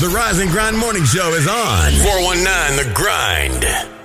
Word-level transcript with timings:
The 0.00 0.08
Rise 0.08 0.38
and 0.38 0.48
Grind 0.48 0.78
Morning 0.78 1.04
Show 1.04 1.34
is 1.34 1.48
on 1.48 1.90
419 1.90 2.76
The 2.76 2.94
Grind. 2.94 3.97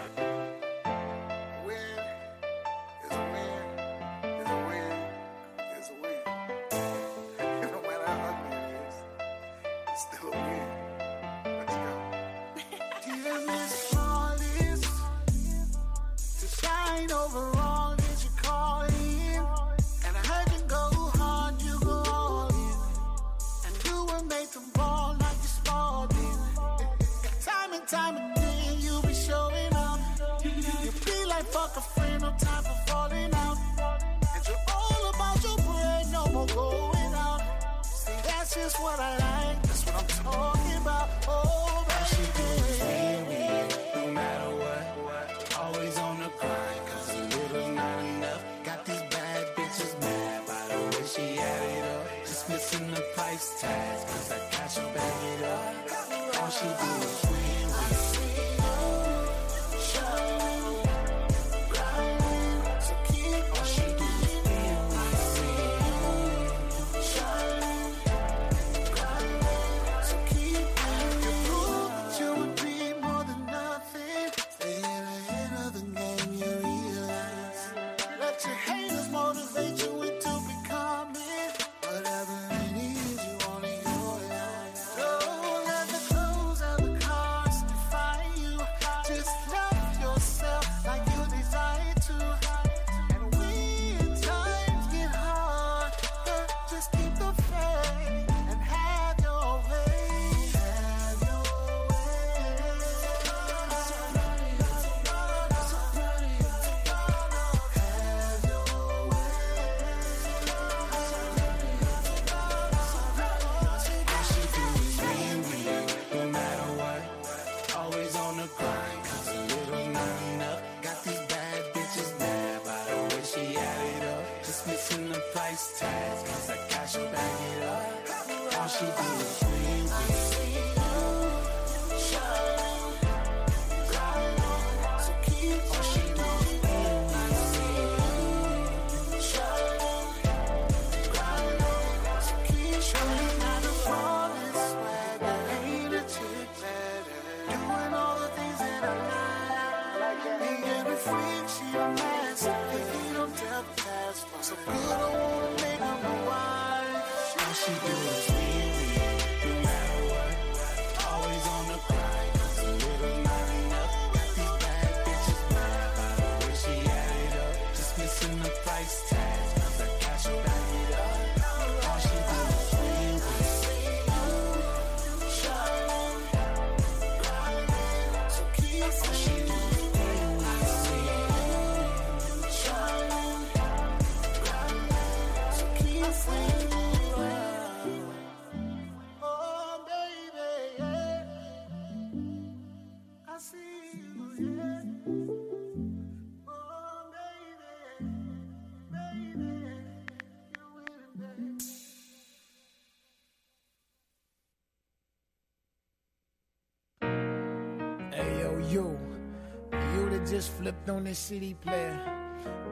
Just 210.34 210.54
flipped 210.54 210.90
on 210.90 211.04
this 211.04 211.20
CD 211.20 211.54
player. 211.54 211.96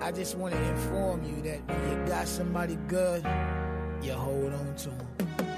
I 0.01 0.11
just 0.11 0.35
want 0.35 0.55
to 0.55 0.63
inform 0.71 1.23
you 1.23 1.43
that 1.43 1.59
when 1.67 1.91
you 1.91 2.07
got 2.07 2.27
somebody 2.27 2.75
good, 2.87 3.23
you 4.01 4.13
hold 4.13 4.51
on 4.51 4.75
to 4.77 4.89
them. 4.89 5.50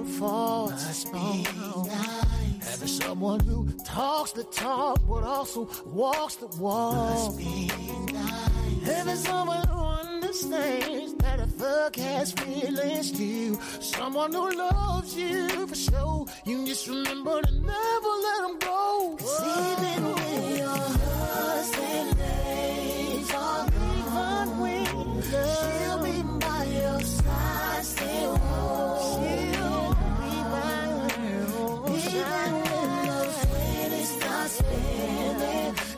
Your 0.00 0.18
faults. 0.18 0.86
Must 0.86 1.12
be 1.12 1.42
nice. 1.88 2.70
Having 2.70 2.88
someone 2.88 3.40
who 3.40 3.68
talks 3.84 4.32
the 4.32 4.44
talk 4.44 5.00
but 5.08 5.24
also 5.24 5.68
walks 5.86 6.36
the 6.36 6.46
walk. 6.58 6.94
Must 6.94 7.38
be 7.38 7.70
nice. 8.12 8.82
Having 8.84 9.16
someone 9.16 9.68
who 9.68 9.78
understands 9.78 11.14
that 11.14 11.40
a 11.40 11.46
fuck 11.46 11.96
has 11.96 12.32
feelings 12.32 13.12
too. 13.12 13.58
Someone 13.80 14.32
who 14.32 14.50
loves 14.52 15.16
you 15.16 15.66
for 15.66 15.74
sure. 15.74 16.26
You 16.46 16.66
just 16.66 16.88
remember 16.88 17.42
to 17.42 17.52
never 17.52 18.12
let 18.26 18.40
them 18.46 18.58
go. 18.58 19.16
Cause 19.18 19.42
even 19.42 20.04
when 20.14 20.56
your 20.56 20.68
husband 20.68 22.18
days 22.18 23.34
are 23.34 23.70
gone, 23.70 24.60
when 24.60 24.86
she'll 25.22 26.02
be 26.02 26.22
by 26.38 26.64
your 26.64 27.00
side 27.00 27.84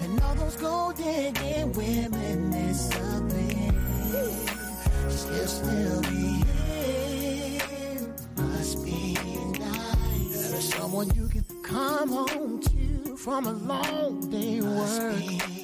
And 0.00 0.20
all 0.22 0.34
those 0.34 0.56
women 1.76 2.74
still. 2.74 3.22
Must 8.36 8.84
be 8.84 9.14
nice. 9.58 10.50
There's 10.50 10.74
someone 10.74 11.10
you 11.14 11.28
can 11.28 11.44
come 11.62 12.08
home 12.10 12.60
to 12.62 13.16
from 13.16 13.46
a 13.46 13.52
long 13.52 14.30
day 14.30 14.60
Must 14.60 15.02
work. 15.02 15.14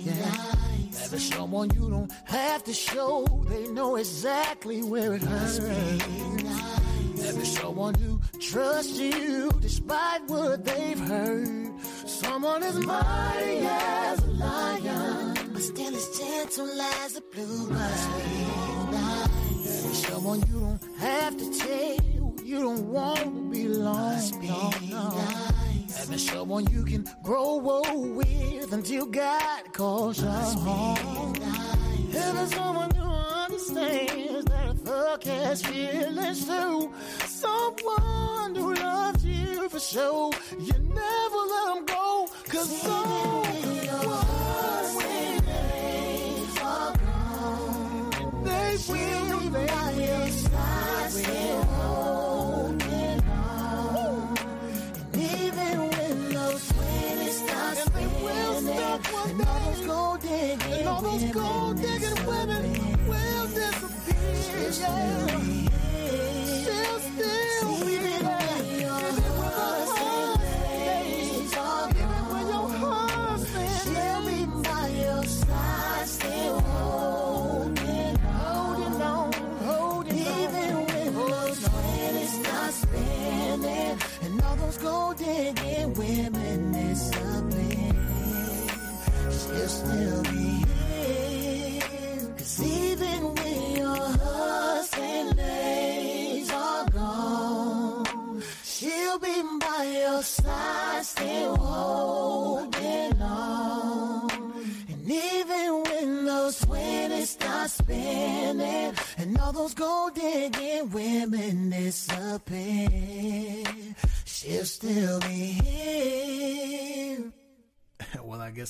yeah. 0.03 0.15
nice. 0.15 1.09
There's 1.09 1.29
someone 1.35 1.71
you 1.75 1.91
don't 1.91 2.13
have 2.27 2.65
to 2.65 2.73
show. 2.75 3.25
They 3.49 3.69
know 3.69 3.97
exactly 3.97 4.83
where 4.83 5.15
it 5.15 5.23
Must 5.25 5.63
hurts. 5.63 6.78
There's 7.19 7.59
someone 7.59 7.95
who 7.95 8.21
trusts 8.41 8.99
you 8.99 9.51
despite 9.61 10.23
what 10.29 10.65
they've 10.65 10.99
heard. 10.99 11.81
Someone 12.07 12.63
as 12.63 12.79
mighty 12.79 13.59
as 13.63 14.19
a 14.23 14.27
lion, 14.27 15.35
but 15.53 15.63
still 15.63 15.95
as 15.95 16.19
gentle 16.19 16.81
as 16.81 17.17
a 17.17 17.21
blue 17.33 17.71
nice. 17.71 18.07
Someone 20.07 20.41
you 20.49 20.61
don't 20.61 20.99
have 20.99 21.37
to 21.37 21.59
tell, 21.59 22.35
you 22.45 22.59
don't 22.61 22.87
want 22.87 23.19
to 23.19 23.51
be. 23.51 24.49
No, 24.49 24.71
no. 24.89 25.09
Nice. 25.11 26.01
And 26.01 26.11
there's 26.11 26.31
someone 26.31 26.67
you 26.73 26.85
can 26.85 27.07
grow 27.23 27.61
old 27.61 28.17
with 28.17 28.73
until 28.73 29.07
God 29.07 29.73
calls 29.73 30.21
you 30.21 30.29
home. 30.29 31.33
Nice. 31.35 32.17
And 32.17 32.39
there's 32.39 32.55
someone 32.55 32.91
that 33.67 34.71
a 34.71 34.75
fuck 34.85 35.25
has 35.25 35.63
feelings 35.63 36.47
too. 36.47 36.93
Someone 37.27 38.55
who 38.55 38.75
loves 38.75 39.25
you 39.25 39.69
for 39.69 39.81
sure. 39.81 40.33
You 40.59 40.73
never 40.79 41.41
let 41.55 41.75
them 41.75 41.85
go, 41.87 42.29
cause 42.49 42.83
so 42.83 43.43
when 44.95 45.45
days 45.45 46.59
are 46.63 46.95
gone, 46.97 48.45
they 48.45 48.77
will, 48.89 49.51
they 49.51 49.67
will 49.97 50.29
still 51.11 51.63
holding 51.65 53.23
on. 53.29 54.37
And 55.13 55.23
even 55.23 55.79
when 55.91 56.33
those 56.33 56.63
start 56.63 57.77
spinning, 57.77 58.29
and 58.69 59.49
all 59.49 59.61
those 59.61 59.87
gold 59.87 60.21
digging, 60.21 60.73
and 60.73 60.89
all 60.89 61.03
those 61.03 61.33
gold 61.33 61.77
digging 61.77 62.27
women 62.27 62.78
disappear. 64.69 64.95
Yeah. 64.97 66.59
She'll 66.61 67.01
still 67.01 67.87
be 67.87 67.97
there. 67.97 68.19
Even 68.21 68.48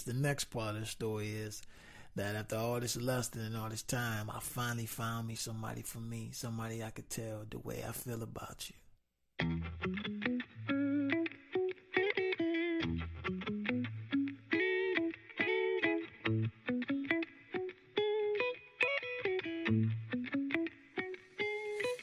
the 0.09 0.15
next 0.15 0.45
part 0.47 0.75
of 0.75 0.81
the 0.81 0.87
story 0.87 1.29
is 1.29 1.61
that 2.17 2.35
after 2.35 2.57
all 2.57 2.81
this 2.81 2.97
lusting 2.97 3.43
and 3.43 3.55
all 3.55 3.69
this 3.69 3.83
time, 3.83 4.31
I 4.31 4.41
finally 4.41 4.87
found 4.87 5.29
me 5.29 5.35
somebody 5.35 5.83
for 5.83 5.99
me, 5.99 6.31
somebody 6.33 6.83
I 6.83 6.89
could 6.89 7.11
tell 7.11 7.45
the 7.51 7.59
way 7.59 7.85
I 7.87 7.93
feel 7.93 8.23
about 8.23 8.71
you. 8.71 8.77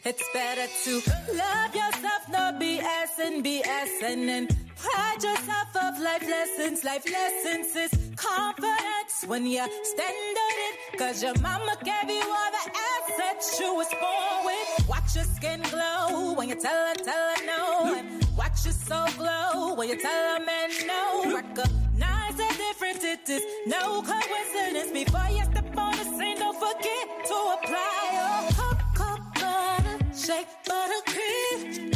It's 0.07 0.29
better 0.31 0.67
to 0.83 0.93
love 1.33 1.75
yourself, 1.75 2.29
not 2.29 2.61
BS 2.61 3.19
and 3.19 3.43
BS, 3.43 4.03
and 4.03 4.29
then 4.29 4.64
pride 4.85 5.23
yourself 5.23 5.69
of 5.75 5.99
life 5.99 6.27
lessons. 6.27 6.83
Life 6.83 7.05
lessons 7.11 7.75
is 7.75 7.91
confidence 8.15 9.15
when 9.27 9.45
you 9.45 9.63
stand 9.93 10.35
on 10.45 10.55
it. 10.67 10.99
Cause 10.99 11.23
your 11.23 11.35
mama 11.41 11.75
gave 11.83 12.09
you 12.09 12.25
all 12.39 12.51
the 12.57 12.65
assets 12.91 13.59
you 13.59 13.73
was 13.73 13.89
born 14.01 14.37
with. 14.49 14.87
Watch 14.87 15.15
your 15.15 15.25
skin 15.25 15.61
glow 15.73 16.33
when 16.33 16.49
you 16.49 16.55
tell 16.55 16.81
her, 16.89 16.95
tell 16.95 17.25
her 17.35 17.45
no. 17.45 17.95
And 17.97 18.37
watch 18.37 18.65
your 18.65 18.77
soul 18.87 19.07
glow 19.17 19.75
when 19.75 19.89
you 19.89 19.97
tell 19.99 20.37
a 20.37 20.39
man 20.45 20.69
no. 20.85 21.35
Recognize 21.35 22.35
the 22.35 22.49
difference, 22.63 23.03
it 23.03 23.27
is 23.29 23.43
no 23.65 24.01
coincidence. 24.01 24.91
Before 24.91 25.29
you 25.29 25.43
step 25.45 25.77
on 25.77 25.91
the 25.97 26.05
scene, 26.17 26.38
don't 26.38 26.59
forget 26.67 27.05
to 27.29 27.38
apply 27.55 27.93
oh, 28.03 28.17
your 28.17 28.51
cocoa 28.59 29.15
butter, 29.39 30.15
shake 30.15 30.47
butter 30.67 31.01
cream. 31.11 31.94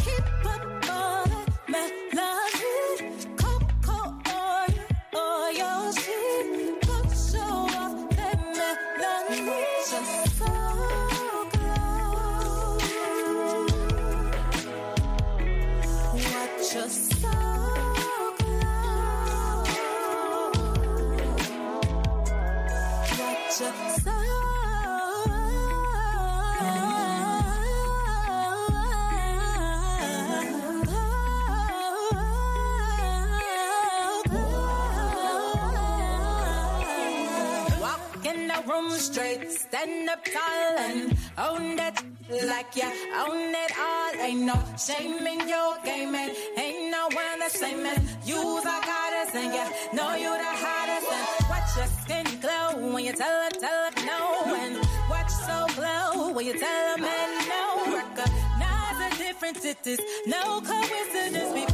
Room 38.80 38.92
straight, 38.92 39.52
stand 39.52 40.10
up 40.10 40.24
tall 40.24 40.78
and 40.78 41.18
own 41.38 41.76
that 41.76 42.04
like 42.48 42.76
you 42.76 42.84
own 42.84 43.54
it 43.64 43.72
all. 43.78 44.26
Ain't 44.26 44.42
no 44.42 44.58
shame 44.78 45.26
in 45.26 45.48
your 45.48 45.78
game, 45.84 46.16
and 46.16 46.32
ain't 46.58 46.92
no 46.92 47.08
one 47.12 47.50
same. 47.50 47.86
And 47.86 48.04
you's 48.26 48.64
the 48.64 48.78
hottest, 48.90 49.36
and 49.36 49.54
you 49.54 49.98
know 49.98 50.16
you 50.16 50.32
the 50.46 50.54
hottest. 50.64 51.08
And 51.18 51.50
watch 51.50 51.70
your 51.78 51.90
skin 52.02 52.28
glow 52.42 52.94
when 52.94 53.06
you 53.06 53.14
tell 53.14 53.44
her, 53.44 53.50
tell 53.50 53.80
her 53.86 54.06
no. 54.06 54.56
And 54.56 54.76
watch 55.10 55.32
so 55.48 55.58
glow 55.76 56.34
when 56.34 56.46
you 56.46 56.58
tell 56.60 56.96
a 56.96 56.98
man 57.00 57.30
no. 57.54 57.64
Recognize 57.98 58.98
the 59.04 59.24
difference, 59.24 59.66
it 59.66 59.88
is 59.88 60.00
no 60.28 60.62
coincidence. 60.62 61.69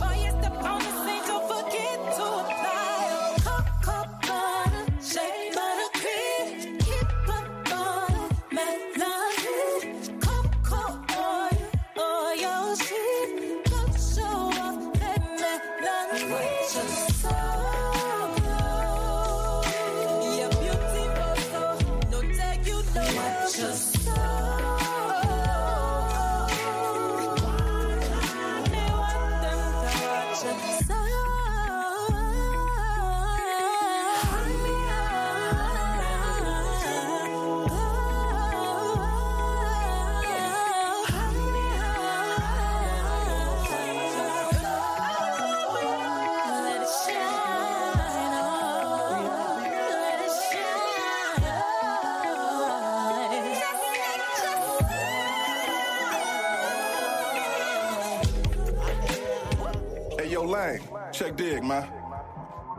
Check 61.16 61.38
dig, 61.38 61.64
man. 61.64 61.88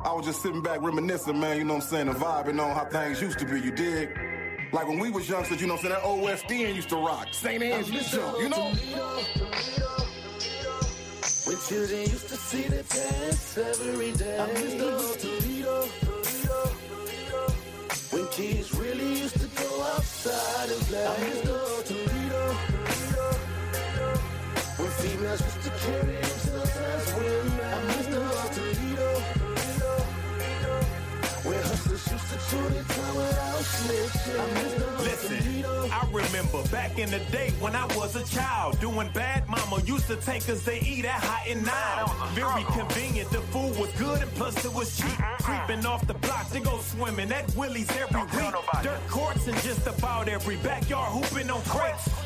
I 0.05 0.13
was 0.13 0.27
just 0.27 0.43
sitting 0.43 0.63
back 0.63 0.83
reminiscing, 0.83 1.41
man, 1.41 1.57
you 1.57 1.65
know 1.65 1.75
what 1.75 1.85
I'm 1.85 1.89
saying, 1.89 2.07
The 2.07 2.13
vibe 2.13 2.49
and 2.49 2.59
vibing 2.59 2.65
on 2.65 2.77
how 2.77 2.85
things 2.85 3.21
used 3.23 3.39
to 3.39 3.47
be, 3.47 3.61
you 3.61 3.71
dig? 3.71 4.11
Like 4.73 4.87
when 4.87 4.99
we 4.99 5.11
was 5.11 5.29
youngsters, 5.29 5.61
you 5.61 5.67
know 5.67 5.75
what 5.75 5.85
I'm 5.87 5.91
saying, 5.91 6.49
that 6.49 6.51
End 6.51 6.77
used 6.77 6.91
to 6.91 6.97
rock. 6.97 7.29
St. 7.33 7.63
Anne's 7.63 7.91
used 7.91 8.11
to 8.11 8.17
jump, 8.17 8.39
you 8.39 8.49
know? 8.51 8.73
When 11.47 11.57
children 11.59 12.01
used 12.01 12.29
to 12.29 12.37
see 12.37 12.63
the 12.63 12.83
dance 12.83 13.59
every 13.59 14.13
day. 14.13 14.39
I 14.39 14.47
miss 14.53 14.75
the 14.75 14.95
old 14.95 15.19
Toledo. 15.19 15.87
When 18.11 18.27
kids 18.33 18.75
really 18.75 19.21
used 19.21 19.41
to 19.41 19.49
go 19.63 19.83
outside 19.83 20.69
and 20.71 20.81
play. 20.83 21.07
I 21.07 21.21
miss 21.21 21.41
the 21.41 21.53
old 21.59 21.85
Toledo. 21.87 22.77
When 24.77 24.91
females 24.91 25.41
used 25.41 25.63
to 25.63 25.71
carry 25.71 26.17
themselves 26.17 26.77
as 26.77 27.15
women. 27.15 27.61
I 27.65 27.85
miss 27.87 28.07
the 28.09 28.21
old 28.21 28.53
Toledo. 28.53 29.09
When 31.45 31.63
hustlers 31.63 32.13
used 32.13 32.29
to 32.29 32.39
chew 32.51 32.69
their 32.69 32.83
time 32.85 33.17
without 33.17 33.65
snitching. 33.65 34.39
I 34.39 34.47
miss 34.53 34.75
the 34.75 34.87
Listen, 35.07 35.65
I 35.91 36.07
remember 36.13 36.63
back 36.69 36.99
in 36.99 37.11
the 37.11 37.21
day 37.33 37.55
when 37.59 37.75
I 37.75 37.87
was 37.97 38.17
a 38.17 38.25
child 38.25 38.79
doing 38.79 39.09
bad. 39.15 39.49
Mama 39.49 39.81
used 39.87 40.09
to 40.09 40.17
take 40.17 40.47
us 40.51 40.63
to 40.65 40.75
eat 40.85 41.07
at 41.07 41.23
Hot 41.25 41.49
and 41.49 41.65
Now. 41.65 42.13
Very 42.35 42.65
convenient. 42.65 43.31
The 43.31 43.41
food 43.53 43.79
was 43.79 43.91
good 43.93 44.21
and 44.21 44.31
plus 44.33 44.63
it 44.63 44.75
was 44.75 44.95
cheap. 44.95 45.19
Creeping 45.41 45.87
off 45.87 46.07
the 46.07 46.15
block 46.15 46.51
to 46.51 46.61
go 46.61 46.79
swimming 46.81 47.33
at 47.33 47.49
Willie's 47.57 47.89
every 47.97 48.21
week. 48.21 48.55
Dirt 48.83 49.01
courts 49.09 49.47
and 49.47 49.57
just 49.63 49.87
about 49.87 50.29
every 50.29 50.57
backyard 50.57 51.13
hooping 51.13 51.49
on 51.49 51.63
crates. 51.63 52.26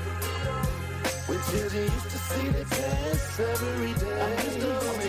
When 1.31 1.39
children 1.43 1.83
used 1.83 2.09
to 2.09 2.17
see 2.17 2.47
the 2.49 2.65
dance 2.65 3.39
every 3.39 3.93
day. 3.93 4.21
I 4.21 4.35
miss 4.35 4.55
the 4.57 4.67
old 4.67 4.99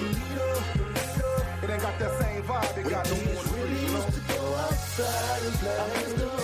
It 1.65 1.71
ain't 1.71 1.83
got 1.83 1.99
that 1.99 2.13
same 2.21 2.43
vibe 2.45 2.79
it 2.79 2.89
got 2.89 3.11
no 3.11 3.17
more. 3.17 3.43
Really 3.57 3.81
used 3.91 4.13
to 4.15 4.21
go 4.33 4.55
outside 4.55 5.43
and 5.43 5.55
play. 5.55 6.42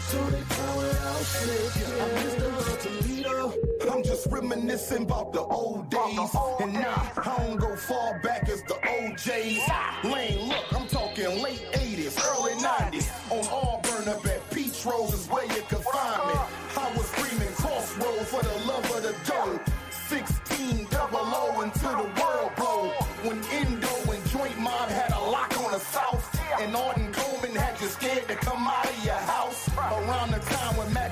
used 0.00 0.10
to 0.10 0.16
chew 0.16 0.30
their 0.30 0.44
time 0.44 0.76
without. 0.76 1.20
I 2.00 2.24
miss 2.24 2.34
the 2.34 2.48
old 2.56 2.80
Toledo. 2.80 3.92
I'm 3.92 4.02
just 4.02 4.26
reminiscing 4.30 5.02
about 5.02 5.32
the 5.32 5.42
old 5.42 5.90
days. 5.90 6.34
And 6.60 6.74
nah, 6.74 7.06
I 7.16 7.44
don't 7.46 7.56
go 7.56 7.76
far 7.76 8.18
back 8.20 8.48
as 8.48 8.62
the 8.62 8.74
OJs. 8.74 10.12
Lane, 10.12 10.48
look, 10.48 10.64
I'm 10.74 10.86
talking 10.88 11.42
late 11.42 11.66
80s, 11.72 12.18
early 12.30 12.52
90s. 12.54 13.10
On 13.30 13.44
Auburn 13.52 14.08
up 14.08 14.24
at 14.26 14.50
Peach 14.50 14.84
Rose 14.86 15.12
is 15.12 15.28
where 15.28 15.44
you 15.44 15.62
can 15.68 15.80
find 15.80 16.28
me. 16.28 16.40
I 16.76 16.92
was 16.96 17.06
screaming 17.06 17.54
crossroads 17.54 18.30
for 18.30 18.42
the 18.42 18.66
love 18.66 18.84
of 18.96 19.02
the 19.02 19.14
dough. 19.26 19.60
16 20.08 20.86
double 20.90 21.18
O 21.22 21.60
into 21.62 21.78
the 21.80 22.19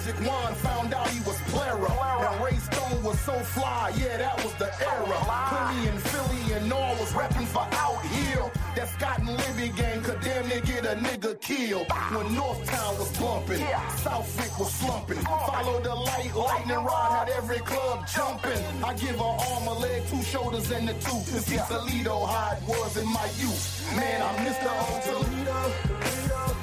Magic 0.09 0.27
Wand 0.27 0.57
found 0.57 0.95
out 0.95 1.07
he 1.11 1.21
was 1.21 1.38
Clara. 1.53 1.91
And 2.31 2.43
Ray 2.43 2.57
Stone 2.57 3.03
was 3.03 3.21
so 3.21 3.35
fly, 3.41 3.93
yeah, 3.99 4.17
that 4.17 4.43
was 4.43 4.55
the 4.55 4.65
era. 4.65 5.19
Philly 5.50 5.88
and 5.88 6.00
Philly 6.00 6.53
and 6.55 6.73
all 6.73 6.95
was 6.97 7.12
repping 7.12 7.47
for 7.47 7.67
out 7.73 8.00
here. 8.07 8.50
That 8.75 8.88
Scott 8.88 9.19
and 9.19 9.29
Libbey 9.29 9.77
gang 9.77 10.03
could 10.03 10.21
damn 10.23 10.49
near 10.49 10.61
get 10.62 10.87
a 10.87 10.97
nigga 10.97 11.38
killed. 11.43 11.87
When 11.91 12.27
Northtown 12.35 12.99
was 12.99 13.19
bumping, 13.19 13.62
Southwick 13.99 14.59
was 14.59 14.73
slumping. 14.73 15.19
Follow 15.19 15.81
the 15.83 15.95
light, 15.95 16.35
lightning 16.35 16.77
rod 16.77 17.11
had 17.19 17.29
every 17.37 17.59
club 17.59 18.07
jumping. 18.09 18.65
I 18.83 18.95
give 18.95 19.17
her 19.17 19.37
arm, 19.50 19.67
a 19.67 19.75
leg, 19.75 20.07
two 20.09 20.23
shoulders, 20.23 20.71
and 20.71 20.88
the 20.88 20.95
tooth. 20.95 21.27
To 21.35 21.41
see 21.41 21.59
Toledo 21.69 22.25
how 22.25 22.57
it 22.57 22.62
was 22.67 22.97
in 22.97 23.09
my 23.12 23.27
youth. 23.37 23.95
Man, 23.95 24.23
I 24.23 24.43
miss 24.43 24.57
the 24.57 24.73
old 24.73 25.03
Toledo. 25.03 26.58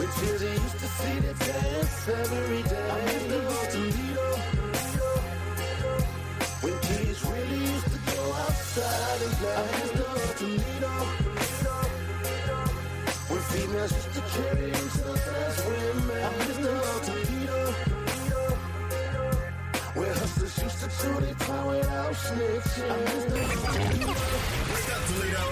When 0.00 0.08
children 0.12 0.52
used 0.54 0.78
to 0.80 0.86
see 0.86 1.18
the 1.20 1.34
dance 1.44 2.08
every 2.08 2.62
day. 2.62 2.88
I 2.88 3.04
miss 3.04 3.24
the 3.28 3.36
old 3.52 3.68
Toledo. 3.68 4.28
When 6.62 6.76
kids 6.80 7.20
really 7.26 7.60
used 7.68 7.84
to 7.84 7.98
go 8.08 8.32
outside 8.32 9.20
and 9.20 9.34
play. 9.36 9.52
I 9.52 9.62
miss 9.76 9.90
the 9.92 10.04
old 10.08 10.36
Toledo. 10.40 10.92
When 13.28 13.42
females 13.52 13.92
used 13.92 14.12
to 14.16 14.22
carry 14.32 14.70
themselves 14.70 15.26
as 15.28 15.56
women. 15.68 16.24
I 16.24 16.32
miss 16.38 16.56
the 16.56 16.72
old 16.72 17.02
Toledo. 17.04 17.60
Where 19.92 20.14
hustlers 20.14 20.56
used 20.64 20.80
to 20.80 20.88
chew 20.96 21.16
their 21.20 21.34
time 21.34 21.66
without 21.66 22.14
snitching. 22.14 22.88
I 22.88 22.96
miss 23.04 23.24
the 23.28 23.36
Toledo. 23.68 24.12
What's 24.64 24.88
up, 24.96 25.02
Toledo? 25.12 25.44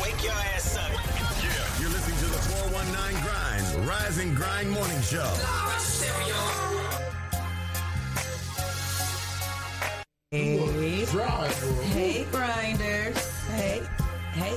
Wake 0.00 0.22
your 0.22 0.32
ass 0.54 0.76
up. 0.78 1.21
Yeah. 1.92 1.98
Listening 1.98 2.18
to 2.18 2.24
the 2.24 2.38
419 2.64 3.22
Grind, 3.22 3.88
Rise 3.88 4.18
and 4.18 4.36
Grind 4.36 4.70
Morning 4.70 5.00
Show. 5.02 5.28
Hey, 10.30 10.56
hey, 10.56 12.24
grinders. 12.30 13.46
Hey, 13.48 13.82
hey, 14.32 14.56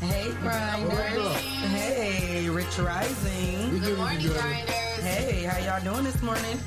hey, 0.00 0.30
grinders. 0.40 1.36
Hey, 1.36 2.48
Rich 2.48 2.78
Rising. 2.78 3.80
Good 3.80 3.98
morning, 3.98 4.28
grinders. 4.28 4.74
Hey, 5.02 5.44
how 5.44 5.58
y'all 5.58 5.82
doing 5.82 6.04
this 6.04 6.22
morning? 6.22 6.58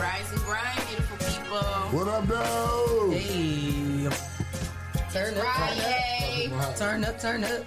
Rise 0.00 0.32
and 0.32 0.40
grind, 0.40 0.80
beautiful 0.88 1.16
people. 1.18 1.58
What 1.96 2.08
up, 2.08 2.26
though? 2.26 3.10
Hey, 3.12 4.08
turn 5.12 5.38
up, 5.38 5.44
Friday. 5.44 6.50
turn 6.76 7.04
up, 7.04 7.20
turn 7.20 7.44
up, 7.44 7.64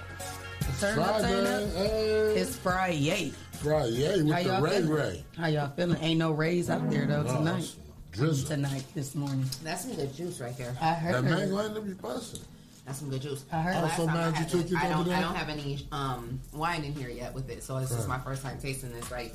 turn 0.80 1.00
up, 1.00 1.22
turn 1.22 1.46
up. 1.48 1.74
Hey. 1.74 2.36
It's 2.38 2.56
Friday. 2.56 3.32
Friday 3.54 4.22
with 4.24 4.32
How 4.32 4.44
the 4.44 4.50
y'all 4.50 4.62
Ray 4.62 4.70
feeling? 4.72 4.90
Ray. 4.90 5.26
How 5.38 5.48
y'all 5.48 5.70
feeling? 5.76 5.98
Ain't 6.04 6.20
no 6.20 6.32
rays 6.32 6.70
out 6.70 6.90
there 6.90 7.06
though 7.06 7.24
No, 7.24 7.34
tonight. 7.38 7.60
it's 7.60 7.76
drizzle. 8.12 8.48
Tonight, 8.48 8.84
this 8.94 9.16
morning. 9.16 9.46
That's 9.64 9.82
some 9.84 9.96
good 9.96 10.14
juice 10.16 10.40
right 10.40 10.56
there. 10.58 10.76
I 10.82 10.94
heard. 10.94 11.16
That 11.16 11.24
mango 11.24 11.62
ain't 11.64 11.76
to 11.76 11.82
be 11.82 11.94
busting. 11.94 12.42
That's 12.86 13.00
some 13.00 13.10
good 13.10 13.22
juice. 13.22 13.44
I 13.52 13.62
heard- 13.62 13.74
The 13.74 13.78
I'm 13.80 13.84
last 13.84 13.98
so 13.98 14.06
time 14.06 14.16
I 14.18 14.32
mad 14.32 14.40
you 14.40 14.46
took 14.62 14.72
it 14.72 14.78
I 14.78 14.90
don't, 14.90 15.06
there. 15.08 15.18
I 15.18 15.22
don't 15.22 15.36
have 15.36 15.50
any 15.50 15.86
um, 15.92 16.40
wine 16.54 16.84
in 16.86 16.94
here 16.94 17.10
yet 17.10 17.34
with 17.34 17.50
it, 17.50 17.64
so 17.64 17.80
this 17.80 17.92
is 17.92 18.08
my 18.08 18.20
first 18.20 18.44
time 18.44 18.58
tasting 18.62 18.94
this. 18.94 19.12
Right, 19.12 19.34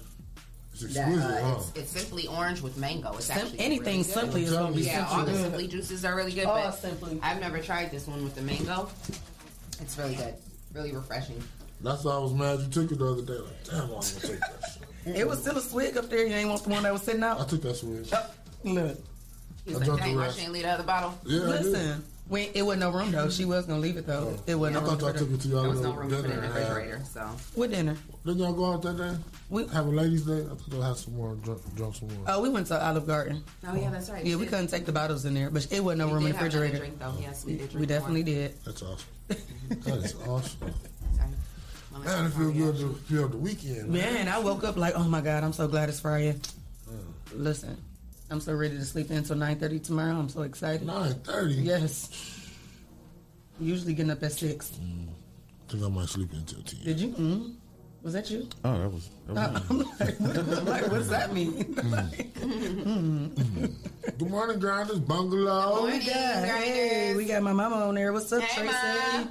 It's 0.73 0.95
that, 0.95 1.09
uh, 1.13 1.43
huh? 1.43 1.55
it's, 1.59 1.73
it's 1.77 1.91
simply 1.91 2.27
orange 2.29 2.63
with 2.63 2.79
mango. 2.79 3.13
It's 3.15 3.27
Sim- 3.27 3.39
actually 3.39 3.59
anything 3.61 3.85
really 3.87 4.03
good. 4.05 4.13
simply 4.15 4.45
is 4.45 4.53
gonna 4.53 4.75
be 4.75 4.83
Yeah, 4.83 5.07
all 5.11 5.25
the 5.25 5.33
simply. 5.33 5.43
simply 5.43 5.69
juices 5.69 6.05
are 6.07 6.15
really 6.17 6.33
good. 6.33 6.45
Oh, 6.47 6.55
but 6.55 6.71
Simply. 6.73 7.19
I've 7.23 7.41
never 7.41 7.59
tried 7.59 7.91
this 7.91 8.07
one 8.07 8.25
with 8.25 8.35
the 8.37 8.43
mango. 8.43 8.89
It's 9.81 9.99
really 9.99 10.15
good, 10.15 10.35
really 10.73 10.93
refreshing. 10.93 11.43
That's 11.81 12.05
why 12.05 12.13
I 12.15 12.19
was 12.19 12.33
mad 12.33 12.61
you 12.61 12.69
took 12.69 12.93
it 12.93 12.99
the 12.99 13.07
other 13.13 13.23
day. 13.23 13.33
Like, 13.39 13.65
damn, 13.65 13.81
I'm 13.83 13.89
gonna 13.91 14.03
take 14.03 14.41
that 14.41 14.61
shit. 14.73 14.83
It 15.17 15.27
was 15.27 15.41
still 15.41 15.57
a 15.59 15.61
swig 15.61 15.97
up 15.97 16.09
there. 16.09 16.25
You 16.25 16.33
ain't 16.35 16.49
want 16.49 16.63
the 16.63 16.71
one 16.71 16.85
that 16.85 16.93
was 16.93 17.03
sitting 17.03 17.25
out. 17.25 17.41
I 17.41 17.45
took 17.45 17.61
that 17.63 17.75
swig. 17.75 18.07
Look, 18.63 18.99
He's 19.65 19.75
I 19.75 19.79
like, 19.79 19.87
drank 19.87 20.01
dang, 20.01 20.11
the 20.13 20.17
why 20.17 20.23
rest. 20.27 20.39
she 20.39 20.45
ain't 20.45 20.53
leave 20.53 20.63
the 20.63 20.71
other 20.71 20.85
bottle? 20.85 21.19
Yeah, 21.27 21.43
I 21.43 21.57
did. 21.57 21.67
listen. 21.67 22.05
We, 22.29 22.51
it 22.55 22.63
wasn't 22.63 22.81
no 22.81 22.91
room 22.93 23.11
though. 23.11 23.29
She 23.29 23.45
was 23.45 23.67
gonna 23.67 23.81
leave 23.81 23.97
it 23.99 24.07
though. 24.07 24.35
Oh. 24.39 24.43
It 24.47 24.55
wasn't 24.55 24.77
no 24.77 24.81
room. 24.81 24.91
I 24.91 24.93
thought 24.95 25.01
y'all 25.03 25.13
for 25.13 25.19
took 25.19 25.31
it 25.33 25.41
to 25.43 25.49
y'all 25.49 25.63
There 25.63 25.71
was 25.71 25.81
no 25.81 25.93
room 25.93 26.09
for 26.09 26.15
it 26.17 26.25
in 26.25 26.31
the 26.31 26.33
and 26.37 26.45
had- 26.45 26.55
refrigerator, 26.69 27.03
so 27.13 27.21
What 27.55 27.71
dinner? 27.71 27.97
Didn't 28.25 28.39
y'all 28.41 28.53
go 28.55 28.73
out 28.73 28.83
that 28.83 28.97
day? 28.97 29.17
We 29.51 29.67
Have 29.67 29.87
a 29.87 29.91
ladies' 29.91 30.23
day? 30.23 30.39
I 30.41 30.49
thought 30.49 30.71
they'll 30.71 30.83
have 30.83 30.97
some 30.97 31.15
more, 31.17 31.35
drunk, 31.35 31.61
drunk 31.77 31.95
some 31.97 32.09
more. 32.09 32.25
oh 32.29 32.41
we 32.41 32.49
went 32.49 32.69
to 32.69 32.83
Olive 32.83 33.07
Garden. 33.07 33.45
oh 33.67 33.75
yeah, 33.75 33.91
that's 33.91 34.09
right. 34.09 34.25
Yeah, 34.25 34.37
we 34.37 34.43
did. 34.45 34.51
couldn't 34.51 34.69
take 34.69 34.87
the 34.87 34.93
bottles 34.93 35.25
in 35.27 35.35
there, 35.35 35.51
but 35.51 35.67
it 35.71 35.85
wasn't 35.85 35.99
no 35.99 36.07
We 36.07 36.13
room 36.15 36.27
in 36.27 36.33
the 36.33 36.39
refrigerator. 36.39 36.79
Drink, 36.79 36.99
though. 36.99 37.15
Yes, 37.21 37.45
we 37.45 37.53
did. 37.53 37.69
Drink 37.71 37.81
We 37.81 37.87
definitely 37.87 38.23
more. 38.23 38.35
did. 38.35 38.65
That's 38.65 38.83
awesome. 38.83 39.09
that 39.29 39.97
is 39.99 40.15
awesome. 40.27 40.59
Sorry. 40.61 41.29
Well, 41.93 42.01
Man, 42.03 42.25
it 42.25 42.27
it's 42.29 42.37
feel 42.37 42.53
good 42.53 42.77
to 42.79 42.95
feel 43.05 43.29
the 43.29 43.37
weekend. 43.37 43.91
Man, 43.91 44.29
I 44.29 44.39
woke 44.39 44.65
up 44.65 44.77
like, 44.79 44.95
oh 44.97 45.05
my 45.05 45.21
god, 45.21 45.45
I'm 45.45 45.53
so 45.53 45.69
glad 45.69 45.91
it's 45.91 46.01
Friday. 46.01 46.37
Listen, 47.35 47.77
I'm 48.33 48.41
so 48.41 48.55
ready 48.55 48.79
to 48.79 48.85
sleep 48.85 49.11
in 49.11 49.19
until 49.19 49.37
9:30 49.37 49.85
tomorrow. 49.85 50.17
I'm 50.17 50.31
so 50.31 50.41
excited. 50.41 50.87
9.30? 50.89 51.65
Yes. 51.65 52.49
Usually 53.61 53.93
getting 53.93 54.11
up 54.11 54.23
at 54.23 54.33
six. 54.33 54.71
Mm. 54.83 55.09
I 55.09 55.71
think 55.71 55.85
I 55.85 55.89
might 55.89 56.09
sleep 56.09 56.33
until 56.33 56.63
10. 56.63 56.81
Did 56.83 56.99
you? 56.99 57.09
Mm-hmm. 57.09 57.51
Was 58.03 58.15
that 58.15 58.31
you? 58.31 58.49
Oh, 58.65 58.79
that 58.79 58.91
was. 58.91 59.11
That 59.29 59.53
was 59.53 59.61
uh, 59.61 59.61
I'm 59.71 59.79
like, 60.01 60.21
I'm 60.59 60.65
like, 60.65 60.91
what's 60.91 61.09
that 61.09 61.35
mean? 61.35 61.53
Mm. 61.75 63.71
Good 64.19 64.31
morning, 64.31 64.59
Grinders 64.59 64.99
mm. 64.99 65.07
Bungalow. 65.07 65.85
we 65.85 65.93
oh, 65.93 65.99
got, 65.99 66.45
hey, 66.45 67.15
we 67.15 67.27
got 67.27 67.43
my 67.43 67.53
mama 67.53 67.77
on 67.77 67.95
there. 67.97 68.15
What's 68.15 68.33
up, 68.33 68.43
Hey, 68.43 68.63
Tracy? 68.63 69.29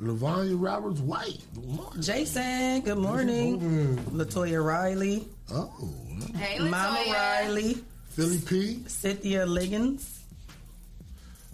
Lavanya 0.00 0.54
Roberts 0.60 1.00
White. 1.00 1.38
Good 1.54 1.64
morning. 1.64 2.02
Jason, 2.02 2.82
good 2.82 2.98
morning. 2.98 3.96
Latoya 4.12 4.62
Riley, 4.62 5.26
Oh, 5.50 5.72
Hey, 6.36 6.58
Mama 6.58 6.98
Latoya. 6.98 7.12
Riley, 7.14 7.84
Philly 8.14 8.38
P. 8.38 8.82
Cynthia 8.86 9.44
Liggins, 9.44 10.20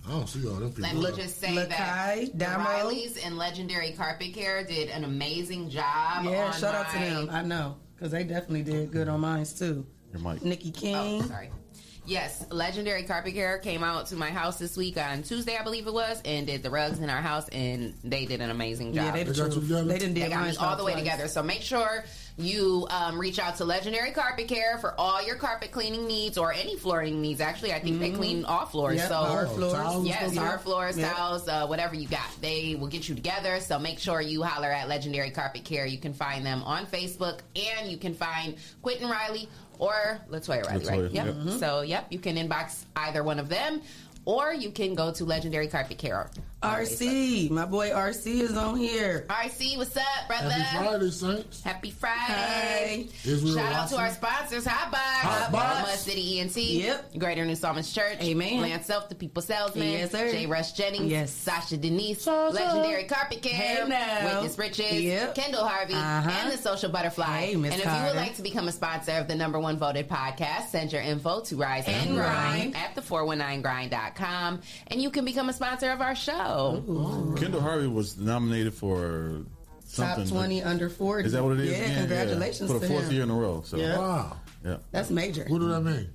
I 0.07 0.11
don't 0.11 0.29
see 0.29 0.47
all 0.47 0.57
them 0.57 0.73
people. 0.73 1.01
Let 1.01 1.17
me 1.17 1.23
just 1.23 1.41
say 1.41 1.49
Lakai, 1.49 1.69
that 1.69 2.33
the 2.33 2.39
Damo. 2.39 2.65
Rileys 2.65 3.19
and 3.25 3.39
Legendary 3.39 3.93
Carpet 3.93 4.35
Care 4.35 4.63
did 4.65 4.91
an 4.91 5.05
amazing 5.05 5.71
job. 5.71 6.25
Yeah, 6.25 6.47
on 6.47 6.53
shout 6.53 6.75
out 6.75 6.91
to 6.91 6.99
them. 6.99 7.29
I 7.31 7.43
know 7.43 7.77
because 7.95 8.13
they 8.13 8.25
definitely 8.25 8.63
did 8.63 8.93
good 8.93 9.09
on 9.09 9.21
mine 9.21 9.47
too. 9.47 9.87
your 10.13 10.21
mic. 10.21 10.43
Nikki 10.43 10.73
oh, 10.77 10.81
King. 10.81 11.23
Oh, 11.23 11.27
sorry. 11.27 11.51
Yes, 12.07 12.45
Legendary 12.51 13.05
Carpet 13.05 13.35
Care 13.35 13.59
came 13.59 13.85
out 13.85 14.07
to 14.07 14.17
my 14.17 14.31
house 14.31 14.59
this 14.59 14.77
week 14.77 14.97
on 14.97 15.23
Tuesday, 15.23 15.57
I 15.57 15.63
believe 15.63 15.87
it 15.87 15.93
was, 15.93 16.21
and 16.25 16.47
did 16.47 16.63
the 16.63 16.71
rugs 16.71 16.99
in 16.99 17.09
our 17.09 17.21
house, 17.21 17.49
and 17.51 17.95
they 18.03 18.25
did 18.25 18.41
an 18.41 18.51
amazing 18.51 18.95
job. 18.95 19.05
Yeah, 19.05 19.11
they, 19.13 19.23
They 19.25 19.33
got 19.39 19.55
you 19.55 19.61
together? 19.61 19.85
they 19.85 19.99
didn't 19.99 20.15
They 20.15 20.21
did 20.23 20.31
got 20.31 20.41
me 20.41 20.47
mine 20.49 20.57
all 20.59 20.77
the 20.77 20.83
way 20.85 20.93
twice. 20.93 21.05
together. 21.05 21.29
So 21.29 21.43
make 21.43 21.61
sure 21.63 22.05
you 22.41 22.87
um, 22.91 23.19
reach 23.19 23.39
out 23.39 23.57
to 23.57 23.65
Legendary 23.65 24.11
Carpet 24.11 24.49
Care 24.49 24.79
for 24.79 24.95
all 24.99 25.25
your 25.25 25.37
carpet 25.37 25.71
cleaning 25.71 26.07
needs 26.07 26.39
or 26.39 26.53
any 26.53 26.77
flooring 26.77 27.21
needs. 27.21 27.41
Actually, 27.41 27.73
I 27.73 27.79
think 27.81 28.01
they 28.01 28.11
clean 28.11 28.45
all 28.45 28.67
floors. 28.67 28.97
Yeah, 28.97 29.09
so 29.09 29.15
hard 29.15 29.49
Oh, 29.49 29.55
floors. 29.55 29.73
towels? 29.73 30.07
Yes, 30.07 30.35
Yeah. 30.35 30.41
hard 30.45 30.61
floors, 30.61 30.99
Yeah. 30.99 31.13
towels, 31.13 31.49
uh, 31.49 31.67
whatever 31.67 31.95
you 31.95 32.09
got. 32.09 32.29
They 32.41 32.75
will 32.75 32.89
get 32.89 33.09
you 33.09 33.15
together. 33.15 33.61
So 33.61 33.79
make 33.79 33.99
sure 33.99 34.21
you 34.21 34.43
holler 34.43 34.71
at 34.71 34.89
Legendary 34.89 35.31
Carpet 35.31 35.65
Care. 35.65 35.87
You 35.87 35.99
can 35.99 36.15
find 36.15 36.45
them 36.45 36.63
on 36.65 36.87
Facebook 36.87 37.41
and 37.57 37.91
you 37.91 37.97
can 37.97 38.15
find 38.15 38.57
Quentin 38.83 39.09
Riley 39.09 39.49
or 39.79 40.21
Latoya 40.31 40.65
Riley, 40.67 40.87
right? 40.87 41.01
Latoya, 41.01 41.15
Yep. 41.15 41.27
yep. 41.45 41.59
So, 41.61 41.81
yep, 41.83 42.07
you 42.11 42.19
can 42.19 42.37
inbox 42.37 42.85
either 42.97 43.23
one 43.23 43.39
of 43.39 43.49
them 43.49 43.81
or 44.25 44.53
you 44.53 44.71
can 44.71 44.95
go 44.95 45.13
to 45.13 45.25
Legendary 45.25 45.67
Carpet 45.69 45.99
Care. 45.99 46.31
On 46.63 46.81
Facebook. 46.81 47.09
RC, 47.09 47.51
my 47.51 47.65
boy 47.65 47.91
RC 47.91 48.27
is 48.41 48.57
on 48.57 48.77
here. 48.77 49.25
RC, 49.29 49.77
what's 49.79 49.97
up, 49.97 50.05
brother? 50.29 50.51
Happy 50.51 50.85
Friday, 50.87 51.11
Saints. 51.11 51.63
Happy 51.63 51.91
Friday. 51.91 52.23
Hey. 52.33 53.09
Israel 53.25 53.55
Shout 53.57 53.73
out 53.73 53.89
to 53.91 53.97
our 53.97 54.11
sponsors, 54.11 54.67
Hot 54.67 54.91
Box, 54.93 55.03
Hot 55.03 55.53
Box. 55.53 55.89
Mud 55.89 55.99
City 55.99 56.41
ENT, 56.41 56.57
Yep. 56.57 57.19
Greater 57.19 57.45
New 57.45 57.55
Psalmist 57.55 57.95
Church, 57.95 58.19
Amen. 58.21 58.61
Lance 58.61 58.87
Self, 58.87 59.09
the 59.09 59.15
People 59.15 59.43
Salesman, 59.43 59.89
Yes, 59.89 60.11
sir. 60.13 60.31
J. 60.31 60.47
Rush 60.47 60.73
Jennings, 60.73 61.11
Yes. 61.11 61.31
Sasha 61.33 61.77
Denise, 61.77 62.23
Sasha. 62.23 62.55
Legendary 62.55 63.05
Carpet 63.05 63.43
Care, 63.43 63.53
Hey, 63.55 63.89
now. 63.89 64.35
Witness 64.35 64.59
Riches, 64.59 64.93
Yep. 65.03 65.35
Kendall 65.35 65.65
Harvey, 65.67 65.95
Uh-huh. 65.95 66.31
and 66.31 66.53
the 66.53 66.59
Social 66.59 66.91
Butterfly. 66.91 67.25
Hey, 67.47 67.57
Miss 67.57 67.73
and 67.73 67.81
if 67.83 67.87
you 67.87 68.03
would 68.07 68.17
like 68.17 68.37
to 68.37 68.43
become 68.43 68.69
a 68.69 68.73
sponsor 68.73 69.13
of 69.13 69.29
the 69.29 69.35
number 69.35 69.59
one 69.59 69.79
voted 69.79 70.09
podcast, 70.09 70.69
send 70.71 70.93
your 70.93 71.03
info 71.03 71.41
to 71.41 71.57
Rise 71.57 71.85
and, 71.87 72.09
And 72.11 72.17
Grind 72.17 72.73
Grind. 72.73 72.77
at 72.77 72.95
the 72.95 73.03
419grind.com 73.03 74.61
and 74.89 75.01
you 75.03 75.11
can 75.11 75.25
become 75.25 75.49
a 75.49 75.53
sponsor 75.53 75.91
of 75.91 76.01
our 76.01 76.15
show. 76.15 76.50
Kendall 77.37 77.61
Harvey 77.61 77.87
was 77.87 78.17
nominated 78.19 78.75
for 78.75 79.43
Top 79.95 80.17
something. 80.17 80.29
20 80.29 80.63
under 80.63 80.89
40. 80.89 81.27
Is 81.27 81.33
that 81.33 81.43
what 81.43 81.53
it 81.55 81.61
is? 81.61 81.71
Yeah, 81.71 81.77
again? 81.85 81.99
congratulations 81.99 82.71
For 82.71 82.79
the 82.79 82.87
to 82.87 82.93
fourth 82.93 83.05
him. 83.07 83.13
year 83.13 83.23
in 83.25 83.31
a 83.31 83.35
row. 83.35 83.63
So 83.65 83.77
Yeah. 83.77 83.99
Wow. 83.99 84.37
yeah. 84.65 84.77
That's 84.93 85.11
major. 85.11 85.45
What 85.49 85.59
does 85.61 85.69
that 85.69 85.81
mean? 85.83 86.09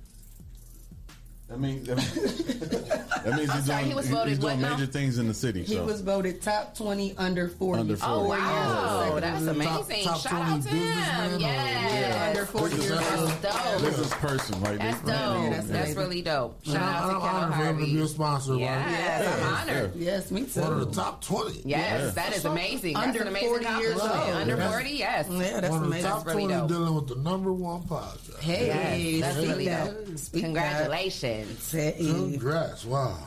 That 1.48 1.60
means 1.60 1.86
that 1.86 1.96
means, 1.96 2.12
that 3.22 3.36
means 3.36 3.52
he's 3.52 3.64
sorry, 3.66 3.82
doing, 3.84 3.88
he 3.90 3.94
was 3.94 4.06
he's 4.08 4.38
doing 4.40 4.40
what 4.40 4.58
now? 4.58 4.70
major 4.76 4.86
things 4.90 5.18
in 5.18 5.28
the 5.28 5.34
city. 5.34 5.62
He 5.62 5.74
so. 5.74 5.84
was 5.84 6.00
voted 6.00 6.42
top 6.42 6.76
20 6.76 7.16
under 7.18 7.48
40. 7.48 7.80
Under 7.82 7.96
Four 7.96 8.08
40. 8.08 8.20
Oh, 8.20 8.28
wow. 8.28 9.20
consecutively. 9.20 9.20
That's 9.20 9.86
amazing. 9.86 10.04
top 10.06 10.20
Shout 10.20 10.32
out 10.32 10.62
to 10.62 10.68
him. 10.68 11.34
or- 11.34 11.38
Yeah. 11.38 12.26
Under 12.30 12.46
40 12.46 12.74
years 12.76 12.88
That's 12.88 13.20
old. 13.20 13.30
That's 13.42 13.70
dope. 13.72 13.80
business 13.82 14.14
person, 14.14 14.60
right? 14.60 14.78
That's 14.78 15.00
dope. 15.02 15.08
Yeah, 15.08 15.48
that's 15.50 15.68
that's 15.68 15.94
really 15.94 16.22
dope. 16.22 16.64
Shout 16.64 16.74
And 16.74 16.82
out 16.84 16.94
I'm 16.96 17.14
to 17.14 17.20
Kendall 17.20 17.28
honored 17.28 17.54
for 17.54 17.64
him 17.64 17.78
to 17.78 17.84
be 17.94 18.00
a 18.00 18.06
sponsor. 18.08 18.52
right? 18.52 18.60
Yes, 18.60 19.42
I'm 19.44 19.54
honored. 19.68 19.92
Yes, 19.96 20.30
me 20.32 20.42
too. 20.46 20.60
One 20.62 20.72
of 20.72 20.78
the 20.80 21.00
top 21.00 21.22
20. 21.24 21.62
Yes, 21.64 21.64
Yeah. 21.64 22.10
that 22.10 22.34
is 22.36 22.44
amazing. 22.44 22.94
That's 22.94 23.06
Under 23.06 23.22
an 23.22 23.28
amazing 23.28 23.48
40 23.50 23.64
years 23.78 24.00
old. 24.00 24.10
Under 24.10 24.56
40, 24.56 24.90
yes. 24.90 25.28
Yeah, 25.30 25.60
that's 25.60 25.68
One 25.70 25.76
of 25.76 25.80
the 25.82 25.86
amazing. 25.86 26.10
top 26.10 26.24
That's 26.24 26.36
really 26.36 26.48
20 26.54 26.68
dealing 26.68 26.94
with 26.96 27.06
the 27.06 27.14
number 27.16 27.52
one 27.52 27.82
podcast. 27.84 28.40
Hey, 28.40 29.20
that's 29.20 29.36
really 29.36 29.66
dope. 29.66 29.94
Congratulations. 30.32 31.35
That. 31.44 31.94
Hey. 31.96 31.96
Congrats. 31.98 32.84
Wow. 32.84 33.18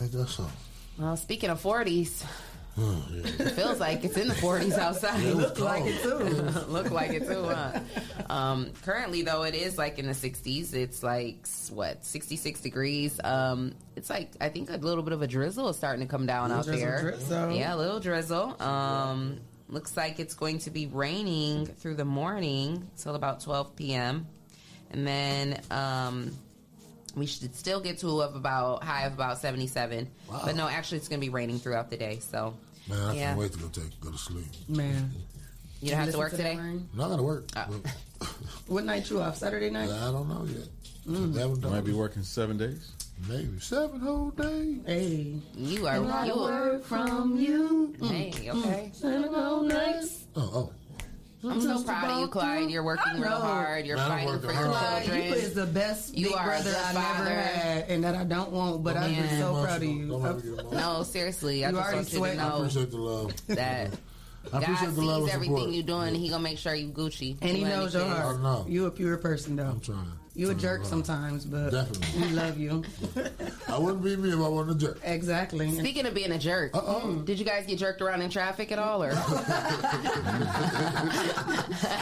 I 0.00 0.06
guess 0.06 0.30
so. 0.36 0.46
Well, 0.98 1.16
speaking 1.16 1.50
of 1.50 1.62
40s, 1.62 2.24
Oh, 2.76 3.04
yeah. 3.12 3.20
it 3.46 3.50
feels 3.52 3.78
like 3.78 4.02
it's 4.04 4.16
in 4.16 4.26
the 4.26 4.34
40s 4.34 4.76
outside. 4.76 5.22
Look 5.22 5.60
like 5.60 5.84
it 5.86 6.02
too. 6.02 6.18
Look 6.68 6.90
like 6.90 7.10
it 7.12 7.24
too, 7.24 7.44
huh? 7.44 7.78
Um, 8.28 8.70
currently, 8.82 9.22
though, 9.22 9.44
it 9.44 9.54
is 9.54 9.78
like 9.78 10.00
in 10.00 10.06
the 10.06 10.12
60s. 10.12 10.74
It's 10.74 11.00
like 11.04 11.46
what 11.70 12.04
66 12.04 12.60
degrees. 12.60 13.20
Um, 13.22 13.74
it's 13.94 14.10
like 14.10 14.32
I 14.40 14.48
think 14.48 14.70
a 14.70 14.76
little 14.76 15.04
bit 15.04 15.12
of 15.12 15.22
a 15.22 15.28
drizzle 15.28 15.68
is 15.68 15.76
starting 15.76 16.04
to 16.04 16.10
come 16.10 16.26
down 16.26 16.50
out 16.50 16.64
drizzle, 16.64 16.84
there. 16.84 17.00
drizzle. 17.00 17.52
Yeah, 17.52 17.74
a 17.74 17.76
little 17.76 18.00
drizzle. 18.00 18.60
Um, 18.60 19.38
looks 19.68 19.96
like 19.96 20.18
it's 20.18 20.34
going 20.34 20.58
to 20.60 20.70
be 20.70 20.88
raining 20.88 21.66
through 21.66 21.94
the 21.94 22.04
morning 22.04 22.90
till 22.98 23.14
about 23.14 23.38
12 23.40 23.76
p.m. 23.76 24.26
and 24.90 25.06
then 25.06 25.60
um, 25.70 26.32
we 27.16 27.26
should 27.26 27.54
still 27.54 27.80
get 27.80 27.98
to 27.98 28.20
of 28.22 28.34
about 28.36 28.82
high 28.82 29.04
of 29.06 29.12
about 29.14 29.38
77. 29.38 30.08
Wow. 30.30 30.42
But 30.44 30.56
no, 30.56 30.68
actually, 30.68 30.98
it's 30.98 31.08
going 31.08 31.20
to 31.20 31.26
be 31.26 31.30
raining 31.30 31.58
throughout 31.58 31.90
the 31.90 31.96
day. 31.96 32.18
So 32.20 32.54
Man, 32.88 32.98
I 33.00 33.14
Yeah. 33.14 33.24
can't 33.28 33.38
wait 33.38 33.52
to 33.52 33.58
go 33.58 33.68
take 33.68 33.98
go 34.00 34.10
to 34.10 34.18
sleep. 34.18 34.46
Man. 34.68 35.10
you 35.80 35.90
don't 35.90 36.00
have 36.00 36.10
to 36.12 36.18
work 36.18 36.32
that 36.32 36.36
today. 36.38 36.56
rain? 36.56 36.88
No, 36.94 37.04
I 37.04 37.08
gotta 37.08 37.22
work. 37.22 37.44
Oh. 37.56 37.80
What 38.66 38.84
night 38.84 39.10
you 39.10 39.20
off? 39.20 39.36
Saturday 39.36 39.68
night? 39.68 39.90
I 39.90 40.10
don't 40.10 40.28
know 40.28 40.46
yet. 40.46 40.68
Mm. 41.06 41.36
Haven't 41.36 41.70
might 41.70 41.84
be 41.84 41.92
working 41.92 42.22
seven 42.22 42.56
days. 42.56 42.92
Maybe 43.28 43.58
seven 43.60 44.00
whole 44.00 44.30
days. 44.30 44.78
Hey. 44.86 45.34
You 45.54 45.86
are 45.86 46.00
Not 46.00 46.24
a 46.24 46.72
you. 46.72 46.78
from 46.84 47.36
you. 47.36 47.94
Hey, 48.02 48.32
okay. 48.50 48.90
Seven 48.94 49.32
whole 49.34 49.62
nights. 49.62 50.24
Oh, 50.34 50.50
oh. 50.54 50.72
I'm 51.46 51.60
so 51.60 51.82
proud 51.84 52.10
of 52.10 52.20
you, 52.20 52.28
Clyde. 52.28 52.70
You're 52.70 52.82
working 52.82 53.20
real 53.20 53.30
hard. 53.30 53.84
You're 53.86 53.96
fighting 53.98 54.26
working 54.28 54.48
for 54.48 54.54
your 54.54 54.72
hard. 54.72 55.04
Children. 55.04 55.24
you 55.26 55.32
is 55.34 55.54
the 55.54 55.66
best 55.66 56.16
You 56.16 56.26
big 56.28 56.36
are 56.36 56.44
brother 56.46 56.70
good 56.70 56.76
I 56.76 56.92
never 56.92 57.04
father. 57.14 57.30
had 57.30 57.84
and 57.90 58.04
that 58.04 58.14
I 58.14 58.24
don't 58.24 58.50
want, 58.50 58.82
but 58.82 58.96
I'm 58.96 59.14
just 59.14 59.30
Man. 59.32 59.40
so 59.42 59.62
proud 59.62 59.76
of 59.76 59.82
you. 59.88 60.08
Don't 60.08 60.22
let 60.22 60.36
me 60.36 60.42
get 60.42 60.50
emotional. 60.60 60.72
No, 60.72 61.02
seriously. 61.02 61.64
I 61.64 61.68
You 61.70 61.74
just 61.76 61.84
already 61.84 61.96
want 61.96 62.06
you 62.06 62.10
to 62.12 62.16
sweating. 62.16 62.40
I 62.40 62.48
know 62.48 62.56
appreciate 62.56 62.90
the 62.90 62.96
love. 62.98 63.46
that 63.48 63.90
I 64.46 64.50
God 64.50 64.62
appreciate 64.62 64.94
the 64.94 65.02
love 65.02 65.24
sees 65.24 65.34
and 65.34 65.44
everything 65.44 65.72
you're 65.74 65.82
doing. 65.82 66.14
He 66.14 66.28
gonna 66.28 66.42
make 66.42 66.58
sure 66.58 66.74
you 66.74 66.88
Gucci. 66.88 67.36
And 67.42 67.56
he 67.56 67.64
knows 67.64 67.94
your 67.94 68.04
heart. 68.06 68.36
I 68.38 68.42
know. 68.42 68.66
You 68.68 68.86
a 68.86 68.90
pure 68.90 69.16
person 69.18 69.56
though. 69.56 69.64
I'm 69.66 69.80
trying. 69.80 70.12
You 70.36 70.50
a 70.50 70.54
jerk 70.54 70.84
sometimes, 70.84 71.44
but 71.44 71.70
Definitely. 71.70 72.22
we 72.22 72.28
love 72.34 72.58
you. 72.58 72.82
I 73.68 73.78
wouldn't 73.78 74.02
be 74.02 74.16
me 74.16 74.30
if 74.30 74.34
I 74.40 74.48
wasn't 74.48 74.82
a 74.82 74.86
jerk. 74.86 74.98
exactly. 75.04 75.70
Speaking 75.78 76.06
of 76.06 76.14
being 76.14 76.32
a 76.32 76.38
jerk, 76.38 76.74
Uh-oh. 76.76 77.22
did 77.24 77.38
you 77.38 77.44
guys 77.44 77.66
get 77.66 77.78
jerked 77.78 78.02
around 78.02 78.20
in 78.20 78.30
traffic 78.30 78.72
at 78.72 78.80
all, 78.80 79.04
or 79.04 79.12
I 79.14 79.14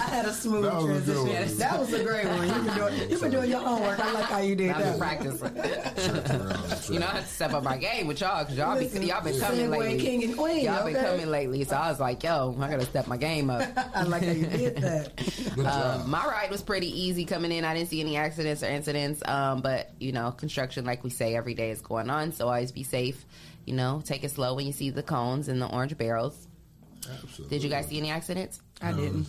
had 0.09 0.25
a 0.27 0.33
smooth 0.33 0.65
That 0.65 0.75
was 0.75 0.85
a 0.85 0.87
good 0.89 1.05
transition. 1.05 1.21
one. 1.23 1.29
Yes. 1.31 1.55
That 1.57 1.79
was 1.79 1.93
a 1.93 2.03
great 2.05 2.27
one. 2.27 2.47
You've 2.49 2.65
been 2.65 2.75
doing, 2.75 3.11
you've 3.11 3.21
been 3.21 3.31
doing 3.31 3.51
your 3.51 3.61
homework. 3.61 4.01
I 4.01 4.13
like 4.13 4.25
how 4.25 4.39
you 4.39 4.55
did 4.57 4.71
I've 4.71 4.79
been 4.79 4.99
that. 4.99 4.99
practicing? 4.99 6.95
You 6.95 7.01
know, 7.01 7.07
I 7.07 7.11
have 7.11 7.25
to 7.25 7.29
step 7.35 7.53
up 7.53 7.63
my 7.63 7.77
game 7.77 8.07
with 8.07 8.21
y'all 8.21 8.45
because 8.45 8.57
y'all 8.57 8.79
be 8.79 8.87
y'all 9.07 9.23
been 9.23 9.39
coming 9.39 9.67
segue 9.67 9.71
lately. 9.79 9.99
king 9.99 10.25
and 10.25 10.37
queen, 10.37 10.65
Y'all 10.65 10.85
been 10.85 10.95
coming 11.03 11.27
lately, 11.29 11.65
so 11.65 11.77
I 11.77 11.91
was 11.91 12.01
like, 12.01 12.23
yo, 12.23 12.57
I 12.61 12.71
gotta 12.71 12.85
step 12.87 13.07
my 13.07 13.17
game 13.17 13.51
up. 13.51 13.63
I 13.95 14.03
like 14.05 14.23
how 14.25 14.31
you 14.33 14.47
did 14.47 14.77
that. 14.79 15.17
Good 15.55 15.67
Um, 15.67 16.01
job. 16.01 16.07
my 16.07 16.25
ride 16.27 16.51
was 16.51 16.63
pretty 16.63 16.89
easy 16.99 17.25
coming 17.25 17.53
in. 17.53 17.65
I 17.65 17.75
didn't 17.75 17.89
see 17.91 18.01
any 18.01 18.17
accidents 18.23 18.63
or 18.63 18.67
incidents. 18.67 19.23
Um, 19.27 19.61
but 19.63 19.91
you 19.99 20.13
know, 20.13 20.31
construction, 20.31 20.85
like 20.85 21.03
we 21.05 21.11
say, 21.11 21.35
every 21.37 21.55
day 21.55 21.71
is 21.71 21.81
going 21.83 22.09
on. 22.11 22.33
So 22.33 22.47
always 22.47 22.73
be 22.73 22.83
safe. 22.83 23.25
You 23.67 23.75
know, 23.75 24.03
take 24.05 24.25
it 24.25 24.31
slow 24.31 24.55
when 24.55 24.67
you 24.67 24.73
see 24.73 24.91
the 24.91 25.03
cones 25.03 25.49
and 25.49 25.61
the 25.61 25.67
orange 25.69 25.97
barrels. 25.97 26.49
Absolutely. 27.11 27.49
Did 27.57 27.65
you 27.65 27.71
guys 27.71 27.87
see 27.87 27.99
any 27.99 28.11
accidents? 28.11 28.61
I 28.81 28.93
didn't. 28.93 29.29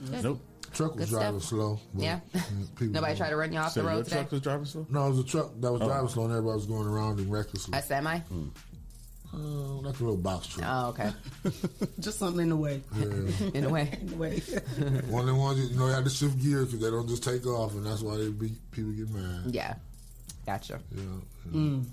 listen, 0.00 0.22
Nope. 0.22 0.40
Truck 0.72 0.96
was 0.96 1.10
Good 1.10 1.16
driving 1.18 1.40
stuff. 1.40 1.48
slow. 1.50 1.80
Yeah. 1.96 2.20
Nobody 2.80 3.14
tried 3.14 3.28
to 3.30 3.36
run 3.36 3.52
you 3.52 3.58
off 3.58 3.72
So 3.72 3.82
the 3.82 3.86
your 3.88 3.96
road 3.96 4.04
today. 4.04 4.16
truck 4.16 4.30
was 4.32 4.40
driving 4.40 4.64
slow. 4.64 4.86
No, 4.88 5.06
it 5.06 5.10
was 5.10 5.18
a 5.18 5.24
truck 5.24 5.50
that 5.60 5.70
was 5.70 5.82
Oh. 5.82 5.86
driving 5.86 6.08
slow 6.08 6.24
and 6.24 6.32
everybody 6.32 6.56
was 6.56 6.66
going 6.66 6.86
around 6.86 7.18
and 7.18 7.30
recklessly. 7.30 7.76
A 7.78 7.82
semi? 7.82 8.20
Uh, 9.34 9.38
like 9.80 9.98
a 9.98 10.02
little 10.02 10.16
box 10.16 10.46
truck. 10.48 10.66
Oh, 10.68 10.88
okay. 10.90 11.10
Just 12.00 12.18
something 12.18 12.42
in 12.42 12.48
the 12.50 12.56
way. 12.56 12.82
Yeah. 12.94 13.04
In 13.54 13.62
the 13.62 13.70
way. 13.70 13.98
In 14.00 14.06
the 14.08 14.16
way. 14.16 14.40
One 15.08 15.22
of 15.22 15.34
the 15.34 15.34
ones 15.34 15.70
you 15.70 15.78
know 15.78 15.86
you 15.86 15.92
have 15.94 16.04
to 16.04 16.10
shift 16.10 16.38
gears 16.42 16.66
because 16.66 16.80
they 16.80 16.90
don't 16.90 17.08
just 17.08 17.24
take 17.24 17.46
off, 17.46 17.72
and 17.72 17.86
that's 17.86 18.02
why 18.02 18.18
they 18.18 18.28
be, 18.28 18.50
people 18.72 18.92
get 18.92 19.08
mad. 19.08 19.54
Yeah. 19.54 19.74
Gotcha. 20.44 20.80
Yeah. 20.94 21.02
Mm. 21.50 21.84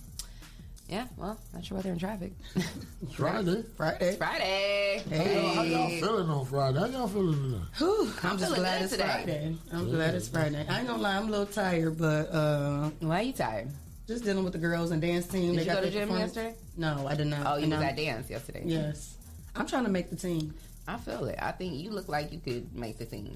Yeah. 0.89 1.05
Well, 1.17 1.39
that's 1.53 1.69
your 1.69 1.77
weather 1.77 1.91
in 1.91 1.99
traffic. 1.99 2.33
It's 2.55 2.67
Friday. 3.15 3.63
Friday. 3.77 4.15
Friday. 4.17 5.03
How, 5.09 5.53
how 5.53 5.61
y'all 5.61 5.89
feeling 5.89 6.29
on 6.29 6.45
Friday? 6.45 6.79
How 6.79 6.85
y'all 6.87 7.07
feeling 7.07 7.41
today? 7.51 7.63
Whew, 7.77 8.13
I'm 8.23 8.37
just 8.37 8.55
glad 8.55 8.81
it's 8.81 8.91
today. 8.91 9.03
Friday. 9.03 9.55
I'm 9.71 9.89
glad 9.91 10.15
it's 10.15 10.27
Friday. 10.27 10.65
I 10.67 10.79
ain't 10.79 10.87
gonna 10.87 11.01
lie, 11.01 11.15
I'm 11.15 11.27
a 11.27 11.31
little 11.31 11.45
tired, 11.45 11.97
but 11.97 12.29
uh, 12.33 12.89
Why 12.99 13.19
are 13.19 13.23
you 13.23 13.33
tired? 13.33 13.69
Just 14.09 14.23
dealing 14.25 14.43
with 14.43 14.53
the 14.53 14.59
girls 14.59 14.89
and 14.91 14.99
dance 15.01 15.27
team. 15.27 15.51
Did 15.51 15.59
They 15.59 15.61
you 15.61 15.65
got 15.71 15.83
go 15.83 15.89
to 15.89 15.91
gym 15.91 16.09
yesterday? 16.09 16.55
No, 16.75 17.05
I 17.07 17.13
did 17.15 17.27
not. 17.27 17.45
Oh, 17.45 17.57
you 17.57 17.63
And 17.63 17.71
was 17.73 17.79
I'm- 17.81 17.89
at 17.89 17.95
dance 17.95 18.29
yesterday. 18.29 18.63
Yes, 18.65 19.15
I'm 19.55 19.67
trying 19.67 19.83
to 19.85 19.89
make 19.91 20.09
the 20.09 20.15
team. 20.15 20.53
I 20.89 20.97
feel 20.97 21.25
it. 21.25 21.37
I 21.39 21.51
think 21.51 21.75
you 21.75 21.91
look 21.91 22.07
like 22.09 22.31
you 22.31 22.39
could 22.39 22.75
make 22.75 22.97
the 22.97 23.05
team. 23.05 23.35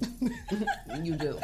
you 1.02 1.14
do. 1.14 1.38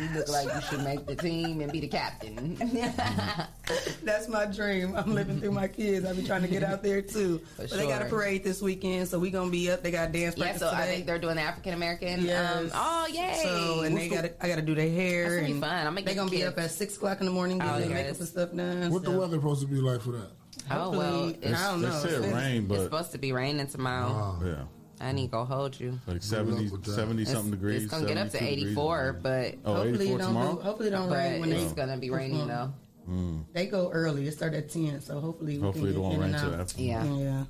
You 0.00 0.08
look 0.14 0.28
like 0.28 0.46
you 0.54 0.60
should 0.62 0.82
make 0.82 1.06
the 1.06 1.14
team 1.14 1.60
and 1.60 1.70
be 1.70 1.80
the 1.80 1.88
captain. 1.88 2.56
That's 4.02 4.26
my 4.28 4.46
dream. 4.46 4.96
I'm 4.96 5.14
living 5.14 5.40
through 5.40 5.52
my 5.52 5.68
kids. 5.68 6.06
I 6.06 6.14
be 6.14 6.24
trying 6.24 6.42
to 6.42 6.48
get 6.48 6.62
out 6.64 6.82
there 6.82 7.02
too. 7.02 7.42
but 7.58 7.68
they 7.70 7.86
got 7.86 8.00
a 8.00 8.06
parade 8.06 8.42
this 8.42 8.62
weekend, 8.62 9.06
so 9.08 9.18
we 9.18 9.30
gonna 9.30 9.50
be 9.50 9.70
up. 9.70 9.82
They 9.82 9.90
got 9.90 10.12
dance 10.12 10.34
yeah, 10.36 10.44
practice 10.44 10.62
so 10.62 10.70
I 10.74 10.86
think 10.86 11.04
they're 11.04 11.18
doing 11.18 11.36
the 11.36 11.42
African 11.42 11.74
American. 11.74 12.22
Yes. 12.24 12.64
Um, 12.64 12.70
oh, 12.74 13.06
yay! 13.12 13.40
So 13.42 13.80
and 13.82 13.96
they 13.96 14.08
got 14.08 14.22
to 14.22 14.44
I 14.44 14.48
got 14.48 14.56
to 14.56 14.62
do 14.62 14.74
their 14.74 14.90
hair. 14.90 15.24
That's 15.24 15.42
gonna 15.42 15.54
be 15.54 15.60
fun. 15.60 15.86
I'ma 15.86 15.96
They 15.96 16.02
get 16.02 16.16
gonna 16.16 16.30
be 16.30 16.44
up 16.44 16.58
at 16.58 16.70
six 16.70 16.96
o'clock 16.96 17.20
in 17.20 17.26
the 17.26 17.32
morning 17.32 17.60
Oh, 17.60 17.66
getting 17.66 17.90
their 17.90 17.98
yes. 17.98 18.06
makeup 18.06 18.18
and 18.20 18.28
stuff 18.28 18.54
done. 18.54 18.90
What 18.90 19.04
the 19.04 19.10
weather 19.10 19.36
supposed 19.36 19.60
to 19.60 19.66
be 19.66 19.76
like 19.76 20.00
for 20.00 20.12
that? 20.12 20.30
Oh 20.70 20.90
well, 20.90 21.28
it's, 21.28 21.60
I 21.60 21.70
don't 21.70 21.82
know. 21.82 22.02
They 22.02 22.08
said 22.08 22.18
It's- 22.24 22.34
rain, 22.34 22.70
it's 22.70 22.82
supposed 22.84 23.12
to 23.12 23.18
be 23.18 23.32
raining 23.32 23.66
tomorrow. 23.66 24.08
Wow. 24.08 24.42
yeah, 24.44 24.62
I 25.00 25.12
need 25.12 25.26
to 25.26 25.32
go 25.32 25.44
hold 25.44 25.78
you. 25.78 25.98
like 26.06 26.22
70, 26.22 26.70
with 26.70 26.84
that. 26.84 26.92
70 26.92 27.22
It's, 27.22 27.30
something 27.32 27.50
degrees. 27.50 27.82
it's 27.84 27.90
gonna 27.92 28.06
get 28.06 28.16
up 28.16 28.26
to 28.30 28.38
72 28.38 28.56
degrees. 28.56 28.72
84, 28.72 29.20
but 29.22 29.54
Oh, 29.64 29.74
Hopefully 29.74 29.94
84 29.94 30.04
it 30.04 30.18
don't 30.18 30.28
tomorrow. 30.28 30.54
do, 30.54 30.60
hopefully 30.60 30.88
it 30.88 30.92
don't 30.92 31.08
but 31.08 31.14
rain 31.18 31.40
when 31.40 31.50
they 31.50 31.56
it's 31.62 31.72
gonna 31.72 31.96
be 31.96 32.10
raining 32.10 32.46
though. 32.46 32.72
Mm. 33.10 33.44
they 33.52 33.66
go 33.66 33.90
early. 33.90 34.26
It 34.26 34.32
start 34.32 34.54
at 34.54 34.70
ten, 34.70 35.00
so 35.00 35.20
hopefully 35.20 35.56
we 35.58 35.62
Hopefully 35.62 35.90
it 35.90 35.92
can 35.94 36.02
won't 36.02 36.14
get 36.14 36.16
in 36.16 36.32
rain 36.32 36.34
and 36.34 36.42
till 36.42 36.54
out. 36.54 36.60
after. 36.60 36.82
Yeah. 36.82 37.04
Yeah. 37.04 37.12
Yeah, 37.18 37.44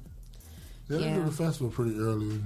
they 0.88 1.04
Yeah. 1.04 1.14
do 1.16 1.24
the 1.24 1.30
festival 1.30 1.70
pretty 1.70 1.96
early. 1.98 2.40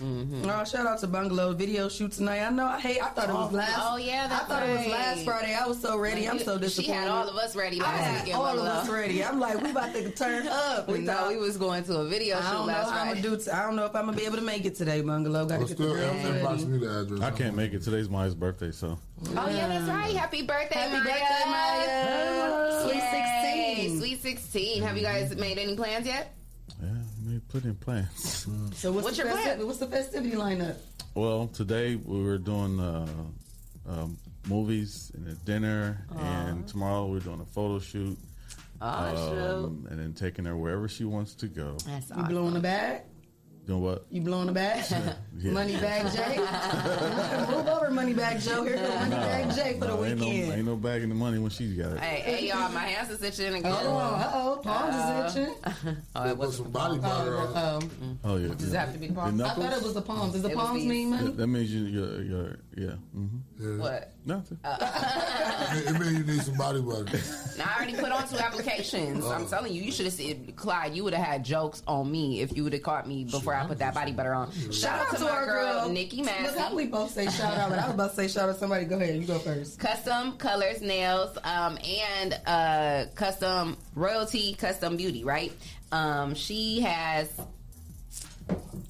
Anyway. 0.00 0.42
Oh, 0.44 0.64
shout 0.64 0.86
out 0.86 0.98
to 1.00 1.06
Bungalow 1.06 1.52
video 1.54 1.88
shoot 1.88 2.12
tonight. 2.12 2.40
I 2.40 2.50
know. 2.50 2.68
Hey, 2.78 2.98
I 3.00 3.08
thought 3.08 3.28
it 3.28 3.32
was 3.34 3.52
oh, 3.52 3.56
last. 3.56 3.78
Oh, 3.80 3.96
yeah, 3.96 4.24
I 4.24 4.28
that's 4.28 4.46
thought 4.46 4.68
it 4.68 4.76
was 4.78 4.86
last 4.86 5.24
Friday. 5.24 5.54
I 5.54 5.66
was 5.66 5.80
so 5.80 5.98
ready. 5.98 6.28
I'm 6.28 6.38
so 6.38 6.58
disappointed. 6.58 6.86
She 6.86 6.90
had 6.92 7.08
all 7.08 7.28
of 7.28 7.36
us 7.36 7.54
ready 7.54 7.80
I 7.80 7.84
last 7.84 8.00
had 8.04 8.24
weekend. 8.24 8.36
all 8.42 8.58
of 8.58 8.64
us 8.66 8.88
ready. 8.88 9.24
I'm 9.24 9.38
like, 9.40 9.60
we 9.62 9.70
about 9.70 9.92
to 9.94 10.10
turn 10.12 10.46
up. 10.48 10.88
We 10.88 11.04
thought 11.06 11.28
we 11.28 11.36
was 11.36 11.56
going 11.56 11.84
to 11.84 11.96
a 11.98 12.06
video 12.08 12.38
I 12.38 12.40
shoot 12.40 12.50
don't 12.52 12.66
last 12.66 12.90
how 12.90 12.98
I'm 13.00 13.06
Friday. 13.08 13.22
gonna 13.22 13.36
do. 13.36 13.42
T- 13.44 13.50
I 13.50 13.62
don't 13.64 13.76
know 13.76 13.84
if 13.84 13.94
I'm 13.94 14.06
gonna 14.06 14.16
be 14.16 14.24
able 14.24 14.36
to 14.36 14.42
make 14.42 14.64
it 14.64 14.74
today, 14.74 15.00
Bungalow. 15.02 15.46
Got 15.46 15.60
to 15.60 15.66
get 15.66 15.74
still, 15.76 15.94
the 15.94 16.00
girls 16.00 16.16
inbox 16.22 16.66
me 16.66 16.78
the 16.78 17.00
address. 17.00 17.20
I 17.20 17.30
can't 17.30 17.56
make 17.56 17.72
it. 17.72 17.82
Today's 17.82 18.08
Maya's 18.08 18.34
birthday, 18.34 18.70
so 18.72 18.98
Oh 19.36 19.48
yeah, 19.50 19.68
that's 19.68 19.88
right. 19.88 20.14
Happy 20.16 20.42
birthday, 20.42 20.78
Happy 20.78 20.92
Maya. 20.94 21.04
birthday, 21.04 21.50
Maya. 21.50 22.82
Sweet 22.82 22.94
Yay, 22.96 23.88
16. 23.88 23.98
Sweet 24.00 24.22
16. 24.22 24.82
Have 24.82 24.96
you 24.96 25.02
guys 25.02 25.34
made 25.36 25.58
any 25.58 25.76
plans 25.76 26.06
yet? 26.06 26.34
yeah, 26.82 26.88
made 27.32 27.48
plenty 27.48 27.68
of 27.70 27.80
plans. 27.80 28.46
So 28.74 28.92
what's, 28.92 29.04
What's 29.04 29.16
the 29.16 29.24
your 29.24 29.32
festivity, 29.32 29.56
plan? 29.56 29.66
what's 29.66 29.78
the 29.78 29.86
festivity 29.86 30.36
lineup? 30.36 30.76
well, 31.14 31.46
today 31.48 31.96
we 31.96 32.22
were 32.22 32.38
doing 32.38 32.78
uh, 32.80 33.06
um, 33.88 34.16
movies 34.48 35.10
and 35.14 35.28
a 35.28 35.34
dinner, 35.44 36.04
and 36.18 36.66
tomorrow 36.68 37.06
we're 37.06 37.20
doing 37.20 37.40
a 37.40 37.44
photo 37.44 37.78
shoot. 37.78 38.18
Oh, 38.84 39.64
um, 39.64 39.86
and 39.90 40.00
then 40.00 40.12
taking 40.12 40.44
her 40.44 40.56
wherever 40.56 40.88
she 40.88 41.04
wants 41.04 41.34
to 41.34 41.46
go. 41.46 41.76
That's 41.86 42.10
You 42.10 42.24
blowing 42.24 42.54
the 42.54 42.60
bag? 42.60 43.02
Doing 43.72 43.84
what? 43.84 44.06
You 44.10 44.20
blowing 44.20 44.46
the 44.48 44.52
bag? 44.52 44.84
Yeah. 44.90 45.50
Money 45.52 45.76
bag 45.76 46.12
Jay. 46.12 46.36
Move 47.56 47.66
over, 47.66 47.90
money 47.90 48.12
bag 48.12 48.38
Joe. 48.40 48.62
Here 48.64 48.76
go 48.76 48.94
money 48.96 49.16
bag 49.16 49.54
Jay 49.54 49.72
for 49.78 49.86
the 49.86 49.96
No, 49.96 50.04
ain't 50.04 50.20
no, 50.20 50.26
weekend. 50.26 50.52
ain't 50.52 50.64
no 50.66 50.76
bagging 50.76 51.08
the 51.08 51.14
money 51.14 51.38
when 51.38 51.50
she's 51.50 51.72
got 51.76 51.92
it. 51.92 51.98
Hey, 52.00 52.20
hey, 52.20 52.48
y'all, 52.48 52.70
my 52.70 52.80
hands 52.80 53.10
is 53.10 53.22
itching 53.22 53.54
again. 53.54 53.72
Oh, 53.74 53.96
uh 53.96 54.30
oh, 54.34 54.60
palms 54.62 55.34
is 55.34 55.36
itching. 55.36 55.54
Oh, 56.14 56.24
it 56.24 56.28
Put 56.28 56.38
was 56.38 56.56
some 56.58 56.70
body 56.70 56.98
butter 56.98 57.38
on. 57.38 57.48
Oh, 57.56 57.80
Oh 58.24 58.36
yeah. 58.36 58.54
Does 58.54 58.72
it 58.72 58.76
have 58.76 58.92
to 58.92 58.98
be 58.98 59.06
the 59.06 59.14
Your 59.14 59.22
palms? 59.22 59.40
I 59.40 59.54
thought 59.54 59.72
it 59.72 59.82
was 59.82 59.94
the 59.94 60.02
palms. 60.02 60.32
Does 60.34 60.42
the 60.42 60.50
It 60.50 60.56
palms 60.56 60.84
mean 60.84 61.10
money? 61.10 61.24
That, 61.24 61.36
that 61.38 61.46
means 61.46 61.72
you, 61.72 61.84
you're, 61.86 62.22
you're, 62.22 62.56
yeah. 62.76 62.94
Mm-hmm. 63.16 63.78
What? 63.80 64.12
Nothing. 64.24 64.58
It 65.74 65.98
means 65.98 66.18
you 66.18 66.24
need 66.24 66.42
some 66.42 66.56
body 66.56 66.82
butter. 66.82 67.18
Now, 67.56 67.64
I 67.70 67.76
already 67.76 67.94
put 67.94 68.12
on 68.12 68.28
two 68.28 68.36
applications. 68.36 69.24
I'm 69.24 69.46
telling 69.46 69.72
you, 69.72 69.82
you 69.82 69.90
should 69.92 70.04
have 70.04 70.12
seen 70.12 70.52
Clyde. 70.54 70.94
You 70.94 71.04
would 71.04 71.14
have 71.14 71.24
had 71.24 71.44
jokes 71.44 71.82
on 71.86 72.10
me 72.12 72.42
if 72.42 72.54
you 72.54 72.62
would 72.64 72.74
have 72.74 72.82
caught 72.82 73.08
me 73.08 73.24
before 73.24 73.54
I 73.54 73.66
put 73.66 73.78
that 73.78 73.94
body 73.94 74.12
butter 74.12 74.34
on. 74.34 74.52
Shout 74.70 75.00
out 75.00 75.16
to 75.18 75.28
our 75.30 75.46
girl, 75.46 75.88
Nikki 75.88 76.18
Look 76.18 76.28
how 76.28 76.54
Massey. 76.56 76.74
we 76.76 76.86
both 76.86 77.12
say 77.12 77.24
shout 77.26 77.56
out. 77.56 77.70
But 77.70 77.78
I 77.78 77.86
was 77.86 77.94
about 77.94 78.10
to 78.10 78.16
say 78.16 78.28
shout 78.28 78.48
out 78.50 78.54
to 78.54 78.58
somebody. 78.58 78.84
Go 78.84 78.96
ahead. 78.96 79.14
You 79.16 79.26
go 79.26 79.38
first. 79.38 79.78
Custom 79.78 80.36
colors, 80.36 80.82
nails, 80.82 81.38
um, 81.44 81.78
and 81.82 82.38
uh, 82.46 83.06
custom 83.14 83.78
royalty, 83.94 84.54
custom 84.54 84.96
beauty. 84.98 85.24
Right? 85.24 85.52
Um, 85.90 86.34
she 86.34 86.80
has 86.80 87.30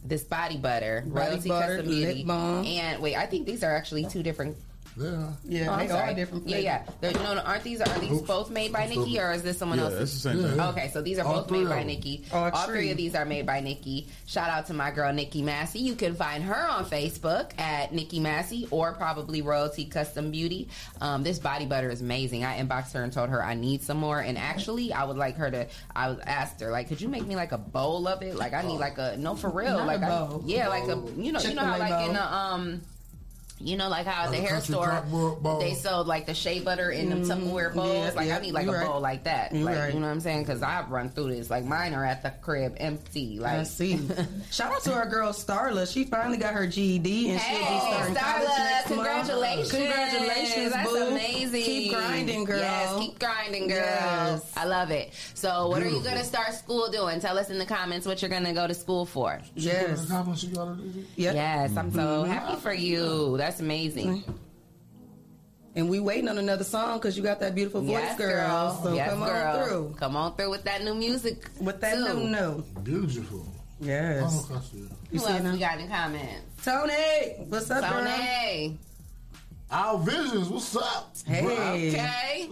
this 0.05 0.25
body 0.25 0.57
butter, 0.57 1.05
Body 1.07 1.29
royalty, 1.31 1.49
butter, 1.49 1.77
custom 1.77 1.87
beauty, 1.95 2.25
balm. 2.25 2.64
and 2.66 3.01
wait, 3.01 3.14
I 3.16 3.27
think 3.27 3.47
these 3.47 3.62
are 3.62 3.75
actually 3.75 4.07
two 4.07 4.23
different 4.25 4.57
Yeah. 4.96 5.31
Yeah, 5.44 5.74
Oh, 5.74 5.76
they 5.78 5.88
sorry. 5.88 6.11
are 6.11 6.14
different. 6.14 6.48
Yeah, 6.48 6.59
yeah. 6.59 6.83
They're, 7.00 7.12
no, 7.12 7.35
no, 7.35 7.40
aren't 7.40 7.62
these 7.64 7.81
are 7.81 7.98
these 7.98 8.20
both 8.22 8.50
made 8.50 8.72
by 8.72 8.87
Nikki 8.87 9.18
or 9.18 9.33
is 9.33 9.42
this 9.42 9.57
someone 9.59 9.78
Yeah, 9.78 9.85
else's? 9.87 10.00
it's 10.02 10.12
the 10.22 10.28
same 10.31 10.40
Yeah, 10.42 10.48
thing. 10.50 10.61
Okay, 10.61 10.90
so 10.92 11.00
these 11.00 11.18
are 11.18 11.26
All 11.26 11.42
both 11.42 11.50
made 11.50 11.68
by. 11.68 11.83
Nikki. 11.83 12.24
Oh, 12.33 12.50
All 12.52 12.66
three 12.66 12.90
of 12.90 12.96
these 12.98 13.14
are 13.14 13.24
made 13.24 13.46
by 13.46 13.61
Nikki. 13.61 14.07
Shout 14.26 14.50
out 14.50 14.66
to 14.66 14.74
my 14.74 14.90
girl 14.90 15.12
Nikki 15.12 15.40
Massey. 15.42 15.78
You 15.78 15.94
can 15.94 16.14
find 16.14 16.44
her 16.44 16.68
on 16.68 16.85
Facebook 16.85 17.59
at 17.59 17.92
Nikki 17.94 18.20
Massey 18.20 18.68
or 18.70 18.92
probably 18.92 19.40
Royalty 19.40 19.87
Custom 19.87 20.31
Beauty. 20.31 20.68
Um, 21.00 21.22
this 21.22 21.38
body 21.38 21.64
butter 21.64 21.88
is 21.88 22.02
amazing. 22.02 22.44
I 22.44 22.61
inboxed 22.62 22.92
her 22.92 23.02
and 23.02 23.12
told 23.12 23.31
her 23.31 23.42
I 23.42 23.55
need 23.55 23.83
some 23.83 23.96
more. 23.96 24.20
And 24.20 24.37
actually, 24.37 24.92
I 24.92 25.05
would 25.05 25.16
like 25.16 25.37
her 25.37 25.50
to. 25.50 25.66
I 25.96 26.11
was 26.11 26.18
asked 26.26 26.61
her 26.61 26.70
like, 26.70 26.88
could 26.88 27.00
you 27.00 27.09
make 27.09 27.26
me 27.26 27.35
like 27.35 27.52
a 27.52 27.59
bowl 27.59 28.07
of 28.07 28.20
it? 28.22 28.37
Like 28.37 28.52
I 28.52 28.61
need 28.62 28.78
like 28.78 28.98
a 28.98 29.16
no 29.16 29.37
for 29.37 29.48
real. 29.48 29.78
Not 29.78 29.87
like 29.87 30.02
a 30.02 30.07
I- 30.07 30.09
bowl. 30.26 30.42
yeah, 30.46 30.68
like 30.68 30.85
a 30.85 30.96
you 31.16 31.33
know 31.33 31.40
you 31.40 31.55
know 31.55 31.64
how 31.64 31.78
Chick-fil-A 31.78 31.78
like 31.78 32.00
in 32.02 32.07
bowl. 32.09 32.14
the 32.14 32.35
um. 32.35 32.83
You 33.62 33.77
know, 33.77 33.88
like 33.88 34.07
how 34.07 34.25
at 34.25 34.31
the 34.31 34.38
hair 34.38 34.61
store 34.61 34.87
crock 34.87 35.09
bowl- 35.09 35.37
bowl. 35.37 35.61
they 35.61 35.75
sold 35.75 36.07
like 36.07 36.27
the 36.27 36.35
shea 36.35 36.61
butter 36.61 36.90
in 36.90 37.11
them 37.11 37.22
mm-hmm. 37.22 37.31
Tupperware 37.48 37.75
bowls. 37.75 37.88
Yeah, 37.88 38.11
like 38.14 38.27
yeah, 38.27 38.37
I 38.37 38.40
need 38.40 38.53
like 38.53 38.66
a 38.66 38.72
right. 38.72 38.87
bowl 38.87 39.01
like 39.01 39.25
that. 39.25 39.53
Like 39.53 39.77
right. 39.77 39.94
you 39.94 40.01
know 40.01 40.07
what 40.07 40.12
I'm 40.12 40.20
saying? 40.20 40.42
Because 40.42 40.62
I've 40.62 40.90
run 40.90 41.09
through 41.11 41.35
this. 41.35 41.51
Like 41.51 41.64
mine 41.64 41.94
are 41.94 42.05
at 42.05 42.22
the 42.22 42.31
crib 42.42 42.75
empty. 42.79 43.38
Like 43.38 43.61
I 43.61 43.62
see. 43.62 44.01
Shout 44.51 44.72
out 44.72 44.83
to 44.83 44.94
our 44.94 45.07
girl 45.07 45.33
Starla. 45.33 45.92
She 45.92 46.05
finally 46.05 46.38
got 46.38 46.55
her 46.55 46.66
GED 46.66 47.31
and 47.31 47.40
she'll 47.40 47.59
be 47.59 47.64
Hey, 47.64 47.79
starting 47.92 48.14
college 48.16 48.48
Starla, 48.48 48.59
next 48.59 48.90
month. 48.90 49.09
congratulations. 49.09 49.70
Congratulations, 49.72 50.75
grinding, 51.92 52.44
girl. 52.44 52.59
Yes, 52.59 52.98
keep 52.98 53.18
grinding, 53.18 53.68
girl. 53.68 53.78
Yes. 53.78 54.52
I 54.57 54.64
love 54.64 54.90
it. 54.90 55.12
So, 55.35 55.68
what 55.68 55.83
are 55.83 55.88
you 55.88 56.02
going 56.02 56.18
to 56.18 56.24
start 56.24 56.55
school 56.55 56.90
doing? 56.90 57.20
Tell 57.20 57.38
us 57.38 57.50
in 57.50 57.59
the 57.59 57.66
comments 57.66 58.07
what 58.07 58.22
you're 58.22 58.31
going 58.31 58.44
to 58.44 58.52
go 58.52 58.66
to 58.66 58.74
school 58.74 59.07
for. 59.07 59.40
Yes. 59.55 60.09
How 60.09 60.22
much 60.22 60.44
you 60.44 60.55
got 60.55 60.76
to 60.76 60.83
do? 60.83 61.05
Yep. 61.16 61.35
Yes, 61.35 61.76
I'm 61.76 61.92
so 61.92 62.22
mm-hmm. 62.22 62.31
happy 62.31 62.61
for 62.61 62.72
you. 62.72 63.37
That's 63.37 63.61
amazing. 63.61 64.22
Mm-hmm. 64.22 64.33
And 65.74 65.88
we 65.88 66.00
waiting 66.00 66.28
on 66.28 66.37
another 66.37 66.64
song 66.64 66.98
because 66.98 67.16
you 67.16 67.22
got 67.22 67.40
that 67.40 67.55
beautiful 67.55 67.81
voice, 67.81 67.92
yes, 67.92 68.18
girl. 68.18 68.78
So 68.83 68.92
yes, 68.92 69.11
come 69.11 69.20
girl. 69.20 69.57
on 69.57 69.64
through 69.64 69.94
Come 69.98 70.16
on 70.16 70.37
through 70.37 70.50
with 70.50 70.64
that 70.64 70.85
new 70.85 70.94
music. 70.94 71.48
with 71.61 71.81
that 71.81 71.94
too. 71.94 72.05
no 72.05 72.26
no. 72.26 72.64
Beautiful. 72.83 73.46
Yes. 73.81 74.46
Oh. 74.50 74.62
You 74.70 74.88
Who 75.11 75.18
see 75.18 75.33
else 75.33 75.52
we 75.52 75.59
got 75.59 75.81
in 75.81 75.88
comments? 75.88 76.64
Tony, 76.64 77.46
what's 77.48 77.70
up, 77.70 77.81
girl? 77.83 78.76
Tony. 79.73 79.83
Our 79.83 79.99
visions, 79.99 80.49
what's 80.49 80.77
up? 80.77 81.15
Hey. 81.27 81.91
Okay. 81.91 82.49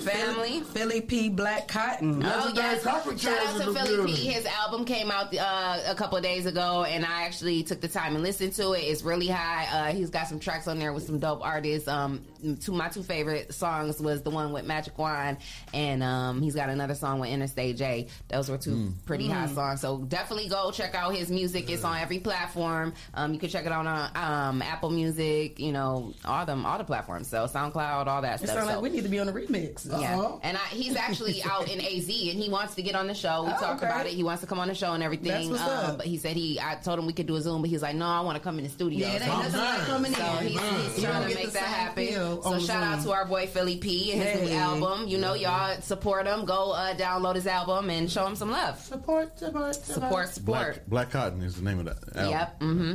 Family. 0.00 0.60
Philly 0.60 1.00
P 1.00 1.28
Black 1.28 1.68
Cotton. 1.68 2.24
Oh 2.24 2.28
Legendary 2.28 2.54
yes! 2.56 2.82
Carpet 2.82 3.20
Shout 3.20 3.46
out 3.46 3.60
to 3.60 3.72
the 3.72 3.80
Philly 3.80 4.06
P. 4.06 4.28
His 4.28 4.46
album 4.46 4.84
came 4.84 5.10
out 5.10 5.34
uh, 5.34 5.80
a 5.86 5.94
couple 5.94 6.16
of 6.16 6.22
days 6.22 6.46
ago, 6.46 6.84
and 6.84 7.04
I 7.04 7.22
actually 7.22 7.62
took 7.62 7.80
the 7.80 7.88
time 7.88 8.14
and 8.14 8.22
listened 8.22 8.54
to 8.54 8.72
it. 8.72 8.80
It's 8.80 9.02
really 9.02 9.28
high. 9.28 9.66
Uh, 9.70 9.92
he's 9.92 10.10
got 10.10 10.28
some 10.28 10.40
tracks 10.40 10.68
on 10.68 10.78
there 10.78 10.92
with 10.92 11.04
some 11.04 11.18
dope 11.18 11.44
artists. 11.44 11.88
Um, 11.88 12.24
two 12.60 12.72
my 12.72 12.88
two 12.88 13.02
favorite 13.02 13.54
songs 13.54 14.00
was 14.00 14.22
the 14.22 14.30
one 14.30 14.52
with 14.52 14.64
Magic 14.64 14.98
Wand, 14.98 15.38
and 15.72 16.02
um, 16.02 16.42
he's 16.42 16.54
got 16.54 16.68
another 16.70 16.94
song 16.94 17.20
with 17.20 17.30
Interstate 17.30 17.76
J. 17.76 18.08
Those 18.28 18.50
were 18.50 18.58
two 18.58 18.92
pretty 19.06 19.28
hot 19.28 19.50
songs. 19.50 19.80
So 19.80 19.98
definitely 19.98 20.48
go 20.48 20.70
check 20.70 20.94
out 20.94 21.14
his 21.14 21.30
music. 21.30 21.70
It's 21.70 21.84
on 21.84 21.98
every 21.98 22.18
platform. 22.18 22.94
Um, 23.14 23.32
you 23.32 23.38
can 23.38 23.48
check 23.48 23.66
it 23.66 23.72
out 23.72 23.86
on 23.86 24.10
um, 24.16 24.62
Apple 24.62 24.90
Music. 24.90 25.58
You 25.58 25.72
know 25.72 26.14
all 26.24 26.46
them 26.46 26.63
all 26.64 26.78
the 26.78 26.84
platforms. 26.84 27.28
So 27.28 27.46
SoundCloud, 27.46 28.06
all 28.06 28.22
that 28.22 28.40
It 28.40 28.44
stuff. 28.46 28.56
sounds 28.56 28.66
like 28.66 28.76
So- 28.76 28.80
we 28.80 28.90
need 28.90 29.02
to 29.02 29.08
be 29.08 29.18
on 29.18 29.26
the 29.26 29.32
remix. 29.32 29.86
yeah, 29.86 30.18
Uh-huh. 30.18 30.38
and 30.42 30.56
I, 30.56 30.60
he's 30.70 30.96
actually 30.96 31.42
out 31.50 31.70
in 31.70 31.80
AZ, 31.80 32.08
and 32.08 32.38
he 32.42 32.48
wants 32.48 32.74
to 32.76 32.82
get 32.82 32.94
on 32.94 33.06
the 33.06 33.14
show. 33.14 33.44
We 33.44 33.50
Oh, 33.50 33.60
talked 33.60 33.82
okay. 33.82 33.86
about 33.86 34.06
it. 34.06 34.12
He 34.12 34.22
wants 34.22 34.40
to 34.42 34.46
come 34.46 34.58
on 34.58 34.68
the 34.68 34.74
show 34.74 34.92
and 34.92 35.02
everything. 35.02 35.30
That's 35.30 35.48
what's 35.48 35.62
up. 35.62 35.96
But 35.98 36.06
he 36.06 36.16
said 36.18 36.36
he, 36.36 36.60
I 36.60 36.76
told 36.76 36.98
him 36.98 37.06
we 37.06 37.12
could 37.12 37.26
do 37.26 37.36
a 37.36 37.40
Zoom, 37.40 37.60
but 37.62 37.70
he's 37.70 37.82
like, 37.82 37.96
no, 37.96 38.06
I 38.06 38.20
want 38.20 38.36
to 38.36 38.42
come 38.42 38.58
in 38.58 38.64
the 38.64 38.70
studio. 38.70 39.06
Yeah, 39.06 39.14
it 39.14 39.22
so 39.22 39.32
ain't 39.32 39.52
nothing 39.52 39.60
like 39.60 39.80
coming 39.86 40.12
in. 40.12 40.46
he's, 40.48 40.94
he's 40.96 41.04
trying 41.04 41.28
to 41.28 41.34
make 41.34 41.50
that 41.52 41.62
happen. 41.62 42.08
So 42.14 42.40
on 42.44 42.60
shout 42.60 42.82
out 42.82 43.02
to 43.04 43.12
our 43.12 43.24
boy 43.26 43.46
Philly 43.46 43.76
P 43.78 44.12
and 44.12 44.22
his 44.22 44.50
new 44.50 44.56
album. 44.56 45.08
You 45.08 45.18
know, 45.18 45.34
y'all 45.34 45.80
support 45.80 46.26
him. 46.26 46.44
Go 46.44 46.72
uh, 46.72 46.94
download 46.94 47.34
his 47.36 47.46
album 47.46 47.90
and 47.90 48.10
show 48.10 48.26
him 48.26 48.36
some 48.36 48.50
love. 48.50 48.80
Support, 48.80 49.38
support, 49.38 49.74
Support, 49.74 50.28
support. 50.28 50.86
Black, 50.86 50.86
Black 50.86 51.10
Cotton 51.10 51.42
is 51.42 51.56
the 51.56 51.62
name 51.62 51.78
of 51.80 51.84
that 51.86 52.16
album. 52.16 52.30
Yep. 52.30 52.60
Mm-hmm. 52.60 52.94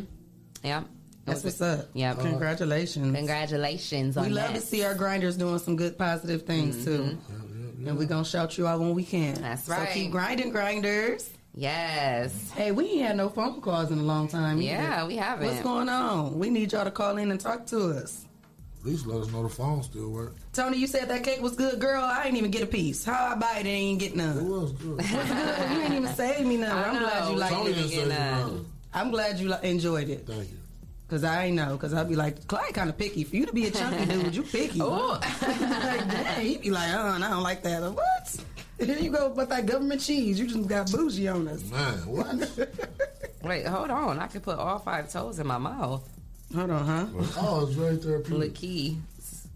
Yep. 0.64 0.86
That's 1.26 1.44
what's 1.44 1.62
up. 1.62 1.90
Yep. 1.94 2.20
Congratulations. 2.20 3.16
Congratulations 3.16 4.18
on 4.18 4.26
we 4.26 4.30
love 4.32 4.54
that. 4.54 4.60
to 4.60 4.66
see 4.66 4.84
our 4.84 4.96
grinders 4.96 5.38
doing 5.38 5.60
some 5.60 5.76
good 5.76 5.98
positive 5.98 6.44
things 6.44 6.76
mm-hmm. 6.78 6.86
too. 7.20 7.88
And 7.88 7.98
we're 7.98 8.08
gonna 8.08 8.26
shout 8.26 8.58
you 8.58 8.68
out 8.68 8.80
when 8.80 8.94
we 8.94 9.04
can. 9.06 9.36
That's 9.42 9.64
So 9.66 9.74
right. 9.74 9.90
keep 9.92 10.12
grinding, 10.12 10.50
grinders. 10.50 11.30
Yes. 11.56 12.52
Hey, 12.52 12.72
we 12.72 12.86
ain't 12.92 13.08
had 13.08 13.18
no 13.18 13.30
phone 13.30 13.62
calls 13.62 13.92
in 13.92 14.00
a 14.00 14.04
long 14.04 14.28
time. 14.28 14.62
either. 14.62 14.72
Yeah, 14.72 15.08
we 15.08 15.16
haven't. 15.18 15.48
What's 15.48 15.62
going 15.62 15.90
on? 15.90 16.38
We 16.40 16.50
need 16.50 16.72
y'all 16.72 16.84
to 16.86 16.92
call 16.92 17.18
in 17.18 17.32
and 17.32 17.40
talk 17.40 17.66
to 17.68 17.92
us. 17.92 18.26
At 18.80 18.86
least 18.86 19.06
let 19.06 19.22
us 19.22 19.32
know 19.32 19.44
the 19.44 19.50
phone 19.50 19.84
still 19.84 20.10
work. 20.10 20.36
Tony, 20.54 20.78
you 20.78 20.88
said 20.88 21.10
that 21.10 21.24
cake 21.24 21.42
was 21.42 21.56
good, 21.56 21.80
girl. 21.82 22.02
I 22.02 22.26
ain't 22.28 22.38
even 22.38 22.50
get 22.50 22.64
a 22.64 22.66
piece. 22.66 23.04
How 23.04 23.34
I 23.34 23.36
buy 23.36 23.52
it 23.56 23.58
and 23.60 23.68
ain't 23.68 24.00
get 24.00 24.16
nothing. 24.16 24.46
It 24.46 24.50
none? 24.50 24.62
was 24.62 24.72
good. 24.72 25.02
you 25.12 25.82
ain't 25.82 25.94
even 25.96 26.14
saved 26.16 26.48
me 26.48 26.58
none. 26.58 26.72
I 26.78 26.84
I'm 26.90 27.00
glad 27.00 27.24
know. 27.26 27.32
you 27.32 27.38
like 27.38 27.52
Tony 27.52 27.72
it. 27.72 27.74
didn't 27.76 27.90
say 27.90 27.96
get 27.96 28.08
nothing. 28.08 28.66
I'm 28.94 29.12
glad 29.12 29.40
you 29.40 29.50
li- 29.50 29.58
enjoyed 29.64 30.10
it. 30.10 30.26
Thank 30.26 30.52
you. 30.52 30.58
Cause 31.10 31.24
I 31.24 31.46
ain't 31.46 31.56
know. 31.56 31.76
Cause 31.78 31.94
I'd 31.94 32.08
be 32.08 32.16
like, 32.16 32.46
Clyde 32.48 32.74
kind 32.74 32.90
of 32.90 32.98
picky. 32.98 33.24
For 33.24 33.36
you 33.36 33.48
to 33.48 33.54
be 33.54 33.66
a 33.66 33.72
chunky 33.72 34.06
dude, 34.06 34.36
you 34.36 34.44
picky. 34.44 34.80
Ooh. 34.80 35.08
like, 35.12 35.32
dang, 35.42 36.46
he'd 36.46 36.62
be 36.62 36.70
like, 36.70 36.94
oh, 36.94 37.08
I 37.08 37.20
don't 37.20 37.42
like 37.42 37.64
that. 37.64 37.82
Like, 37.82 37.96
what? 37.96 38.38
Here 38.78 38.98
you 38.98 39.12
go 39.12 39.30
with 39.30 39.50
that 39.50 39.66
government 39.66 40.02
cheese. 40.02 40.40
You 40.40 40.48
just 40.48 40.68
got 40.68 40.92
bougie 40.92 41.28
on 41.28 41.48
us. 41.48 41.64
Man, 41.64 41.98
what? 42.06 42.70
Wait, 43.44 43.66
hold 43.66 43.90
on. 43.90 44.20
I 44.20 44.28
could 44.28 44.44
put 44.44 44.60
all 44.60 44.78
five 44.78 45.12
toes 45.12 45.40
in 45.40 45.48
my 45.48 45.58
mouth. 45.58 46.08
Hold 46.56 46.70
on, 46.70 46.86
huh? 46.86 47.06
Oh, 47.38 47.68
it's 47.68 47.76
right 47.76 47.92
very 47.92 47.98
therapeutic. 47.98 48.54
Lakai. 48.54 48.98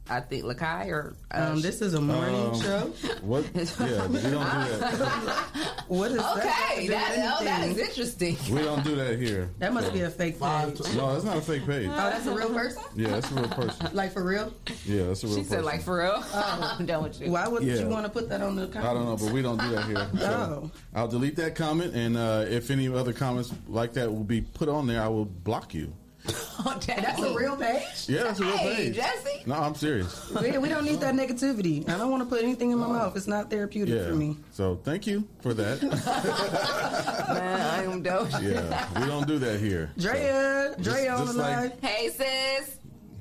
I 0.10 0.20
think 0.20 0.44
Lakai 0.44 0.88
or. 0.90 1.16
Uh, 1.32 1.52
Um, 1.54 1.62
this 1.62 1.82
is 1.82 1.94
a 1.94 2.02
morning 2.02 2.36
Um, 2.48 2.62
show. 2.62 2.80
What? 3.22 3.46
Yeah, 3.56 4.08
we 4.08 4.20
don't 4.20 4.22
do 4.22 4.30
that. 4.32 5.46
What 5.88 6.12
is 6.12 6.18
that? 6.18 6.38
Okay, 6.38 6.88
that, 6.88 7.16
That, 7.16 7.38
oh, 7.40 7.44
that 7.44 7.68
is 7.70 7.78
interesting. 7.78 8.38
We 8.52 8.62
don't 8.64 8.84
do 8.84 8.96
that 8.96 9.20
here. 9.20 9.50
that 9.60 9.74
must 9.74 9.94
be 9.94 10.02
a 10.02 10.10
fake 10.10 10.40
page. 10.40 10.80
No, 10.96 11.16
it's 11.16 11.24
not 11.26 11.38
a 11.38 11.42
fake 11.42 11.66
page. 11.66 11.88
Oh, 11.90 11.96
that's 11.96 12.26
a 12.26 12.34
real 12.34 12.50
person? 12.54 12.84
Yeah, 12.96 13.10
that's 13.10 13.32
a 13.32 13.36
real 13.36 13.48
person. 13.50 13.90
Like 13.94 14.12
for 14.12 14.24
real? 14.24 14.54
Yeah, 14.86 15.06
that's 15.08 15.24
a 15.24 15.28
real 15.28 15.36
She 15.36 15.42
person. 15.44 15.58
said, 15.58 15.64
like, 15.66 15.82
for 15.84 15.98
real? 16.00 16.24
I'm 16.34 16.86
done 16.86 17.04
with 17.04 17.22
you. 17.22 17.32
Why 17.32 17.48
would 17.48 17.64
Yeah. 17.64 17.76
you 17.80 17.88
want 17.88 18.06
to 18.06 18.10
put 18.12 18.28
that 18.30 18.42
on 18.42 18.56
the 18.56 18.68
comments? 18.68 18.88
I 18.90 18.94
don't 18.94 19.06
know, 19.06 19.18
but 19.18 19.32
we 19.34 19.42
don't 19.42 19.60
do 19.60 19.70
that 19.72 19.86
here. 19.86 20.08
So 20.20 20.64
Oh. 20.64 20.72
I'll 20.96 21.08
delete 21.08 21.36
that 21.38 21.56
comment, 21.56 21.94
and 21.96 22.18
uh, 22.18 22.46
if 22.50 22.72
any 22.72 22.88
other 22.88 23.14
comments 23.14 23.52
like 23.68 23.94
that 23.94 24.12
will 24.12 24.24
be 24.24 24.42
put 24.42 24.68
on 24.70 24.88
there, 24.88 25.02
I 25.02 25.08
will 25.08 25.26
block 25.26 25.74
you. 25.74 25.94
Oh, 26.66 26.80
That's 26.86 27.22
a 27.22 27.34
real 27.34 27.58
page? 27.58 27.84
Yeah, 28.08 28.24
that's 28.24 28.40
a 28.40 28.44
real 28.46 28.56
Hey, 28.58 28.76
page. 28.76 28.96
Jesse. 28.96 29.44
No, 29.46 29.56
I'm 29.56 29.76
serious. 29.76 30.32
We, 30.42 30.58
we 30.60 30.70
don't 30.70 30.86
need 30.86 31.02
that 31.02 31.14
negativity. 31.16 31.88
I 31.90 31.98
don't 31.98 32.10
want 32.12 32.24
to 32.24 32.30
put 32.30 32.42
anything 32.44 32.72
in 32.72 32.78
my 32.78 32.88
mouth. 32.88 33.18
It's 33.18 33.28
not 33.28 33.50
therapeutic 33.50 33.96
Yeah. 33.96 34.06
for 34.08 34.16
me. 34.16 34.38
So 34.52 34.80
thank 34.84 35.06
you 35.06 35.28
for 35.42 35.54
that. 35.56 35.82
Man, 37.34 37.90
I'm 37.90 38.02
done. 38.04 38.30
yeah, 38.44 39.00
we 39.00 39.06
don't 39.08 39.28
do 39.28 39.40
that 39.40 39.60
here. 39.60 39.92
Drea, 39.98 40.76
Drea 40.80 41.14
on 41.14 41.20
the 41.22 41.26
just 41.26 41.38
like- 41.38 41.58
line. 41.58 41.72
Hey, 41.82 42.10
sis. 42.10 42.78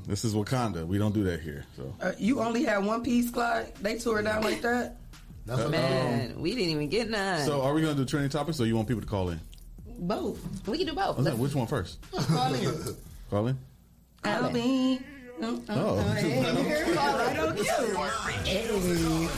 This 0.07 0.25
is 0.25 0.35
Wakanda. 0.35 0.87
We 0.87 0.99
don't 0.99 1.15
do 1.15 1.25
that 1.25 1.41
here. 1.41 1.65
So 1.77 1.95
Uh, 2.01 2.13
you 2.19 2.41
only 2.41 2.65
had 2.65 2.85
one 2.85 3.03
piece, 3.03 3.31
Clyde. 3.31 3.73
They 3.81 3.99
tore 3.99 4.21
it 4.21 4.25
down 4.25 4.43
like 4.43 4.61
that. 4.63 4.99
That's 5.47 5.61
what 5.63 5.71
Man, 5.71 6.41
we 6.41 6.51
didn't 6.55 6.71
even 6.71 6.89
get 6.89 7.09
none. 7.11 7.45
So 7.47 7.63
are 7.63 7.73
we 7.75 7.81
going 7.83 7.97
to 7.97 8.03
do 8.03 8.07
trending 8.07 8.31
topics, 8.31 8.61
or 8.61 8.67
you 8.67 8.77
want 8.77 8.87
people 8.89 9.03
to 9.03 9.09
call 9.09 9.31
in? 9.31 9.41
Both. 10.07 10.67
we 10.69 10.79
can 10.79 10.87
do 10.89 10.95
both. 10.95 11.05
Oh, 11.07 11.13
okay, 11.13 11.23
Let's- 11.23 11.37
which 11.39 11.55
one 11.55 11.67
first? 11.67 11.99
Call 12.13 12.55
in. 12.55 12.97
Call 13.31 13.47
in. 13.47 13.59
I'll 14.25 14.51
be. 14.53 15.01
Oh, 15.41 15.97
Right 15.97 17.39
on 17.39 17.57
cue. 17.57 19.29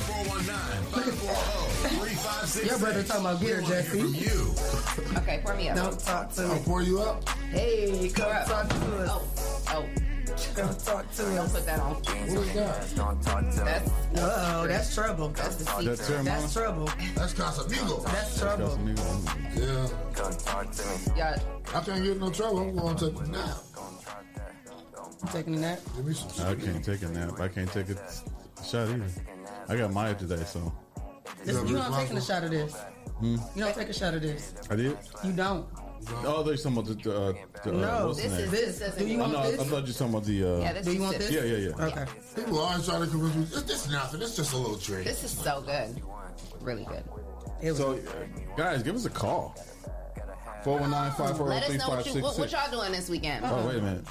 Hey. 0.95 2.67
Your 2.67 2.79
brother 2.79 3.03
talking 3.03 3.21
about 3.27 3.41
get 3.41 3.57
her, 3.57 3.63
Jesse. 3.63 3.99
You. 3.99 4.55
Okay, 5.19 5.41
pour 5.45 5.55
me 5.55 5.69
up. 5.71 5.77
Don't 5.77 5.99
talk 6.01 6.31
to 6.35 6.43
I'll 6.43 6.55
me. 6.55 6.61
pour 6.65 6.83
you 6.83 7.01
up. 7.01 7.29
Hey, 7.51 8.11
come 8.15 8.31
talk 8.47 8.69
to 8.69 8.75
us. 8.99 9.11
Oh, 9.11 9.23
oh. 9.71 10.04
Come 10.55 10.75
talk 10.77 11.11
to 11.13 11.23
Don't 11.23 11.51
put 11.53 11.67
that 11.67 11.81
on. 11.81 11.95
What 11.95 12.09
is 12.09 12.53
that? 12.55 12.81
That's, 13.65 13.89
Uh 14.19 14.63
oh, 14.63 14.67
that's 14.67 14.95
trouble. 14.95 15.29
that's 15.29 15.57
the 15.57 15.65
secret. 15.65 15.85
That's 15.85 16.07
ceremony. 16.07 16.31
That's 16.31 16.53
trouble. 16.53 16.89
That's 17.15 17.35
Casamigo. 17.35 18.05
That's 18.05 18.39
trouble. 18.41 18.79
Yeah. 19.57 19.89
Yeah. 21.17 21.39
I 21.75 21.81
can't 21.81 22.05
get 22.05 22.21
no 22.21 22.31
trouble. 22.31 22.59
I'm 22.61 22.77
going 22.77 22.97
to 22.97 23.11
take 23.11 23.21
a 23.21 23.27
nap. 23.29 23.57
Taking 25.33 25.55
a 25.55 25.59
nap. 25.59 25.81
Give 25.97 26.05
me 26.07 26.15
some 26.15 26.47
I 26.47 26.55
can't 26.55 26.85
take 26.85 27.03
a 27.03 27.09
nap. 27.09 27.41
I 27.41 27.49
can't 27.49 27.73
take 27.73 27.89
a 27.91 27.97
shot 28.65 28.89
either. 28.89 29.05
I 29.69 29.77
got 29.77 29.93
Maya 29.93 30.15
today, 30.15 30.43
so 30.45 30.73
This, 31.45 31.57
you 31.69 31.77
don't 31.77 31.95
taking 31.95 32.17
a 32.17 32.21
shot 32.21 32.45
of 32.45 32.51
this. 32.51 32.75
Hmm? 33.21 33.37
You 33.55 33.65
don't 33.65 33.75
take 33.75 33.89
a 33.89 33.93
shot 33.93 34.15
of 34.15 34.23
this. 34.23 34.53
I 34.71 34.77
did. 34.77 34.99
You 35.25 35.33
don't. 35.33 35.67
Oh, 36.25 36.43
they're 36.43 36.57
talking 36.57 36.73
about 36.79 37.03
the, 37.03 37.15
uh, 37.15 37.33
the 37.65 37.71
uh, 37.71 37.73
No, 37.73 38.07
what's 38.09 38.23
the 38.23 38.29
This 38.29 38.33
name? 38.39 38.45
is 38.45 38.51
This. 38.51 38.79
this. 38.79 38.95
Do 38.97 39.07
you 39.07 39.17
I 39.17 39.21
want 39.21 39.33
know. 39.33 39.39
I 39.41 39.51
this? 39.53 39.57
thought 39.63 39.65
you 39.65 39.87
were 39.87 39.93
talking 39.93 40.09
about 40.09 40.25
the. 40.25 40.45
Uh, 40.45 40.59
Yeah, 40.61 40.73
this 40.73 40.85
Do 40.85 40.91
you 40.93 40.97
is 40.97 41.03
want 41.03 41.19
this. 41.19 41.31
this? 41.31 41.45
yeah, 41.45 41.57
yeah, 41.57 41.69
yeah. 41.79 41.87
Okay. 41.87 42.05
People 42.37 42.59
always 42.59 42.87
try 42.87 42.99
to 42.99 43.07
convince 43.07 43.37
me. 43.37 43.43
It's, 43.61 43.71
it's 43.71 43.91
nothing. 43.91 44.23
It's 44.23 44.37
just 44.37 44.53
a 44.53 44.57
little 44.57 44.77
treat. 44.77 45.05
This 45.05 45.25
is 45.25 45.31
so 45.31 45.61
good. 45.63 46.01
Really 46.61 46.85
good. 46.85 47.05
It 47.63 47.71
was- 47.71 47.79
So, 47.79 47.99
guys, 48.57 48.83
give 48.83 48.97
us 48.97 49.05
a 49.05 49.11
call. 49.11 49.55
419 50.65 51.47
Let 51.47 51.63
us 51.65 51.75
know 51.79 51.89
what, 51.95 52.07
you, 52.07 52.23
what, 52.23 52.39
what 52.39 52.51
y'all 52.53 52.71
doing 52.71 52.91
this 52.93 53.09
weekend. 53.11 53.45
Oh, 53.45 53.67
wait 53.67 53.77
a 53.77 53.83
minute. 53.83 54.05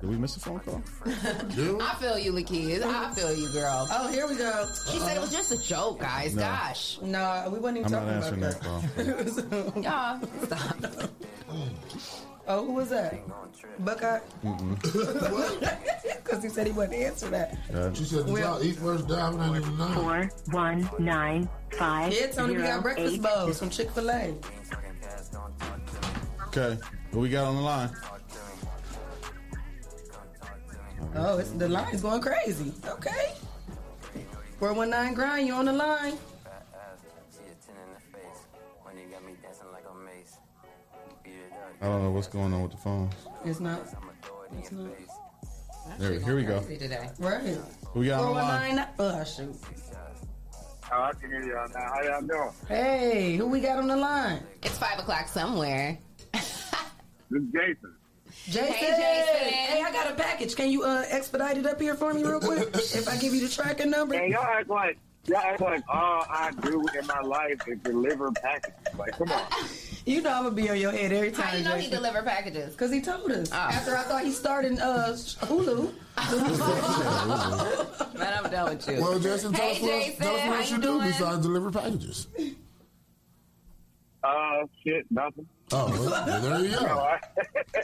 Did 0.00 0.08
we 0.08 0.16
miss 0.16 0.36
a 0.36 0.40
phone 0.40 0.60
call? 0.60 0.82
I 1.06 1.94
feel 2.00 2.18
you, 2.18 2.32
Lakeith. 2.32 2.82
I 2.82 3.10
feel 3.12 3.34
you, 3.34 3.48
girl. 3.50 3.86
oh, 3.90 4.08
here 4.10 4.26
we 4.26 4.34
go. 4.36 4.66
She 4.90 4.98
said 4.98 5.16
it 5.16 5.20
was 5.20 5.30
just 5.30 5.52
a 5.52 5.58
joke, 5.58 6.00
guys. 6.00 6.34
No. 6.34 6.42
Gosh. 6.42 6.98
No, 7.02 7.50
we 7.52 7.58
weren't 7.58 7.76
even 7.76 7.94
I'm 7.94 8.06
not 8.06 8.22
talking 8.22 8.42
answering 8.42 8.72
about 8.72 8.92
that 8.94 9.56
that. 9.74 9.74
call. 9.74 9.82
Y'all, 9.82 10.20
stop. 10.46 11.10
oh, 12.48 12.64
who 12.64 12.72
was 12.72 12.88
that? 12.90 13.20
Buckeye? 13.84 14.20
Because 16.30 16.44
he 16.44 16.48
said 16.48 16.66
he 16.68 16.72
wouldn't 16.72 16.94
answer 16.94 17.28
that. 17.30 17.58
Uh, 17.74 17.92
She 17.92 18.04
said, 18.04 18.24
Well- 18.26 18.38
y'all 18.38 18.62
eat 18.62 18.76
first 18.76 19.08
diamond 19.08 19.42
ain't 19.56 19.64
even 19.64 19.76
nine. 19.78 19.94
four 19.94 20.30
one 20.52 20.88
nine 21.00 21.48
five 21.72 22.12
Yeah, 22.12 22.28
Tony, 22.28 22.52
we 22.56 22.60
got 22.62 22.66
zero 22.68 22.82
breakfast 22.82 23.14
eight 23.16 23.22
bowls 23.22 23.58
from 23.58 23.68
Chick 23.70 23.90
fil 23.90 24.08
A. 24.10 24.32
okay. 26.46 26.78
Who 27.10 27.18
we 27.20 27.28
got 27.30 27.46
on 27.46 27.56
the 27.56 27.62
line? 27.62 27.90
Oh, 31.14 31.38
it's, 31.38 31.50
the 31.50 31.68
line 31.68 31.92
is 31.94 32.02
going 32.02 32.20
crazy. 32.20 32.72
Okay. 32.86 33.34
419 34.58 35.14
grind, 35.14 35.46
you 35.46 35.54
on 35.54 35.64
the 35.64 35.72
line. 35.72 36.18
I 41.82 41.86
don't 41.86 42.02
know 42.04 42.10
what's 42.10 42.26
going 42.26 42.52
on 42.52 42.62
with 42.62 42.72
the 42.72 42.76
phones. 42.76 43.14
It's 43.44 43.58
not. 43.58 43.80
It's 44.58 44.70
not. 44.70 44.90
There, 45.98 46.20
here 46.20 46.36
we 46.36 46.42
go. 46.42 46.60
Today. 46.60 47.08
Right. 47.18 47.56
Who 47.92 48.00
we 48.00 48.06
got 48.06 48.20
on 48.20 48.26
the 48.26 48.32
line? 48.34 48.86
419. 48.96 48.96
Oh, 48.98 49.24
shoot. 49.24 49.56
Oh, 50.92 51.02
I 51.02 51.12
can 51.12 51.30
hear 51.30 51.42
y'all 51.42 51.68
now. 51.68 51.92
How 51.94 52.02
y'all 52.02 52.20
doing? 52.20 52.50
Hey, 52.68 53.36
who 53.36 53.46
we 53.46 53.60
got 53.60 53.78
on 53.78 53.86
the 53.88 53.96
line? 53.96 54.42
It's 54.62 54.76
five 54.76 54.98
o'clock 54.98 55.28
somewhere. 55.28 55.98
This 57.32 57.42
is 57.42 57.48
Jason. 57.52 57.94
Jason. 58.46 58.72
Hey, 58.72 58.86
Jason. 58.90 59.52
Hey, 59.52 59.82
I 59.84 59.92
got 59.92 60.10
a 60.10 60.14
package. 60.14 60.54
Can 60.56 60.70
you 60.70 60.82
uh, 60.84 61.04
expedite 61.08 61.56
it 61.58 61.66
up 61.66 61.80
here 61.80 61.94
for 61.94 62.12
me 62.14 62.24
real 62.24 62.40
quick? 62.40 62.68
if 62.74 63.08
I 63.08 63.16
give 63.18 63.32
you 63.34 63.40
the 63.46 63.48
tracking 63.54 63.90
number? 63.90 64.14
And 64.14 64.32
y'all 64.32 64.42
act 64.44 64.68
like 64.68 64.98
y'all 65.26 65.36
act 65.38 65.60
like 65.60 65.82
all 65.88 66.24
I 66.28 66.50
do 66.62 66.84
in 66.98 67.06
my 67.06 67.20
life 67.20 67.60
is 67.68 67.78
deliver 67.80 68.32
packages. 68.32 68.74
Like, 68.98 69.12
come 69.18 69.30
on. 69.30 69.42
You 70.06 70.22
know 70.22 70.30
I'm 70.32 70.44
gonna 70.44 70.54
be 70.56 70.70
on 70.70 70.78
your 70.80 70.92
head 70.92 71.12
every 71.12 71.30
time. 71.30 71.46
How 71.46 71.56
you 71.56 71.64
know 71.64 71.74
he 71.76 71.82
Jason. 71.86 71.96
deliver 72.02 72.22
packages? 72.22 72.74
Cause 72.74 72.90
he 72.90 73.00
told 73.02 73.30
us 73.30 73.50
Oh. 73.52 73.56
after 73.56 73.94
I 73.96 74.02
thought 74.02 74.24
he 74.24 74.32
started 74.32 74.78
uh, 74.80 75.12
Hulu. 75.12 75.92
Man, 78.18 78.34
I'm 78.44 78.50
done 78.50 78.70
with 78.70 78.88
you. 78.88 79.00
Well, 79.00 79.18
Jason, 79.20 79.52
tell 79.52 79.66
Hey, 79.68 79.72
us 79.76 79.80
what, 79.82 79.90
Jason, 79.90 80.22
tell 80.22 80.34
us 80.36 80.48
what 80.48 80.70
you 80.70 80.76
you 80.76 80.82
do 80.82 81.00
besides 81.02 81.38
deliver 81.42 81.70
packages. 81.70 82.26
Uh, 84.22 84.66
shit, 84.84 85.06
nothing. 85.10 85.46
Oh, 85.72 85.86
well, 85.88 86.40
there 86.42 86.60
you 86.64 86.70
No, 86.72 86.80
go. 86.80 86.98
I, 86.98 87.20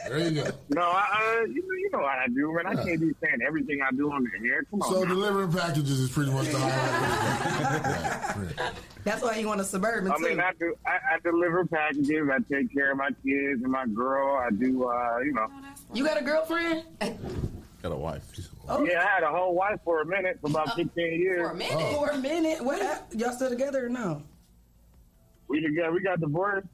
There 0.09 0.19
you 0.19 0.31
go. 0.43 0.49
no, 0.69 0.81
I, 0.81 1.37
uh, 1.39 1.45
you 1.47 1.61
know, 1.61 1.73
you 1.73 1.89
know 1.93 1.99
what 1.99 2.17
I 2.17 2.27
do, 2.27 2.53
man. 2.53 2.67
I 2.67 2.75
can't 2.83 2.99
be 2.99 3.13
saying 3.23 3.39
everything 3.45 3.79
I 3.81 3.91
do 3.95 4.11
on 4.11 4.23
the 4.25 4.49
air. 4.49 4.63
Come 4.69 4.81
on. 4.81 4.91
So 4.93 5.03
now. 5.03 5.09
delivering 5.09 5.51
packages 5.53 5.99
is 6.01 6.09
pretty 6.11 6.31
much 6.31 6.47
the 6.47 6.59
highlight. 6.59 8.53
That's 9.05 9.21
why 9.21 9.37
you 9.37 9.47
want 9.47 9.61
a 9.61 9.63
suburban 9.63 10.11
I 10.11 10.17
too. 10.17 10.23
mean, 10.23 10.39
I 10.41 10.51
do. 10.59 10.75
I, 10.85 10.97
I 11.15 11.19
deliver 11.23 11.65
packages. 11.65 12.27
I 12.29 12.39
take 12.53 12.73
care 12.73 12.91
of 12.91 12.97
my 12.97 13.09
kids 13.25 13.63
and 13.63 13.71
my 13.71 13.85
girl. 13.87 14.35
I 14.37 14.49
do. 14.51 14.83
Uh, 14.89 15.19
you 15.19 15.31
know. 15.33 15.47
you 15.93 16.03
got 16.05 16.19
a 16.19 16.23
girlfriend? 16.25 16.83
Got 17.81 17.91
a 17.93 17.95
wife. 17.95 18.23
Oh. 18.67 18.83
Yeah, 18.83 18.99
I 19.01 19.05
had 19.05 19.23
a 19.23 19.29
whole 19.29 19.55
wife 19.55 19.79
for 19.85 20.01
a 20.01 20.05
minute 20.05 20.39
for 20.41 20.49
about 20.49 20.75
15 20.75 21.21
years. 21.21 21.39
For 21.47 21.51
a 21.53 21.55
minute. 21.55 21.95
For 21.95 22.09
a 22.09 22.17
minute. 22.17 22.61
What? 22.65 23.05
Y'all 23.15 23.31
still 23.31 23.49
together 23.49 23.85
or 23.85 23.89
no? 23.89 24.23
We 25.47 25.61
together. 25.61 25.93
We 25.93 26.01
got 26.01 26.19
divorced, 26.19 26.67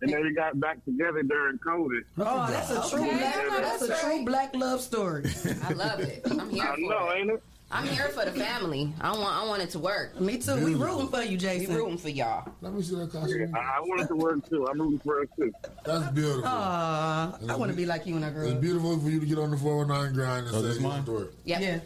and 0.00 0.12
then 0.12 0.22
we 0.22 0.32
got 0.32 0.58
back 0.60 0.84
together 0.84 1.22
during 1.22 1.58
COVID. 1.58 2.02
Oh, 2.18 2.46
that's 2.50 2.70
a 2.70 2.88
true 2.90 3.04
Okay, 3.06 3.18
black. 3.18 3.36
Know 3.48 3.60
That's 3.60 3.82
a 3.82 3.86
true 4.00 4.08
right. 4.10 4.26
black 4.26 4.54
love 4.54 4.80
story. 4.80 5.24
I 5.64 5.72
love 5.72 6.00
it. 6.00 6.22
I'm 6.30 6.50
here 6.50 6.64
I 6.64 6.74
for 6.74 6.80
know, 6.80 7.10
it. 7.10 7.18
ain't 7.20 7.30
it? 7.30 7.42
I'm 7.70 7.86
here 7.86 8.08
for 8.08 8.24
the 8.24 8.32
family. 8.32 8.90
I 8.98 9.10
want. 9.12 9.36
I 9.36 9.44
want 9.46 9.60
it 9.60 9.68
to 9.70 9.78
work. 9.78 10.18
Me 10.18 10.38
too. 10.38 10.54
We 10.64 10.74
rooting 10.74 11.08
for 11.08 11.20
you, 11.22 11.36
Jay. 11.36 11.58
We 11.58 11.66
Jason. 11.66 11.74
rooting 11.76 11.98
for 11.98 12.08
y'all. 12.08 12.50
Let 12.62 12.72
me 12.72 12.80
see 12.80 12.94
that 12.94 13.12
Yeah, 13.12 13.20
costume. 13.20 13.54
I, 13.54 13.58
I 13.58 13.80
want 13.80 14.00
it 14.00 14.06
to 14.08 14.16
work 14.16 14.48
too. 14.48 14.66
I'm 14.70 14.80
rooting 14.80 14.98
for 15.00 15.22
it 15.22 15.30
too. 15.36 15.52
That's 15.84 16.10
beautiful. 16.12 16.44
Aw, 16.46 17.38
I 17.50 17.56
want 17.56 17.70
to 17.70 17.76
be 17.76 17.84
like 17.84 18.06
you 18.06 18.14
when 18.14 18.24
I 18.24 18.30
grow 18.30 18.44
It's 18.44 18.54
beautiful 18.60 18.98
for 18.98 19.10
you 19.10 19.20
to 19.20 19.26
get 19.26 19.38
on 19.38 19.50
the 19.50 19.58
409 19.58 20.14
grind 20.14 20.46
and 20.46 20.56
Oh, 20.56 20.62
say 20.62 20.66
this 20.68 20.76
you 20.76 20.82
mine? 20.82 20.92
want 20.92 21.06
to 21.06 21.12
work. 21.12 21.32
Yep. 21.44 21.60
Yeah. 21.60 21.78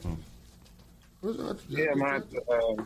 What's 1.21 1.39
that? 1.39 1.59
Yeah, 1.69 1.95
man. 1.95 2.23
Uh, 2.49 2.83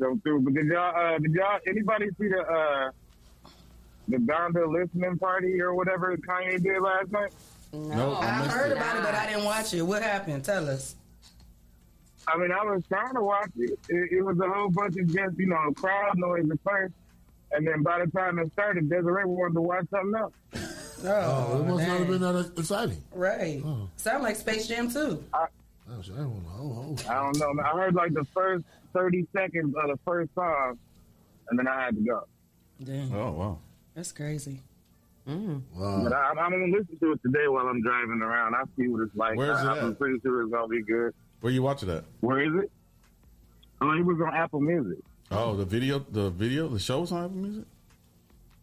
so 0.00 0.18
through. 0.24 0.40
But 0.40 0.54
did 0.54 0.66
y'all? 0.66 0.96
Uh, 0.96 1.18
did 1.18 1.32
y'all? 1.34 1.60
Anybody 1.68 2.06
see 2.20 2.26
the 2.28 2.40
uh, 2.40 2.90
the 4.08 4.16
Donda 4.18 4.70
listening 4.70 5.18
party 5.18 5.60
or 5.60 5.74
whatever 5.74 6.16
Kanye 6.16 6.62
did 6.62 6.80
last 6.80 7.10
night? 7.10 7.32
No, 7.72 8.14
I 8.14 8.26
I 8.26 8.28
heard 8.48 8.72
it. 8.72 8.76
about 8.76 8.96
it, 8.96 9.02
but 9.02 9.14
I 9.14 9.26
didn't 9.26 9.44
watch 9.44 9.72
it. 9.72 9.82
What 9.82 10.02
happened? 10.02 10.44
Tell 10.44 10.68
us. 10.68 10.96
I 12.28 12.36
mean, 12.36 12.52
I 12.52 12.62
was 12.64 12.82
trying 12.88 13.14
to 13.14 13.22
watch 13.22 13.50
it. 13.56 13.78
It, 13.88 14.12
it 14.12 14.22
was 14.22 14.38
a 14.38 14.48
whole 14.48 14.70
bunch 14.70 14.96
of 14.96 15.06
just 15.06 15.38
you 15.38 15.46
know 15.46 15.72
crowd 15.74 16.16
noise 16.16 16.48
at 16.50 16.58
first, 16.64 16.94
and 17.52 17.66
then 17.66 17.82
by 17.82 18.04
the 18.04 18.10
time 18.10 18.38
it 18.38 18.52
started, 18.52 18.88
Desiree 18.88 19.24
wanted 19.24 19.54
to 19.54 19.60
watch 19.62 19.86
something 19.90 20.20
else. 20.20 20.32
Oh, 21.04 21.08
oh 21.08 21.60
it 21.60 21.66
must 21.66 21.88
not 21.88 21.98
have 21.98 22.08
been 22.08 22.20
that 22.20 22.52
exciting. 22.56 23.02
Right. 23.12 23.62
Oh. 23.64 23.88
Sound 23.96 24.22
like 24.22 24.36
Space 24.36 24.68
Jam 24.68 24.90
too. 24.90 25.24
Oh, 25.34 25.46
oh, 25.90 26.00
I 26.00 26.16
don't 26.16 26.16
know. 26.44 26.96
I 27.08 27.14
don't 27.14 27.38
know. 27.38 27.62
I 27.62 27.70
heard 27.70 27.94
like 27.94 28.12
the 28.12 28.24
first 28.32 28.64
30 28.92 29.26
seconds 29.34 29.74
of 29.76 29.90
the 29.90 29.98
first 30.04 30.32
song, 30.34 30.78
and 31.48 31.58
then 31.58 31.66
I 31.66 31.84
had 31.84 31.96
to 31.96 32.02
go. 32.02 32.24
Dang. 32.84 33.12
Oh 33.14 33.32
wow. 33.32 33.58
That's 33.94 34.12
crazy. 34.12 34.60
But 35.24 36.12
I, 36.12 36.32
I'm 36.36 36.50
going 36.50 36.72
to 36.72 36.78
listen 36.78 36.98
to 36.98 37.12
it 37.12 37.20
today 37.22 37.46
while 37.46 37.66
I'm 37.68 37.80
driving 37.82 38.20
around. 38.22 38.54
I 38.54 38.64
see 38.76 38.88
what 38.88 39.02
it's 39.02 39.14
like. 39.14 39.36
Where 39.36 39.52
is 39.52 39.58
I, 39.58 39.76
it 39.78 39.82
I'm 39.82 39.94
pretty 39.94 40.18
sure 40.20 40.42
it's 40.42 40.50
going 40.50 40.64
to 40.64 40.68
be 40.68 40.82
good. 40.82 41.14
Where 41.40 41.52
you 41.52 41.62
watching 41.62 41.88
that? 41.88 42.04
Where 42.20 42.40
is 42.42 42.64
it? 42.64 42.70
Oh, 43.80 43.94
he 43.94 44.02
was 44.02 44.18
on 44.20 44.34
Apple 44.34 44.60
Music. 44.60 44.98
Oh, 45.30 45.54
the 45.56 45.64
video, 45.64 45.98
the 46.10 46.30
video, 46.30 46.68
the 46.68 46.78
show 46.78 47.00
was 47.00 47.12
on 47.12 47.24
Apple 47.24 47.36
Music. 47.36 47.64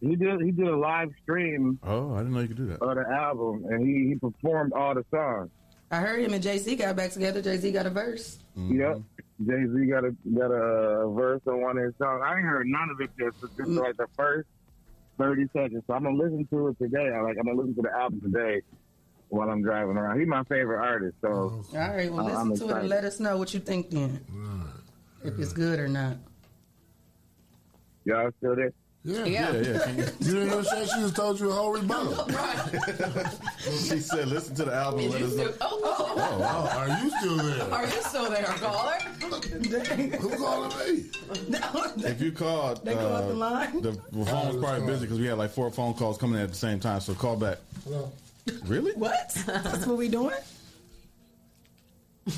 He 0.00 0.16
did 0.16 0.40
he 0.40 0.50
did 0.50 0.66
a 0.66 0.76
live 0.76 1.10
stream 1.22 1.78
Oh, 1.82 2.14
I 2.14 2.18
didn't 2.18 2.32
know 2.32 2.40
you 2.40 2.48
could 2.48 2.56
do 2.56 2.66
that. 2.68 2.80
of 2.82 2.96
the 2.96 3.06
album, 3.06 3.66
and 3.68 3.86
he, 3.86 4.08
he 4.08 4.14
performed 4.14 4.72
all 4.72 4.94
the 4.94 5.04
songs. 5.10 5.50
I 5.90 5.96
heard 5.96 6.20
him 6.24 6.32
and 6.32 6.42
Jay 6.42 6.56
Z 6.56 6.74
got 6.76 6.96
back 6.96 7.10
together. 7.10 7.42
Jay 7.42 7.58
Z 7.58 7.70
got 7.72 7.84
a 7.84 7.90
verse. 7.90 8.38
Mm-hmm. 8.58 8.80
Yep. 8.80 9.00
Jay 9.46 9.66
Z 9.66 9.86
got 9.90 10.04
a 10.06 10.14
got 10.34 10.50
a 10.52 11.06
verse 11.12 11.42
on 11.46 11.60
one 11.60 11.76
of 11.76 11.84
his 11.84 11.92
songs. 11.98 12.22
I 12.24 12.36
ain't 12.36 12.44
heard 12.46 12.66
none 12.66 12.88
of 12.88 12.98
it 13.02 13.10
just 13.18 13.42
just 13.58 13.68
like 13.68 13.96
the 13.98 14.06
first 14.16 14.48
thirty 15.20 15.46
seconds. 15.52 15.82
So 15.86 15.94
I'm 15.94 16.02
gonna 16.04 16.16
listen 16.16 16.46
to 16.50 16.68
it 16.68 16.78
today. 16.78 17.10
I 17.14 17.20
like 17.20 17.36
I'm 17.38 17.44
gonna 17.46 17.58
listen 17.58 17.74
to 17.76 17.82
the 17.82 17.92
album 17.96 18.20
today 18.22 18.62
while 19.28 19.48
I'm 19.50 19.62
driving 19.62 19.96
around. 19.96 20.18
He's 20.18 20.28
my 20.28 20.42
favorite 20.44 20.80
artist, 20.84 21.16
so 21.20 21.28
oh, 21.28 21.78
All 21.78 21.88
right, 21.94 22.12
well, 22.12 22.26
I- 22.26 22.32
I'm 22.34 22.50
listen 22.50 22.68
to 22.68 22.74
it 22.74 22.80
and 22.80 22.88
let 22.88 23.04
us 23.04 23.20
know 23.20 23.36
what 23.38 23.54
you 23.54 23.60
think 23.60 23.90
then. 23.90 24.24
If 25.22 25.38
it's 25.38 25.52
good 25.52 25.78
or 25.78 25.86
not. 25.86 26.16
y'all 28.04 28.30
still 28.38 28.56
there? 28.56 28.72
Yeah, 29.02 29.24
Yeah. 29.24 29.52
Yeah, 29.52 29.60
yeah. 29.62 29.90
You- 29.92 30.04
You 30.20 30.32
didn't 30.34 30.48
know 30.48 30.62
she, 30.62 30.76
she 30.86 31.00
just 31.00 31.16
told 31.16 31.40
you 31.40 31.50
a 31.50 31.54
whole 31.54 31.72
rebuttal. 31.72 32.12
she 33.60 33.98
said, 33.98 34.28
"Listen 34.28 34.54
to 34.56 34.64
the 34.66 34.74
album. 34.74 35.00
and 35.00 35.10
Let 35.14 35.22
us 35.22 35.34
know." 35.36 35.52
Oh, 35.62 35.80
oh, 35.84 36.14
Oh, 36.18 36.38
wow. 36.38 36.68
Are 36.76 36.88
you 37.02 37.10
still 37.18 37.36
there? 37.38 37.72
Are 37.72 37.84
you 37.86 37.90
still 38.02 38.30
there, 38.30 38.44
caller? 38.44 38.98
Who 40.20 40.36
calling 40.36 40.78
me? 40.78 41.04
If 42.06 42.20
you 42.20 42.32
called, 42.32 42.84
They 42.84 42.92
go 42.94 43.00
uh, 43.00 43.20
off 43.20 43.28
the 43.28 43.34
line? 43.34 43.80
the 43.80 43.92
phone 44.26 44.48
was 44.48 44.56
probably 44.62 44.86
busy 44.86 45.06
because 45.06 45.18
we 45.18 45.26
had 45.26 45.38
like 45.38 45.50
four 45.50 45.70
phone 45.70 45.94
calls 45.94 46.18
coming 46.18 46.36
in 46.36 46.42
at 46.44 46.50
the 46.50 46.54
same 46.56 46.78
time. 46.78 47.00
So 47.00 47.14
call 47.14 47.36
back. 47.36 47.56
Hello. 47.84 48.12
Really? 48.66 48.92
What? 48.92 49.30
That's 49.46 49.86
what 49.86 49.96
we 49.96 50.08
doing? 50.08 50.36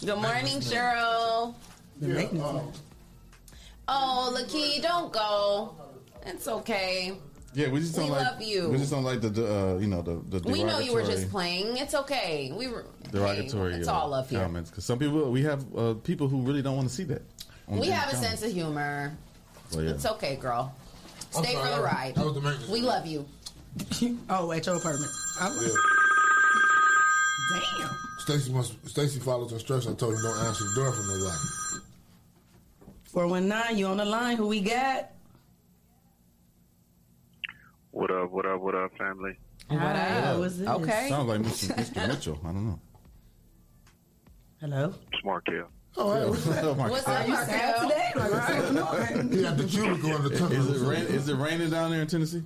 Good 0.00 0.16
morning, 0.18 0.60
Cheryl. 0.60 1.54
The 2.00 2.08
maintenance. 2.08 2.80
Oh, 3.88 4.34
Lakeith, 4.36 4.82
don't 4.82 5.12
go. 5.12 5.74
It's 6.26 6.48
okay. 6.48 7.12
Yeah, 7.52 7.68
we 7.68 7.80
just 7.80 7.94
don't 7.94 8.06
We 8.06 8.10
like. 8.10 8.26
love 8.32 8.42
you. 8.42 8.68
We 8.70 8.78
just 8.78 8.90
don't 8.90 9.04
like 9.04 9.20
the, 9.20 9.28
uh, 9.28 9.78
you 9.78 9.86
know, 9.86 10.02
the 10.02 10.22
the 10.40 10.50
We 10.50 10.64
know 10.64 10.80
you 10.80 10.92
were 10.92 11.02
just 11.04 11.30
playing. 11.30 11.76
It's 11.76 11.94
okay. 11.94 12.52
We 12.56 12.66
were. 12.66 12.86
derogatory. 13.12 13.74
Hey, 13.74 13.78
it's 13.80 13.88
uh, 13.88 13.92
all 13.94 14.08
love 14.08 14.28
here. 14.28 14.40
Comments 14.40 14.68
because 14.70 14.84
some 14.84 14.98
people 14.98 15.30
we 15.30 15.42
have 15.42 15.64
uh, 15.76 15.94
people 16.02 16.26
who 16.28 16.42
really 16.42 16.62
don't 16.62 16.76
want 16.76 16.88
to 16.88 16.94
see 16.94 17.04
that. 17.04 17.22
We 17.68 17.80
the 17.86 17.92
have 17.94 18.08
a 18.08 18.12
comments. 18.16 18.28
sense 18.40 18.42
of 18.42 18.52
humor. 18.52 19.16
Well, 19.72 19.84
yeah. 19.84 19.90
It's 19.90 20.04
okay, 20.06 20.36
girl. 20.36 20.74
Stay 21.30 21.52
sorry, 21.52 21.54
for 21.54 21.62
the 21.62 21.68
that 21.68 21.80
was- 21.82 21.92
ride. 21.92 22.14
that 22.16 22.24
was 22.24 22.66
the 22.66 22.72
We 22.72 22.80
love 22.80 23.06
you. 23.06 23.24
oh, 24.30 24.50
at 24.52 24.66
your 24.66 24.76
apartment. 24.76 25.10
I'm- 25.40 25.52
Damn. 27.52 27.90
Stacy 28.18 28.52
must. 28.52 28.88
Stacy 28.88 29.20
follows 29.20 29.52
instructions. 29.52 29.94
I 29.94 29.98
told 29.98 30.14
him 30.14 30.22
don't 30.22 30.38
answer 30.38 30.64
the 30.64 30.74
door 30.74 30.92
for 30.92 31.02
nobody. 31.02 31.38
419, 33.14 33.78
you 33.78 33.86
on 33.86 33.96
the 33.98 34.04
line. 34.04 34.36
Who 34.36 34.48
we 34.48 34.60
got? 34.60 35.10
What 37.92 38.10
up, 38.10 38.32
what 38.32 38.44
up, 38.44 38.60
what 38.60 38.74
up, 38.74 38.90
family? 38.98 39.38
What 39.68 39.80
up? 39.80 40.38
What's 40.40 40.58
this? 40.58 40.66
Okay. 40.68 41.06
Sounds 41.08 41.28
like 41.28 41.40
Mr. 41.40 41.74
Mr. 41.76 42.08
Mitchell. 42.08 42.40
I 42.42 42.46
don't 42.48 42.66
know. 42.66 42.80
Hello? 44.60 44.94
Smart 45.22 45.46
kill. 45.46 45.66
Oh, 45.96 46.12
hey, 46.12 46.28
what's 46.28 46.44
that? 46.46 46.64
Oh, 46.64 46.72
What's 46.74 47.06
up, 47.06 47.26
You 47.28 47.34
Markel? 47.34 47.82
today? 47.88 48.12
Like, 48.16 48.32
what's 48.32 48.48
going 48.48 48.78
on? 48.78 49.30
He 49.32 49.44
had 49.44 49.58
the 49.58 49.64
cubicle 49.64 50.12
on 50.12 50.24
the 50.24 50.36
tongue. 50.36 50.52
Is 50.52 50.82
it 50.82 50.84
rain, 50.84 51.02
Is 51.06 51.28
it 51.28 51.36
raining 51.36 51.70
down 51.70 51.92
there 51.92 52.00
in 52.00 52.08
Tennessee? 52.08 52.42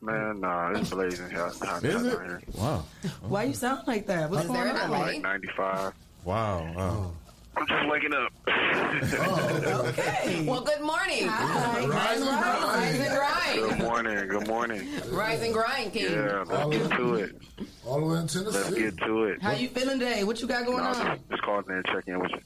Man, 0.00 0.38
nah, 0.40 0.70
it's 0.78 0.90
blazing 0.90 1.28
hot, 1.30 1.56
hot 1.56 1.82
Is 1.84 2.04
it? 2.04 2.10
here. 2.12 2.40
Wow. 2.54 2.84
Why 3.22 3.42
you 3.44 3.52
sound 3.54 3.82
like 3.88 4.06
that? 4.06 4.30
What's 4.30 4.44
Is 4.44 4.48
going 4.48 4.68
on? 4.70 4.90
delay? 4.90 4.98
Like 5.14 5.22
95. 5.22 5.92
Wow. 6.24 6.72
Wow. 6.72 6.72
Oh. 6.78 7.12
I'm 7.56 7.66
just 7.66 7.88
waking 7.90 8.14
up. 8.14 8.32
Oh, 8.46 9.84
okay. 9.88 10.44
Well, 10.46 10.60
good 10.60 10.80
morning. 10.80 11.26
Hi. 11.26 11.86
Rise 11.86 12.20
and 12.20 13.18
Rise 13.18 13.58
and 13.58 13.68
good 13.70 13.78
morning, 13.78 14.28
good 14.28 14.46
morning. 14.46 14.88
Rise 15.10 15.42
and 15.42 15.52
grind, 15.52 15.92
King. 15.92 16.12
Yeah, 16.12 16.44
let's 16.46 16.76
get 16.76 16.90
to 16.98 17.14
it. 17.14 17.36
All 17.84 18.00
the 18.00 18.06
way 18.06 18.18
in 18.18 18.26
Let's 18.52 18.74
get 18.74 18.96
to 18.98 19.24
it. 19.24 19.42
How 19.42 19.52
you 19.52 19.68
feeling 19.68 19.98
today? 19.98 20.24
What 20.24 20.40
you 20.40 20.46
got 20.46 20.64
going 20.66 20.78
No, 20.78 20.84
on? 20.84 20.94
just, 20.94 21.28
just 21.30 21.42
call 21.42 21.58
in 21.60 21.70
and 21.74 21.84
check 21.86 22.04
in 22.06 22.20
with 22.20 22.30
you. 22.32 22.40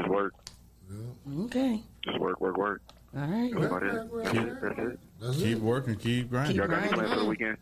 Just 0.00 0.08
work. 0.08 0.34
Okay. 1.44 1.80
Just 2.04 2.18
work, 2.18 2.40
work, 2.40 2.56
work. 2.56 2.82
All 3.16 3.22
right. 3.22 3.52
That's 3.54 3.66
about 3.66 3.82
it. 3.82 3.92
That's 4.24 4.34
it. 4.36 4.60
That's 4.60 4.78
it. 4.78 4.98
That's 5.20 5.36
Keep 5.36 5.56
it. 5.56 5.62
working. 5.62 5.94
Keep 5.96 6.30
grinding. 6.30 6.56
Y'all 6.56 6.68
got 6.68 6.82
any 6.82 6.92
plans 6.92 7.12
for 7.12 7.18
the 7.20 7.24
weekend? 7.24 7.56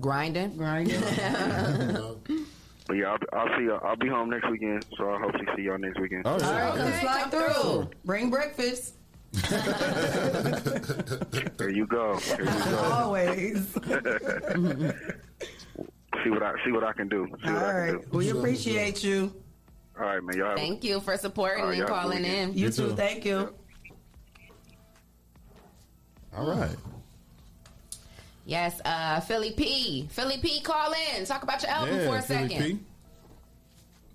Grinding. 0.00 0.56
Grinding. 0.56 1.02
But 2.86 2.94
yeah, 2.94 3.12
I'll, 3.12 3.18
I'll 3.40 3.58
see 3.58 3.64
y'all. 3.66 3.80
I'll 3.84 3.96
be 3.96 4.08
home 4.08 4.28
next 4.30 4.50
weekend, 4.50 4.84
so 4.98 5.08
I'll 5.10 5.18
hopefully 5.20 5.46
see 5.56 5.62
y'all 5.62 5.78
next 5.78 6.00
weekend. 6.00 6.22
Oh 6.26 6.32
All 6.32 6.38
right, 6.38 6.74
yeah. 6.76 6.90
come 6.90 6.92
slide 7.00 7.30
through. 7.30 7.52
through. 7.62 7.90
Bring 8.04 8.30
breakfast. 8.30 8.94
There 11.56 11.70
you 11.70 11.86
go. 11.86 12.18
There 12.18 12.44
you 12.44 12.64
go. 12.64 12.78
Always. 12.92 13.66
see 16.22 16.30
what 16.30 16.42
I 16.42 16.54
see 16.64 16.72
what 16.72 16.84
I 16.84 16.92
can 16.92 17.08
do. 17.08 17.26
See 17.42 17.48
All 17.48 17.54
what 17.54 17.64
I 17.64 17.86
can 17.86 17.98
do. 18.00 18.06
We 18.18 18.28
appreciate 18.30 19.02
you. 19.04 19.32
All 19.98 20.06
right, 20.06 20.22
man. 20.22 20.36
Y'all 20.36 20.48
have 20.48 20.56
a- 20.58 20.60
Thank 20.60 20.84
you 20.84 21.00
for 21.00 21.16
supporting 21.16 21.62
All 21.62 21.68
right, 21.70 21.78
and 21.78 21.88
y'all 21.88 21.94
have 21.96 22.04
a 22.06 22.08
calling 22.10 22.24
in. 22.24 22.52
You, 22.54 22.64
You 22.66 22.70
too. 22.72 22.88
too. 22.90 22.96
Thank 22.96 23.24
you. 23.24 23.54
All 26.36 26.46
right. 26.46 26.76
Yes, 28.44 28.80
uh, 28.84 29.20
Philly 29.20 29.52
P. 29.52 30.08
Philly 30.10 30.38
P, 30.38 30.60
call 30.60 30.92
in. 31.16 31.24
Talk 31.24 31.42
about 31.42 31.62
your 31.62 31.70
album 31.70 31.96
yeah, 31.96 32.08
for 32.08 32.16
a 32.16 32.22
Philly 32.22 32.48
second. 32.48 32.78
P. 32.78 32.84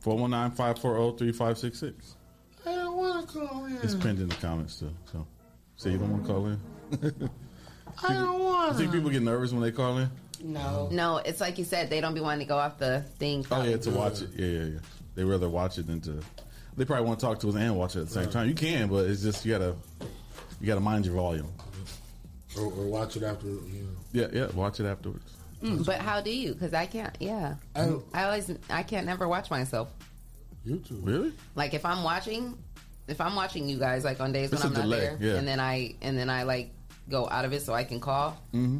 419-540-3566. 0.03 1.93
I 2.65 2.75
don't 2.75 2.97
want 2.97 3.27
to 3.27 3.39
call 3.39 3.65
in. 3.65 3.77
It's 3.77 3.95
pinned 3.95 4.19
in 4.19 4.27
the 4.29 4.35
comments 4.35 4.79
too. 4.79 4.91
So, 5.11 5.25
so 5.77 5.89
you 5.89 5.97
don't 5.97 6.11
want 6.11 6.25
to 6.25 6.31
call 6.31 6.45
in? 6.47 6.59
I 8.03 8.13
don't 8.13 8.25
want. 8.25 8.39
You 8.39 8.43
want 8.43 8.77
think 8.77 8.91
people 8.91 9.09
get 9.09 9.21
nervous 9.21 9.51
when 9.51 9.61
they 9.61 9.71
call 9.71 9.97
in? 9.97 10.09
No. 10.43 10.89
No, 10.91 11.17
it's 11.17 11.41
like 11.41 11.57
you 11.57 11.63
said, 11.63 11.89
they 11.89 12.01
don't 12.01 12.13
be 12.13 12.21
wanting 12.21 12.39
to 12.39 12.45
go 12.45 12.57
off 12.57 12.77
the 12.77 13.01
thing. 13.17 13.45
Oh 13.49 13.63
yeah, 13.63 13.77
to 13.77 13.91
watch 13.91 14.21
it. 14.21 14.29
Yeah, 14.35 14.45
yeah, 14.45 14.65
yeah. 14.65 14.79
They 15.15 15.23
rather 15.23 15.49
watch 15.49 15.77
it 15.77 15.87
than 15.87 16.01
to. 16.01 16.21
They 16.75 16.85
probably 16.85 17.07
want 17.07 17.19
to 17.19 17.25
talk 17.25 17.39
to 17.39 17.49
us 17.49 17.55
and 17.55 17.75
watch 17.75 17.95
it 17.95 18.01
at 18.01 18.07
the 18.07 18.13
same 18.13 18.29
time. 18.29 18.47
You 18.49 18.53
can, 18.53 18.87
but 18.87 19.07
it's 19.07 19.23
just 19.23 19.43
you 19.45 19.51
gotta, 19.53 19.75
you 20.61 20.67
gotta 20.67 20.79
mind 20.79 21.07
your 21.07 21.15
volume. 21.15 21.51
Or, 22.59 22.65
or 22.71 22.85
watch 22.87 23.15
it 23.17 23.23
after. 23.23 23.47
You 23.47 23.53
know. 23.53 23.89
Yeah, 24.13 24.27
yeah. 24.33 24.47
Watch 24.53 24.79
it 24.79 24.85
afterwards. 24.85 25.33
Mm, 25.63 25.85
but 25.85 25.97
how 25.99 26.21
do 26.21 26.29
you? 26.31 26.53
Because 26.53 26.73
I 26.73 26.85
can't. 26.85 27.15
Yeah, 27.19 27.55
I, 27.75 27.93
I 28.13 28.23
always 28.25 28.51
I 28.69 28.83
can't 28.83 29.05
never 29.05 29.27
watch 29.27 29.49
myself. 29.49 29.89
you 30.65 30.77
too. 30.79 30.99
Really? 31.03 31.33
Like 31.55 31.73
if 31.73 31.83
I'm 31.85 32.03
watching, 32.03 32.57
if 33.07 33.19
I'm 33.19 33.35
watching 33.35 33.67
you 33.67 33.79
guys 33.79 34.03
like 34.03 34.19
on 34.19 34.31
days 34.31 34.53
It's 34.53 34.63
when 34.63 34.75
I'm 34.75 34.81
delay, 34.83 35.09
not 35.09 35.19
there, 35.19 35.29
yeah. 35.31 35.37
and 35.39 35.47
then 35.47 35.59
I 35.59 35.95
and 36.01 36.17
then 36.17 36.29
I 36.29 36.43
like 36.43 36.71
go 37.09 37.27
out 37.29 37.43
of 37.45 37.53
it 37.53 37.61
so 37.63 37.73
I 37.73 37.83
can 37.85 37.99
call. 37.99 38.31
Mm-hmm. 38.53 38.79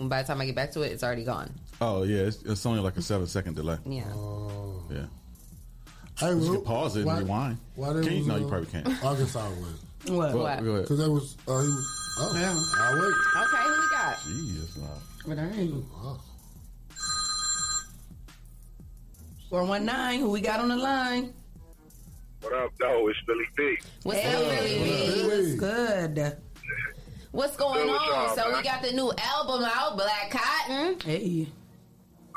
And 0.00 0.10
by 0.10 0.22
the 0.22 0.26
time 0.28 0.40
I 0.40 0.46
get 0.46 0.54
back 0.56 0.72
to 0.72 0.82
it, 0.82 0.92
it's 0.92 1.04
already 1.04 1.24
gone. 1.24 1.52
Oh 1.80 2.02
yeah, 2.02 2.22
it's, 2.22 2.42
it's 2.42 2.66
only 2.66 2.80
like 2.80 2.96
a 2.96 3.02
seven 3.02 3.26
second 3.28 3.54
delay. 3.54 3.78
Yeah. 3.86 4.04
Oh. 4.12 4.82
Yeah. 4.90 5.06
I 6.20 6.30
You 6.30 6.34
Ru- 6.36 6.54
can 6.56 6.64
pause 6.64 6.96
it 6.96 7.04
why- 7.06 7.18
and 7.18 7.22
rewind. 7.22 7.58
Why 7.76 7.88
Can 7.92 8.02
you? 8.04 8.18
was, 8.18 8.26
No, 8.26 8.36
you 8.36 8.48
probably 8.48 8.66
can't. 8.66 8.88
Arkansas 9.04 9.48
with. 9.50 10.10
What? 10.16 10.34
Well, 10.34 10.42
What? 10.42 10.58
Because 10.82 10.98
that 10.98 11.10
was. 11.10 11.36
Uh, 11.46 11.60
he 11.60 11.68
was 11.68 12.05
oh, 12.18 12.34
Yeah. 12.34 12.58
I'll 12.78 12.94
wait. 12.94 13.14
Okay, 13.36 13.62
who 13.62 13.80
we 13.80 13.88
got? 13.90 14.22
Jesus, 14.24 14.76
loud. 14.78 15.00
But 15.26 15.38
I 15.38 15.48
ain't. 15.58 15.84
Oh. 15.96 16.20
419, 19.50 20.20
who 20.20 20.30
we 20.30 20.40
got 20.40 20.60
on 20.60 20.68
the 20.68 20.76
line? 20.76 21.32
What 22.40 22.52
up, 22.52 22.72
though? 22.78 23.08
It's 23.08 23.18
Billy 23.26 23.44
B. 23.56 23.76
What's 24.02 24.18
Hey, 24.20 24.34
up, 24.34 24.52
Philly 24.52 24.84
P? 24.84 25.26
What's 25.26 25.54
good? 25.54 26.36
What's 27.32 27.56
going 27.56 27.74
Good 27.86 27.90
on? 27.90 28.08
y'all, 28.28 28.34
So 28.36 28.56
we 28.56 28.62
got 28.62 28.82
the 28.82 28.92
new 28.92 29.12
album 29.18 29.64
out, 29.64 29.96
Black 29.96 30.30
Cotton. 30.30 30.98
Hey. 31.00 31.48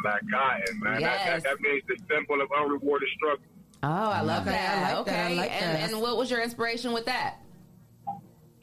Black 0.03 0.21
Cotton, 0.31 0.79
man. 0.81 1.01
That, 1.01 1.01
Yes. 1.01 1.43
that, 1.43 1.57
that 1.57 1.61
means 1.61 1.83
the 1.87 1.97
symbol 2.09 2.41
of 2.41 2.49
unrewarded 2.57 3.07
struggle. 3.15 3.45
Oh, 3.81 3.87
I 3.87 4.21
love 4.21 4.41
Okay, 4.47 4.51
that. 4.51 4.77
I 4.77 4.91
like 4.93 5.01
okay, 5.01 5.11
that, 5.11 5.31
I 5.31 5.33
like 5.35 5.51
and, 5.51 5.75
that. 5.77 5.91
and 5.91 6.01
what 6.01 6.17
was 6.17 6.29
your 6.29 6.41
inspiration 6.41 6.91
with 6.91 7.05
that? 7.05 7.37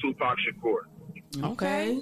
Tupac 0.01 0.37
Shakur. 0.39 0.81
Okay. 1.43 2.01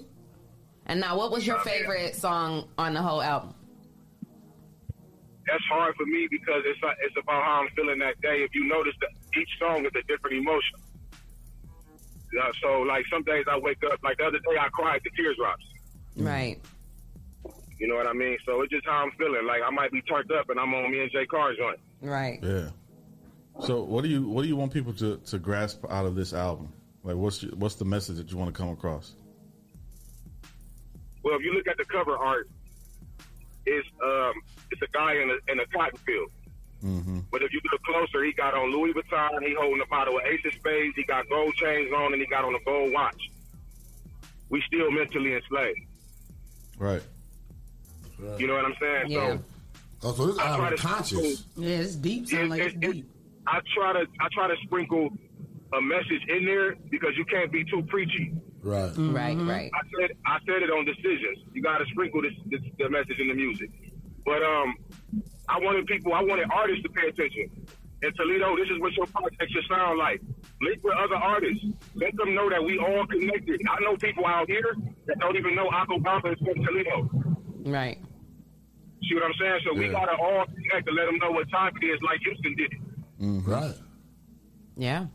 And 0.86 1.00
now, 1.00 1.16
what 1.16 1.30
was 1.30 1.46
your 1.46 1.58
favorite 1.60 2.14
song 2.14 2.68
on 2.76 2.94
the 2.94 3.02
whole 3.02 3.22
album? 3.22 3.54
That's 5.46 5.64
hard 5.70 5.94
for 5.96 6.06
me 6.06 6.26
because 6.30 6.62
it's 6.64 6.80
it's 7.02 7.16
about 7.22 7.42
how 7.42 7.62
I'm 7.62 7.68
feeling 7.76 7.98
that 7.98 8.20
day. 8.20 8.42
If 8.42 8.54
you 8.54 8.66
notice, 8.66 8.94
that 9.00 9.10
each 9.38 9.48
song 9.58 9.84
is 9.84 9.92
a 9.94 10.02
different 10.06 10.36
emotion. 10.36 10.80
Uh, 12.40 12.50
so 12.62 12.80
like 12.80 13.04
some 13.12 13.22
days 13.22 13.44
I 13.48 13.58
wake 13.58 13.78
up 13.84 14.00
like 14.02 14.18
the 14.18 14.24
other 14.24 14.38
day 14.38 14.58
I 14.58 14.68
cried 14.68 15.00
the 15.04 15.10
tears 15.10 15.36
drops. 15.36 15.64
Right. 16.16 16.60
You 17.78 17.88
know 17.88 17.96
what 17.96 18.06
I 18.06 18.12
mean? 18.12 18.36
So 18.46 18.62
it's 18.62 18.72
just 18.72 18.86
how 18.86 19.04
I'm 19.04 19.10
feeling. 19.12 19.46
Like 19.46 19.62
I 19.64 19.70
might 19.70 19.92
be 19.92 20.02
turned 20.02 20.30
up 20.32 20.48
and 20.50 20.58
I'm 20.58 20.72
on 20.74 20.90
me 20.90 21.00
and 21.00 21.10
Jay 21.12 21.26
Carr 21.26 21.54
joint. 21.54 21.78
Right. 22.00 22.38
Yeah. 22.42 22.70
So 23.60 23.82
what 23.82 24.02
do 24.02 24.10
you 24.10 24.28
what 24.28 24.42
do 24.42 24.48
you 24.48 24.56
want 24.56 24.72
people 24.72 24.92
to, 24.94 25.18
to 25.18 25.38
grasp 25.38 25.84
out 25.88 26.06
of 26.06 26.14
this 26.14 26.32
album? 26.32 26.72
Like 27.02 27.16
what's 27.16 27.42
your, 27.42 27.52
what's 27.52 27.76
the 27.76 27.84
message 27.84 28.16
that 28.16 28.30
you 28.32 28.38
want 28.38 28.52
to 28.52 28.58
come 28.58 28.70
across? 28.70 29.14
Well, 31.24 31.36
if 31.36 31.42
you 31.42 31.54
look 31.54 31.66
at 31.66 31.78
the 31.78 31.84
cover 31.86 32.16
art, 32.16 32.48
it's 33.66 33.88
um 34.04 34.34
it's 34.70 34.82
a 34.82 34.88
guy 34.92 35.14
in 35.14 35.30
a 35.30 35.52
in 35.52 35.58
a 35.58 35.66
cotton 35.66 35.98
field. 36.06 36.30
Mm-hmm. 36.84 37.20
But 37.32 37.42
if 37.42 37.52
you 37.52 37.60
look 37.72 37.82
closer, 37.82 38.22
he 38.22 38.32
got 38.34 38.52
on 38.52 38.70
Louis 38.70 38.92
Vuitton. 38.92 39.42
He 39.42 39.54
holding 39.58 39.80
a 39.80 39.86
bottle 39.86 40.18
of 40.18 40.24
Ace 40.26 40.44
of 40.44 40.52
Spades. 40.52 40.94
He 40.96 41.04
got 41.04 41.26
gold 41.30 41.54
chains 41.54 41.90
on, 41.96 42.12
and 42.12 42.20
he 42.20 42.26
got 42.26 42.44
on 42.44 42.54
a 42.54 42.62
gold 42.64 42.92
watch. 42.92 43.20
We 44.50 44.62
still 44.66 44.90
mentally 44.90 45.34
enslaved. 45.34 45.80
Right. 46.78 47.02
You 48.38 48.46
know 48.46 48.54
what 48.54 48.66
I'm 48.66 48.74
saying? 48.78 49.10
Yeah. 49.10 49.38
Oh, 50.02 50.12
so 50.12 50.26
this 50.26 50.38
I 50.38 50.56
try 50.56 50.70
to 50.70 50.76
conscious. 50.76 51.46
Yeah, 51.56 51.78
it's 51.78 51.94
deep. 51.94 52.28
Sound 52.28 52.50
like 52.50 52.60
it's 52.60 52.74
deep. 52.74 53.08
I 53.46 53.60
try 53.74 53.94
to 53.94 54.06
I 54.20 54.28
try 54.32 54.48
to 54.48 54.56
sprinkle 54.64 55.10
a 55.72 55.80
message 55.80 56.22
in 56.28 56.44
there 56.44 56.74
because 56.90 57.16
you 57.16 57.24
can't 57.24 57.50
be 57.50 57.64
too 57.64 57.82
preachy. 57.88 58.34
Right. 58.64 58.92
Right, 58.96 59.36
right. 59.36 59.70
I 59.74 59.82
said 59.92 60.16
I 60.24 60.38
said 60.46 60.62
it 60.64 60.70
on 60.70 60.86
decisions. 60.86 61.44
You 61.52 61.62
got 61.62 61.78
to 61.78 61.84
sprinkle 61.92 62.22
this, 62.22 62.32
this 62.46 62.60
the 62.78 62.88
message 62.88 63.20
in 63.20 63.28
the 63.28 63.34
music. 63.34 63.70
But 64.24 64.42
um, 64.42 64.74
I 65.48 65.60
wanted 65.60 65.86
people, 65.86 66.14
I 66.14 66.22
wanted 66.22 66.48
artists 66.50 66.82
to 66.84 66.88
pay 66.88 67.08
attention. 67.08 67.50
In 68.02 68.12
Toledo, 68.14 68.56
this 68.56 68.68
is 68.70 68.80
what 68.80 68.92
your 68.94 69.06
project 69.06 69.52
should 69.52 69.64
sound 69.68 69.98
like. 69.98 70.20
Link 70.62 70.82
with 70.82 70.94
other 70.96 71.16
artists. 71.16 71.64
Let 71.94 72.16
them 72.16 72.34
know 72.34 72.48
that 72.48 72.62
we 72.62 72.78
all 72.78 73.06
connected. 73.06 73.60
I 73.68 73.80
know 73.84 73.96
people 73.96 74.26
out 74.26 74.48
here 74.48 74.74
that 75.06 75.18
don't 75.20 75.36
even 75.36 75.54
know 75.54 75.68
Akko 75.68 76.00
Bamba 76.00 76.32
is 76.32 76.38
from 76.38 76.64
Toledo. 76.64 77.08
Right. 77.68 77.98
See 79.08 79.14
what 79.14 79.24
I'm 79.24 79.34
saying? 79.38 79.60
So 79.64 79.78
we 79.78 79.88
gotta 79.88 80.16
all 80.16 80.46
connect 80.46 80.86
to 80.86 80.92
let 80.92 81.06
them 81.06 81.18
know 81.18 81.32
what 81.32 81.50
time 81.50 81.72
it 81.80 81.84
is, 81.84 82.00
like 82.02 82.20
Houston 82.24 82.54
did 82.56 82.72
it. 82.72 83.42
Right. 83.44 83.74
Yeah. 84.76 85.06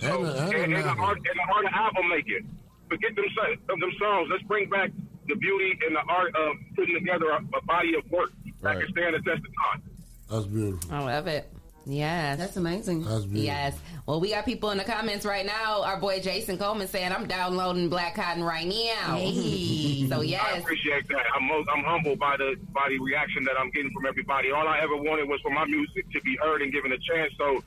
So, 0.00 0.24
and, 0.24 0.54
and, 0.54 0.72
the 0.76 0.88
art, 0.88 1.16
and 1.16 1.24
the 1.24 1.54
art 1.54 1.64
of 1.64 1.72
album 1.72 2.08
making. 2.10 2.59
Forget 2.90 3.14
them, 3.16 3.24
so- 3.34 3.74
them 3.76 3.92
songs. 3.98 4.28
Let's 4.30 4.42
bring 4.44 4.68
back 4.68 4.90
the 5.28 5.36
beauty 5.36 5.78
and 5.86 5.94
the 5.96 6.02
art 6.12 6.34
of 6.34 6.56
putting 6.76 6.94
together 6.98 7.30
a, 7.30 7.36
a 7.56 7.62
body 7.64 7.94
of 7.94 8.10
work 8.10 8.30
that 8.62 8.68
Right. 8.76 8.80
can 8.84 8.92
stand 8.92 9.14
the 9.14 9.18
test 9.20 9.38
of 9.46 9.52
time. 9.72 9.82
That's 10.30 10.46
beautiful. 10.46 10.92
I 10.94 10.98
love 11.04 11.26
it. 11.28 11.48
Yes. 11.86 12.36
That's 12.38 12.56
amazing. 12.56 13.04
That's 13.04 13.24
beautiful. 13.24 13.40
Yes. 13.42 13.78
Well, 14.06 14.20
we 14.20 14.30
got 14.30 14.44
people 14.44 14.70
in 14.70 14.78
the 14.78 14.84
comments 14.84 15.24
right 15.24 15.46
now. 15.46 15.82
Our 15.82 15.98
boy 15.98 16.20
Jason 16.20 16.58
Coleman 16.58 16.86
saying, 16.88 17.10
I'm 17.10 17.26
downloading 17.26 17.88
Black 17.88 18.14
Cotton 18.16 18.44
right 18.44 18.66
now. 18.66 19.16
Hey. 19.16 20.06
so, 20.10 20.20
I 20.20 20.56
appreciate 20.58 21.08
that. 21.08 21.24
I'm 21.34 21.46
mo- 21.48 21.64
I'm 21.72 21.82
humbled 21.84 22.18
by 22.18 22.36
the 22.36 22.56
by 22.72 22.86
the 22.90 22.98
reaction 22.98 23.44
that 23.44 23.54
I'm 23.58 23.70
getting 23.70 23.90
from 23.92 24.04
everybody. 24.06 24.50
All 24.50 24.68
I 24.68 24.78
ever 24.80 24.96
wanted 24.96 25.28
was 25.28 25.40
for 25.40 25.50
my 25.50 25.64
music 25.64 26.10
to 26.12 26.20
be 26.20 26.36
heard 26.42 26.60
and 26.62 26.70
given 26.72 26.92
a 26.92 26.98
chance. 26.98 27.32
So 27.38 27.62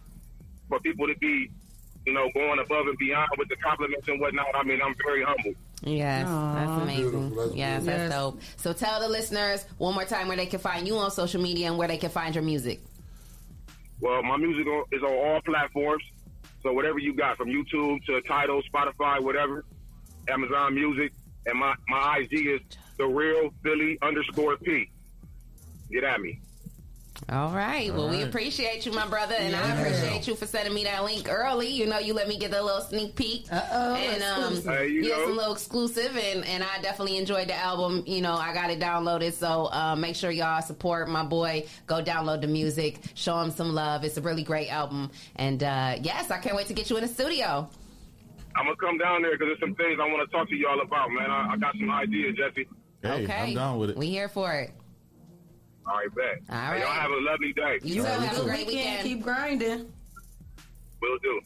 for 0.70 0.80
people 0.82 1.08
to 1.08 1.16
be, 1.18 1.50
you 2.06 2.14
know, 2.14 2.30
going 2.34 2.60
above 2.60 2.88
and 2.88 2.98
beyond 2.98 3.30
with 3.38 3.50
the 3.50 3.56
compliments 3.58 4.08
and 4.08 4.20
whatnot, 4.20 4.48
I 4.56 4.64
mean, 4.64 4.80
I'm 4.84 4.96
very 5.06 5.24
humble. 5.24 5.54
Yes, 5.84 6.28
Aw. 6.28 6.56
that's 6.56 6.82
amazing. 6.82 7.36
That's 7.36 7.56
yes, 7.56 7.84
beautiful. 7.84 8.08
that's 8.08 8.16
dope. 8.16 8.42
So 8.58 8.74
tell 8.74 9.00
the 9.02 9.10
listeners 9.10 9.66
one 9.78 9.94
more 9.94 10.06
time 10.06 10.28
where 10.28 10.38
they 10.38 10.46
can 10.46 10.60
find 10.60 10.88
you 10.88 10.98
on 10.98 11.12
social 11.12 11.42
media 11.42 11.68
and 11.68 11.78
where 11.78 11.88
they 11.88 11.98
can 11.98 12.10
find 12.10 12.34
your 12.36 12.44
music. 12.44 12.82
Well, 14.00 14.24
my 14.24 14.38
music 14.38 14.66
is 14.92 15.02
on 15.02 15.12
all 15.12 15.42
platforms. 15.42 16.04
So 16.62 16.72
whatever 16.72 17.00
you 17.00 17.14
got, 17.14 17.38
from 17.38 17.50
YouTube 17.50 18.04
to 18.06 18.22
Tidal, 18.22 18.62
Spotify, 18.74 19.22
whatever, 19.22 19.66
Amazon 20.30 20.76
Music, 20.76 21.12
and 21.46 21.60
my 21.60 21.76
my 21.90 22.20
IG 22.20 22.48
is 22.48 22.62
the 22.98 23.06
real 23.06 23.54
Philly 23.64 23.98
underscore 24.02 24.56
P. 24.58 24.90
Get 25.92 26.04
at 26.06 26.22
me. 26.22 26.40
All 27.30 27.52
right. 27.52 27.94
well, 27.94 28.10
we 28.10 28.22
appreciate 28.22 28.86
you, 28.86 28.92
my 28.92 29.08
brother, 29.08 29.36
and 29.36 29.56
I 29.56 29.76
appreciate 29.76 30.28
you 30.28 30.36
for 30.36 30.46
sending 30.46 30.74
me 30.74 30.84
that 30.84 31.04
link 31.04 31.28
early. 31.30 31.68
You 31.68 31.86
know, 31.88 31.98
you 31.98 32.14
let 32.14 32.28
me 32.28 32.38
get 32.38 32.54
a 32.54 32.62
little 32.62 32.82
sneak 32.82 33.16
peek. 33.16 33.46
Uh-oh, 33.52 33.96
And 33.96 34.22
um, 34.24 34.40
exclusive. 34.54 34.66
Hey, 34.74 34.88
you 34.90 35.04
yeah, 35.04 35.16
know. 35.18 35.28
some 35.28 35.38
little 35.38 35.54
exclusive, 35.54 36.18
and 36.18 36.46
and 36.46 36.64
I 36.64 36.82
definitely 36.82 37.18
enjoyed 37.18 37.48
the 37.48 37.56
album. 37.56 38.04
You 38.06 38.22
know, 38.22 38.34
I 38.34 38.54
got 38.54 38.70
it 38.70 38.80
downloaded, 38.80 39.34
so 39.34 39.66
uh, 39.72 39.96
make 39.96 40.16
sure 40.16 40.32
y'all 40.32 40.62
support 40.62 41.08
my 41.10 41.24
boy. 41.24 41.66
Go 41.88 42.04
download 42.04 42.42
the 42.42 42.48
music, 42.48 43.00
show 43.16 43.40
him 43.42 43.52
some 43.52 43.74
love. 43.74 44.04
It's 44.04 44.18
a 44.18 44.22
really 44.22 44.44
great 44.44 44.70
album, 44.70 45.10
and 45.38 45.64
uh, 45.64 45.96
yes, 46.02 46.30
I 46.30 46.40
can't 46.40 46.56
wait 46.56 46.68
to 46.68 46.74
get 46.74 46.90
you 46.90 46.98
in 46.98 47.04
the 47.04 47.10
studio. 47.10 47.70
I'm 48.56 48.66
gonna 48.66 48.76
come 48.76 48.98
down 48.98 49.22
there 49.24 49.32
because 49.32 49.48
there's 49.48 49.60
some 49.60 49.76
things 49.76 49.98
I 50.00 50.06
want 50.12 50.30
to 50.30 50.36
talk 50.36 50.50
to 50.50 50.56
y'all 50.56 50.80
about, 50.82 51.10
man. 51.10 51.32
I, 51.32 51.54
I 51.54 51.58
got 51.58 51.74
some 51.80 51.90
ideas, 51.90 52.36
Jesse. 52.36 52.68
Hey, 53.02 53.24
okay, 53.24 53.34
I'm 53.50 53.54
down 53.56 53.80
with 53.80 53.90
it. 53.92 53.98
We 53.98 54.08
here 54.08 54.30
for 54.30 54.54
it. 54.54 54.72
All 55.86 55.96
right, 55.98 56.16
bet. 56.16 56.40
All 56.50 56.74
Hey. 56.74 56.80
Y'all 56.82 56.92
have 56.92 57.12
a 57.12 57.20
lovely 57.22 57.54
day. 57.54 57.80
You 57.84 57.96
too. 57.96 58.00
All 58.02 58.06
right, 58.08 58.20
you 58.22 58.28
Have 58.28 58.38
a 58.38 58.44
great 58.44 58.68
Weekend, 58.68 58.86
weekend. 58.86 59.08
keep 59.08 59.22
grinding. 59.22 59.92
Will 61.02 61.18
do. 61.22 61.42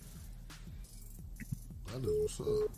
That 1.93 2.03
is 2.05 2.39
what's 2.39 2.39
up. 2.41 2.69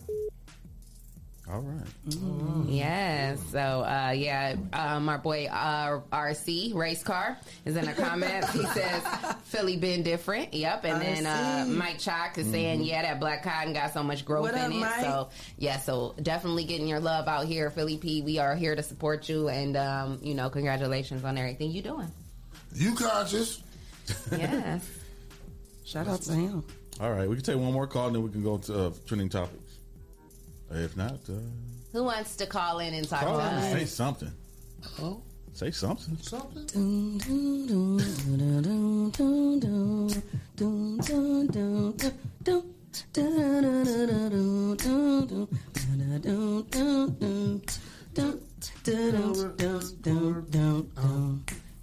All 1.52 1.62
right. 1.62 2.68
Yes. 2.68 3.40
So, 3.52 3.60
uh, 3.60 4.12
yeah, 4.16 4.56
um, 4.72 5.10
our 5.10 5.18
boy 5.18 5.48
uh, 5.48 6.02
RC 6.12 6.76
Race 6.76 7.02
Car 7.02 7.38
is 7.66 7.76
in 7.76 7.86
the 7.86 7.94
comments. 7.94 8.52
he 8.54 8.64
says 8.68 9.04
Philly 9.46 9.78
been 9.78 10.04
different. 10.04 10.54
Yep. 10.54 10.86
And 10.86 11.02
then 11.02 11.26
uh, 11.26 11.66
Mike 11.68 11.98
Chalk 11.98 12.38
is 12.38 12.48
saying, 12.52 12.84
yeah, 12.84 13.02
that 13.02 13.20
Black 13.20 13.44
Cotton 13.44 13.74
got 13.74 13.94
so 13.94 14.04
much 14.04 14.26
growth 14.26 14.44
What 14.44 14.54
in 14.54 14.60
up, 14.60 14.72
it. 14.72 14.76
Mike? 14.76 15.02
So, 15.02 15.30
yeah, 15.58 15.80
so 15.80 16.14
definitely 16.22 16.66
getting 16.66 16.88
your 16.88 17.00
love 17.00 17.28
out 17.28 17.46
here, 17.46 17.72
Philly 17.72 17.98
P. 17.98 18.22
We 18.22 18.38
are 18.38 18.56
here 18.56 18.76
to 18.76 18.84
support 18.84 19.28
you, 19.28 19.50
and 19.50 19.76
um, 19.76 20.20
you 20.22 20.36
know, 20.36 20.50
congratulations 20.52 21.24
on 21.24 21.38
everything 21.38 21.72
you're 21.72 21.84
doing. 21.84 22.12
You 22.76 22.94
conscious? 22.94 23.64
Yes. 24.32 24.88
Shout 25.86 26.08
out 26.08 26.22
to 26.24 26.34
him. 26.34 26.64
All 27.00 27.12
right. 27.12 27.28
We 27.28 27.36
can 27.36 27.44
take 27.44 27.58
one 27.58 27.74
more 27.74 27.88
call 27.88 28.08
and 28.08 28.16
then 28.16 28.24
we 28.24 28.30
can 28.30 28.44
go 28.44 28.58
to 28.60 28.88
uh, 28.88 28.92
trending 29.08 29.30
topics. 29.30 29.69
If 30.72 30.96
not, 30.96 31.20
uh, 31.30 31.34
Who 31.94 32.04
wants 32.04 32.36
to 32.38 32.46
call 32.46 32.80
in 32.80 32.94
and 32.94 33.08
talk 33.08 33.22
call 33.22 33.38
to 33.40 33.44
in 33.48 33.54
us? 33.54 33.72
say 33.74 33.86
something. 33.86 34.32
Oh, 35.02 35.22
Say 35.54 35.72
something. 35.72 36.16
something? 36.18 37.20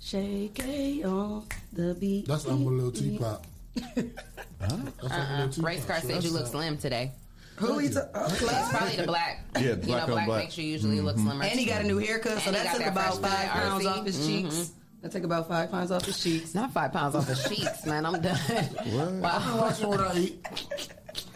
Shake 0.00 0.60
it 0.60 1.04
on 1.04 1.44
the 1.72 1.94
beat. 1.98 2.26
That's 2.28 2.44
I'm 2.44 2.62
a 2.64 2.70
little 2.70 2.92
teapot. 2.92 3.44
That's 3.74 4.12
I'm 4.60 4.86
a 5.02 5.04
Uh-uh. 5.04 5.48
Race 5.58 5.84
Car 5.84 6.00
said 6.00 6.22
you 6.22 6.30
look 6.30 6.46
slim 6.46 6.78
today. 6.78 7.10
Who 7.56 7.78
he 7.78 7.88
ta- 7.88 8.08
It's 8.14 8.38
probably 8.70 8.96
the 8.96 9.04
black. 9.06 9.44
Yeah, 9.54 9.60
you 9.62 9.76
black 9.76 9.86
know, 9.86 10.02
on 10.02 10.10
black, 10.10 10.26
black. 10.26 10.38
makes 10.44 10.58
you 10.58 10.64
usually 10.64 11.00
look 11.00 11.16
mm-hmm. 11.16 11.26
slimmer. 11.26 11.44
And 11.44 11.58
he 11.58 11.64
got 11.66 11.80
a 11.82 11.86
new 11.86 11.98
haircut, 11.98 12.38
so 12.42 12.48
And 12.48 12.56
he 12.56 12.62
that 12.62 12.64
got 12.64 12.72
took 12.72 12.82
that 12.84 12.92
about 12.92 13.18
fresh 13.20 13.32
five 13.32 13.48
pounds 13.50 13.84
RC. 13.84 13.90
off 13.90 14.04
his 14.06 14.16
mm-hmm. 14.18 14.48
cheeks. 14.48 14.70
That 15.02 15.12
took 15.12 15.24
about 15.24 15.48
five 15.48 15.70
pounds 15.70 15.90
off 15.90 16.04
his 16.04 16.22
cheeks. 16.22 16.54
Not 16.54 16.72
five 16.72 16.92
pounds 16.92 17.14
off 17.14 17.28
his 17.28 17.42
cheeks, 17.48 17.86
man. 17.86 18.04
I'm 18.06 18.20
done. 18.20 18.38
I'm 18.80 19.20
Wow. 19.20 19.58
watching 19.60 19.88
what 19.88 20.00
I 20.00 20.16
eat. 20.18 20.46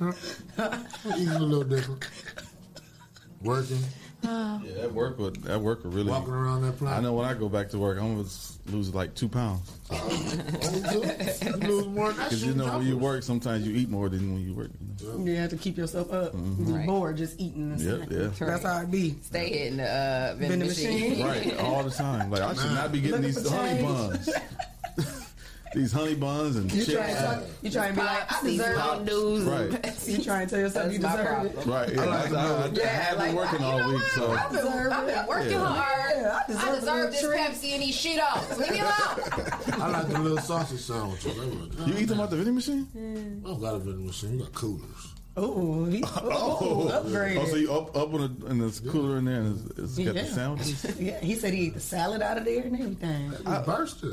Eating 0.01 1.29
a 1.29 1.39
little 1.39 1.65
different. 1.65 2.05
Working, 3.43 3.79
Yeah, 4.23 4.59
that 4.83 4.93
work 4.93 5.19
would 5.19 5.37
that 5.45 5.61
work 5.61 5.83
would 5.85 5.95
really. 5.95 6.11
walking 6.11 6.33
around 6.33 6.63
that 6.63 6.83
I 6.87 7.01
know 7.01 7.15
when 7.15 7.25
I 7.27 7.35
go 7.35 7.49
back 7.49 7.69
to 7.71 7.79
work, 7.79 7.99
I'm 7.99 8.17
gonna 8.17 8.29
lose 8.67 8.95
like 8.95 9.15
two 9.15 9.29
pounds. 9.29 9.71
You 11.43 11.53
lose 11.57 11.87
more 11.87 12.13
Because 12.13 12.45
you 12.45 12.55
know 12.55 12.79
when 12.79 12.87
you 12.87 12.97
work, 12.99 13.23
sometimes 13.23 13.67
you 13.67 13.75
eat 13.75 13.89
more 13.89 14.09
than 14.09 14.33
when 14.35 14.43
you 14.47 14.55
work. 14.55 14.71
You 15.01 15.07
know? 15.13 15.25
You 15.25 15.37
have 15.37 15.51
to 15.51 15.57
keep 15.57 15.77
yourself 15.77 16.13
up. 16.13 16.33
Mm-hmm. 16.35 16.67
You're 16.69 16.77
Right. 16.79 16.87
bored 16.87 17.17
just 17.17 17.41
eating. 17.41 17.73
and 17.73 17.81
Yep, 17.81 17.97
stuff. 18.09 18.41
yeah. 18.41 18.47
That's 18.47 18.63
how 18.65 18.81
it 18.83 18.91
be. 18.91 19.17
Stay 19.23 19.67
in 19.69 19.79
the 19.79 19.85
uh, 19.89 20.35
vending 20.39 20.61
Vending 20.61 20.69
machine. 20.69 21.19
machine. 21.21 21.27
Right, 21.27 21.59
all 21.61 21.83
the 21.83 21.91
time. 21.91 22.31
Like 22.31 22.43
I 22.43 22.55
should 22.55 22.73
not 22.73 22.93
be 22.93 23.01
getting 23.01 23.23
Looking 23.23 23.35
these 23.43 23.49
honey 23.51 23.71
change. 23.71 23.83
buns. 23.87 24.29
these 25.75 25.93
honey 25.93 26.15
buns 26.15 26.57
and 26.57 26.73
You 26.73 26.85
try, 26.85 27.05
and- 27.05 27.47
you 27.63 27.71
try 27.71 27.87
and 27.87 27.97
be 27.97 28.03
like, 28.03 28.33
I 28.33 28.43
deserve 28.43 28.77
Mountain 28.77 29.07
it. 29.07 29.11
Dews. 29.11 29.45
Right. 29.45 30.09
You 30.09 30.25
try 30.25 30.41
and 30.43 30.51
tell 30.51 30.59
yourself 30.59 30.93
you 30.93 30.99
That's 30.99 31.17
my 31.17 31.23
deserve 31.23 31.45
it. 31.59 31.67
Right, 31.67 31.95
yeah. 31.95 32.01
I 32.01 32.05
I, 32.05 32.09
like 32.09 32.33
I, 32.33 32.37
I, 32.37 32.65
I 32.65 32.71
to 32.71 32.87
have 32.89 33.19
been 33.19 33.35
working 33.37 33.61
you 33.61 33.67
all 33.67 33.79
week, 33.89 33.95
what? 34.03 34.11
so 34.13 34.33
I've 34.33 34.51
been, 34.53 34.67
I've 34.67 35.07
been 35.07 35.27
working 35.27 35.51
Yeah. 35.53 35.67
hard. 35.67 36.13
Yeah, 36.17 36.41
I 36.43 36.47
deserve 36.51 36.65
I 36.69 36.73
a 36.73 36.81
deserve 36.81 37.11
this 37.13 37.21
treat. 37.23 37.41
Pepsi 37.41 37.73
and 37.75 37.83
these 37.83 37.97
Cheetos. 37.97 38.59
Leave 38.59 38.71
me 38.73 38.81
alone. 38.81 39.81
I 39.83 39.89
like 39.91 40.09
the 40.09 40.19
little 40.19 40.39
sausage 40.39 40.81
sandwiches. 40.81 41.35
They 41.37 41.41
were- 41.85 41.89
you 41.89 41.99
eat 41.99 42.07
them 42.07 42.21
out 42.21 42.31
the 42.31 42.37
vending 42.37 42.55
machine? 42.57 43.43
I 43.45 43.49
don't 43.49 43.61
got 43.61 43.75
a 43.75 43.79
vending 43.79 44.07
machine. 44.07 44.33
We 44.33 44.39
got 44.39 44.53
coolers. 44.53 45.15
Oh, 45.43 45.87
he, 45.87 46.05
oh. 46.07 46.11
oh, 46.93 47.03
upgraded. 47.03 47.39
oh, 47.39 47.47
so 47.47 47.57
you 47.57 47.73
up 47.73 47.97
up 47.97 48.13
on 48.13 48.21
the, 48.21 48.47
and 48.47 48.63
it's 48.63 48.79
cooler 48.79 49.17
in 49.17 49.25
there, 49.25 49.41
and 49.41 49.71
it's, 49.71 49.97
it's 49.97 49.99
got 50.07 50.15
the 50.15 50.27
sandwiches. 50.27 50.97
yeah, 51.01 51.19
he 51.21 51.35
said 51.35 51.55
he 51.55 51.69
ate 51.69 51.75
the 51.75 51.81
salad 51.81 52.21
out 52.21 52.37
of 52.37 52.45
there 52.45 52.63
and 52.63 52.79
everything. 52.79 53.33
I, 53.47 53.61
I 53.61 53.63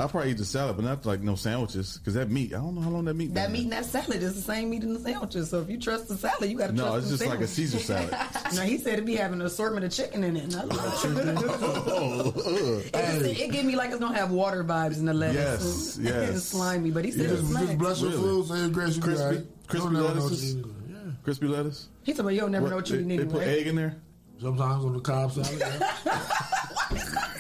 probably 0.08 0.32
eat 0.32 0.38
the 0.38 0.46
salad, 0.46 0.78
but 0.78 0.86
not 0.86 1.06
like 1.06 1.20
no 1.20 1.36
sandwiches 1.36 1.98
because 1.98 2.14
that 2.14 2.32
meat. 2.32 2.54
I 2.54 2.58
don't 2.60 2.76
know 2.76 2.82
how 2.82 2.92
long 2.92 3.04
that 3.06 3.16
meat. 3.16 3.34
That 3.34 3.48
been 3.48 3.54
meat 3.54 3.64
and 3.64 3.74
that 3.74 3.86
salad 3.86 4.24
is 4.24 4.36
the 4.36 4.42
same 4.42 4.70
meat 4.70 4.84
in 4.84 4.94
the 4.94 5.00
sandwiches. 5.02 5.50
So 5.50 5.60
if 5.60 5.70
you 5.70 5.78
trust 5.78 6.08
the 6.08 6.16
salad, 6.16 6.50
you 6.50 6.58
got 6.58 6.68
to 6.68 6.74
No, 6.74 6.84
trust 6.92 6.98
it's 7.12 7.20
the 7.20 7.26
just 7.26 7.30
like 7.30 7.42
a. 7.42 7.48
Caesar 7.48 7.80
salad. 7.80 8.16
no, 8.56 8.62
he 8.62 8.78
said 8.78 8.94
it'd 8.94 9.06
be 9.06 9.16
having 9.16 9.42
an 9.42 9.48
assortment 9.48 9.86
of 9.86 9.92
chicken 9.92 10.24
in 10.24 10.38
it. 10.38 10.46
And 10.46 10.56
I 10.56 10.66
was 10.66 11.06
like, 11.06 11.26
Oh, 11.90 12.34
it, 12.86 12.94
just, 12.94 13.26
it 13.42 13.52
gave 13.52 13.66
me 13.66 13.76
like 13.76 13.90
it's 13.90 14.00
gonna 14.00 14.18
have 14.18 14.32
water 14.32 14.64
vibes 14.64 14.98
in 14.98 15.06
the 15.06 15.14
lettuce. 15.14 15.98
Yes, 15.98 16.14
yes. 16.14 16.30
it's 16.38 16.46
slimy, 16.46 16.92
but 16.92 17.04
he 17.04 17.12
said 17.12 17.22
You 17.28 17.34
it's 17.34 17.42
just, 17.50 17.60
just 17.60 17.78
bless 17.78 18.02
your 18.02 18.12
Really? 18.12 18.22
food, 18.22 18.48
say 18.48 18.60
your 18.60 18.70
grace, 18.70 18.96
you 18.96 19.02
crispy, 19.02 19.26
crispy 19.26 19.44
You 19.74 19.80
don't 19.80 19.94
never 19.94 20.16
know 20.16 20.22
lettuces. 20.24 20.77
What 21.28 21.42
you 21.42 21.48
eat. 21.48 21.52
Crispy 21.52 21.58
lettuce. 21.58 21.90
He 22.04 22.14
said, 22.14 22.26
"Well, 22.26 22.34
you'll 22.34 22.50
never 22.50 22.70
know 22.70 22.76
what 22.78 22.90
you 22.90 23.04
they, 23.04 23.14
eat 23.14 23.18
they 23.18 23.26
put 23.26 23.42
anyway." 23.42 23.60
egg 23.62 23.68
in 23.68 23.76
there. 23.76 23.96
Sometimes 24.40 24.86
on 24.86 24.94
the 24.94 25.00
cob 25.00 25.32
salad. 25.32 25.60
yeah. 25.60 25.94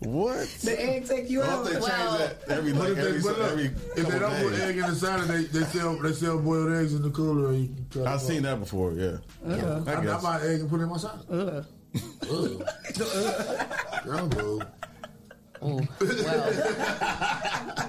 What? 0.00 0.46
The 0.62 0.80
egg 0.80 1.06
take 1.06 1.28
you 1.28 1.42
I 1.42 1.46
out. 1.46 1.50
hope 1.50 1.64
they 1.66 1.72
change 1.72 1.82
Well, 1.82 2.18
that 2.18 2.36
every 2.48 2.72
like 2.72 2.90
if 2.90 2.96
they, 2.96 3.02
every, 3.08 3.20
but 3.20 3.38
look, 3.38 3.50
every 3.50 3.64
if 3.64 4.06
they 4.08 4.18
don't 4.18 4.42
put 4.42 4.52
egg 4.60 4.76
in 4.78 4.86
the 4.86 4.94
salad, 4.94 5.28
they, 5.28 5.42
they 5.44 5.64
sell 5.64 5.96
they 5.96 6.12
sell 6.12 6.38
boiled 6.38 6.72
eggs 6.72 6.94
in 6.94 7.02
the 7.02 7.10
cooler. 7.10 7.48
And 7.50 7.60
you 7.68 7.74
can 7.90 8.06
I've 8.06 8.20
seen 8.20 8.42
that 8.44 8.60
before. 8.60 8.92
Yeah, 8.92 9.18
uh-huh. 9.44 9.82
Yeah. 9.86 9.92
I 9.92 9.94
I, 9.94 10.16
I 10.18 10.20
buy 10.22 10.40
egg 10.42 10.60
and 10.60 10.70
put 10.70 10.80
it 10.80 10.84
in 10.84 10.88
my 10.88 10.96
salad. 10.98 11.26
Ugh. 11.30 11.64
Ugh. 12.30 12.62
Girl, 14.04 14.28
boo. 14.28 14.62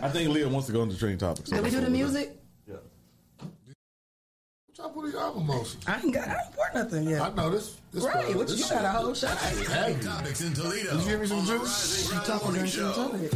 I 0.01 0.09
think 0.11 0.29
Leah 0.31 0.49
wants 0.49 0.67
to 0.67 0.73
go 0.73 0.81
into 0.81 0.97
training 0.97 1.19
topics. 1.19 1.49
Did 1.51 1.63
we 1.63 1.69
do 1.69 1.81
the 1.81 1.89
music? 1.89 2.38
Top 4.79 4.95
of 4.95 5.11
the 5.11 5.19
album 5.19 5.45
motion. 5.47 5.77
I 5.87 5.99
ain't 5.99 6.13
got. 6.13 6.29
I 6.29 6.31
ain't 6.31 6.53
poured 6.55 6.73
nothing 6.73 7.09
yet. 7.09 7.21
I 7.21 7.29
know 7.33 7.49
this. 7.49 7.75
this 7.91 8.03
Right, 8.05 8.13
part- 8.13 8.35
what 8.37 8.47
you 8.49 8.55
this 8.55 8.69
got? 8.69 8.79
A 8.79 8.81
shit- 8.87 9.01
whole 9.01 9.13
shot. 9.13 9.37
Heavy. 9.37 10.03
Topics 10.05 10.39
in 10.41 10.53
Toledo. 10.53 10.91
Did 10.91 10.99
you 11.01 11.05
give 11.11 11.19
me 11.19 11.27
some 11.27 11.45
juice? 11.45 12.09
You 12.13 12.19
talking 12.21 12.53
during 12.53 12.67
some. 12.69 13.29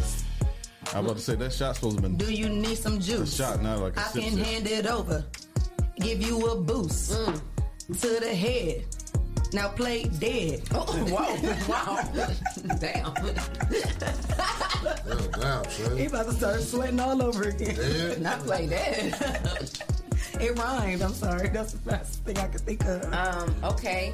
I'm 0.93 1.03
about 1.05 1.17
to 1.17 1.21
say 1.21 1.35
that 1.35 1.51
shot's 1.51 1.79
supposed 1.79 1.97
to 2.01 2.07
be. 2.07 2.15
Do 2.15 2.31
you 2.33 2.47
need 2.47 2.77
some 2.77 2.95
a 2.95 2.99
juice? 2.99 3.35
shot, 3.35 3.61
not 3.61 3.79
like 3.79 3.97
a 3.97 3.99
I 3.99 4.03
sip. 4.03 4.23
can 4.23 4.35
sip. 4.37 4.45
hand 4.45 4.67
it 4.67 4.87
over. 4.87 5.25
Give 5.99 6.21
you 6.21 6.47
a 6.47 6.55
boost 6.55 7.11
mm. 7.11 7.41
to 8.01 8.19
the 8.21 8.33
head. 8.33 8.85
Now 9.51 9.67
play 9.69 10.05
dead. 10.05 10.61
Oh, 10.73 10.85
wow. 11.11 11.37
wow. 11.67 11.99
Damn. 12.79 13.13
Damn, 13.13 13.35
damn, 15.31 15.63
son. 15.69 15.97
He 15.97 16.05
about 16.05 16.25
to 16.25 16.31
start 16.33 16.61
sweating 16.61 16.99
all 16.99 17.21
over 17.21 17.43
again. 17.49 17.75
Yeah. 17.77 18.15
Not 18.19 18.39
play 18.39 18.65
dead. 18.67 19.13
It 20.39 20.57
rhymed. 20.57 21.01
I'm 21.01 21.13
sorry. 21.13 21.49
That's 21.49 21.73
the 21.73 21.89
best 21.89 22.23
thing 22.23 22.37
I 22.37 22.47
could 22.47 22.61
think 22.61 22.83
of. 22.85 23.11
Um, 23.13 23.55
okay. 23.63 24.13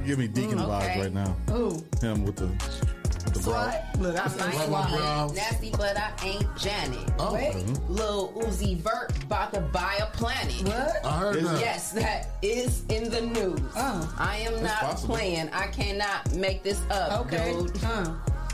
You 0.00 0.06
give 0.06 0.18
me 0.18 0.28
Deacon 0.28 0.58
Mm, 0.58 0.66
vibes 0.68 0.96
right 0.98 1.12
now. 1.12 1.36
Ooh. 1.50 1.84
Him 2.00 2.24
with 2.24 2.36
the 2.36 2.46
with 2.46 3.34
the 3.34 3.40
bra. 3.40 3.70
Swat. 3.70 3.98
Look, 4.00 4.16
I 4.18 4.22
I'm 4.24 4.30
said 4.30 4.38
not 4.38 4.46
Right, 4.54 4.70
my 4.70 4.86
swat. 4.88 4.98
brow. 4.98 5.26
nasty, 5.34 5.70
but 5.72 5.96
I 5.96 6.12
ain't 6.24 6.56
Janet. 6.56 7.10
Oh. 7.18 7.34
Wait, 7.34 7.52
Mhm. 7.54 7.88
Lil 7.90 8.32
Uzi 8.36 8.76
Vert 8.78 9.12
about 9.22 9.52
to 9.52 9.60
buy 9.60 9.96
a 10.00 10.06
planet. 10.06 10.62
What? 10.66 11.04
I 11.04 11.18
heard 11.18 11.36
that. 11.44 11.60
Yes, 11.60 11.92
that 11.92 12.28
is 12.42 12.82
in 12.88 13.10
the 13.10 13.20
news. 13.20 13.60
Uh. 13.76 14.06
I 14.18 14.38
am 14.38 14.62
not 14.62 14.78
possible. 14.80 15.14
playing. 15.16 15.50
I 15.52 15.66
cannot 15.68 16.32
make 16.34 16.62
this 16.62 16.80
up, 16.90 17.26
Okay. 17.26 17.52
dude. 17.52 17.76
Huh. 17.78 18.10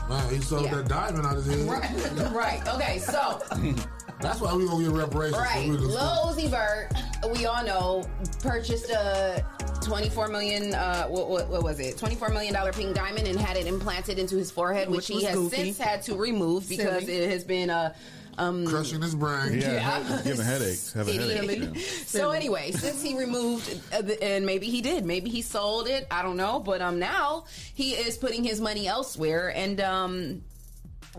Man, 0.09 0.33
he 0.33 0.41
sold 0.41 0.65
Yeah. 0.65 0.75
that 0.75 0.87
diamond 0.89 1.25
out 1.25 1.37
of 1.37 1.45
his 1.45 1.65
head. 1.65 1.69
Right, 1.69 2.31
right. 2.33 2.67
Okay, 2.75 2.99
so 2.99 3.41
That's 4.19 4.39
why 4.41 4.53
we 4.53 4.65
gonna 4.65 4.83
get 4.83 4.93
reparations. 4.93 5.37
right, 5.41 5.65
So 5.65 5.71
we 5.71 5.77
Lil 5.77 5.99
Uzi 5.99 6.47
Vert, 6.49 6.89
we 7.37 7.45
all 7.45 7.63
know, 7.63 8.03
purchased 8.41 8.89
a 8.89 9.45
24 9.83 10.27
million. 10.29 10.73
Uh, 10.73 11.07
what, 11.07 11.29
what, 11.29 11.47
what 11.49 11.63
was 11.63 11.79
it? 11.79 11.97
24 11.97 12.29
million 12.29 12.53
dollar 12.53 12.71
pink 12.73 12.95
diamond 12.95 13.27
and 13.27 13.39
had 13.39 13.57
it 13.57 13.67
implanted 13.67 14.17
into 14.19 14.35
his 14.35 14.49
forehead, 14.51 14.89
which, 14.89 15.09
Which 15.09 15.19
he 15.19 15.23
has 15.25 15.35
goofy. 15.35 15.55
since 15.55 15.77
had 15.77 16.01
to 16.03 16.15
remove 16.15 16.67
because 16.67 17.01
Silly. 17.05 17.13
it 17.17 17.29
has 17.29 17.43
been 17.43 17.69
a. 17.69 17.93
Um, 18.39 18.67
crushing 18.67 19.01
his 19.01 19.15
brain. 19.15 19.59
Yeah, 19.59 19.71
Yeah. 19.73 20.21
giving 20.23 20.45
headaches, 20.45 20.93
having 20.93 21.15
Idiot. 21.15 21.37
headaches. 21.49 22.13
yeah. 22.13 22.21
So 22.21 22.29
anyway, 22.29 22.71
since 22.71 23.01
he 23.01 23.17
removed, 23.17 23.79
uh, 23.91 24.03
the- 24.03 24.21
and 24.23 24.45
maybe 24.45 24.67
he 24.67 24.81
did, 24.81 25.05
maybe 25.05 25.31
he 25.31 25.41
sold 25.41 25.87
it. 25.87 26.05
I 26.11 26.21
don't 26.21 26.37
know, 26.37 26.59
but 26.59 26.79
um, 26.79 26.99
now 26.99 27.45
he 27.73 27.93
is 27.93 28.15
putting 28.15 28.43
his 28.43 28.61
money 28.61 28.87
elsewhere, 28.87 29.51
and 29.55 29.81
um, 29.81 30.43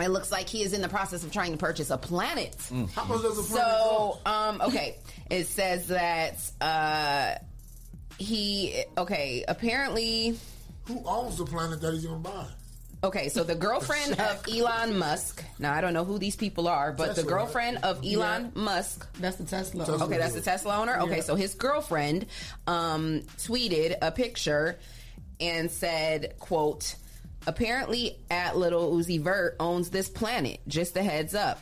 it 0.00 0.10
looks 0.10 0.30
like 0.32 0.48
he 0.48 0.62
is 0.62 0.72
in 0.72 0.80
the 0.82 0.88
process 0.88 1.24
of 1.24 1.32
trying 1.32 1.52
to 1.52 1.58
purchase 1.58 1.90
a 1.90 1.98
planet. 1.98 2.54
How 2.94 3.04
much 3.04 3.22
does 3.22 3.38
a 3.38 3.42
planet 3.42 3.48
So, 3.82 4.18
um, 4.26 4.60
okay, 4.62 4.96
it 5.30 5.46
says 5.46 5.88
that 5.88 6.38
uh, 6.60 7.34
he 8.18 8.84
okay. 8.96 9.44
Apparently. 9.48 10.38
Who 10.86 11.02
owns 11.04 11.36
the 11.36 11.44
planet 11.44 11.80
that 11.82 11.92
he's 11.92 12.06
gonna 12.06 12.18
buy? 12.18 12.46
Okay, 13.04 13.28
so 13.28 13.44
the 13.44 13.54
girlfriend 13.54 14.18
of 14.18 14.44
Elon 14.52 14.98
Musk. 14.98 15.44
Now 15.60 15.72
I 15.72 15.80
don't 15.80 15.92
know 15.94 16.04
who 16.04 16.18
these 16.18 16.34
people 16.34 16.66
are, 16.66 16.90
but 16.92 17.14
the 17.14 17.22
girlfriend 17.22 17.78
of 17.84 18.04
Elon 18.04 18.50
Musk. 18.54 19.06
That's 19.20 19.36
the 19.36 19.44
Tesla. 19.44 19.84
Tesla. 19.84 20.06
Okay, 20.06 20.18
that's 20.18 20.34
the 20.34 20.40
Tesla 20.40 20.78
owner. 20.78 20.98
Okay, 21.02 21.16
Yeah. 21.16 21.22
so 21.22 21.34
his 21.36 21.54
girlfriend 21.54 22.26
um, 22.66 23.20
tweeted 23.38 23.96
a 24.02 24.10
picture 24.10 24.78
and 25.38 25.70
said, 25.70 26.34
"quote 26.40 26.96
Apparently, 27.48 28.18
at 28.30 28.58
Little 28.58 28.92
Uzi 28.92 29.18
Vert 29.18 29.56
owns 29.58 29.88
this 29.88 30.08
planet. 30.10 30.60
Just 30.68 30.96
a 30.98 31.02
heads 31.02 31.34
up." 31.34 31.58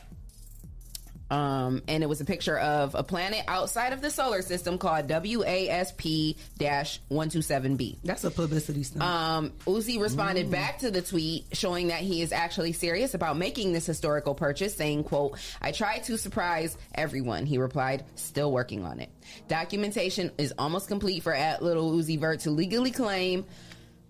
Um, 1.29 1.81
and 1.87 2.03
it 2.03 2.07
was 2.07 2.21
a 2.21 2.25
picture 2.25 2.57
of 2.57 2.95
a 2.95 3.03
planet 3.03 3.43
outside 3.47 3.91
of 3.91 4.01
the 4.01 4.09
solar 4.09 4.41
system 4.41 4.77
called 4.77 5.09
WASP 5.09 6.37
127b. 6.59 7.97
That's 8.03 8.23
a 8.23 8.31
publicity 8.31 8.83
stunt. 8.83 9.03
Um, 9.03 9.51
Uzi 9.65 9.99
responded 9.99 10.49
back 10.49 10.79
to 10.79 10.91
the 10.91 11.01
tweet 11.01 11.45
showing 11.51 11.87
that 11.87 11.99
he 11.99 12.21
is 12.21 12.31
actually 12.31 12.71
serious 12.71 13.13
about 13.13 13.37
making 13.37 13.73
this 13.73 13.85
historical 13.85 14.35
purchase, 14.35 14.75
saying, 14.75 15.03
quote, 15.03 15.37
I 15.61 15.71
tried 15.73 16.05
to 16.05 16.17
surprise 16.17 16.77
everyone. 16.95 17.45
He 17.45 17.57
replied, 17.57 18.05
still 18.15 18.51
working 18.51 18.85
on 18.85 19.01
it. 19.01 19.09
Documentation 19.49 20.31
is 20.37 20.53
almost 20.57 20.87
complete 20.87 21.23
for 21.23 21.33
at 21.33 21.61
Little 21.61 21.91
Uzi 21.91 22.17
Vert 22.17 22.39
to 22.41 22.51
legally 22.51 22.91
claim 22.91 23.45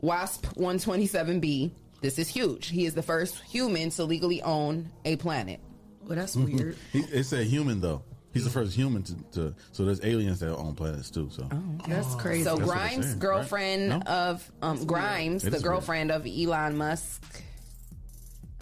WASP 0.01 0.45
127b. 0.55 1.71
This 2.01 2.19
is 2.19 2.27
huge. 2.27 2.67
He 2.69 2.85
is 2.85 2.93
the 2.93 3.01
first 3.01 3.41
human 3.43 3.89
to 3.91 4.03
legally 4.03 4.41
own 4.41 4.91
a 5.05 5.15
planet. 5.15 5.59
well, 6.05 6.15
that's 6.15 6.35
weird. 6.35 6.77
He, 6.93 6.99
it 6.99 7.23
said 7.25 7.47
human 7.47 7.81
though. 7.81 8.03
He's 8.33 8.43
the 8.43 8.51
first 8.51 8.75
human 8.75 9.01
to, 9.03 9.15
to. 9.33 9.55
So 9.71 9.83
there's 9.83 10.03
aliens 10.05 10.39
that 10.41 10.55
own 10.55 10.75
planets 10.75 11.09
too. 11.09 11.29
So 11.31 11.49
That's 11.87 12.13
crazy. 12.15 12.43
So 12.43 12.55
That's 12.55 12.69
Grimes, 12.69 13.05
saying, 13.07 13.19
girlfriend 13.19 13.91
right? 13.91 14.05
No? 14.05 14.11
of 14.11 14.51
um, 14.61 14.85
Grimes, 14.85 15.41
the 15.41 15.55
is 15.55 15.63
girlfriend 15.63 16.11
of 16.11 16.27
Elon 16.27 16.77
Musk. 16.77 17.41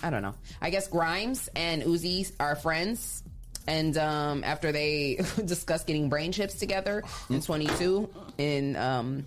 I 0.02 0.10
don't 0.10 0.22
know. 0.22 0.36
I 0.62 0.70
guess 0.70 0.88
Grimes 0.88 1.50
and 1.56 1.84
Uzi 1.84 2.32
are 2.40 2.56
friends. 2.56 3.24
And 3.68 3.98
um, 3.98 4.44
after 4.44 4.72
they 4.72 5.20
discussed 5.46 5.88
getting 5.88 6.08
brain 6.08 6.32
chips 6.32 6.56
together 6.56 7.04
in 7.30 7.42
22, 7.42 8.10
in 8.38 8.76
um, 8.76 9.26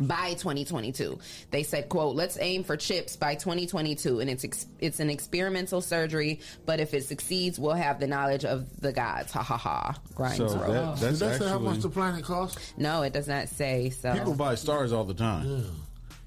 by 0.00 0.30
2022, 0.34 1.18
they 1.50 1.62
said, 1.62 1.88
"quote 1.88 2.16
Let's 2.16 2.38
aim 2.40 2.64
for 2.64 2.76
chips 2.76 3.16
by 3.16 3.34
2022, 3.34 4.20
and 4.20 4.28
it's 4.30 4.44
ex- 4.44 4.66
it's 4.78 5.00
an 5.00 5.10
experimental 5.10 5.80
surgery. 5.80 6.40
But 6.64 6.80
if 6.80 6.94
it 6.94 7.04
succeeds, 7.04 7.58
we'll 7.58 7.74
have 7.74 8.00
the 8.00 8.06
knowledge 8.06 8.44
of 8.44 8.80
the 8.80 8.92
gods." 8.92 9.32
Ha 9.32 9.42
ha 9.42 9.56
ha. 9.56 9.94
Grimes 10.14 10.36
So 10.36 10.44
wrote. 10.46 10.72
that, 10.72 10.94
Did 10.94 11.02
that's 11.02 11.18
that 11.20 11.38
say 11.40 11.48
how 11.48 11.58
much 11.58 11.78
the 11.80 11.88
planet 11.88 12.24
costs? 12.24 12.72
no, 12.76 13.02
it 13.02 13.12
does 13.12 13.28
not 13.28 13.48
say. 13.48 13.90
So 13.90 14.12
people 14.12 14.34
buy 14.34 14.54
stars 14.54 14.92
all 14.92 15.04
the 15.04 15.14
time. 15.14 15.64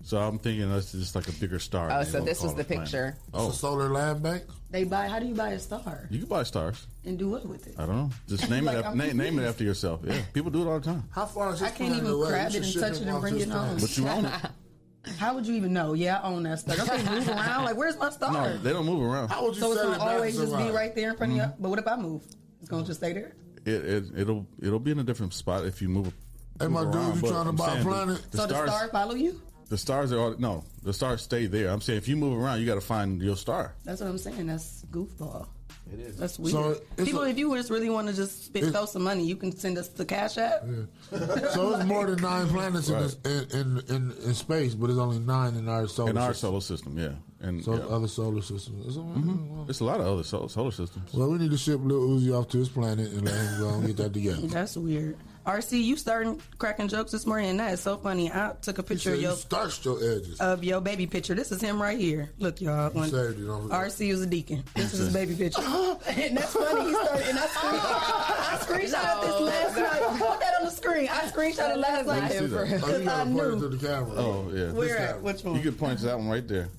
So 0.04 0.18
I'm 0.18 0.40
thinking 0.40 0.70
that's 0.72 0.92
just 0.92 1.14
like 1.14 1.28
a 1.28 1.32
bigger 1.34 1.60
star. 1.60 1.92
Oh, 1.92 2.04
so 2.04 2.22
this 2.22 2.40
call 2.40 2.48
was 2.48 2.56
the 2.56 2.64
planet. 2.64 2.86
picture. 2.86 3.18
Oh, 3.34 3.48
It's 3.50 3.58
a 3.64 3.66
oh. 3.68 3.70
solar 3.70 3.90
lab 3.90 4.24
bank. 4.24 4.44
They 4.72 4.84
buy. 4.84 5.08
How 5.08 5.18
do 5.20 5.26
you 5.26 5.34
buy 5.34 5.50
a 5.50 5.60
star 5.60 6.08
you 6.12 6.20
can 6.20 6.28
buy 6.28 6.44
stars. 6.44 6.86
and 7.04 7.18
do 7.18 7.30
what 7.30 7.46
with 7.48 7.66
it? 7.68 7.76
I 7.80 7.86
don't 7.88 7.96
know. 7.96 8.10
Just 8.28 8.50
name 8.50 8.66
Like, 8.70 8.78
it. 8.78 8.86
I'm 8.86 8.98
Name, 8.98 9.18
name 9.18 9.40
it 9.40 9.44
after 9.44 9.64
yourself. 9.64 10.02
Yeah, 10.04 10.22
people 10.34 10.52
do 10.52 10.62
it 10.62 10.68
all 10.68 10.80
the 10.80 10.86
time. 10.86 11.04
How 11.12 11.26
far 11.26 11.54
is 11.54 11.60
this 11.60 11.70
I 11.70 11.72
can't 11.76 11.96
even 11.96 12.12
away? 12.12 12.28
grab 12.30 12.52
You 12.52 12.60
it 12.60 12.66
and 12.66 12.74
touch 12.82 13.02
it 13.02 13.08
and 13.08 13.20
bring 13.22 13.40
it 13.40 13.50
home. 13.50 13.78
But 13.80 13.98
you 13.98 14.08
own 14.08 14.26
it. 14.26 14.34
How 15.18 15.34
would 15.34 15.48
you 15.48 15.56
even 15.56 15.74
know? 15.74 15.94
Yeah, 15.94 16.20
I 16.20 16.28
own 16.28 16.44
that 16.44 16.60
star. 16.60 16.76
Don't 16.76 16.88
they 16.88 17.10
move 17.10 17.28
around? 17.30 17.66
Like, 17.66 17.78
where's 17.78 17.98
my 17.98 18.10
star? 18.12 18.32
No, 18.32 18.58
they 18.60 18.72
don't 18.74 18.86
move 18.86 19.02
around. 19.02 19.30
How 19.30 19.44
would 19.46 19.56
you 19.56 19.62
so 19.62 19.72
it's 19.72 19.82
gonna 19.82 19.96
it 19.96 20.00
back 20.00 20.08
always 20.08 20.38
just 20.38 20.56
be 20.58 20.70
right 20.70 20.94
there 20.94 21.12
in 21.12 21.18
front 21.18 21.32
of 21.32 21.38
you. 21.38 21.44
Mm-hmm. 21.44 21.62
But 21.64 21.70
what 21.70 21.80
if 21.80 21.88
I 21.88 21.96
move? 21.96 22.24
It's 22.60 22.70
gonna 22.70 22.86
just 22.86 23.00
stay 23.00 23.14
there. 23.14 23.34
It, 23.66 23.86
it 23.86 24.04
it'll 24.18 24.46
it'll 24.62 24.80
be 24.80 24.92
in 24.92 25.00
a 25.00 25.04
different 25.04 25.34
spot 25.34 25.66
if 25.66 25.82
you 25.82 25.90
move. 25.90 26.14
Hey, 26.60 26.68
my 26.68 26.84
dude, 26.84 26.94
you 27.24 27.30
trying 27.30 27.46
to 27.46 27.52
buy 27.54 27.68
a 27.68 27.70
saying 27.72 27.78
the- 27.80 27.90
planet? 27.90 28.32
The 28.32 28.38
so 28.38 28.48
stars, 28.48 28.66
the 28.70 28.78
star 28.78 28.88
follow 28.90 29.16
you? 29.16 29.42
The 29.70 29.78
stars 29.78 30.12
are 30.12 30.20
all, 30.20 30.36
no. 30.38 30.64
The 30.84 30.94
stars 30.94 31.22
stay 31.22 31.46
there. 31.46 31.70
I'm 31.70 31.82
saying 31.82 31.98
if 31.98 32.08
you 32.08 32.16
move 32.18 32.38
around, 32.42 32.60
you 32.60 32.66
got 32.66 32.76
to 32.76 32.82
find 32.82 33.22
your 33.22 33.36
star. 33.36 33.74
That's 33.84 34.02
what 34.02 34.10
I'm 34.10 34.18
saying. 34.18 34.48
That's 34.48 34.86
goofball. 34.92 35.48
It 35.92 36.00
is. 36.02 36.18
That's 36.18 36.38
weird. 36.38 36.52
So, 36.54 36.76
People, 37.04 37.22
a- 37.24 37.30
if 37.30 37.38
you 37.40 37.56
just 37.56 37.72
really 37.72 37.90
want 37.90 38.08
to 38.10 38.14
just 38.14 38.46
spit, 38.46 38.66
throw 38.66 38.86
some 38.86 39.02
money, 39.04 39.26
you 39.26 39.36
can 39.36 39.56
send 39.56 39.76
us 39.80 39.88
the 39.88 40.06
Cash 40.06 40.38
App. 40.38 40.64
so 41.10 41.74
it's 41.76 41.86
more 41.86 42.06
than 42.06 42.22
nine 42.22 42.48
planets 42.48 42.90
in, 42.90 43.00
this, 43.00 43.16
in, 43.26 43.60
in, 43.60 43.78
in 43.96 44.12
in 44.24 44.34
space, 44.36 44.76
but 44.76 44.92
it's 44.92 45.00
only 45.00 45.18
nine 45.18 45.56
in 45.56 45.68
our 45.68 45.88
solar 45.88 46.12
in 46.12 46.18
our 46.20 46.34
system. 46.34 46.50
solar 46.50 46.62
system, 46.62 46.98
yeah, 47.00 47.48
and 47.48 47.64
So 47.64 47.74
yeah. 47.76 47.86
other 47.86 48.08
solar 48.08 48.42
systems. 48.44 48.86
It's 48.86 48.98
all 48.98 49.04
right. 49.06 49.18
Mhm. 49.26 49.68
It's 49.70 49.80
a 49.80 49.84
lot 49.86 50.00
of 50.00 50.06
other 50.06 50.24
sol- 50.24 50.48
solar 50.48 50.70
systems. 50.72 51.12
Well, 51.12 51.32
we 51.32 51.40
need 51.40 51.50
to 51.52 51.58
ship 51.58 51.80
Lil 51.84 52.08
Uzi 52.20 52.40
off 52.40 52.50
to 52.50 52.60
his 52.60 52.70
planet 52.70 53.12
and 53.12 53.26
let 53.26 53.34
him 53.36 53.60
go 53.60 53.70
and 53.70 53.88
get 53.88 53.98
that 53.98 54.14
together. 54.14 54.42
That's 54.48 54.78
weird. 54.78 55.18
RC, 55.46 55.84
you 55.84 55.96
starting 55.96 56.42
cracking 56.58 56.88
jokes 56.88 57.12
this 57.12 57.26
morning, 57.26 57.50
and 57.52 57.60
that 57.60 57.74
is 57.74 57.80
so 57.80 57.98
funny. 57.98 58.32
I 58.32 58.54
took 58.62 58.78
a 58.78 58.84
picture 58.84 59.14
of 59.14 59.22
your 59.22 59.36
you 59.36 59.86
your 59.86 59.98
edges. 59.98 60.40
of 60.40 60.64
your 60.64 60.82
baby 60.82 61.08
picture. 61.08 61.34
This 61.34 61.52
is 61.52 61.62
him 61.62 61.82
right 61.82 61.98
here. 61.98 62.30
Look, 62.38 62.62
y'all. 62.62 62.90
When 62.92 63.10
saved 63.10 63.40
it, 63.40 63.46
don't. 63.46 63.70
RC 63.70 64.12
was 64.12 64.22
a 64.22 64.28
deacon. 64.28 64.64
This 64.76 64.94
is 64.94 65.00
his 65.00 65.14
baby 65.14 65.36
picture. 65.38 65.62
and 65.62 66.38
that's 66.38 66.54
funny. 66.54 66.90
He 66.90 66.94
started, 66.94 67.28
and 67.30 67.40
I, 67.40 67.46
screen, 67.48 67.80
I 67.82 68.58
screenshot 68.62 69.22
this 69.22 69.42
last 69.42 69.78
night. 69.78 70.20
Put 70.20 70.40
that 70.42 70.54
on 70.60 70.66
the 70.66 70.72
screen. 70.72 71.08
I 71.10 71.22
screenshot 71.28 71.72
it 71.72 71.78
last 71.80 72.06
night 72.08 72.32
see 72.32 72.46
that. 72.48 72.54
Oh, 72.54 72.64
you 72.66 72.76
because 72.76 73.02
I 73.02 73.06
gotta 73.06 73.30
point 73.32 73.54
it 73.54 73.60
to 73.60 73.68
the 73.70 73.88
camera. 73.88 74.12
Oh 74.18 74.52
yeah. 74.54 74.72
Where 74.72 74.88
This 74.88 74.96
at? 74.98 75.08
camera. 75.08 75.22
Which 75.24 75.44
one? 75.44 75.56
You 75.56 75.62
could 75.62 75.80
point 75.80 76.00
to 76.00 76.06
that 76.06 76.18
one 76.18 76.30
right 76.30 76.48
there. 76.48 76.70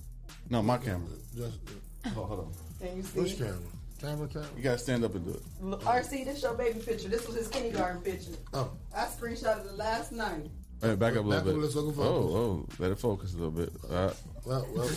No, 0.50 0.62
my 0.62 0.78
camera. 0.78 1.08
Just, 1.36 1.58
oh, 2.06 2.10
hold 2.10 2.40
on. 2.40 2.52
Can 2.86 2.96
you 2.96 3.02
see? 3.02 3.20
Which 3.20 3.38
camera? 3.38 3.56
Camera, 4.00 4.26
camera. 4.28 4.48
You 4.56 4.62
gotta 4.62 4.78
stand 4.78 5.04
up 5.04 5.14
and 5.14 5.24
do 5.24 5.32
it. 5.32 5.42
Look, 5.60 5.82
RC, 5.84 6.24
this 6.24 6.42
your 6.42 6.54
baby 6.54 6.78
picture. 6.80 7.08
This 7.08 7.26
was 7.26 7.36
his 7.36 7.48
kindergarten 7.48 8.00
picture. 8.00 8.32
Oh. 8.54 8.70
I 8.96 9.04
screenshotted 9.06 9.66
it 9.66 9.74
last 9.76 10.12
night. 10.12 10.50
All 10.82 10.88
right, 10.88 10.98
back 10.98 11.14
up 11.16 11.26
a 11.26 11.28
Back 11.28 11.44
little 11.44 11.60
let's 11.60 11.74
bit. 11.74 11.80
look 11.82 11.94
at 11.96 12.00
Oh, 12.00 12.04
focus. 12.04 12.34
oh, 12.34 12.66
let 12.82 12.90
it 12.92 12.98
focus 12.98 13.34
a 13.34 13.36
little 13.36 13.50
bit. 13.50 13.70
Uh, 13.90 14.10
Well, 14.46 14.66
well. 14.74 14.90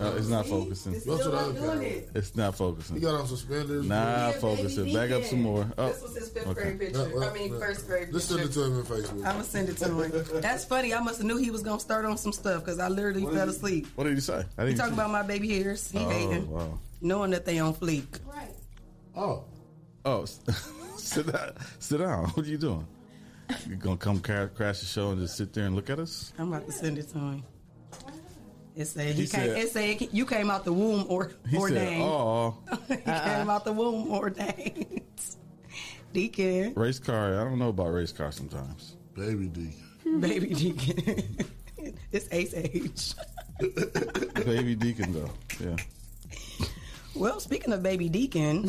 no, 0.00 0.16
it's 0.16 0.26
not 0.26 0.46
focusing. 0.46 0.94
It's 0.94 1.06
Go 1.06 1.16
to 1.16 1.22
still 1.22 1.32
not 1.32 1.42
other 1.44 1.60
doing 1.60 1.82
it. 1.84 2.10
It's 2.16 2.34
not 2.34 2.56
focusing. 2.56 2.96
He 2.96 3.02
got 3.02 3.14
on 3.14 3.28
suspenders. 3.28 3.86
Nah, 3.86 3.94
Yeah, 3.94 4.32
focusing. 4.32 4.84
baby 4.86 4.96
Back 4.96 5.10
up 5.12 5.22
some 5.24 5.42
more. 5.42 5.72
Oh, 5.78 5.88
This 5.92 6.02
was 6.02 6.16
his 6.16 6.28
fifth 6.30 6.48
okay. 6.48 6.62
grade 6.62 6.80
picture. 6.80 7.08
Yeah, 7.08 7.14
well, 7.14 7.30
I 7.30 7.32
mean, 7.32 7.50
well, 7.52 7.60
first 7.60 7.86
grade 7.86 8.08
Let's 8.10 8.26
picture. 8.26 8.42
send 8.48 8.50
it 8.50 8.54
to 8.54 8.64
him 8.64 8.78
in 8.80 8.84
Facebook. 8.84 9.14
I'm 9.18 9.32
gonna 9.32 9.44
send 9.44 9.68
it 9.68 9.76
to 9.76 9.84
him. 10.02 10.40
That's 10.40 10.64
funny. 10.64 10.92
I 10.92 11.00
must 11.00 11.18
have 11.18 11.26
knew 11.28 11.36
he 11.36 11.52
was 11.52 11.62
gonna 11.62 11.78
start 11.78 12.04
on 12.04 12.18
some 12.18 12.32
stuff 12.32 12.64
because 12.64 12.80
I 12.80 12.88
literally 12.88 13.22
What 13.22 13.30
did 13.30 13.36
fell 13.38 13.46
he- 13.46 13.52
asleep. 13.54 13.86
What 13.94 14.04
did 14.04 14.14
he 14.14 14.20
say? 14.20 14.44
I 14.58 14.62
He 14.62 14.68
didn't 14.70 14.78
talking 14.78 14.94
about 14.94 15.10
my 15.12 15.22
baby 15.22 15.48
hairs. 15.56 15.88
He 15.88 15.98
Oh, 16.00 16.08
hating, 16.08 16.50
wow. 16.50 16.80
Knowing 17.00 17.30
that 17.32 17.44
they 17.44 17.58
on 17.58 17.74
fleek. 17.74 18.06
Right. 18.26 18.54
Oh. 19.16 19.44
Oh, 20.04 20.24
sit 20.96 21.30
down. 21.32 21.52
Sit 21.78 21.98
down. 21.98 22.26
What 22.30 22.46
are 22.46 22.48
you 22.48 22.58
doing? 22.58 22.86
You 23.68 23.76
gonna 23.76 23.96
come 23.96 24.20
ca- 24.20 24.46
crash 24.48 24.80
the 24.80 24.86
show 24.86 25.10
and 25.10 25.20
just 25.20 25.36
sit 25.36 25.52
there 25.52 25.64
and 25.66 25.74
look 25.74 25.90
at 25.90 25.98
us? 25.98 26.32
I'm 26.38 26.52
about 26.52 26.66
to 26.66 26.72
send 26.72 26.98
it 26.98 27.08
to 27.10 27.18
him. 27.18 27.44
It 28.76 28.84
say 28.86 29.06
he, 29.12 29.22
He 29.22 29.26
came. 29.26 29.28
said- 29.28 29.58
it 29.58 29.70
say 29.70 30.08
you 30.12 30.24
came 30.26 30.50
out 30.50 30.64
the 30.64 30.72
womb 30.72 31.06
or 31.08 31.32
He 31.48 31.56
ordained. 31.56 31.78
said, 31.78 32.00
"Oh, 32.02 32.58
he 32.88 32.96
came 32.96 33.50
out 33.50 33.64
the 33.64 33.72
womb 33.72 34.10
ordained. 34.12 35.00
Deacon, 36.12 36.74
race 36.74 36.98
car. 36.98 37.40
I 37.40 37.44
don't 37.44 37.58
know 37.58 37.68
about 37.70 37.88
race 37.88 38.12
car 38.12 38.30
sometimes. 38.32 38.96
Baby 39.14 39.48
Deacon. 39.48 40.20
baby 40.20 40.54
deacon. 40.54 41.46
it's 42.12 42.28
Ace 42.32 42.54
Age. 42.54 43.14
Baby 44.44 44.74
Deacon 44.76 45.12
though. 45.12 45.30
Yeah. 45.60 45.76
Well, 47.14 47.40
speaking 47.40 47.72
of 47.72 47.82
baby 47.82 48.08
deacon, 48.08 48.64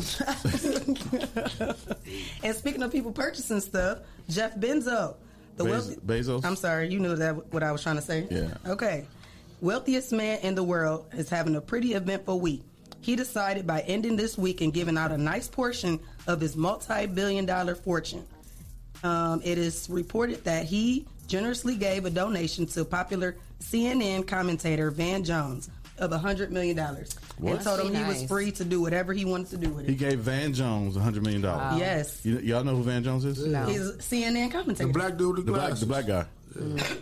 and 2.42 2.56
speaking 2.56 2.82
of 2.82 2.90
people 2.90 3.12
purchasing 3.12 3.60
stuff, 3.60 3.98
Jeff 4.28 4.56
Benzo, 4.56 5.14
the 5.56 5.64
Bez- 5.64 5.88
wealthy, 5.88 6.00
Bezos. 6.06 6.44
I'm 6.44 6.56
sorry, 6.56 6.88
you 6.88 7.00
knew 7.00 7.16
that 7.16 7.52
what 7.52 7.62
I 7.62 7.70
was 7.72 7.82
trying 7.82 7.96
to 7.96 8.02
say. 8.02 8.26
Yeah. 8.30 8.54
Okay. 8.66 9.06
Wealthiest 9.60 10.12
man 10.12 10.38
in 10.40 10.54
the 10.54 10.62
world 10.62 11.06
is 11.12 11.28
having 11.28 11.54
a 11.54 11.60
pretty 11.60 11.92
eventful 11.94 12.40
week. 12.40 12.62
He 13.02 13.14
decided 13.14 13.66
by 13.66 13.80
ending 13.82 14.16
this 14.16 14.38
week 14.38 14.60
and 14.62 14.72
giving 14.72 14.96
out 14.96 15.12
a 15.12 15.18
nice 15.18 15.48
portion 15.48 16.00
of 16.26 16.40
his 16.40 16.56
multi-billion 16.56 17.46
dollar 17.46 17.74
fortune. 17.74 18.26
Um, 19.02 19.40
it 19.44 19.58
is 19.58 19.88
reported 19.90 20.44
that 20.44 20.66
he 20.66 21.06
generously 21.26 21.76
gave 21.76 22.04
a 22.04 22.10
donation 22.10 22.66
to 22.66 22.84
popular 22.84 23.36
CNN 23.60 24.26
commentator 24.26 24.90
Van 24.90 25.24
Jones 25.24 25.70
of 26.00 26.10
$100 26.10 26.50
million 26.50 26.78
and 26.78 27.60
told 27.62 27.80
him 27.80 27.94
he 27.94 28.02
was 28.04 28.24
free 28.24 28.50
to 28.52 28.64
do 28.64 28.80
whatever 28.80 29.12
he 29.12 29.24
wanted 29.24 29.48
to 29.50 29.56
do 29.56 29.70
with 29.70 29.84
it. 29.84 29.90
He 29.90 29.96
gave 29.96 30.20
Van 30.20 30.52
Jones 30.52 30.96
a 30.96 31.00
hundred 31.00 31.22
million 31.22 31.42
dollars. 31.42 31.72
Wow. 31.72 31.78
Yes. 31.78 32.24
You, 32.24 32.38
y'all 32.40 32.64
know 32.64 32.76
who 32.76 32.82
Van 32.82 33.02
Jones 33.04 33.24
is? 33.24 33.44
No. 33.46 33.66
He's 33.66 33.88
a 33.88 33.92
CNN 33.98 34.50
commentator. 34.50 34.86
The 34.88 34.92
black 34.92 35.16
dude 35.16 35.36
with 35.36 35.46
The 35.46 35.52
the 35.52 35.58
black, 35.58 35.68
glasses. 35.68 35.80
the 35.80 35.86
black 35.86 36.06
guy. 36.06 36.26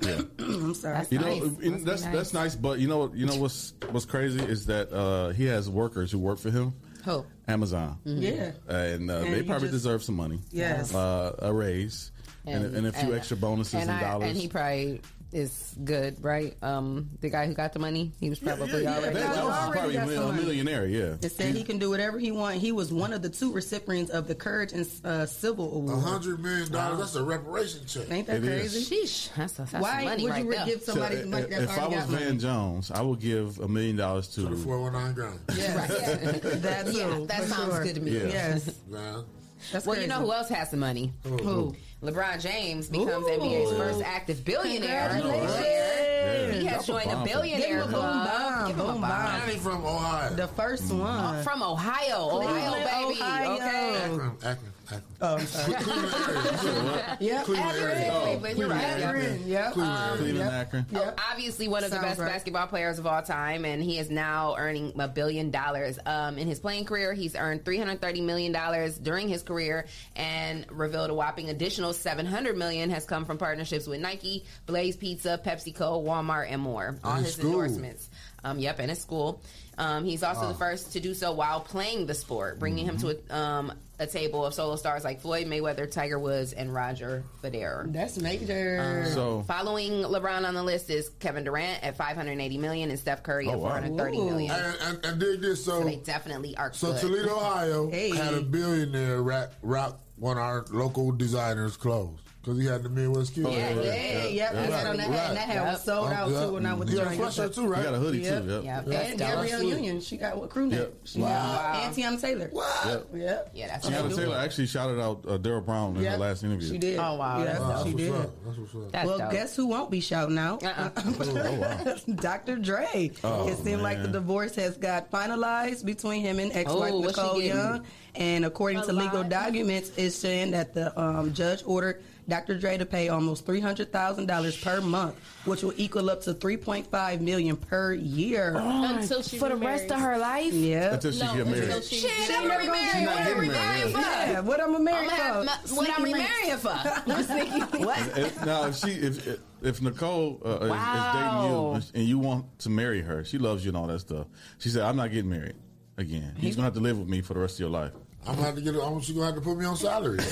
Yeah. 0.02 0.20
I'm 0.44 0.74
sorry. 0.74 0.94
That's 0.98 1.12
You 1.12 1.18
know, 1.20 1.24
nice. 1.26 1.42
you 1.62 1.70
know, 1.70 1.76
Must 1.78 1.84
that's 1.86 2.02
nice. 2.04 2.12
that's 2.12 2.34
nice. 2.34 2.54
But 2.54 2.78
you 2.80 2.88
know, 2.88 3.10
you 3.14 3.26
know 3.26 3.36
what's 3.36 3.72
what's 3.90 4.04
crazy 4.04 4.40
is 4.40 4.66
that 4.66 4.92
uh, 4.92 5.30
he 5.30 5.46
has 5.46 5.70
workers 5.70 6.12
who 6.12 6.18
work 6.18 6.38
for 6.38 6.50
him. 6.50 6.74
Who? 7.04 7.24
Amazon. 7.46 7.98
Yeah. 8.04 8.50
and, 8.68 9.10
uh, 9.10 9.14
And 9.18 9.32
they 9.32 9.42
probably 9.42 9.68
just- 9.68 9.72
deserve 9.84 10.02
some 10.02 10.16
money. 10.16 10.40
Yes. 10.50 10.94
uh, 10.94 11.34
a 11.38 11.52
raise 11.52 12.10
and, 12.46 12.76
and, 12.76 12.86
a 12.86 12.92
few 12.92 13.14
extra 13.14 13.36
bonuses 13.38 13.74
and, 13.74 13.82
and, 13.82 13.90
I- 13.90 14.00
dollars. 14.02 14.28
and 14.28 14.36
he 14.36 14.48
probably 14.48 15.00
is 15.30 15.74
good, 15.84 16.22
right? 16.24 16.56
Um, 16.62 17.10
the 17.20 17.28
guy 17.28 17.46
who 17.46 17.52
got 17.54 17.72
the 17.74 17.78
money, 17.78 18.12
he 18.18 18.30
was 18.30 18.38
probably 18.38 18.84
yeah, 18.84 18.96
already. 18.96 19.14
Van 19.14 19.28
He 19.30 19.36
Jones 19.36 19.48
is 19.48 19.54
already 19.60 19.78
probably 19.78 19.96
a 19.96 20.06
mil- 20.06 20.30
a 20.30 20.32
millionaire. 20.32 20.86
Yeah, 20.86 21.16
It 21.20 21.32
said 21.32 21.54
he 21.54 21.64
can 21.64 21.78
do 21.78 21.90
whatever 21.90 22.18
he 22.18 22.30
want. 22.32 22.56
He 22.56 22.72
was 22.72 22.92
one 22.92 23.12
of 23.12 23.20
the 23.20 23.28
two 23.28 23.52
recipients 23.52 24.10
of 24.10 24.26
the 24.26 24.34
Courage 24.34 24.72
and 24.72 24.88
uh, 25.04 25.26
Civil 25.26 25.66
A 25.70 25.76
Award. 25.76 26.02
hundred 26.02 26.42
million 26.42 26.72
dollars. 26.72 26.98
That's 26.98 27.14
a 27.16 27.22
reparation 27.22 27.80
check. 27.86 28.10
Ain't 28.10 28.26
that 28.28 28.36
It 28.38 28.44
is. 28.44 28.72
crazy? 28.72 28.96
Sheesh, 29.04 29.34
that's, 29.36 29.52
that's 29.52 29.72
Why 29.72 30.04
money 30.04 30.22
would 30.24 30.30
right 30.32 30.44
you 30.44 30.50
there. 30.50 30.64
give 30.66 30.82
somebody 30.82 31.16
if, 31.16 31.26
money 31.26 31.46
that's 31.46 31.62
if 31.64 31.78
I 31.78 31.86
was 31.88 31.96
got 31.96 32.08
money? 32.10 32.24
Van 32.24 32.38
Jones, 32.38 32.90
I 32.90 33.02
would 33.02 33.20
give 33.20 33.58
a 33.60 33.68
million 33.68 33.96
dollars 33.96 34.28
to. 34.28 34.42
The 34.42 34.56
four 34.56 34.80
one 34.80 34.94
nine 34.94 35.12
grand. 35.12 35.38
Yes. 35.54 36.40
that 36.62 36.86
too. 36.86 36.92
Yeah, 36.98 37.20
that 37.26 37.44
sounds 37.44 37.74
sure. 37.74 37.84
good 37.84 37.96
to 37.96 38.00
me. 38.00 38.12
Yeah. 38.12 38.26
Yes. 38.28 38.74
Man. 38.88 39.24
That's 39.72 39.84
Well, 39.86 40.00
you 40.00 40.06
know 40.06 40.20
who 40.20 40.32
else 40.32 40.48
has 40.48 40.70
the 40.70 40.76
money? 40.78 41.12
Who? 41.24 41.74
LeBron 42.02 42.40
James 42.40 42.88
becomes 42.88 43.26
Ooh. 43.26 43.30
NBA's 43.30 43.76
first 43.76 44.02
active 44.02 44.44
billionaire. 44.44 45.08
Congratulations. 45.08 45.60
Yeah, 45.64 46.52
He 46.52 46.66
has 46.66 46.86
drop 46.86 47.02
a 47.02 47.02
joined 47.04 47.10
a 47.10 47.14
bomb. 47.16 47.24
Give 47.24 47.34
billionaire 47.34 47.76
him 47.78 47.82
a 47.82 47.84
boom 47.86 47.92
club. 47.92 48.26
Bomb. 48.58 48.66
Give 48.68 48.76
him 48.76 48.80
a 48.82 48.92
bomb. 48.92 49.04
I 49.04 49.38
bomb. 49.40 49.50
ain't 49.50 49.60
from 49.60 49.84
Ohio. 49.86 50.34
The 50.34 50.48
first 50.48 50.92
one. 50.92 51.00
Uh, 51.08 51.42
From 51.42 51.62
Ohio, 51.62 52.28
Ohio, 52.30 52.40
Cleveland, 52.40 52.84
baby. 52.84 53.20
Ohio. 53.20 53.54
Okay. 53.54 53.96
Akron, 53.96 54.20
Akron, 54.20 54.36
Akron. 54.44 54.72
Oh, 55.20 55.36
I'm 55.36 55.46
sorry. 55.46 55.74
Cleveland 55.74 56.14
area. 56.14 57.18
Yep. 57.20 57.44
Cleveland 57.44 57.78
area. 57.78 58.10
Oh, 58.12 58.20
Cleveland, 58.24 58.58
you're 58.58 58.68
right. 58.68 58.82
Akron. 58.84 59.46
Yep. 59.46 59.72
Cleveland 59.72 60.18
Cleveland, 60.18 60.50
Akron. 60.50 60.86
Yep. 60.90 61.20
Obviously, 61.30 61.68
one 61.68 61.84
of 61.84 61.90
the 61.90 61.96
Sounds 61.96 62.08
best 62.08 62.20
right. 62.20 62.28
basketball 62.32 62.66
players 62.68 62.98
of 62.98 63.06
all 63.06 63.20
time, 63.22 63.64
and 63.66 63.82
he 63.82 63.98
is 63.98 64.08
now 64.10 64.54
earning 64.56 64.92
a 64.98 65.08
billion 65.08 65.50
dollars. 65.50 65.98
Um, 66.06 66.38
in 66.38 66.46
his 66.48 66.58
playing 66.58 66.86
career, 66.86 67.12
he's 67.12 67.36
earned 67.36 67.64
three 67.66 67.76
hundred 67.76 68.00
thirty 68.00 68.22
million 68.22 68.52
dollars 68.52 68.96
during 68.96 69.28
his 69.28 69.42
career, 69.42 69.86
and 70.16 70.64
revealed 70.70 71.10
a 71.10 71.14
whopping 71.14 71.50
additional 71.50 71.92
700 71.92 72.56
million 72.56 72.88
has 72.90 73.04
come 73.04 73.24
from 73.26 73.36
partnerships 73.36 73.86
with 73.86 74.00
Nike, 74.00 74.44
Blaze 74.66 74.96
Pizza, 74.96 75.38
PepsiCo, 75.44 76.02
Walmart, 76.02 76.46
and 76.50 76.62
more. 76.62 76.98
All 77.04 77.16
And 77.16 77.24
his 77.26 77.34
school. 77.34 77.50
endorsements. 77.50 78.07
Um, 78.44 78.58
yep, 78.58 78.78
and 78.78 78.90
at 78.90 78.96
school. 78.98 79.42
Um, 79.76 80.04
he's 80.04 80.22
also 80.22 80.48
the 80.48 80.54
first 80.54 80.92
to 80.92 81.00
do 81.00 81.14
so 81.14 81.32
while 81.32 81.60
playing 81.60 82.06
the 82.06 82.14
sport, 82.14 82.58
bringing 82.58 82.84
him 82.84 82.96
to 82.98 83.16
a, 83.30 83.36
um, 83.36 83.72
a 84.00 84.06
table 84.06 84.44
of 84.44 84.54
solo 84.54 84.74
stars 84.76 85.04
like 85.04 85.20
Floyd 85.20 85.46
Mayweather, 85.46 85.90
Tiger 85.90 86.18
Woods, 86.18 86.52
and 86.52 86.72
Roger 86.74 87.22
Federer. 87.42 87.92
That's 87.92 88.18
major. 88.18 89.06
So 89.14 89.42
Following 89.42 89.92
LeBron 90.02 90.46
on 90.46 90.54
the 90.54 90.62
list 90.62 90.90
is 90.90 91.08
Kevin 91.20 91.44
Durant 91.44 91.82
at 91.84 91.96
580 91.96 92.58
million 92.58 92.90
and 92.90 92.98
Steph 92.98 93.22
Curry 93.22 93.46
Oh, 93.48 93.52
at 93.52 93.58
wow. 93.58 93.68
430 93.70 94.18
million. 94.18 94.50
And, 94.50 94.76
and, 94.82 95.04
and 95.06 95.20
dig 95.20 95.40
this. 95.40 95.64
So 95.64 95.80
So, 95.80 95.84
they 95.84 95.96
definitely 95.96 96.56
are 96.56 96.72
so 96.72 96.92
good. 96.92 97.00
Toledo, 97.00 97.36
Ohio, 97.36 97.90
Hey. 97.90 98.10
had 98.16 98.34
a 98.34 98.40
billionaire 98.42 99.22
rock, 99.22 99.50
rock 99.62 100.00
one 100.16 100.36
of 100.36 100.42
our 100.42 100.64
local 100.70 101.12
designers' 101.12 101.76
clothes 101.76 102.18
because 102.48 102.62
he 102.62 102.66
had 102.66 102.82
the 102.82 102.88
Midwest 102.88 103.34
Kid. 103.34 103.44
Oh, 103.44 103.50
yeah, 103.50 103.56
yeah, 103.70 103.74
yeah, 103.74 103.82
yeah, 103.82 104.24
yep. 104.24 104.52
yeah. 104.54 104.66
He 104.66 104.72
had 104.72 104.86
on 104.86 104.96
that 104.96 105.10
hat, 105.10 105.28
and 105.28 105.36
that 105.36 105.48
hat 105.48 105.64
was 105.64 105.84
sold 105.84 106.10
out 106.12 106.28
too 106.28 106.54
when 106.54 106.64
I 106.64 106.72
was 106.74 106.90
He 106.90 106.98
had 106.98 107.06
a 107.08 107.10
sweatshirt 107.10 107.54
too, 107.54 107.62
you 107.62 107.68
right? 107.68 107.84
got 107.84 107.94
a 107.94 107.98
hoodie 107.98 108.18
Yep. 108.20 108.42
too. 108.44 108.50
Yep. 108.64 108.64
Yep. 108.64 108.86
And 109.10 109.18
Gabrielle. 109.18 109.62
Union, 109.62 110.00
she 110.00 110.16
got 110.16 110.36
what 110.38 110.48
crew 110.48 110.66
neck. 110.66 110.78
Yep. 110.78 110.94
She 111.04 111.20
Wow. 111.20 111.28
got 111.28 111.76
and 111.84 111.94
Teyana 111.94 112.20
Taylor. 112.20 112.50
Yep. 112.86 113.06
Yep. 113.14 113.50
Yeah, 113.54 113.66
that's 113.68 113.86
Teyana 113.88 114.08
dope. 114.08 114.18
Taylor 114.18 114.36
actually 114.38 114.66
shouted 114.66 114.98
out 115.00 115.24
uh, 115.28 115.36
Daryl 115.36 115.64
Brown 115.64 115.96
in 115.96 116.04
her 116.04 116.16
last 116.16 116.42
interview. 116.42 116.68
She 116.68 116.78
did. 116.78 116.98
Oh, 116.98 117.16
wow. 117.16 117.38
Yeah, 117.38 117.44
That's 117.44 117.60
Wow, 117.60 117.84
she 117.84 117.92
did. 117.94 118.10
what's 118.12 118.24
up. 118.24 118.30
That's 118.44 118.58
what's 118.58 118.94
up. 118.94 119.06
Well, 119.06 119.30
guess 119.30 119.56
who 119.56 119.66
won't 119.66 119.90
be 119.90 120.00
shouting 120.00 120.38
out? 120.38 120.62
Uh-uh. 120.64 120.90
Oh. 121.28 121.96
Dr. 122.14 122.56
Dre. 122.56 123.10
Oh, 123.24 123.48
it 123.48 123.56
seemed 123.58 123.82
like 123.82 124.00
the 124.02 124.08
divorce 124.08 124.54
has 124.56 124.76
got 124.76 125.10
finalized 125.10 125.84
between 125.84 126.22
him 126.22 126.38
and 126.38 126.52
ex-wife 126.52 126.92
Oh, 126.92 127.00
what's 127.00 127.16
she 127.16 127.22
Nicole 127.22 127.40
getting? 127.40 127.56
Young. 127.56 127.84
And 128.14 128.44
according 128.44 128.82
to 128.82 128.92
legal 128.92 129.22
documents, 129.24 129.92
it's 129.96 130.16
saying 130.16 130.52
that 130.52 130.74
the 130.74 130.98
um, 130.98 131.32
judge 131.34 131.62
ordered 131.66 132.02
Dr. 132.28 132.58
Dre 132.58 132.76
to 132.76 132.84
pay 132.84 133.08
almost 133.08 133.46
three 133.46 133.60
hundred 133.60 133.90
thousand 133.90 134.26
dollars 134.26 134.56
per 134.56 134.80
month, 134.82 135.14
which 135.46 135.62
will 135.62 135.72
equal 135.76 136.10
up 136.10 136.20
to 136.22 136.34
three 136.34 136.56
point 136.58 136.86
five 136.90 137.22
million 137.22 137.56
per 137.56 137.94
year. 137.94 138.54
Until 138.56 139.22
she 139.22 139.38
For 139.38 139.48
the 139.48 139.56
rest 139.56 139.90
of 139.90 139.98
her 140.00 140.18
life? 140.18 140.52
Yeah. 140.52 140.94
Until 140.94 141.12
she 141.12 141.20
get 141.20 141.46
married. 141.46 141.62
Until 141.64 141.80
she, 141.80 141.96
She 141.96 142.06
ain't 142.32 142.46
never 142.48 142.58
remarried. 142.60 142.90
She's 142.92 143.02
not 143.04 143.14
What 143.14 143.20
are 143.20 143.24
getting 143.24 143.38
we 143.40 143.48
married, 143.48 143.92
married 143.92 143.94
for? 143.94 144.00
Yeah, 144.00 144.40
what 144.40 144.62
I'm 144.62 144.74
a 144.74 144.80
married 144.80 145.10
I'm 145.10 145.46
for? 145.46 145.74
what 145.76 145.90
I'm 145.90 145.96
Sneaky 146.04 146.12
links. 146.12 146.62
for? 146.62 146.68
what? 147.84 148.46
Now, 148.46 148.66
if 148.66 148.76
she, 148.76 148.90
if 148.90 149.38
if 149.62 149.80
Nicole 149.82 150.40
uh, 150.44 150.48
is- 150.50 150.70
is, 150.70 151.12
dating 151.14 151.50
you 151.50 151.82
and 151.94 152.08
you 152.08 152.18
want 152.18 152.58
to 152.60 152.70
marry 152.70 153.00
her, 153.00 153.24
she 153.24 153.38
loves 153.38 153.64
you 153.64 153.70
and 153.70 153.76
all 153.78 153.86
that 153.86 154.00
stuff. 154.00 154.26
She 154.58 154.68
said, 154.68 154.82
"I'm 154.82 154.96
not 154.96 155.10
getting 155.10 155.30
married." 155.30 155.56
again. 155.96 156.32
He's 156.38 156.54
gonna 156.54 156.64
have 156.66 156.74
to 156.74 156.80
live 156.80 156.96
with 156.96 157.08
me 157.08 157.20
for 157.20 157.34
the 157.34 157.40
rest 157.40 157.56
of 157.56 157.60
your 157.60 157.70
life. 157.70 157.90
I'm 158.26 158.34
gonna 158.34 158.46
have 158.46 158.54
to 158.56 158.60
get. 158.60 158.74
I'm 158.74 159.00
she 159.00 159.14
gonna 159.14 159.26
have 159.26 159.34
to 159.36 159.40
put 159.40 159.56
me 159.56 159.64
on 159.64 159.76
salary. 159.76 160.18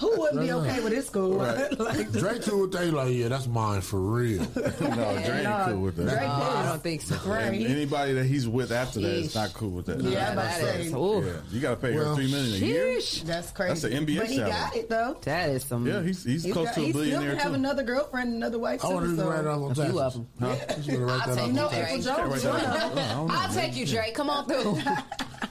Who 0.00 0.18
wouldn't 0.18 0.40
be 0.40 0.52
okay 0.52 0.80
with 0.80 0.92
this 0.92 1.06
school? 1.08 1.38
Right. 1.38 1.78
like, 1.78 2.12
Drake 2.12 2.42
cool 2.42 2.62
with 2.62 2.72
that. 2.72 2.84
He 2.84 2.90
like, 2.90 3.12
yeah, 3.12 3.28
that's 3.28 3.46
mine 3.48 3.80
for 3.80 3.98
real. 4.00 4.40
no, 4.54 4.70
Drake 4.70 4.80
ain't 4.80 5.42
No, 5.42 5.64
cool 5.68 5.80
with 5.80 5.96
that. 5.96 6.04
Drake 6.08 6.20
No, 6.20 6.28
I 6.28 6.66
don't 6.66 6.82
think 6.82 7.02
so. 7.02 7.16
Right. 7.28 7.44
And 7.52 7.66
anybody 7.66 8.12
that 8.14 8.24
he's 8.24 8.46
with 8.48 8.70
after 8.72 9.00
that 9.00 9.08
is 9.10 9.32
Sheesh. 9.32 9.34
not 9.34 9.52
cool 9.52 9.70
with 9.70 9.86
that. 9.86 10.00
Yeah, 10.00 10.28
I'm 10.28 10.32
about 10.34 10.44
That 10.44 10.60
say. 10.60 10.82
is- 10.86 10.92
ooh. 10.94 11.22
Yeah, 11.26 11.32
you 11.50 11.60
got 11.60 11.70
to 11.70 11.76
pay 11.76 11.94
Well, 11.94 12.10
her 12.10 12.14
three 12.14 12.30
million 12.30 12.54
a 12.62 12.66
year. 12.66 12.84
Sheesh. 12.98 13.22
That's 13.24 13.50
crazy. 13.50 13.68
That's 13.88 14.06
the 14.06 14.12
NBA 14.14 14.18
But 14.20 14.26
he 14.28 14.36
salary. 14.36 14.50
got 14.52 14.76
it 14.76 14.88
though. 14.88 15.16
That 15.22 15.50
is 15.50 15.64
some. 15.64 15.86
Yeah, 15.86 16.02
he's 16.02 16.22
he's, 16.24 16.44
He's 16.44 16.52
close 16.52 16.66
got, 16.66 16.74
to 16.76 16.80
a 16.80 16.84
he 16.84 16.90
still 16.92 17.02
billionaire 17.02 17.30
can 17.32 17.40
have 17.40 17.54
another 17.54 17.82
girlfriend, 17.82 18.34
another 18.34 18.58
wife 18.60 18.84
I 18.84 18.88
too. 18.88 18.94
want 18.94 19.06
to 19.10 19.16
So. 19.16 19.28
write 19.28 19.46
off 19.46 19.62
on 19.62 19.70
A 19.72 20.56
taxes. 20.56 20.86
You 20.86 20.92
should 20.94 21.02
write 21.02 21.28
I'll 21.28 21.34
take 21.36 21.46
You 21.48 21.52
Drake. 21.52 21.64
April 21.64 21.68
taxes. 21.70 22.04
Jones 22.06 22.32
was 22.32 22.42
Can't 22.42 22.54
one 22.54 22.62
write 22.64 22.74
of 22.74 22.80
them. 22.80 22.94
that- 22.94 23.10
I 23.10 23.14
don't 23.14 23.26
know. 23.28 23.34
I'll 23.34 23.52
take 23.52 23.76
you, 23.76 23.86
Drake. 23.86 24.14
Come 24.14 24.30
on 24.30 24.46
through. 24.46 24.78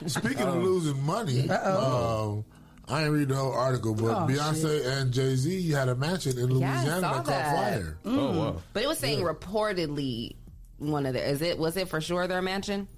Speaking 0.06 0.42
of 0.46 0.56
losing 0.62 1.02
money, 1.02 1.48
um, 1.50 2.44
I 2.88 3.00
didn't 3.00 3.12
read 3.14 3.28
the 3.28 3.36
whole 3.36 3.52
article, 3.52 3.94
but 3.94 4.04
Oh, 4.04 4.26
Beyonce 4.26 5.00
and 5.00 5.12
Jay 5.12 5.36
Z 5.36 5.70
had 5.70 5.88
a 5.88 5.94
mansion 5.94 6.38
in 6.38 6.46
Louisiana 6.46 7.00
saw 7.00 7.00
that 7.00 7.14
caught 7.14 7.26
that. 7.26 7.56
fire. 7.56 7.98
Oh 8.04 8.38
wow. 8.38 8.62
But 8.72 8.82
it 8.82 8.88
was 8.88 8.98
saying 8.98 9.20
reportedly 9.20 10.34
one 10.78 11.06
of 11.06 11.14
the 11.14 11.28
Is 11.28 11.42
it? 11.42 11.58
Was 11.58 11.76
it 11.76 11.88
for 11.88 12.00
sure 12.00 12.26
their 12.26 12.42
mansion? 12.42 12.88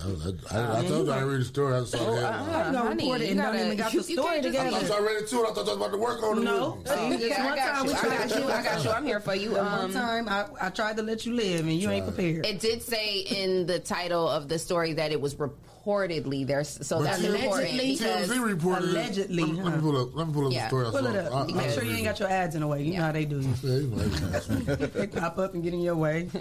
I, 0.00 0.56
I, 0.56 0.58
I, 0.60 0.78
I 0.80 0.84
told 0.86 1.06
you 1.06 1.12
I 1.12 1.20
read 1.22 1.40
the 1.40 1.44
story. 1.44 1.74
I 1.76 1.80
just 1.80 1.92
saw 1.92 1.98
the 1.98 2.26
uh, 2.26 2.32
headline. 2.32 2.44
How 2.48 2.58
you 2.58 2.64
gonna 2.72 2.78
honey, 2.88 3.02
report 3.04 3.20
it 3.20 3.24
you 3.24 3.30
and 3.32 3.40
gotta- 3.40 3.58
don't 3.58 3.66
even 3.66 3.76
got 3.78 3.92
you- 3.94 4.02
the 4.02 4.08
you 4.08 4.16
story 4.18 4.28
can't 4.40 4.42
just- 4.44 4.58
I 4.58 4.64
together? 4.70 4.86
thought 4.86 5.00
I 5.00 5.04
read 5.06 5.22
it 5.22 5.28
too. 5.28 5.38
and 5.38 5.46
I 5.46 5.50
thought 5.50 5.58
I 5.58 5.62
was 5.62 5.76
about 5.76 5.90
to 5.92 5.98
work 5.98 6.22
on 6.22 6.38
it. 6.38 6.40
No. 6.42 6.70
with. 6.82 6.88
Oh, 6.90 7.08
yeah, 7.10 7.44
one 7.44 7.52
I 7.52 7.56
got 7.56 7.74
time 7.74 7.84
you. 7.84 7.90
we 7.90 7.94
I 7.94 8.00
tried 8.00 8.28
got 8.28 8.38
you. 8.38 8.44
I 8.48 8.62
got 8.62 8.84
you. 8.84 8.90
I'm 8.90 9.06
here 9.06 9.20
for 9.20 9.34
you. 9.34 9.48
The 9.50 9.54
one 9.56 9.66
Um, 9.66 9.92
time 9.92 10.28
I, 10.28 10.46
I 10.60 10.68
tried 10.70 10.96
to 10.98 11.02
let 11.02 11.26
you 11.26 11.34
live 11.34 11.60
and 11.60 11.72
you 11.74 11.90
ain't 11.90 12.06
prepared. 12.06 12.46
It 12.46 12.60
did 12.60 12.82
say 12.82 13.18
in 13.20 13.66
the 13.66 13.78
title 13.78 14.28
of 14.28 14.48
the 14.48 14.58
story 14.58 14.92
that 14.94 15.10
it 15.12 15.20
was 15.20 15.34
reportedly 15.36 16.46
there, 16.46 16.64
so 16.64 16.98
But 16.98 17.04
that's 17.04 17.18
allegedly 17.20 17.44
important 17.44 17.78
because 17.78 18.38
reported 18.38 18.84
allegedly, 18.90 19.42
Let 19.42 19.52
me, 19.54 19.62
let 19.62 19.74
me 19.76 19.80
pull 19.80 19.96
up. 20.02 20.14
Let 20.14 20.26
me 20.28 20.32
pull 20.34 20.46
up 20.48 20.52
Yeah. 20.52 20.62
the 20.64 20.68
story. 20.68 20.86
I 20.86 20.90
Pull 20.90 21.00
saw. 21.02 21.10
it 21.10 21.16
up. 21.16 21.34
I- 21.34 21.40
I 21.40 21.46
Make 21.56 21.70
sure 21.70 21.82
you 21.84 21.92
ain't 21.92 22.04
got 22.04 22.20
your 22.20 22.28
ads 22.28 22.54
in 22.54 22.60
the 22.60 22.66
way. 22.66 22.82
You 22.82 22.94
know 22.98 23.02
how 23.04 23.12
they 23.12 23.24
do 23.24 23.40
you. 23.40 23.54
Yeah, 23.62 23.74
you 23.76 23.86
know, 23.88 24.02
everything. 24.34 24.90
they 24.94 25.06
pop 25.06 25.38
up 25.38 25.54
and 25.54 25.62
get 25.62 25.72
in 25.74 25.80
your 25.80 25.96
way. 25.96 26.28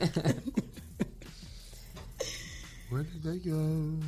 Where 2.89 3.03
did 3.03 3.21
they 3.21 3.37
go? 3.39 3.99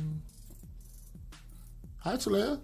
Hi, 1.98 2.16
Talia. 2.16 2.58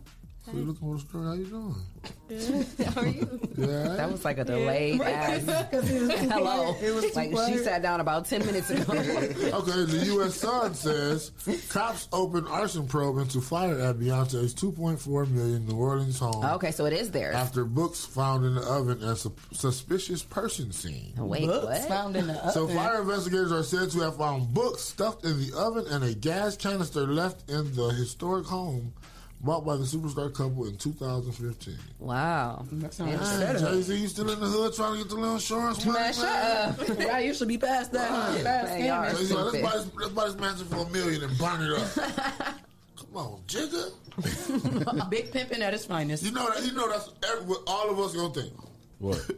So 0.46 0.52
you 0.52 0.64
looking 0.64 0.74
for 0.88 0.94
the 0.94 1.00
story? 1.00 1.24
How 1.26 1.32
you 1.32 1.44
doing? 1.46 2.86
How 2.86 3.00
are 3.00 3.06
you? 3.08 3.40
Yeah. 3.56 3.96
That 3.96 4.12
was 4.12 4.24
like 4.24 4.38
a 4.38 4.44
delayed 4.44 5.00
ass. 5.00 5.44
'Cause 5.70 5.90
it 5.90 6.02
was 6.02 6.20
Hello. 6.30 6.76
It 6.80 6.94
was 6.94 7.04
too 7.06 7.10
like 7.14 7.30
she 7.48 7.58
sat 7.58 7.82
down 7.82 8.00
about 8.00 8.26
ten 8.26 8.46
minutes 8.46 8.70
ago. 8.70 8.82
okay, 8.92 9.84
the 9.84 10.02
U.S. 10.14 10.34
Sun 10.36 10.74
says 10.74 11.32
cops 11.68 12.08
open 12.12 12.46
arson 12.46 12.86
probe 12.86 13.18
into 13.18 13.40
fire 13.40 13.78
at 13.80 13.96
Beyonce's 13.96 14.54
2.4 14.54 15.28
million 15.30 15.66
New 15.66 15.76
Orleans 15.76 16.18
home. 16.18 16.44
okay, 16.44 16.70
so 16.70 16.84
it 16.86 16.92
is 16.92 17.10
there 17.10 17.32
After 17.32 17.64
books 17.64 18.04
found 18.04 18.44
in 18.44 18.54
the 18.54 18.62
oven 18.62 19.02
and 19.02 19.16
su- 19.18 19.34
suspicious 19.52 20.22
person 20.22 20.70
seen. 20.72 21.12
Wait, 21.16 21.46
Books 21.46 21.64
what? 21.66 21.88
found 21.88 22.16
in 22.16 22.28
the 22.28 22.34
oven. 22.38 22.52
So 22.52 22.68
fire 22.68 23.00
investigators 23.00 23.50
are 23.52 23.62
said 23.64 23.90
to 23.90 24.00
have 24.00 24.16
found 24.16 24.54
books 24.54 24.82
stuffed 24.82 25.24
in 25.24 25.38
the 25.44 25.56
oven 25.58 25.86
and 25.90 26.04
a 26.04 26.14
gas 26.14 26.56
canister 26.56 27.06
left 27.06 27.48
in 27.50 27.74
the 27.74 27.88
historic 27.90 28.46
home 28.46 28.92
bought 29.40 29.64
by 29.64 29.76
the 29.76 29.84
superstar 29.84 30.32
couple 30.34 30.66
in 30.66 30.76
2015. 30.76 31.76
Wow. 31.98 32.64
That 32.72 32.94
sounds 32.94 33.12
like 33.12 33.20
a 33.20 33.24
Damn, 33.24 33.56
setup. 33.58 33.72
Jay 33.72 33.82
Z, 33.82 33.96
you 33.96 34.08
still 34.08 34.30
in 34.30 34.40
the 34.40 34.46
hood 34.46 34.74
trying 34.74 34.92
to 34.92 34.98
get 34.98 35.08
the 35.08 35.14
little 35.16 35.34
insurance 35.34 35.84
money, 35.84 35.98
Man, 35.98 36.12
shut 36.12 36.24
up. 36.24 36.98
Yeah, 36.98 37.18
you 37.18 37.34
should 37.34 37.48
be 37.48 37.58
past 37.58 37.92
that. 37.92 38.10
huh? 38.10 38.42
Past 38.42 38.72
Man, 38.72 38.84
y'all. 38.84 39.16
Jay-Z, 39.16 39.34
like, 39.34 39.44
let's, 39.52 39.62
buy 39.62 39.76
this, 39.76 39.90
let's 39.96 40.12
buy 40.12 40.24
this 40.26 40.36
mansion 40.36 40.66
for 40.66 40.76
a 40.76 40.88
million 40.90 41.22
and 41.24 41.38
burn 41.38 41.62
it 41.62 41.78
up. 41.78 41.94
Come 42.96 43.16
on, 43.16 43.40
Jigga. 43.46 45.10
Big 45.10 45.30
pimping 45.30 45.62
at 45.62 45.74
its 45.74 45.84
finest. 45.84 46.22
You 46.24 46.32
know 46.32 46.48
that. 46.50 46.64
You 46.64 46.72
know 46.72 46.88
that's 46.88 47.10
every, 47.30 47.44
what 47.46 47.60
all 47.66 47.90
of 47.90 47.98
us 47.98 48.14
gonna 48.14 48.32
think. 48.32 48.52
What? 48.98 49.18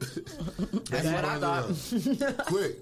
That's 0.88 1.04
what 1.04 1.24
I 1.24 1.38
thought. 1.40 2.46
Quick. 2.46 2.76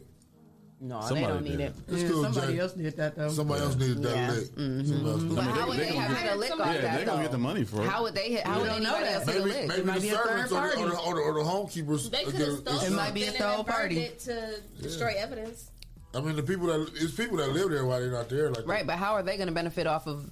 No, 0.79 1.01
Somebody 1.01 1.21
they 1.21 1.27
don't 1.33 1.43
need 1.45 1.51
did. 1.57 1.61
it. 1.61 1.75
Yeah, 1.89 2.09
cool, 2.09 2.23
somebody 2.25 2.53
Jay. 2.53 2.59
else 2.61 2.73
did 2.75 2.97
that 2.99 3.17
though. 3.17 3.29
Somebody 3.31 3.63
else 3.63 3.77
needed 3.77 4.03
that 4.03 4.15
Yeah. 4.17 4.31
lick. 4.33 4.45
Mm-hmm. 4.45 4.85
Somebody 4.87 5.09
else 5.09 5.23
needed 5.23 5.37
But 5.37 5.45
that 5.47 5.51
how 5.55 5.69
would 5.69 5.77
they 5.79 5.85
they 5.85 5.89
gonna 5.89 6.01
have 6.01 6.11
get- 6.11 6.23
hit 6.23 6.33
a 6.33 6.37
lick 6.37 6.51
off 6.53 6.59
Yeah, 6.59 6.81
that 6.83 6.99
they 6.99 7.05
gonna 7.07 7.23
get 7.23 7.31
the 7.33 7.39
money 7.39 7.65
for 7.65 7.83
it. 7.83 7.89
How 7.89 8.03
would 8.03 8.15
they 8.15 8.29
hit? 8.31 8.47
How 8.47 8.61
would 8.61 8.67
don't 8.69 8.83
know 8.83 8.95
anybody 8.97 9.05
that. 9.07 9.15
else 9.15 9.25
hit 9.27 9.37
a 9.37 9.39
Maybe, 9.47 9.51
lick? 9.51 9.69
maybe 9.69 9.83
the 9.83 10.01
be 10.01 10.09
a 10.11 10.17
third 10.19 10.49
servants 10.49 10.53
or 10.53 10.61
the, 10.61 10.77
or, 10.85 10.89
the, 10.91 10.97
or, 10.99 11.15
the, 11.15 11.21
or 11.23 11.35
the 11.45 11.51
homekeepers. 11.51 12.11
They 12.11 12.25
could 12.25 12.35
have 12.35 12.59
stolen 12.59 12.85
It 12.93 12.97
might 12.97 13.15
be 13.15 13.23
a 13.23 13.27
something 13.33 13.65
third 13.65 13.67
party. 13.67 14.11
to 14.25 14.61
destroy 14.83 15.15
evidence. 15.17 15.71
I 16.15 16.21
mean, 16.21 16.37
the 16.37 16.43
people 16.43 16.67
that 16.67 16.91
it's 16.95 17.13
people 17.15 17.39
that 17.39 17.53
live 17.53 17.71
there 17.71 17.85
while 17.87 18.01
they're 18.01 18.11
not 18.11 18.29
there. 18.29 18.51
Like 18.51 18.67
Right, 18.67 18.87
but 18.87 18.97
how 18.97 19.15
are 19.15 19.23
they 19.23 19.37
going 19.37 19.49
to 19.49 19.55
benefit 19.55 19.87
off 19.87 20.07
of 20.07 20.25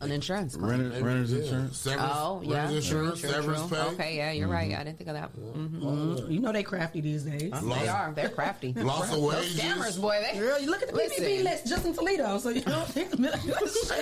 an 0.00 0.10
insurance? 0.12 0.56
claim? 0.56 0.70
Renter, 0.70 1.04
renter's 1.04 1.32
insurance. 1.32 1.78
Severance, 1.78 2.12
Oh, 2.14 2.40
yeah. 2.44 2.56
renter's 2.64 2.76
insurance, 2.76 3.20
True, 3.20 3.30
severance 3.30 3.68
true. 3.68 3.76
pay. 3.76 3.82
Okay, 3.94 4.16
yeah, 4.16 4.32
you're 4.32 4.48
right. 4.48 4.74
I 4.74 4.82
didn't 4.84 4.98
think 4.98 5.08
of 5.10 5.14
that. 5.16 5.30
Mhm. 5.36 6.30
You 6.30 6.40
know 6.40 6.52
they 6.52 6.62
crafty 6.62 7.00
these 7.00 7.22
days. 7.24 7.50
They 7.62 7.88
are. 7.88 8.12
They're 8.14 8.28
crafty. 8.28 8.72
Loss 8.76 9.04
of 9.12 9.20
Those 9.20 9.34
wages. 9.34 9.60
scammers, 9.60 10.00
boy. 10.00 10.20
They, 10.32 10.38
Girl, 10.38 10.58
you 10.58 10.70
look 10.70 10.82
at 10.82 10.88
the 10.88 10.94
PPP 10.94 11.18
Listen. 11.20 11.44
list 11.44 11.66
just 11.66 11.86
in 11.86 11.94
Toledo, 11.94 12.38
so 12.38 12.48
you 12.50 12.62
know. 12.66 12.84
Ain't 12.96 13.10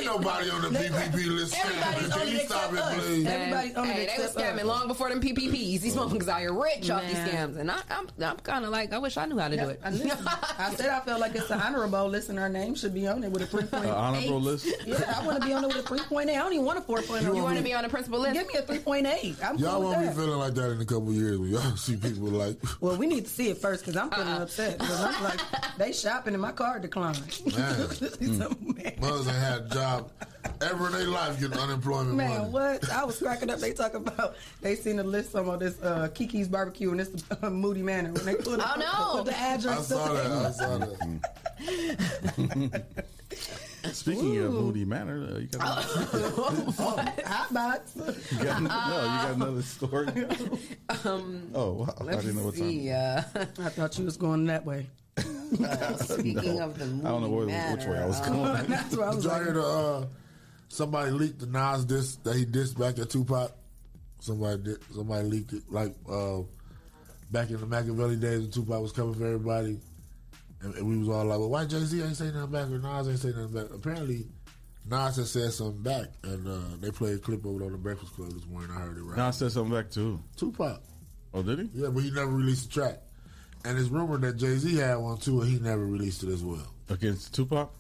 nobody 0.05 0.51
on 0.51 0.63
the 0.63 0.69
PPP 0.69 1.37
list. 1.37 1.57
Everybody's 1.59 2.09
Can 2.13 2.21
on 2.21 2.29
you 2.29 2.37
it 2.39 2.47
stop 2.47 2.71
except 2.73 2.73
it, 2.75 2.79
us. 2.99 3.07
please? 3.07 3.27
Everybody's 3.27 3.75
on 3.77 3.85
it 3.89 3.93
hey, 3.93 4.07
they 4.07 4.23
was 4.23 4.31
except 4.33 4.37
us. 4.37 4.61
scamming 4.61 4.65
long 4.67 4.89
before 4.89 5.09
them 5.09 5.21
PPPs. 5.21 5.81
These 5.81 5.95
motherfuckers 5.97 6.29
out 6.29 6.41
here 6.41 6.53
rich 6.53 6.91
off 6.91 7.03
these 7.07 7.17
scams, 7.17 7.57
and 7.59 7.71
I, 7.71 7.79
I'm, 7.91 8.09
I'm 8.23 8.37
kind 8.39 8.65
of 8.65 8.71
like, 8.71 8.93
I 8.93 8.99
wish 8.99 9.17
I 9.17 9.27
knew 9.27 9.39
how 9.39 9.49
to 9.49 9.57
do 9.57 9.69
it. 9.69 9.81
I, 9.85 9.91
said 10.75 10.89
I 10.91 11.01
felt 11.01 11.21
like 11.21 11.35
it's 11.35 11.51
an 11.51 11.61
honorable 11.61 12.09
list, 12.09 12.29
and 12.29 12.39
our 12.39 12.49
name 12.49 12.75
should 12.75 12.95
be 12.95 13.07
on 13.07 13.25
it 13.25 13.31
with 13.31 13.43
a 13.43 13.47
three 13.47 13.65
point 13.65 13.87
Uh, 13.87 13.95
honorable 13.95 14.41
list. 14.41 14.67
Yeah, 14.87 15.15
I 15.21 15.27
want 15.27 15.41
to 15.41 15.47
be 15.47 15.53
on 15.53 15.65
it 15.65 15.69
with 15.69 15.77
a 15.79 15.83
three 15.89 15.99
point 16.01 16.29
eight. 16.29 16.37
I 16.37 16.41
don't 16.41 16.53
even 16.53 16.65
want 16.65 16.79
a 16.79 16.83
four 16.83 17.03
point 17.03 17.25
You 17.25 17.31
oh. 17.31 17.43
want 17.43 17.57
to 17.57 17.65
be 17.65 17.73
on 17.73 17.83
the 17.83 17.89
principal 17.89 18.21
list? 18.21 18.35
Give 18.35 18.47
me 18.47 18.55
a 18.55 18.63
three 18.63 18.79
point 18.79 19.07
eight. 19.07 19.37
I'm 19.43 19.57
Y'all 19.57 19.81
cool 19.81 19.91
won't 19.91 20.09
be 20.09 20.15
feeling 20.15 20.39
like 20.39 20.55
that 20.55 20.73
in 20.73 20.81
a 20.81 20.85
couple 20.85 21.13
years 21.13 21.39
when 21.39 21.51
y'all 21.51 21.61
see 21.77 21.97
people 21.97 22.29
like, 22.29 22.57
Well, 22.81 22.97
we 22.97 23.07
need 23.07 23.25
to 23.25 23.31
see 23.31 23.49
it 23.49 23.59
first 23.59 23.85
because 23.85 23.97
I'm 23.97 24.11
feeling 24.11 24.29
Uh-uh. 24.29 24.43
upset. 24.43 24.79
Because 24.79 25.01
I'm 25.01 25.25
like, 25.25 25.41
they 25.79 25.93
shopping 25.93 26.35
and 26.35 26.43
my 26.43 26.53
card 26.53 26.83
declined. 26.83 27.19
man, 27.57 27.89
man, 28.21 28.95
mothers 29.01 29.27
ain't 29.27 29.37
had 29.37 29.63
a 29.63 29.69
job 29.71 30.11
ever 30.61 30.87
in 30.87 30.93
their 30.93 31.09
life 31.09 31.41
getting 31.41 31.59
unemployment 31.59 32.17
money. 32.17 32.29
Man, 32.29 32.53
what? 32.53 32.89
I 32.91 33.05
was 33.05 33.19
cracking 33.19 33.51
up. 33.51 33.61
They 33.61 33.73
talk 33.73 33.95
about 33.95 34.37
they 34.61 34.75
seen 34.75 34.97
the 34.97 35.05
list 35.05 35.33
some 35.33 35.49
of 35.49 35.61
this 35.61 35.81
uh, 35.83 36.09
Kiki's 36.15 36.49
barbecue 36.49 36.91
and 36.91 37.01
this 37.01 37.11
uh, 37.43 37.51
Moody 37.51 37.83
Manor 37.83 38.13
when 38.13 38.25
they 38.25 38.35
put, 38.35 38.61
it. 38.61 38.65
Oh, 38.65 38.75
no. 38.79 39.23
put 39.23 39.27
the 39.27 39.39
I 39.39 39.59
saw 39.59 40.13
that. 40.13 40.27
I 40.27 40.51
saw 40.51 40.79
that. 40.79 42.85
Speaking 43.93 44.39
of 44.39 44.53
Moody 44.53 44.85
Manor, 44.85 45.29
uh, 45.35 45.39
you 45.39 45.47
got, 45.47 45.85
Hot 45.85 47.55
box. 47.55 47.93
you 48.33 48.45
got, 48.45 48.63
no, 48.63 48.69
you 48.69 48.69
got 48.69 49.35
another 49.35 49.63
story. 49.63 50.09
Um, 51.05 51.51
Oh, 51.55 51.73
wow. 51.73 51.95
I 52.01 52.05
let's 52.05 52.23
didn't 52.25 52.37
know 52.39 52.45
what 52.47 52.57
time. 52.57 52.71
see. 52.71 52.91
Uh, 52.91 53.23
I 53.37 53.69
thought 53.69 53.99
you 53.99 54.05
was 54.05 54.17
going 54.17 54.47
that 54.47 54.65
way. 54.65 54.87
uh, 55.19 55.97
speaking 55.97 56.57
No. 56.57 56.65
of 56.65 56.79
the 56.79 56.85
I 56.85 57.11
don't 57.11 57.23
know 57.23 57.29
where, 57.29 57.47
Moody 57.47 57.75
which 57.77 57.87
way 57.87 57.99
I 57.99 58.07
was 58.07 58.21
Manor, 58.23 58.37
going. 58.55 58.67
That's 58.71 58.97
what 58.97 59.07
I 59.09 59.15
was 59.15 59.25
y'all 59.25 59.33
like. 59.35 59.43
hear 59.45 59.53
the, 59.55 59.63
uh, 59.67 60.07
somebody 60.69 61.11
leaked 61.13 61.39
the 61.41 61.47
Nas 61.47 61.85
diss 61.85 62.17
that 62.25 62.37
he 62.37 62.45
dissed 62.47 62.79
back 62.79 62.99
at 62.99 63.11
Tupac? 63.11 63.53
Somebody 64.21 64.63
did. 64.63 64.79
Somebody 64.95 65.29
leaked 65.29 65.53
it 65.53 65.63
like 65.71 65.95
uh, 66.11 66.39
back 67.31 67.51
in 67.51 67.61
the 67.61 67.67
Machiavelli 67.67 68.17
days 68.17 68.41
when 68.41 68.51
Tupac 68.51 68.81
was 68.83 68.93
coming 68.93 69.15
for 69.15 69.27
everybody, 69.27 69.79
and, 70.63 70.75
and 70.75 70.89
we 70.89 70.99
was 70.99 71.09
all 71.09 71.25
like, 71.25 71.39
"Well, 71.39 71.51
why 71.51 71.65
Jay 71.67 71.79
Z 71.81 72.03
ain't 72.03 72.17
say 72.17 72.31
nothing 72.33 72.51
back 72.53 72.69
or 72.71 72.79
Nas 72.79 73.09
ain't 73.09 73.19
say 73.19 73.29
nothing 73.29 73.53
back?" 73.53 73.67
Apparently, 73.75 74.27
Nas 74.89 75.17
had 75.17 75.27
said 75.27 75.53
something 75.53 75.83
back, 75.83 76.07
and 76.25 76.47
uh, 76.49 76.77
they 76.81 76.91
played 76.91 77.15
a 77.17 77.19
clip 77.19 77.45
of 77.45 77.61
it 77.61 77.65
on 77.65 77.73
the 77.73 77.79
Breakfast 77.79 78.15
Club 78.15 78.33
this 78.33 78.47
morning. 78.47 78.71
I 78.71 78.81
heard 78.81 78.97
it 78.97 79.03
right. 79.03 79.17
Now 79.17 79.29
I 79.29 79.31
said 79.33 79.53
something 79.53 79.73
back 79.75 79.91
too. 79.91 80.21
Tupac, 80.37 80.81
Oh, 81.35 81.43
did 81.43 81.59
he? 81.59 81.69
yeah, 81.75 81.89
but 81.89 82.03
he 82.03 82.11
never 82.11 82.31
released 82.31 82.69
the 82.69 82.81
track, 82.81 83.01
and 83.65 83.79
it's 83.79 83.89
rumored 83.89 84.23
that 84.23 84.37
Jay 84.37 84.57
Z 84.57 84.75
had 84.77 84.97
one 84.97 85.19
too, 85.19 85.41
and 85.43 85.51
he 85.51 85.59
never 85.59 85.87
released 85.87 86.23
it 86.23 86.31
as 86.31 86.43
well. 86.43 86.67
Against 86.89 87.35
Tupac? 87.35 87.71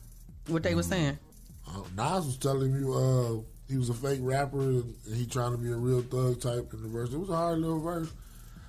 What 0.49 0.63
they 0.63 0.75
were 0.75 0.83
saying. 0.83 1.19
Uh, 1.67 1.81
Nas 1.97 2.25
was 2.27 2.37
telling 2.39 2.73
you 2.75 2.95
uh, 2.95 3.41
he 3.71 3.77
was 3.77 3.91
a 3.91 3.95
fake 3.95 4.21
rapper 4.23 4.61
and 4.61 4.95
he 5.15 5.27
trying 5.27 5.53
to 5.53 5.59
be 5.59 5.71
a 5.71 5.77
real 5.77 6.01
thug 6.01 6.41
type 6.41 6.73
in 6.73 6.83
the 6.83 6.89
verse. 6.89 7.13
It 7.13 7.19
was 7.19 7.29
a 7.29 7.37
hard 7.37 7.59
little 7.59 7.81
verse. 7.81 8.11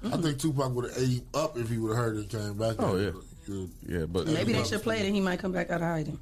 I 0.04 0.18
think 0.18 0.40
Tupac 0.40 0.74
would 0.76 0.90
have 0.90 0.98
ate 1.02 1.10
him 1.20 1.26
up 1.34 1.58
if 1.58 1.70
he 1.70 1.78
would 1.78 1.90
have 1.96 1.98
heard 1.98 2.18
it 2.18 2.20
and 2.22 2.30
came 2.30 2.58
back. 2.58 2.76
Oh, 2.80 2.98
yeah. 2.98 3.12
You, 3.50 3.70
Yeah, 3.88 4.06
but 4.06 4.28
Maybe 4.28 4.54
they 4.54 4.64
should 4.64 4.84
play 4.84 5.00
it 5.00 5.06
and 5.06 5.16
he 5.16 5.22
might 5.22 5.40
come 5.40 5.52
back 5.52 5.72
out 5.72 5.82
of 5.82 5.88
hiding. 5.88 6.20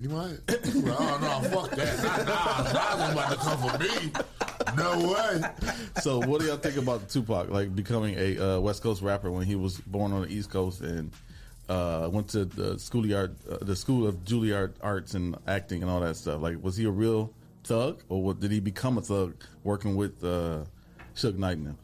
you 0.00 0.08
might. 0.08 0.38
Well, 0.74 0.96
oh, 0.98 1.40
no, 1.42 1.48
fuck 1.50 1.70
that. 1.72 2.26
Nah, 2.26 2.62
Nas. 2.62 2.72
Nas 2.72 3.00
ain't 3.00 3.12
about 3.12 3.30
to 3.30 3.36
come 3.36 3.58
for 3.58 3.78
me. 3.78 4.12
No 4.76 5.12
way. 5.12 5.42
so 6.02 6.18
what 6.26 6.40
do 6.40 6.46
y'all 6.46 6.56
think 6.56 6.76
about 6.76 7.08
Tupac 7.08 7.50
like 7.50 7.74
becoming 7.76 8.16
a 8.18 8.56
uh, 8.56 8.60
West 8.60 8.82
Coast 8.82 9.02
rapper 9.02 9.30
when 9.30 9.44
he 9.46 9.54
was 9.56 9.78
born 9.78 10.12
on 10.12 10.22
the 10.22 10.28
East 10.28 10.50
Coast 10.50 10.80
and 10.80 11.12
uh, 11.68 12.08
went 12.10 12.28
to 12.28 12.44
the 12.44 12.78
schoolyard, 12.78 13.36
uh, 13.50 13.58
the 13.60 13.76
school 13.76 14.06
of 14.06 14.24
Juilliard 14.24 14.72
arts 14.80 15.14
and 15.14 15.36
acting 15.46 15.82
and 15.82 15.90
all 15.90 16.00
that 16.00 16.16
stuff? 16.16 16.40
Like, 16.40 16.62
was 16.62 16.76
he 16.76 16.84
a 16.86 16.90
real 16.90 17.32
thug, 17.62 18.02
or 18.08 18.22
what, 18.22 18.40
did 18.40 18.50
he 18.50 18.60
become 18.60 18.98
a 18.98 19.02
thug 19.02 19.34
working 19.62 19.96
with 19.96 20.22
uh, 20.24 20.64
Suge 21.14 21.36
Knight? 21.36 21.58
and 21.58 21.66
them? 21.68 21.78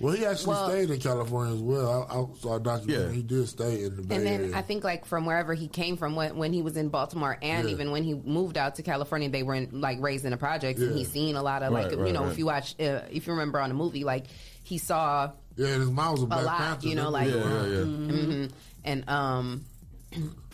Well, 0.00 0.14
he 0.14 0.24
actually 0.24 0.48
Well- 0.54 0.68
stayed 0.70 0.90
in 0.90 0.98
California 0.98 1.54
as 1.54 1.60
well. 1.60 2.06
I, 2.10 2.14
I 2.20 2.40
saw 2.40 2.56
a 2.56 2.60
documentary. 2.60 3.06
Yeah. 3.08 3.12
He 3.12 3.22
did 3.22 3.46
stay 3.48 3.84
in 3.84 3.96
the 3.96 4.02
Bay 4.02 4.16
And 4.16 4.26
then 4.26 4.40
Area. 4.44 4.56
I 4.56 4.62
think 4.62 4.82
like 4.82 5.04
from 5.04 5.26
wherever 5.26 5.52
he 5.54 5.68
came 5.68 5.96
from 5.98 6.16
when, 6.16 6.36
when 6.36 6.52
he 6.54 6.62
was 6.62 6.76
in 6.76 6.88
Baltimore 6.88 7.36
and 7.42 7.66
Yeah. 7.68 7.74
even 7.74 7.90
when 7.90 8.02
he 8.02 8.14
moved 8.14 8.56
out 8.56 8.76
to 8.76 8.82
California, 8.82 9.28
they 9.28 9.42
were 9.42 9.54
in, 9.54 9.80
like 9.80 9.98
raised 10.00 10.24
in 10.24 10.30
the 10.30 10.36
projects 10.38 10.80
and 10.80 10.92
Yeah. 10.92 10.96
he's 10.96 11.10
seen 11.12 11.36
a 11.36 11.42
lot 11.42 11.62
of 11.62 11.72
like 11.72 11.92
Right, 11.92 12.06
you 12.06 12.12
know 12.14 12.22
right. 12.22 12.32
if 12.32 12.38
you 12.38 12.46
watch 12.46 12.74
uh, 12.80 13.02
if 13.10 13.26
you 13.26 13.32
remember 13.34 13.60
on 13.60 13.68
the 13.68 13.74
movie 13.74 14.04
like 14.04 14.24
he 14.64 14.78
saw 14.78 15.30
yeah, 15.56 15.66
and 15.68 15.80
his 15.82 15.90
mom 15.90 16.12
was 16.12 16.22
a 16.22 16.24
a 16.24 16.26
Black 16.28 16.44
lot 16.46 16.58
Panther. 16.58 16.88
you 16.88 16.94
know 16.94 17.06
They 17.06 17.10
like 17.10 17.28
moved 17.28 17.46
around. 17.46 18.10
Mhm. 18.10 18.50
and 18.84 19.08
um 19.10 19.64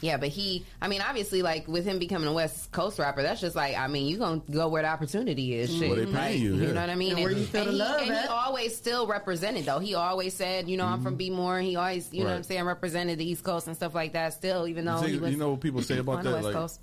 yeah 0.03 0.17
but 0.17 0.29
he 0.29 0.65
I 0.81 0.89
mean 0.89 1.01
obviously 1.01 1.43
like 1.43 1.67
with 1.69 1.85
him 1.87 1.99
becoming 1.99 2.29
a 2.29 2.33
West 2.33 2.71
Coast 2.73 2.99
rapper 2.99 3.23
that's 3.23 3.41
just 3.41 3.57
like 3.57 3.77
I 3.77 3.87
mean 3.89 4.07
you 4.07 4.19
gonna 4.19 4.43
go 4.51 4.69
where 4.69 4.83
the 4.83 4.89
opportunity 4.89 5.55
is 5.55 5.71
shit 5.75 5.89
Where 5.89 5.97
they 5.97 6.05
paying 6.05 6.15
Like, 6.15 6.39
you, 6.39 6.55
yeah. 6.57 6.73
know 6.73 6.81
what 6.83 6.91
I 6.91 6.95
mean 6.95 7.13
And 7.13 7.21
where 7.23 7.33
you 7.33 7.45
feel 7.45 7.65
the 7.65 7.71
he, 7.73 7.77
love 7.79 8.01
and 8.03 8.11
he 8.17 8.27
always 8.29 8.77
still 8.77 9.07
represented 9.07 9.65
though 9.65 9.79
he 9.79 9.95
always 9.95 10.35
said 10.35 10.69
you 10.69 10.77
know 10.77 10.85
I'm 10.87 11.03
from 11.03 11.17
B 11.17 11.31
more 11.31 11.59
he 11.61 11.77
always 11.77 12.13
you 12.13 12.25
know 12.25 12.31
what 12.31 12.37
I'm 12.37 12.43
saying 12.43 12.65
represented 12.65 13.19
the 13.19 13.29
East 13.29 13.43
Coast 13.45 13.67
and 13.67 13.77
stuff 13.77 13.95
like 13.95 14.13
that 14.13 14.33
still 14.35 14.69
even 14.69 14.85
though 14.85 15.01
You 15.01 15.07
he 15.07 15.13
see- 15.15 15.19
was 15.21 15.31
you 15.33 15.39
know 15.39 15.51
what 15.51 15.61
people 15.61 15.83
say 15.83 15.99
about 15.99 16.23
that? 16.25 16.43
Like, 16.43 16.55
Coast 16.55 16.81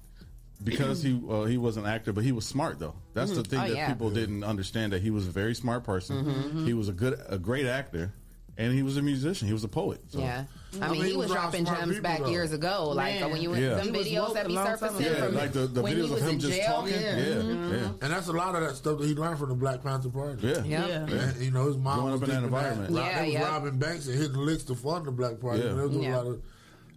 because 0.64 1.04
he 1.04 1.20
uh, 1.30 1.44
he 1.44 1.58
was 1.58 1.76
an 1.78 1.86
actor, 1.86 2.14
but 2.14 2.24
he 2.24 2.32
was 2.32 2.46
smart 2.46 2.80
though. 2.80 2.96
That's 3.14 3.32
the 3.32 3.42
Mhm. 3.42 3.48
thing 3.48 3.60
Oh, 3.60 3.68
that 3.68 3.76
yeah. 3.76 3.88
people 3.90 4.10
didn't 4.10 4.44
understand 4.46 4.94
that 4.94 5.02
he 5.02 5.12
was 5.12 5.28
a 5.28 5.32
very 5.32 5.54
smart 5.56 5.84
person. 5.84 6.24
Mhm. 6.24 6.66
He 6.66 6.74
was 6.74 6.88
a 6.88 6.94
good, 6.94 7.20
a 7.28 7.38
great 7.38 7.66
actor, 7.66 8.14
and 8.58 8.74
he 8.74 8.84
was 8.84 8.98
a 8.98 9.02
musician. 9.02 9.48
He 9.48 9.54
was 9.54 9.64
a 9.64 9.68
poet. 9.68 10.02
So. 10.10 10.20
Yeah. 10.20 10.46
I 10.82 10.86
I 10.86 10.90
mean, 10.90 10.92
mean, 10.94 11.02
he 11.04 11.12
he 11.12 11.18
was 11.18 11.30
was 11.30 11.36
dropping 11.38 11.66
gems 11.66 12.00
back 12.00 12.20
though. 12.20 12.30
years 12.30 12.52
ago. 12.52 12.90
Like 12.96 13.20
Man. 13.20 13.32
when 13.32 13.42
you 13.42 13.54
Yeah. 13.56 13.76
them 13.76 13.94
He 13.94 14.16
videos 14.16 14.34
that 14.34 14.46
a 14.46 14.50
be 14.50 14.56
surfacing. 14.56 15.06
Yeah, 15.06 15.26
from 15.26 15.36
like 15.36 15.54
the, 15.54 15.68
the 15.68 15.82
when 15.84 15.94
videos 15.94 15.96
he 16.06 16.12
was 16.12 16.22
of 16.22 16.28
him 16.28 16.34
in 16.34 16.40
just 16.40 16.54
jail. 16.58 16.66
talking. 16.68 16.94
Yeah. 16.94 17.18
Yeah, 17.18 17.26
Mhm. 17.36 17.72
yeah. 17.72 17.88
And 18.02 18.14
that's 18.14 18.28
a 18.28 18.32
lot 18.32 18.56
of 18.56 18.62
that 18.62 18.76
stuff 18.76 18.98
that 19.00 19.06
he 19.08 19.14
learned 19.14 19.38
from 19.40 19.50
the 19.50 19.56
Black 19.56 19.84
Panther 19.84 20.10
Party. 20.10 20.48
Yeah. 20.48 20.64
Yeah. 20.64 20.88
Yeah. 20.88 20.96
And, 21.16 21.42
you 21.44 21.52
know, 21.52 21.68
his 21.68 21.78
mom 21.78 22.00
Growing 22.00 22.12
was 22.14 22.22
up 22.24 22.30
in 22.30 22.36
that 22.36 22.44
environment. 22.44 22.90
Rob- 22.92 23.06
Yeah, 23.06 23.20
they 23.20 23.26
was 23.26 23.34
yeah. 23.34 23.50
robbing 23.50 23.78
banks 23.78 24.08
and 24.08 24.18
hitting 24.20 24.36
licks 24.38 24.64
to 24.64 24.76
fund 24.76 25.06
the 25.06 25.12
Black 25.12 25.40
Party. 25.40 25.60
Yeah. 25.62 25.70
And 25.70 25.80
they 25.80 25.84
was 25.84 25.92
doing 25.92 26.04
Yeah. 26.06 26.16
a 26.16 26.18
lot 26.18 26.28
of 26.28 26.42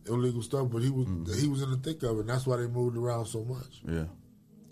illegal 0.06 0.42
stuff, 0.42 0.68
but 0.70 0.82
he 0.82 0.88
was 0.90 1.06
Mm. 1.06 1.38
he 1.40 1.48
was 1.48 1.60
in 1.62 1.70
the 1.70 1.76
thick 1.76 2.02
of 2.02 2.16
it. 2.16 2.20
And 2.20 2.28
that's 2.30 2.46
why 2.46 2.56
they 2.56 2.66
moved 2.66 2.96
around 2.96 3.26
so 3.26 3.44
much. 3.44 3.82
Yeah. 3.86 4.04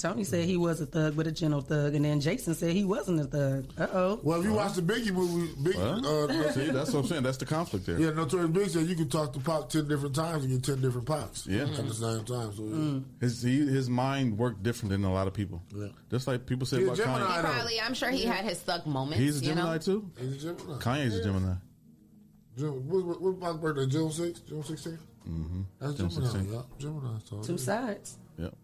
Tony 0.04 0.22
said 0.22 0.44
he 0.44 0.58
was 0.58 0.82
a 0.82 0.86
thug, 0.86 1.16
but 1.16 1.26
a 1.26 1.32
gentle 1.32 1.62
thug, 1.62 1.94
and 1.94 2.04
then 2.04 2.20
Jason 2.20 2.54
said 2.54 2.72
he 2.74 2.84
wasn't 2.84 3.20
a 3.20 3.24
thug. 3.24 3.66
Uh 3.78 3.86
oh. 3.92 4.20
Well, 4.22 4.38
if 4.40 4.44
you 4.44 4.52
watch 4.52 4.74
the 4.74 4.82
Biggie 4.82 5.12
movie, 5.12 5.50
Biggie, 5.54 5.76
Well, 6.02 6.30
uh, 6.30 6.52
see, 6.52 6.70
that's 6.70 6.92
what 6.92 7.00
I'm 7.00 7.06
saying. 7.06 7.22
That's 7.22 7.38
the 7.38 7.46
conflict 7.46 7.86
there. 7.86 7.98
yeah, 7.98 8.10
Notorious 8.10 8.50
Big 8.50 8.68
said 8.68 8.86
you 8.86 8.96
can 8.96 9.08
talk 9.08 9.32
to 9.32 9.40
Pac 9.40 9.70
ten 9.70 9.88
different 9.88 10.14
times 10.14 10.44
and 10.44 10.52
get 10.52 10.62
ten 10.62 10.82
different 10.82 11.06
Pacs 11.06 11.46
Yeah. 11.46 11.62
at 11.62 11.88
the 11.88 11.94
same 11.94 12.22
time. 12.26 12.54
So 12.54 12.62
Mm. 12.62 13.04
His 13.20 13.40
he, 13.42 13.60
his 13.66 13.88
mind 13.88 14.36
worked 14.36 14.62
different 14.62 14.90
than 14.90 15.04
a 15.04 15.12
lot 15.12 15.26
of 15.26 15.32
people. 15.32 15.62
Yeah. 15.74 15.86
Just 16.10 16.26
like 16.26 16.44
people 16.44 16.66
say 16.66 16.84
about 16.84 16.98
Gemini, 16.98 17.20
Kanye. 17.20 17.36
He 17.36 17.40
probably, 17.54 17.80
I'm 17.80 17.94
sure 17.94 18.10
he 18.10 18.24
had 18.24 18.44
his 18.44 18.58
thug 18.60 18.84
moments. 18.86 19.18
He's 19.20 19.40
a 19.40 19.44
you 19.44 19.48
Gemini 19.54 19.72
know? 19.72 19.78
too. 19.78 20.10
he's 20.20 20.44
a 20.44 20.52
Gemini. 20.54 20.78
Kanye's 20.80 21.14
a 21.16 21.24
Gemini. 21.24 21.54
June, 22.58 22.86
what, 22.88 23.04
what, 23.06 23.20
what's 23.22 23.40
my 23.40 23.52
birthday? 23.54 23.86
June 23.86 24.10
6th? 24.10 24.46
June 24.48 24.62
16th? 24.62 24.98
Mm-hmm. 25.28 25.62
That's 25.80 25.94
June 25.94 26.10
Gemini. 26.10 26.28
16th. 26.28 26.52
Yeah, 26.52 26.60
Gemini. 26.78 27.18
So, 27.24 27.42
Two 27.42 27.56
sides. 27.58 28.18
Yep. 28.38 28.54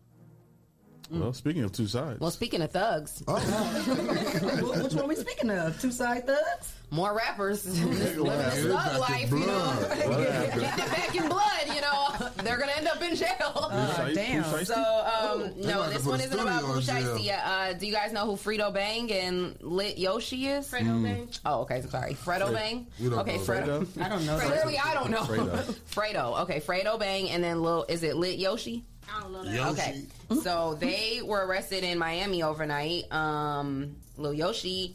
Well, 1.11 1.33
speaking 1.33 1.65
of 1.65 1.73
two 1.73 1.87
sides, 1.89 2.21
Well, 2.21 2.31
speaking 2.31 2.63
of 2.63 2.71
thugs, 2.71 3.23
Oh, 3.27 3.35
Which 4.83 4.93
one 4.95 5.05
are 5.05 5.09
we 5.09 5.17
speaking 5.17 5.51
of? 5.51 5.81
Two 5.81 5.91
side 5.91 6.27
thugs? 6.27 6.73
more 6.93 7.15
rappers 7.17 7.65
What 7.67 7.77
living 7.87 8.25
this 8.25 8.65
happened? 8.65 8.73
thug 8.73 9.01
Back 9.01 9.25
in 9.25 9.29
life, 9.29 9.31
you 9.31 9.39
know, 9.39 9.47
blood. 9.47 10.09
What 10.09 10.29
happened? 10.29 10.91
back 10.91 11.15
in 11.17 11.29
blood. 11.29 11.75
You 11.75 11.81
know, 11.83 12.29
they're 12.45 12.59
gonna 12.59 12.73
end 12.77 12.89
up 12.89 13.01
in 13.03 13.15
jail. 13.15 13.29
Uh, 13.71 14.09
damn. 14.13 14.45
So, 14.65 14.75
um, 14.75 15.53
no, 15.57 15.89
this 15.89 16.05
one 16.05 16.21
isn't 16.21 16.39
about 16.39 16.63
studio 16.63 16.73
Blue. 16.73 16.81
Shiesty 17.19 17.25
yet. 17.25 17.43
Uh, 17.45 17.73
do 17.75 17.87
you 17.87 17.93
guys 17.93 18.13
know 18.13 18.27
who 18.27 18.33
Frito 18.33 18.73
Bang 18.75 19.11
and 19.13 19.57
Lit 19.61 19.99
Yoshi 19.99 20.47
is? 20.49 20.69
Fredo 20.69 21.01
Bang. 21.03 21.29
Oh, 21.45 21.61
okay. 21.61 21.83
Sorry. 21.83 22.15
Fredo 22.15 22.53
Bang. 22.53 22.87
Okay, 23.01 23.39
Fredo. 23.39 23.85
Fredo? 23.87 24.03
I 24.05 24.09
don't 24.09 24.27
know. 24.27 24.39
Clearly, 24.39 24.79
I 24.79 24.95
don't 24.95 25.11
know. 25.11 25.23
Fredo. 25.23 25.75
Fredo. 25.95 26.41
Okay, 26.43 26.61
Fredo 26.61 26.99
Bang, 26.99 27.31
and 27.31 27.43
then 27.43 27.63
Lil. 27.63 27.85
Is 27.89 28.03
it 28.03 28.17
Lit 28.17 28.39
Yoshi? 28.39 28.85
I 29.15 29.21
don't 29.21 29.33
know 29.33 29.45
that. 29.45 29.55
Yoshi. 29.55 30.07
Okay. 30.31 30.41
So 30.43 30.75
they 30.79 31.21
were 31.25 31.45
arrested 31.47 31.85
in 31.85 31.99
Miami 31.99 32.43
overnight. 32.43 33.13
Um, 33.13 33.97
Lil 34.17 34.35
Yoshi, 34.35 34.95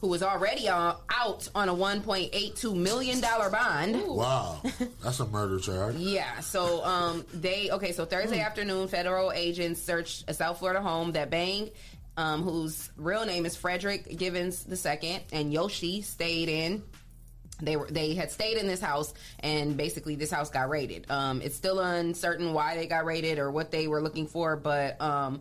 who 0.00 0.08
was 0.08 0.22
already 0.22 0.68
uh, 0.68 0.94
out 1.10 1.48
on 1.54 1.68
a 1.68 1.74
$1.82 1.74 2.76
million 2.76 3.20
bond. 3.20 4.02
Wow. 4.06 4.60
That's 5.02 5.20
a 5.20 5.26
murder 5.26 5.58
charge. 5.58 5.96
Yeah, 5.96 6.40
so 6.40 6.84
um, 6.84 7.24
they 7.32 7.70
okay. 7.70 7.92
So 7.92 8.04
Thursday 8.04 8.36
Hmm. 8.38 8.44
afternoon, 8.44 8.88
federal 8.88 9.32
agents 9.32 9.80
searched 9.82 10.24
a 10.28 10.34
South 10.34 10.58
Florida 10.58 10.82
home 10.82 11.12
that 11.12 11.30
Bang, 11.30 11.70
um, 12.18 12.42
whose 12.42 12.90
real 12.96 13.24
name 13.24 13.46
is 13.46 13.56
Frederick 13.56 14.16
Givens 14.18 14.66
II, 14.70 15.20
and 15.32 15.52
Yoshi 15.52 16.02
stayed 16.02 16.48
in. 16.48 16.82
They 17.60 17.76
were 17.76 17.86
they 17.90 18.14
had 18.14 18.30
stayed 18.30 18.58
in 18.58 18.66
this 18.66 18.80
house, 18.80 19.14
and 19.40 19.76
basically 19.76 20.14
this 20.14 20.30
house 20.30 20.50
got 20.50 20.68
raided. 20.68 21.10
Um, 21.10 21.40
it's 21.42 21.56
still 21.56 21.80
uncertain 21.80 22.52
why 22.52 22.76
they 22.76 22.86
got 22.86 23.04
raided 23.04 23.38
or 23.38 23.50
what 23.50 23.70
they 23.70 23.88
were 23.88 24.02
looking 24.02 24.26
for, 24.26 24.56
but 24.56 25.00
um, 25.00 25.40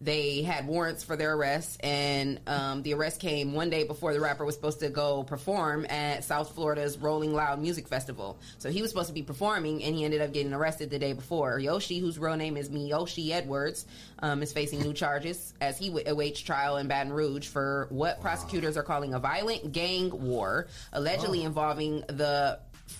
they 0.00 0.42
had 0.42 0.66
warrants 0.66 1.02
for 1.02 1.16
their 1.16 1.34
arrest, 1.34 1.80
and 1.82 2.40
um, 2.46 2.82
the 2.82 2.94
arrest 2.94 3.20
came 3.20 3.54
one 3.54 3.70
day 3.70 3.84
before 3.84 4.12
the 4.12 4.20
rapper 4.20 4.44
was 4.44 4.54
supposed 4.54 4.80
to 4.80 4.90
go 4.90 5.22
perform 5.22 5.86
at 5.88 6.24
South 6.24 6.54
Florida's 6.54 6.98
Rolling 6.98 7.32
Loud 7.32 7.60
Music 7.60 7.88
Festival. 7.88 8.38
So 8.58 8.70
he 8.70 8.82
was 8.82 8.90
supposed 8.90 9.08
to 9.08 9.14
be 9.14 9.22
performing, 9.22 9.82
and 9.82 9.94
he 9.94 10.04
ended 10.04 10.20
up 10.20 10.32
getting 10.32 10.52
arrested 10.52 10.90
the 10.90 10.98
day 10.98 11.12
before. 11.12 11.58
Yoshi, 11.58 12.00
whose 12.00 12.18
real 12.18 12.36
name 12.36 12.56
is 12.56 12.68
Miyoshi 12.68 13.30
Edwards, 13.30 13.86
um, 14.18 14.42
is 14.42 14.52
facing 14.52 14.80
new 14.80 14.92
charges 14.92 15.54
as 15.60 15.78
he 15.78 15.88
w- 15.88 16.04
awaits 16.06 16.40
trial 16.40 16.76
in 16.76 16.88
Baton 16.88 17.12
Rouge 17.12 17.46
for 17.46 17.86
what 17.90 18.20
prosecutors 18.20 18.76
are 18.76 18.82
calling 18.82 19.14
a 19.14 19.18
violent 19.18 19.72
gang 19.72 20.10
war, 20.10 20.66
allegedly 20.92 21.44
involving 21.44 22.00
the 22.08 22.58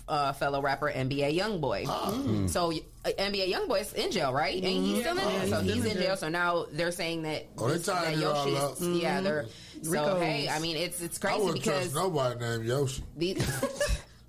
uh, 0.09 0.33
fellow 0.35 0.61
rapper 0.63 0.91
NBA 0.95 1.39
YoungBoy. 1.39 2.49
So 2.51 2.73
uh, 2.73 3.11
NBA 3.19 3.53
YoungBoy's 3.53 3.93
in 3.95 4.11
jail, 4.11 4.33
right? 4.33 4.57
And 4.57 4.65
he's 4.85 5.01
still 5.01 5.19
in 5.19 5.25
Yeah, 5.25 5.39
there. 5.39 5.47
So 5.49 5.61
he's 5.61 5.75
he's 5.75 5.85
in 5.85 5.91
in 5.93 5.97
jail. 5.99 6.07
jail. 6.07 6.17
So 6.17 6.29
now 6.29 6.67
they're 6.73 6.93
saying 6.93 7.23
that, 7.23 7.47
Oh, 7.59 7.69
this- 7.69 7.87
that 7.87 8.17
Yoshi 8.17 8.51
is, 8.51 9.01
yeah, 9.03 9.21
they're 9.21 9.47
so 9.83 9.91
Rico's. 9.91 10.23
hey, 10.23 10.49
I 10.49 10.59
mean 10.61 10.77
it's 10.77 11.01
it's 11.03 11.19
I 11.23 11.29
crazy 11.29 11.41
wouldn't 11.45 11.63
because 11.65 11.93
trust 11.93 11.95
nobody 11.95 12.41
named 12.41 12.65
Yoshi. 12.67 13.03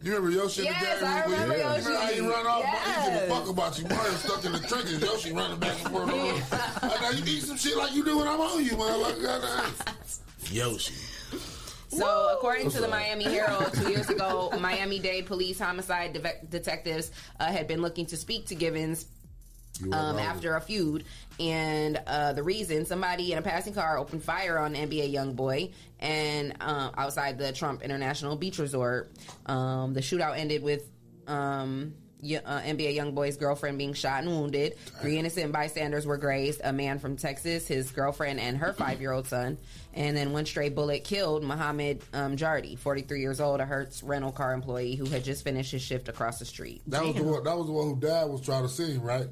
You 0.04 0.14
remember 0.14 0.30
Yoshi 0.38 0.62
in 0.62 0.66
Yes, 0.68 1.00
the 1.00 1.06
game? 1.06 1.14
I 1.16 1.24
remember 1.24 1.58
You 1.58 1.64
remember 1.64 1.90
how 1.96 2.02
Yoshi. 2.04 2.14
he 2.14 2.20
run 2.28 2.46
off? 2.46 2.64
He 2.64 3.10
give 3.10 3.24
a 3.24 3.28
fuck 3.28 3.50
about 3.50 3.80
you. 3.80 3.88
Mario 3.88 4.12
stuck 4.14 4.46
in 4.46 4.52
the 4.52 4.60
trenches. 4.60 5.02
Yoshi 5.02 5.32
running 5.34 5.58
back 5.60 5.80
and 5.84 5.90
forth. 5.92 6.10
I 6.84 7.00
know 7.02 7.10
you 7.18 7.24
eat 7.26 7.42
some 7.42 7.58
shit 7.58 7.76
like 7.76 7.92
you 7.96 8.04
do 8.06 8.20
when 8.20 8.28
I'm 8.28 8.40
on 8.40 8.64
you, 8.64 8.72
motherfucker. 8.72 10.52
Yoshi. 10.54 10.94
So, 11.98 12.30
according 12.36 12.70
to 12.72 12.82
the 12.82 12.88
Miami 12.88 13.24
Herald, 13.26 13.74
two 13.74 13.90
years 13.90 14.10
ago, 14.10 14.52
Miami 14.60 15.00
Dade 15.00 15.26
police 15.26 15.60
homicide 15.60 16.14
de- 16.14 16.46
detectives 16.50 17.12
uh, 17.40 17.46
had 17.46 17.68
been 17.68 17.82
looking 17.82 18.06
to 18.08 18.18
speak 18.18 18.48
to 18.48 18.56
Givens 18.56 19.06
um, 19.92 20.18
after 20.20 20.56
a 20.56 20.62
feud. 20.62 21.04
And 21.40 22.00
uh, 22.08 22.34
the 22.34 22.44
reason 22.44 22.86
somebody 22.86 23.32
in 23.34 23.38
a 23.38 23.42
passing 23.42 23.74
car 23.74 23.98
opened 23.98 24.24
fire 24.24 24.58
on 24.58 24.74
NBA 24.74 25.14
YoungBoy 25.14 25.74
and 26.00 26.54
uh, 26.62 26.92
outside 26.98 27.38
the 27.38 27.52
Trump 27.52 27.82
International 27.82 28.36
Beach 28.36 28.58
Resort. 28.60 29.12
Um, 29.46 29.94
the 29.94 30.02
shootout 30.02 30.38
ended 30.38 30.64
with. 30.64 30.90
Um, 31.28 31.94
y- 31.96 32.05
uh, 32.24 32.62
NBA 32.62 32.96
YoungBoy's 32.96 33.38
girlfriend 33.38 33.78
being 33.78 33.94
shot 33.94 34.24
and 34.24 34.32
wounded. 34.32 34.78
Three 35.02 35.18
innocent 35.18 35.52
bystanders 35.52 36.06
were 36.06 36.18
grazed. 36.18 36.62
A 36.64 36.74
man 36.74 37.00
from 37.00 37.18
Texas, 37.18 37.68
his 37.68 37.92
girlfriend, 37.92 38.40
and 38.40 38.58
her 38.58 38.74
five-year-old 38.74 39.28
son. 39.28 39.58
And 39.94 40.16
then 40.16 40.34
one 40.34 40.46
stray 40.46 40.70
bullet 40.70 41.04
killed 41.04 41.44
Mohammed 41.44 42.04
um, 42.14 42.36
Jardi, 42.36 42.78
43 42.78 43.22
years 43.22 43.40
old, 43.40 43.62
a 43.62 43.66
Hertz 43.66 44.04
rental 44.04 44.32
car 44.32 44.54
employee 44.54 44.96
who 44.96 45.06
had 45.06 45.24
just 45.24 45.44
finished 45.44 45.72
his 45.72 45.82
shift 45.82 46.10
across 46.10 46.40
the 46.40 46.46
street. 46.46 46.82
That 46.88 47.04
was 47.06 47.16
the 47.16 47.24
one. 47.24 47.44
That 47.44 47.58
was 47.58 47.68
the 47.68 47.74
one 47.74 47.86
who 47.86 48.00
dad 48.00 48.30
was 48.30 48.42
trying 48.42 48.64
to 48.64 48.70
see 48.70 48.94
him, 48.94 49.02
right? 49.02 49.28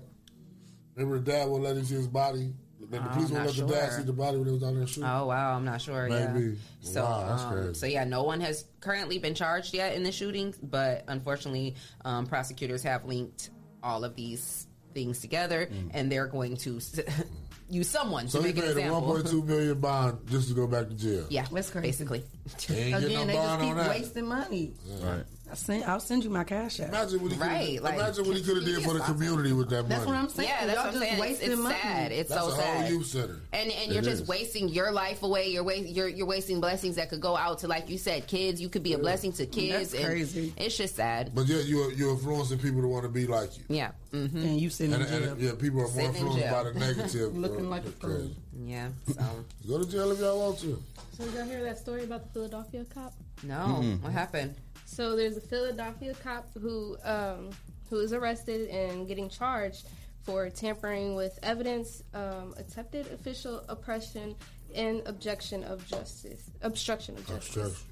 Remember, 0.95 1.19
the 1.19 1.31
dad 1.31 1.49
wouldn't 1.49 1.63
let 1.63 1.77
him 1.77 1.85
see 1.85 1.95
his 1.95 2.07
body. 2.07 2.53
The 2.93 3.01
I'm 3.01 3.09
police 3.09 3.29
not 3.31 3.45
wouldn't 3.45 3.57
let 3.59 3.67
the 3.67 3.73
dad 3.87 3.93
see 3.97 4.03
the 4.03 4.13
body 4.13 4.37
when 4.37 4.45
they 4.45 4.51
was 4.51 4.61
down 4.61 4.77
there 4.77 4.87
shooting. 4.87 5.03
Oh 5.03 5.25
wow, 5.27 5.55
I'm 5.55 5.65
not 5.65 5.81
sure. 5.81 6.07
Maybe. 6.07 6.45
Yeah. 6.81 6.91
So, 6.91 7.03
Wow, 7.03 7.25
that's 7.27 7.43
um, 7.43 7.51
crazy. 7.53 7.73
so 7.73 7.85
yeah, 7.87 8.03
no 8.03 8.23
one 8.23 8.41
has 8.41 8.65
currently 8.79 9.19
been 9.19 9.35
charged 9.35 9.73
yet 9.73 9.95
in 9.95 10.03
the 10.03 10.11
shooting, 10.11 10.53
but 10.63 11.03
unfortunately, 11.07 11.75
um, 12.05 12.25
prosecutors 12.27 12.83
have 12.83 13.05
linked 13.05 13.49
all 13.81 14.03
of 14.03 14.15
these 14.15 14.67
things 14.93 15.19
together, 15.19 15.69
and 15.91 16.11
they're 16.11 16.27
going 16.27 16.55
to 16.57 16.77
s- 16.77 16.99
use 17.69 17.89
someone 17.89 18.27
Mm. 18.27 18.29
So 18.29 18.41
to 18.41 18.47
he 18.47 18.53
make 18.53 18.57
an 18.63 18.69
paid 18.73 18.77
a 18.77 18.87
example. 18.87 19.13
1.2 19.23 19.45
million 19.47 19.79
bond 19.79 20.19
just 20.25 20.31
just 20.31 20.47
to 20.49 20.53
go 20.53 20.67
back 20.67 20.87
to 20.89 20.93
jail. 20.93 21.25
Yeah, 21.29 21.47
that's 21.51 21.71
basically. 21.71 22.23
They 22.67 22.93
Again, 22.93 23.01
no 23.11 23.25
they 23.25 23.33
just 23.33 23.59
keep 23.61 23.75
wasting 23.75 24.27
money. 24.27 24.73
Right. 25.01 25.23
I 25.53 25.55
send, 25.55 25.83
I'll 25.83 25.99
send 25.99 26.23
you 26.23 26.31
my 26.31 26.43
cash 26.43 26.79
app. 26.79 26.89
Imagine 26.89 27.21
what 27.21 27.31
he 27.31 27.37
could 27.37 27.45
Right, 27.47 27.83
like- 27.83 27.93
imagine 27.93 28.25
what 28.25 28.35
he 28.37 28.41
could 28.41 28.55
have 28.57 28.65
did 28.65 28.83
for 28.83 28.93
the 28.95 29.01
community 29.01 29.53
with 29.53 29.69
that 29.69 29.83
money. 29.83 29.89
That's 29.95 30.05
what 30.07 30.15
I'm 30.15 30.27
saying. 30.29 30.49
Yeah, 30.49 30.65
that's 30.65 30.75
Y'all 30.77 30.85
what 30.85 30.87
I'm 30.95 30.99
just 30.99 31.03
saying. 31.03 31.13
It's, 31.13 31.21
wasting 31.21 31.51
it's 31.51 31.61
money. 31.61 31.75
sad. 31.79 32.11
It's 32.11 32.29
That's 32.29 32.41
so 32.41 32.47
a 32.47 32.51
whole 32.51 32.61
sad. 32.81 32.89
youth 32.89 33.05
center. 33.05 33.39
And 33.53 33.71
and 33.71 33.91
It 33.91 33.93
you're 33.93 34.01
just 34.01 34.25
wasting 34.27 34.69
your 34.69 34.91
life 34.91 35.21
away. 35.21 35.49
You're 35.49 35.63
wa- 35.63 35.73
you're 35.73 36.07
you're 36.07 36.25
wasting 36.25 36.59
blessings 36.59 36.95
that 36.95 37.09
could 37.11 37.21
go 37.21 37.37
out 37.37 37.59
to 37.59 37.67
like 37.67 37.87
you 37.87 37.99
said, 37.99 38.25
kids. 38.25 38.59
You 38.59 38.67
could 38.67 38.81
be 38.81 38.93
a 38.93 38.97
blessing 38.97 39.31
to 39.33 39.45
kids. 39.45 39.91
That's 39.91 40.03
and 40.03 40.05
crazy. 40.05 40.53
It's 40.57 40.75
just 40.75 40.95
sad. 40.95 41.31
But 41.35 41.45
yet 41.45 41.65
you're 41.65 41.91
you're 41.93 42.11
influencing 42.11 42.57
people 42.57 42.81
to 42.81 42.87
want 42.87 43.03
to 43.03 43.09
be 43.09 43.27
like 43.27 43.55
you. 43.55 43.63
Yeah. 43.69 43.91
Mm-hmm. 44.11 44.37
And 44.37 44.59
you 44.59 44.69
sitting 44.71 44.93
And, 44.95 45.03
in 45.03 45.09
jail. 45.09 45.31
and 45.33 45.41
yeah, 45.41 45.51
people 45.59 45.81
are 45.81 45.87
more 45.87 46.01
influenced 46.01 46.49
by 46.49 46.63
the 46.63 46.73
negative. 46.73 47.37
Looking 47.37 47.65
uh, 47.67 47.69
like 47.69 47.85
a 47.85 47.91
crazy. 47.91 48.17
fool. 48.17 48.31
Yeah. 48.67 48.89
So 49.07 49.45
Go 49.67 49.83
to 49.83 49.87
jail 49.89 50.11
if 50.11 50.19
y'all 50.19 50.39
want 50.39 50.59
to. 50.61 50.81
So 51.17 51.25
did 51.25 51.33
y'all 51.35 51.45
hear 51.45 51.63
that 51.63 51.77
story 51.77 52.05
about 52.05 52.23
the 52.23 52.29
Philadelphia 52.29 52.85
cop? 52.91 53.13
no, 53.43 53.53
Mm-mm. 53.81 54.01
what 54.01 54.11
happened? 54.13 54.55
So 54.93 55.15
there's 55.15 55.37
a 55.37 55.41
Philadelphia 55.41 56.13
cop 56.23 56.53
who 56.53 56.97
um, 57.03 57.49
who 57.89 57.99
is 57.99 58.13
arrested 58.13 58.69
and 58.69 59.07
getting 59.07 59.27
charged 59.27 59.87
for 60.21 60.49
tampering 60.51 61.15
with 61.15 61.39
evidence, 61.41 62.03
um, 62.13 62.53
attempted 62.57 63.07
official 63.07 63.63
oppression, 63.69 64.35
and 64.75 65.01
objection 65.07 65.63
of 65.63 65.85
justice, 65.87 66.51
obstruction 66.61 67.17
of 67.17 67.27
justice. 67.27 67.83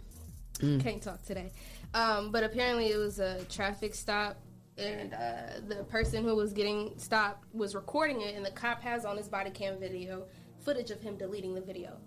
Can't 0.80 1.02
talk 1.02 1.24
today. 1.24 1.52
Um, 1.96 2.32
but 2.32 2.44
apparently 2.44 2.92
it 2.92 2.98
was 2.98 3.18
a 3.18 3.44
traffic 3.46 3.96
stop, 3.96 4.38
and 4.78 5.16
uh, 5.16 5.60
the 5.68 5.84
person 5.86 6.24
who 6.24 6.36
was 6.36 6.54
getting 6.54 6.94
stopped 7.00 7.52
was 7.52 7.74
recording 7.74 8.22
it, 8.22 8.36
and 8.36 8.46
the 8.46 8.52
cop 8.52 8.80
has 8.84 9.06
on 9.06 9.18
his 9.18 9.28
body 9.28 9.50
cam 9.50 9.80
video 9.80 10.28
footage 10.64 10.92
of 10.92 11.02
him 11.02 11.18
deleting 11.18 11.56
the 11.56 11.62
video. 11.62 11.98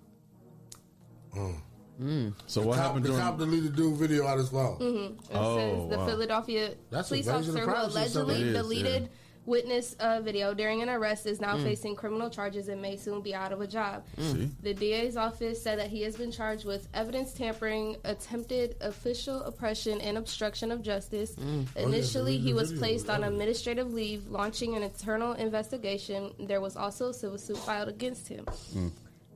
So 2.47 2.61
the 2.61 2.67
what 2.67 2.77
cop, 2.77 2.87
happened 2.87 3.05
the 3.05 3.09
during? 3.11 3.23
cop 3.23 3.39
deleted 3.39 3.77
dude 3.77 3.97
video 3.99 4.27
out 4.27 4.39
his 4.39 4.49
phone. 4.49 4.77
hmm 4.77 4.97
It 5.33 5.37
Oh, 5.37 5.57
says 5.57 5.91
the 5.91 5.99
wow. 5.99 6.07
Philadelphia 6.07 6.75
That's 6.91 7.09
police 7.09 7.29
officer 7.29 7.61
who 7.61 7.71
allegedly 7.71 8.35
It 8.41 8.47
is, 8.49 8.55
deleted 8.57 9.03
yeah. 9.03 9.09
witness 9.47 9.95
uh, 10.01 10.21
video 10.23 10.55
during 10.55 10.83
an 10.83 10.89
arrest 10.89 11.27
is 11.27 11.39
Mm. 11.39 11.43
now 11.43 11.59
facing 11.59 11.95
criminal 11.95 12.31
charges 12.31 12.69
and 12.69 12.81
may 12.83 12.97
soon 12.97 13.21
be 13.21 13.35
out 13.35 13.53
of 13.53 13.61
a 13.61 13.67
job. 13.67 14.05
See? 14.19 14.51
The 14.63 14.73
DA's 14.75 15.17
office 15.17 15.63
said 15.63 15.79
that 15.79 15.89
he 15.91 16.03
has 16.03 16.17
been 16.17 16.33
charged 16.33 16.65
with 16.65 16.89
evidence 16.95 17.33
tampering, 17.35 17.97
attempted 18.05 18.75
official 18.81 19.43
oppression, 19.43 20.01
and 20.01 20.17
obstruction 20.19 20.73
of 20.73 20.83
justice. 20.83 21.37
Oh, 21.39 21.65
yeah, 21.77 21.83
Initially, 21.83 22.39
he 22.39 22.55
was 22.55 22.71
video 22.73 22.81
placed 22.89 23.09
on 23.11 23.23
administrative 23.23 23.93
leave, 23.93 24.27
launching 24.29 24.75
an 24.77 24.83
internal 24.83 25.35
investigation. 25.35 26.33
There 26.41 26.61
was 26.63 26.75
also 26.77 27.11
a 27.11 27.15
civil 27.15 27.39
suit 27.39 27.59
filed 27.59 27.89
against 27.89 28.27
him. 28.29 28.47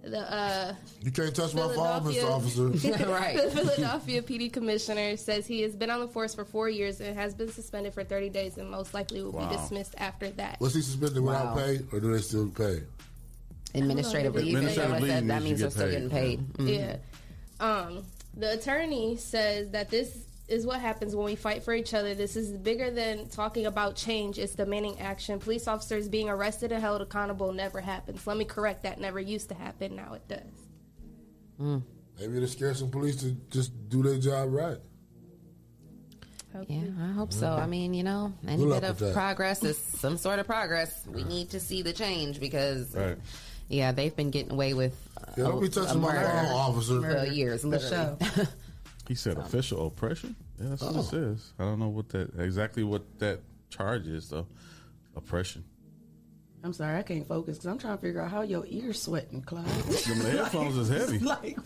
The 0.02 0.20
uh, 0.20 0.74
You 1.02 1.10
can't 1.10 1.34
touch 1.34 1.54
my 1.54 1.62
phone, 1.74 2.02
Mr. 2.04 2.30
Officer. 2.30 2.68
Right. 3.10 3.36
the 3.36 3.50
Philadelphia 3.50 4.22
PD 4.22 4.52
commissioner 4.52 5.16
says 5.16 5.46
he 5.46 5.62
has 5.62 5.74
been 5.74 5.90
on 5.90 6.00
the 6.00 6.08
force 6.08 6.34
for 6.34 6.44
four 6.44 6.68
years 6.68 7.00
and 7.00 7.16
has 7.18 7.34
been 7.34 7.50
suspended 7.50 7.92
for 7.94 8.04
30 8.04 8.28
days 8.30 8.58
and 8.58 8.70
most 8.70 8.94
likely 8.94 9.22
will 9.22 9.32
Wow. 9.32 9.48
be 9.50 9.56
dismissed 9.56 9.94
after 9.98 10.30
that. 10.30 10.60
Was 10.60 10.74
he 10.74 10.82
suspended 10.82 11.22
without 11.22 11.56
Wow. 11.56 11.62
pay, 11.64 11.80
or 11.92 12.00
do 12.00 12.12
they 12.12 12.20
still 12.20 12.48
pay? 12.48 12.82
Administrative 13.74 14.34
leave. 14.34 14.54
Administrative 14.54 14.92
that 14.92 15.02
leave? 15.02 15.26
That 15.26 15.42
means 15.42 15.60
they're 15.60 15.68
get 15.68 15.72
still 15.72 15.86
paid. 15.86 15.92
getting 15.92 16.10
paid. 16.10 16.52
Mhm. 16.54 16.78
Yeah. 16.78 16.96
Um, 17.66 18.04
the 18.36 18.52
attorney 18.52 19.16
says 19.16 19.70
that 19.70 19.90
this 19.90 20.16
is 20.48 20.66
what 20.66 20.80
happens 20.80 21.14
when 21.14 21.24
we 21.26 21.36
fight 21.36 21.62
for 21.62 21.74
each 21.74 21.92
other. 21.94 22.14
This 22.14 22.34
is 22.36 22.50
bigger 22.50 22.90
than 22.90 23.28
talking 23.28 23.66
about 23.66 23.96
change. 23.96 24.38
It's 24.38 24.54
demanding 24.54 24.98
action. 25.00 25.38
Police 25.38 25.68
officers 25.68 26.08
being 26.08 26.28
arrested 26.28 26.72
and 26.72 26.80
held 26.80 27.02
accountable 27.02 27.52
never 27.52 27.80
happens. 27.80 28.26
Let 28.26 28.36
me 28.36 28.44
correct 28.44 28.82
that. 28.84 28.98
Never 29.00 29.20
used 29.20 29.50
to 29.50 29.54
happen. 29.54 29.96
Now 29.96 30.14
it 30.14 30.26
does. 30.28 31.82
Maybe 32.18 32.36
it'll 32.36 32.48
scare 32.48 32.72
some 32.74 32.90
police 32.90 33.16
to 33.16 33.32
just 33.50 33.72
do 33.88 34.02
their 34.02 34.18
job 34.18 34.52
right. 34.52 34.78
Yeah, 36.66 36.80
I 37.00 37.12
hope 37.12 37.32
so. 37.32 37.52
I 37.52 37.66
mean, 37.66 37.94
you 37.94 38.02
know, 38.02 38.32
any 38.46 38.64
bit 38.64 38.82
of 38.82 39.12
progress 39.12 39.62
is 39.62 39.76
some 39.78 40.16
sort 40.16 40.38
of 40.40 40.46
progress. 40.46 41.04
We 41.06 41.22
need 41.22 41.50
to 41.50 41.60
see 41.60 41.82
the 41.82 41.92
change 41.92 42.40
because, 42.40 42.94
Right. 42.96 43.18
yeah, 43.68 43.92
they've 43.92 44.16
been 44.16 44.30
getting 44.30 44.52
away 44.52 44.74
with 44.74 44.96
uh, 45.18 45.30
Yeah, 45.36 45.44
don't 45.44 45.60
be 45.60 45.66
a 45.66 45.70
touching 45.70 46.00
my 46.00 46.14
murder 46.14 46.26
phone, 46.26 46.46
officer. 46.46 47.00
for 47.02 47.26
years, 47.26 47.64
literally. 47.64 48.16
sure. 49.16 49.32
He 49.32 49.36
said 49.36 49.38
official 49.38 49.86
oppression. 49.86 50.36
Yeah, 50.60 50.70
that's 50.70 50.82
what 50.82 50.96
Oh. 50.96 51.00
it 51.00 51.04
says. 51.04 51.52
I 51.58 51.64
don't 51.64 51.78
know 51.78 51.88
what 51.88 52.08
that 52.10 52.38
exactly 52.38 52.82
what 52.84 53.02
that 53.18 53.40
charge 53.70 54.06
is 54.06 54.28
though. 54.28 54.46
Oppression. 55.16 55.64
I'm 56.64 56.72
sorry, 56.72 56.98
I 56.98 57.02
can't 57.02 57.26
focus 57.26 57.56
because 57.56 57.66
I'm 57.70 57.78
trying 57.78 57.96
to 57.96 58.00
figure 58.02 58.20
out 58.20 58.30
how 58.32 58.42
your 58.42 58.64
ears 58.66 59.00
sweating, 59.00 59.42
Clyde. 59.42 59.64
Them 59.66 60.20
headphones 60.38 60.76
is 60.76 60.88
heavy. 60.88 61.16
It's 61.16 61.24
like 61.24 61.56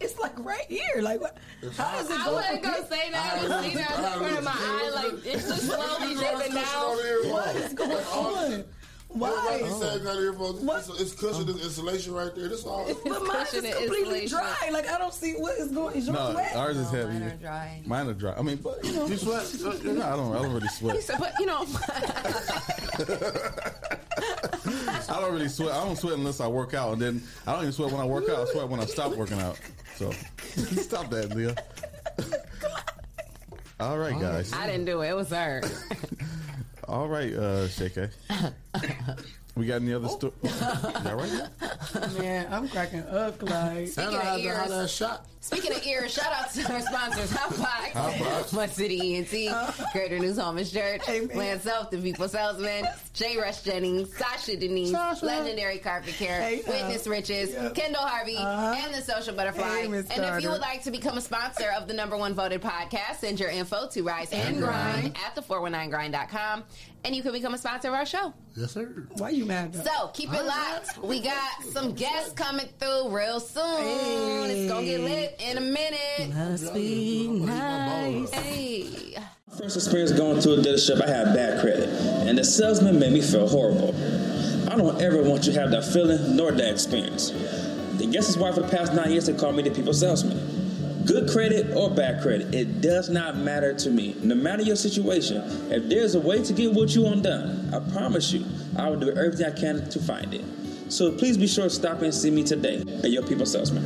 it's 0.00 0.18
like 0.18 0.38
right 0.44 0.64
here. 0.68 1.02
Like 1.02 1.20
what? 1.20 1.36
How 1.76 1.98
is 1.98 2.08
it 2.08 2.18
I 2.18 2.24
going? 2.24 2.34
wasn't 2.36 2.62
gonna 2.62 2.86
say 2.88 3.10
that. 3.10 3.34
I 3.34 3.46
was 3.48 3.64
seeing 3.64 3.76
that 3.76 3.96
in 3.96 4.02
the 4.02 4.08
corner 4.18 4.38
of 4.38 4.44
my 4.44 4.50
eye. 4.54 4.90
Like 4.94 5.26
it's 5.26 5.48
just 5.48 5.66
slowly 5.66 6.14
dripping 6.14 6.54
down. 6.54 7.30
What 7.30 7.56
is 7.56 7.74
going 7.74 7.90
on? 7.92 8.64
Why? 9.08 9.62
He 9.64 9.70
said 9.70 10.04
got 10.04 10.16
earphones. 10.18 10.62
It's, 10.88 11.00
it's 11.00 11.12
cushion, 11.14 11.48
it's 11.48 11.64
insulation 11.64 12.12
right 12.12 12.34
there. 12.34 12.48
That's 12.48 12.64
all. 12.64 12.84
But 13.04 13.24
mine 13.26 13.46
is 13.46 13.50
completely 13.52 14.22
insulation. 14.24 14.28
dry. 14.28 14.68
Like 14.70 14.86
I 14.88 14.98
don't 14.98 15.14
see 15.14 15.32
what 15.34 15.58
is 15.58 15.68
going. 15.68 15.96
Is 15.96 16.06
yours 16.06 16.18
No, 16.18 16.34
wet? 16.34 16.54
ours 16.54 16.76
is 16.76 16.90
heavy. 16.90 17.14
Mine 17.14 17.22
are 17.22 17.36
dry. 17.36 17.82
Mine 17.86 18.06
are 18.08 18.14
dry. 18.14 18.34
I 18.36 18.42
mean, 18.42 18.56
but 18.56 18.84
you 18.84 18.92
know, 18.92 19.06
You 19.06 19.16
sweat? 19.16 19.50
no, 19.62 19.70
I 20.02 20.16
don't. 20.16 20.36
I 20.36 20.42
don't 20.42 20.52
really 20.52 20.68
sweat. 20.68 21.02
said, 21.02 21.18
but 21.18 21.32
you 21.40 21.46
know, 21.46 21.64
I 25.08 25.20
don't 25.20 25.32
really 25.32 25.48
sweat. 25.48 25.72
I 25.74 25.84
don't 25.84 25.96
sweat 25.96 26.14
unless 26.14 26.40
I 26.40 26.46
work 26.46 26.74
out, 26.74 26.92
and 26.92 27.00
then 27.02 27.22
I 27.46 27.52
don't 27.52 27.62
even 27.62 27.72
sweat 27.72 27.90
when 27.90 28.00
I 28.00 28.04
work 28.06 28.28
out. 28.28 28.46
I 28.46 28.52
sweat 28.52 28.68
when 28.68 28.80
I 28.80 28.84
stop 28.84 29.16
working 29.16 29.40
out. 29.40 29.58
So 29.96 30.10
stop 30.46 31.08
that, 31.10 31.34
Leah. 31.34 31.56
All 33.80 33.96
right, 33.96 34.18
guys. 34.20 34.52
I 34.52 34.66
didn't 34.66 34.84
do 34.86 35.00
it. 35.02 35.08
It 35.10 35.16
was 35.16 35.30
her. 35.30 35.62
All 36.88 37.06
right, 37.06 37.34
uh. 37.34 37.68
We 39.58 39.66
got 39.66 39.82
any 39.82 39.92
other 39.92 40.08
story? 40.08 40.32
Y'all 40.44 41.16
right 41.16 41.32
now? 41.32 42.08
Man, 42.18 42.46
I'm 42.52 42.68
cracking 42.68 43.02
up, 43.02 43.38
Clyde. 43.40 43.88
Speaking 43.88 44.14
of 44.14 44.22
had 44.22 44.36
to 44.36 44.42
ears, 44.42 44.68
that 44.68 44.88
shot. 44.90 45.26
Speaking 45.40 45.72
of 45.72 45.84
ears, 45.86 46.12
shout 46.12 46.32
out 46.32 46.52
to 46.52 46.72
our 46.72 46.80
sponsors, 46.80 47.30
Hotbox, 47.32 48.52
Mud 48.52 48.70
City 48.70 49.16
ENT, 49.16 49.30
Greater 49.92 50.18
News 50.18 50.36
Homeless 50.38 50.70
Church, 50.72 51.00
Lance 51.34 51.62
Self, 51.62 51.90
The 51.90 51.98
People 51.98 52.28
Salesman, 52.28 52.84
J. 53.14 53.36
Rush 53.38 53.62
Jennings, 53.62 54.14
Sasha 54.16 54.56
Denise, 54.56 54.90
Sasha. 54.90 55.24
Legendary 55.24 55.78
Carpet 55.78 56.14
Care, 56.14 56.40
Hey, 56.42 56.60
uh, 56.62 56.70
Witness 56.72 57.06
Riches, 57.06 57.52
yeah. 57.52 57.70
Kendall 57.70 58.02
Harvey, 58.02 58.36
Uh-huh. 58.36 58.76
and 58.84 58.94
The 58.94 59.00
Social 59.00 59.34
Butterfly. 59.34 59.82
Hey, 59.82 59.88
Miss 59.88 60.08
and 60.10 60.24
if 60.24 60.42
you 60.42 60.50
would 60.50 60.60
like 60.60 60.82
to 60.84 60.90
become 60.90 61.16
a 61.18 61.22
sponsor 61.22 61.70
of 61.76 61.88
the 61.88 61.94
number 61.94 62.16
one 62.16 62.34
voted 62.34 62.60
podcast, 62.60 63.16
send 63.20 63.40
your 63.40 63.50
info 63.50 63.88
to 63.88 64.02
Rise 64.02 64.32
and, 64.32 64.56
And 64.56 64.58
Grind, 64.58 65.00
Grind. 65.14 65.16
at 65.24 65.34
the419grind.com, 65.36 66.64
and 67.04 67.14
you 67.14 67.22
can 67.22 67.32
become 67.32 67.54
a 67.54 67.58
sponsor 67.58 67.88
of 67.88 67.94
our 67.94 68.06
show. 68.06 68.32
Yes, 68.56 68.72
sir. 68.72 69.06
Why 69.16 69.30
you 69.30 69.46
mad? 69.46 69.72
Though? 69.72 69.84
So 69.84 70.08
keep 70.08 70.32
it 70.32 70.44
locked. 70.44 70.98
We 70.98 71.20
got 71.20 71.62
some 71.72 71.94
guests 71.94 72.32
coming 72.32 72.68
through 72.78 73.10
real 73.10 73.40
soon. 73.40 74.50
It's 74.50 74.70
gonna 74.70 74.86
get 74.86 75.00
lit 75.00 75.40
in 75.40 75.58
a 75.58 75.60
minute. 75.60 76.34
Must 76.34 76.74
be 76.74 77.28
nice. 77.28 78.30
Hey. 78.32 79.16
First 79.56 79.76
experience 79.76 80.12
going 80.12 80.40
to 80.40 80.54
a 80.54 80.56
dealership, 80.58 81.02
I 81.02 81.08
had 81.08 81.34
bad 81.34 81.60
credit, 81.60 81.88
and 81.88 82.38
the 82.38 82.44
salesman 82.44 82.98
made 82.98 83.12
me 83.12 83.20
feel 83.20 83.48
horrible. 83.48 83.94
I 84.70 84.76
don't 84.76 85.00
ever 85.00 85.22
want 85.22 85.46
you 85.46 85.52
to 85.52 85.60
have 85.60 85.70
that 85.70 85.84
feeling 85.84 86.36
nor 86.36 86.52
that 86.52 86.70
experience. 86.70 87.30
The 87.30 88.06
guess 88.06 88.26
that's 88.26 88.36
why 88.36 88.52
for 88.52 88.60
the 88.60 88.68
past 88.68 88.92
nine 88.94 89.10
years 89.10 89.26
they 89.26 89.32
call 89.32 89.52
me 89.52 89.62
the 89.62 89.70
people 89.70 89.92
salesman. 89.92 90.67
Good 91.08 91.30
credit 91.30 91.74
or 91.74 91.88
bad 91.88 92.20
credit, 92.20 92.54
it 92.54 92.82
does 92.82 93.08
not 93.08 93.38
matter 93.38 93.72
to 93.72 93.88
me. 93.88 94.14
No 94.22 94.34
matter 94.34 94.62
your 94.62 94.76
situation, 94.76 95.42
if 95.72 95.88
there's 95.88 96.14
a 96.14 96.20
way 96.20 96.44
to 96.44 96.52
get 96.52 96.74
what 96.74 96.94
you 96.94 97.00
want 97.00 97.22
done, 97.22 97.72
I 97.72 97.80
promise 97.92 98.30
you, 98.30 98.44
I 98.76 98.90
will 98.90 99.00
do 99.00 99.08
everything 99.12 99.46
I 99.46 99.58
can 99.58 99.88
to 99.88 99.98
find 100.00 100.34
it. 100.34 100.44
So 100.90 101.10
please 101.10 101.38
be 101.38 101.46
sure 101.46 101.64
to 101.64 101.70
stop 101.70 102.02
and 102.02 102.14
see 102.14 102.30
me 102.30 102.44
today 102.44 102.82
at 103.02 103.10
your 103.10 103.22
people 103.22 103.46
salesman. 103.46 103.84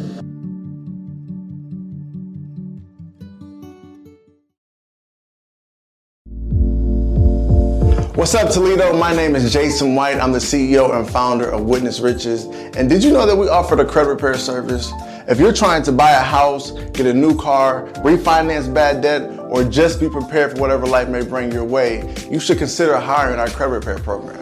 What's 8.16 8.35
up, 8.35 8.53
Toledo? 8.53 8.99
My 8.99 9.14
name 9.14 9.37
is 9.37 9.53
Jason 9.53 9.95
White. 9.95 10.16
I'm 10.16 10.33
the 10.33 10.39
CEO 10.39 10.93
and 10.93 11.09
founder 11.09 11.49
of 11.49 11.66
Witness 11.66 12.01
Riches. 12.01 12.47
And 12.77 12.89
did 12.89 13.05
you 13.05 13.12
know 13.12 13.27
that 13.27 13.37
we 13.37 13.49
offer 13.49 13.77
the 13.77 13.85
credit 13.85 14.11
repair 14.11 14.35
service? 14.35 14.93
If 15.33 15.41
you're 15.41 15.51
trying 15.51 15.83
to 15.85 15.93
buy 15.93 16.11
a 16.11 16.20
house, 16.20 16.72
get 16.93 17.07
a 17.07 17.14
new 17.14 17.35
car, 17.35 17.87
refinance 18.05 18.72
bad 18.72 19.01
debt, 19.01 19.39
or 19.49 19.64
just 19.64 19.99
be 19.99 20.11
prepared 20.11 20.53
for 20.53 20.59
whatever 20.59 20.87
life 20.87 21.09
may 21.09 21.24
bring 21.24 21.51
your 21.51 21.64
way, 21.64 22.14
you 22.30 22.39
should 22.39 22.59
consider 22.59 22.99
hiring 22.99 23.41
our 23.41 23.49
credit 23.49 23.72
repair 23.72 23.99
program. 23.99 24.41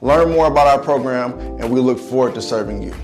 learn 0.00 0.30
more 0.30 0.46
about 0.46 0.66
our 0.66 0.78
program, 0.78 1.32
and 1.60 1.70
we 1.70 1.80
look 1.80 1.98
forward 1.98 2.34
to 2.34 2.42
serving 2.42 2.82
you. 2.82 2.94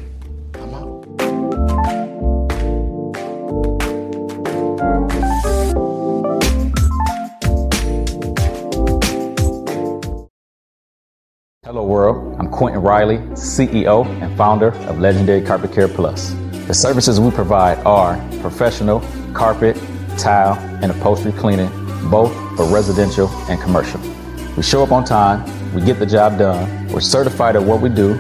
Hello, 11.64 11.84
world. 11.84 12.36
I'm 12.38 12.48
Quentin 12.50 12.80
Riley, 12.82 13.18
CEO 13.32 14.06
and 14.22 14.36
founder 14.36 14.68
of 14.86 15.00
Legendary 15.00 15.40
Carpet 15.40 15.72
Care 15.72 15.88
Plus. 15.88 16.32
The 16.66 16.74
services 16.74 17.18
we 17.18 17.30
provide 17.30 17.78
are 17.78 18.16
professional 18.40 19.00
carpet, 19.32 19.76
tile, 20.16 20.54
and 20.82 20.92
upholstery 20.92 21.32
cleaning, 21.32 21.68
both 22.10 22.32
for 22.56 22.64
residential 22.66 23.28
and 23.50 23.60
commercial. 23.60 24.00
We 24.56 24.62
show 24.62 24.84
up 24.84 24.92
on 24.92 25.04
time, 25.04 25.44
we 25.74 25.82
get 25.82 25.98
the 25.98 26.06
job 26.06 26.38
done, 26.38 26.88
we're 26.88 27.00
certified 27.00 27.56
at 27.56 27.62
what 27.62 27.80
we 27.80 27.88
do, 27.88 28.14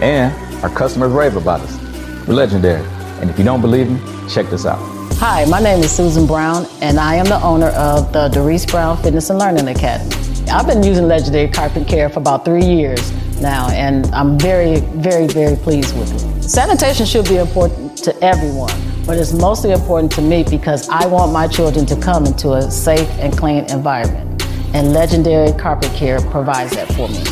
and 0.00 0.32
our 0.62 0.70
customers 0.70 1.10
rave 1.10 1.36
about 1.36 1.60
us. 1.60 2.26
We're 2.26 2.34
legendary. 2.34 2.86
And 3.20 3.28
if 3.28 3.38
you 3.38 3.44
don't 3.44 3.60
believe 3.60 3.90
me, 3.90 3.98
check 4.28 4.46
this 4.46 4.66
out. 4.66 4.78
Hi, 5.18 5.44
my 5.46 5.60
name 5.60 5.82
is 5.82 5.90
Susan 5.90 6.26
Brown, 6.26 6.66
and 6.82 7.00
I 7.00 7.16
am 7.16 7.24
the 7.24 7.40
owner 7.42 7.68
of 7.68 8.12
the 8.12 8.28
Doris 8.28 8.66
Brown 8.66 9.02
Fitness 9.02 9.30
and 9.30 9.38
Learning 9.38 9.66
Academy. 9.68 10.14
I've 10.50 10.66
been 10.66 10.82
using 10.82 11.08
Legendary 11.08 11.48
Carpet 11.48 11.88
Care 11.88 12.08
for 12.08 12.20
about 12.20 12.44
three 12.44 12.64
years 12.64 13.12
now, 13.40 13.68
and 13.70 14.06
I'm 14.14 14.38
very, 14.38 14.80
very, 14.80 15.26
very 15.26 15.56
pleased 15.56 15.96
with 15.98 16.12
it. 16.14 16.42
Sanitation 16.42 17.06
should 17.06 17.28
be 17.28 17.36
important 17.36 17.96
to 17.98 18.16
everyone, 18.22 18.70
but 19.06 19.16
it's 19.16 19.32
mostly 19.32 19.72
important 19.72 20.12
to 20.12 20.22
me 20.22 20.44
because 20.44 20.88
I 20.88 21.06
want 21.06 21.32
my 21.32 21.48
children 21.48 21.86
to 21.86 21.96
come 21.96 22.26
into 22.26 22.52
a 22.52 22.70
safe 22.70 23.08
and 23.18 23.36
clean 23.36 23.64
environment, 23.70 24.35
and 24.74 24.92
Legendary 24.92 25.52
Carpet 25.58 25.92
Care 25.92 26.20
provides 26.20 26.74
that 26.76 26.88
for 26.92 27.08
me. 27.08 27.22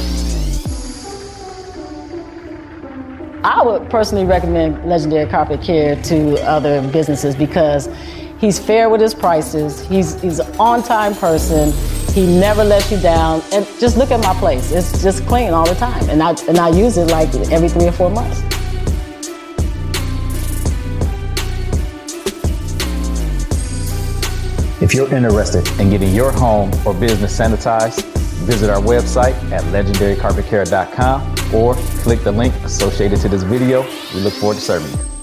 I 3.45 3.63
would 3.63 3.91
personally 3.91 4.25
recommend 4.25 4.85
Legendary 4.89 5.29
Carpet 5.29 5.61
Care 5.61 6.01
to 6.05 6.43
other 6.49 6.81
businesses 6.91 7.37
because 7.37 7.89
he's 8.39 8.59
fair 8.59 8.89
with 8.89 9.01
his 9.01 9.15
prices. 9.15 9.87
He's 9.87 10.21
he's 10.23 10.39
an 10.39 10.57
on-time 10.59 11.15
person. 11.15 11.73
He 12.15 12.27
never 12.39 12.65
lets 12.65 12.91
you 12.91 12.99
down. 13.01 13.43
And 13.53 13.67
just 13.79 13.99
look 13.99 14.11
at 14.11 14.21
my 14.21 14.35
place; 14.35 14.73
it's 14.73 15.03
just 15.03 15.27
clean 15.27 15.53
all 15.53 15.67
the 15.67 15.75
time. 15.75 16.09
And 16.09 16.23
I 16.23 16.31
and 16.49 16.59
I 16.59 16.71
use 16.71 16.97
it 16.97 17.11
like 17.11 17.35
every 17.51 17.69
three 17.69 17.87
or 17.87 17.93
four 17.93 18.11
months. 18.11 18.43
If 24.95 25.11
you're 25.11 25.17
interested 25.17 25.67
in 25.81 25.91
getting 25.91 26.15
your 26.15 26.31
home 26.31 26.71
or 26.87 26.95
business 26.95 27.37
sanitized, 27.37 28.05
visit 28.47 28.71
our 28.71 28.81
website 28.81 29.35
at 29.51 29.65
legendarycarpetcare.com 29.73 31.35
or 31.53 31.75
click 32.05 32.23
the 32.23 32.31
link 32.31 32.55
associated 32.63 33.19
to 33.23 33.29
this 33.29 33.43
video. 33.43 33.83
We 34.15 34.21
look 34.21 34.35
forward 34.35 34.55
to 34.55 34.61
serving 34.61 34.93
you. 34.93 35.14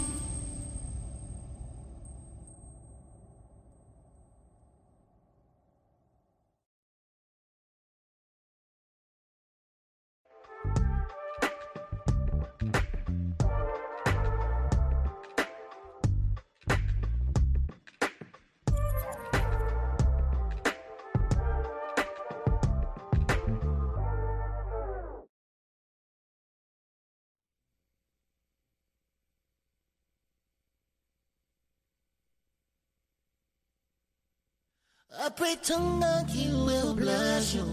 Pray 35.36 35.56
to 35.64 35.74
God 35.74 36.30
He 36.30 36.48
will 36.50 36.96
bless 36.96 37.54
you. 37.56 37.66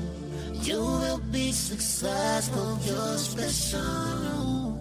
You 0.62 0.80
will 0.80 1.18
be 1.32 1.52
successful. 1.52 2.78
You're 2.84 3.18
special. 3.18 4.76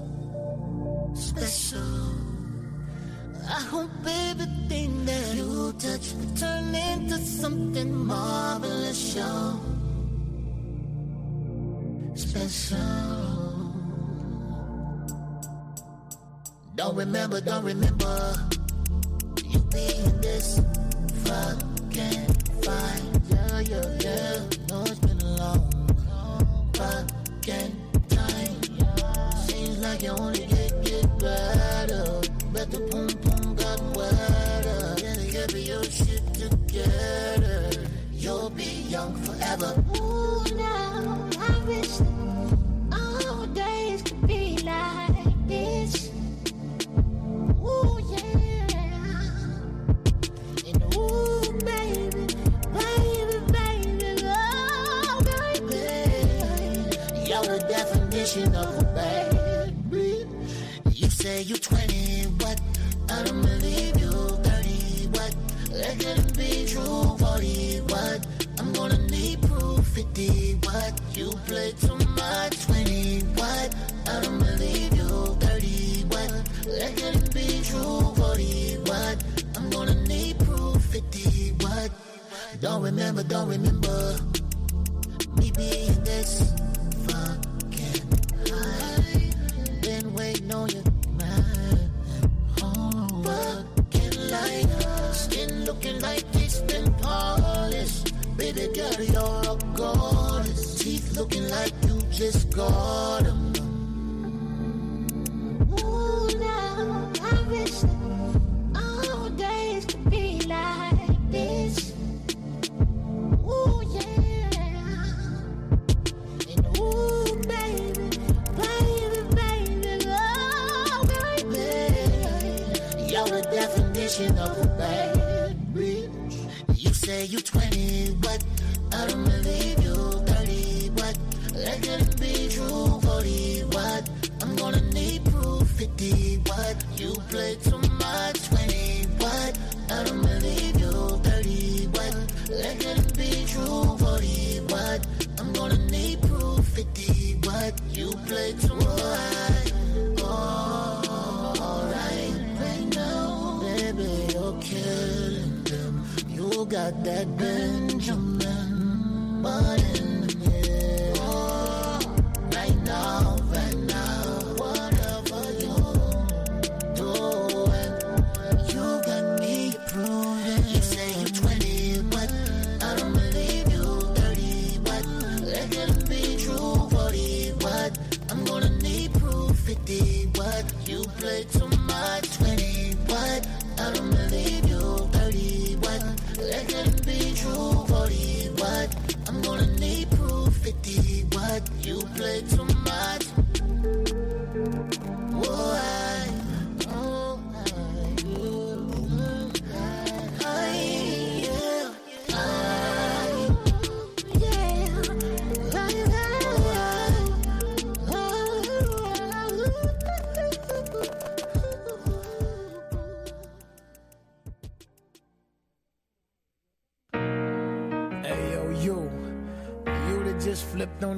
Special. 1.15 2.07
I 3.49 3.61
hope 3.71 3.91
everything 4.05 5.05
that 5.05 5.35
you 5.35 5.73
touch 5.79 6.13
will 6.13 6.35
turn 6.35 6.75
into 6.75 7.17
something 7.19 7.93
marvelous. 7.95 9.15
You're 9.15 9.59
special. 12.15 13.37
Don't 16.75 16.95
remember, 16.95 17.41
don't 17.41 17.63
remember. 17.63 18.35
You 19.45 19.59
being 19.71 20.21
this 20.21 20.59
fucking 21.25 22.46
fine. 22.67 23.21
Yeah, 23.29 23.59
yeah, 23.59 23.97
yeah. 24.01 24.39
No, 24.69 24.83
it's 24.83 24.99
been 24.99 25.21
a 25.21 25.37
long, 25.37 25.76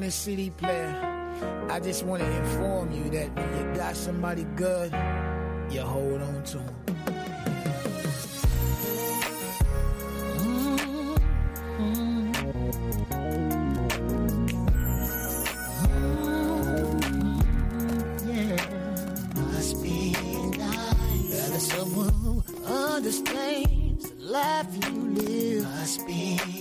on 0.10 0.12
CD 0.12 0.50
player. 0.50 0.92
I 1.70 1.80
just 1.80 2.04
want 2.04 2.24
to 2.24 2.38
inform 2.38 2.92
you 2.92 3.12
that 3.12 3.30
when 3.36 3.58
you 3.58 3.76
got 3.76 3.96
somebody 3.96 4.44
good, 4.56 4.92
you 5.70 5.82
hold 5.82 6.22
on 6.22 6.44
to 6.46 6.58
them. 6.58 6.76
Must 19.36 19.84
be 19.84 20.12
nice. 20.58 21.44
Having 21.44 21.60
someone 21.60 22.14
who 22.14 22.44
understands 22.66 24.10
the 24.10 24.24
life 24.24 24.68
you 24.84 24.92
live. 24.92 25.64
Must 25.66 26.08
be. 26.08 26.59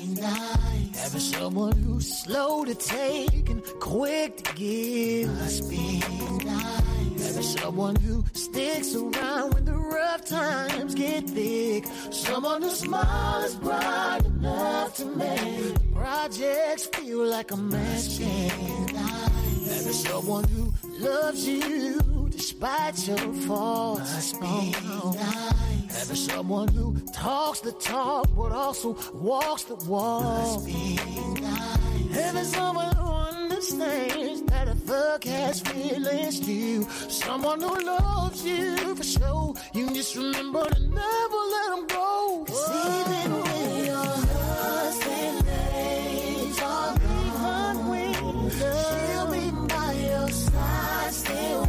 Having 1.09 1.20
someone 1.20 1.72
who's 1.72 2.22
slow 2.22 2.66
to 2.66 2.74
take 2.74 3.48
and 3.48 3.64
quick 3.80 4.44
to 4.44 4.55
give. 4.55 5.30
Must 5.39 5.70
be 5.70 6.01
nice. 6.44 7.26
Having 7.26 7.43
someone 7.43 7.97
who 7.97 8.22
sticks 8.35 8.94
around 8.94 9.55
when 9.55 9.64
the 9.64 9.72
rough 9.72 10.26
times 10.26 10.94
get 10.94 11.24
thick. 11.30 11.86
Someone 12.10 12.60
whose 12.60 12.80
smile 12.80 13.43
is 13.43 13.55
bright 13.55 14.20
enough 14.26 14.97
to 14.97 15.06
make 15.06 15.94
projects 15.94 16.85
feel 16.93 17.24
like 17.24 17.52
a 17.52 17.56
match 17.56 18.18
can. 18.18 18.89
Having 18.89 19.93
someone 20.10 20.44
who 20.44 20.74
loves 20.98 21.48
you 21.48 22.28
despite 22.28 23.09
your 23.09 23.32
faults. 23.47 24.12
Must 24.12 24.40
be 24.43 24.72
nice. 25.14 25.68
Having 25.99 26.16
someone 26.16 26.69
who 26.69 26.97
talks 27.12 27.59
the 27.61 27.73
talk 27.73 28.29
but 28.37 28.53
also 28.53 28.97
walks 29.12 29.65
the 29.65 29.75
walk. 29.87 30.62
Nice. 30.65 32.15
Having 32.15 32.45
someone 32.45 32.95
who 32.95 33.12
understands 33.12 34.43
that 34.43 34.69
a 34.69 34.75
thug 34.77 35.25
has 35.25 35.61
feelings 35.61 36.39
too. 36.39 36.85
Someone 37.09 37.61
who 37.61 37.81
loves 37.85 38.45
you 38.45 38.95
for 38.95 39.03
sure. 39.03 39.55
You 39.75 39.91
just 39.91 40.15
remember 40.15 40.65
to 40.70 40.81
never 40.81 41.41
let 41.55 41.69
them 41.75 41.87
go. 41.89 42.45
Cause 42.47 42.70
even 42.70 43.33
when 43.43 43.85
your 43.87 43.97
husband 43.97 45.47
days 45.47 46.62
are 46.62 46.95
gone, 46.97 48.51
she'll 48.53 49.27
be 49.33 49.51
by 49.66 49.93
your 49.95 50.29
side 50.31 51.12
still. 51.12 51.65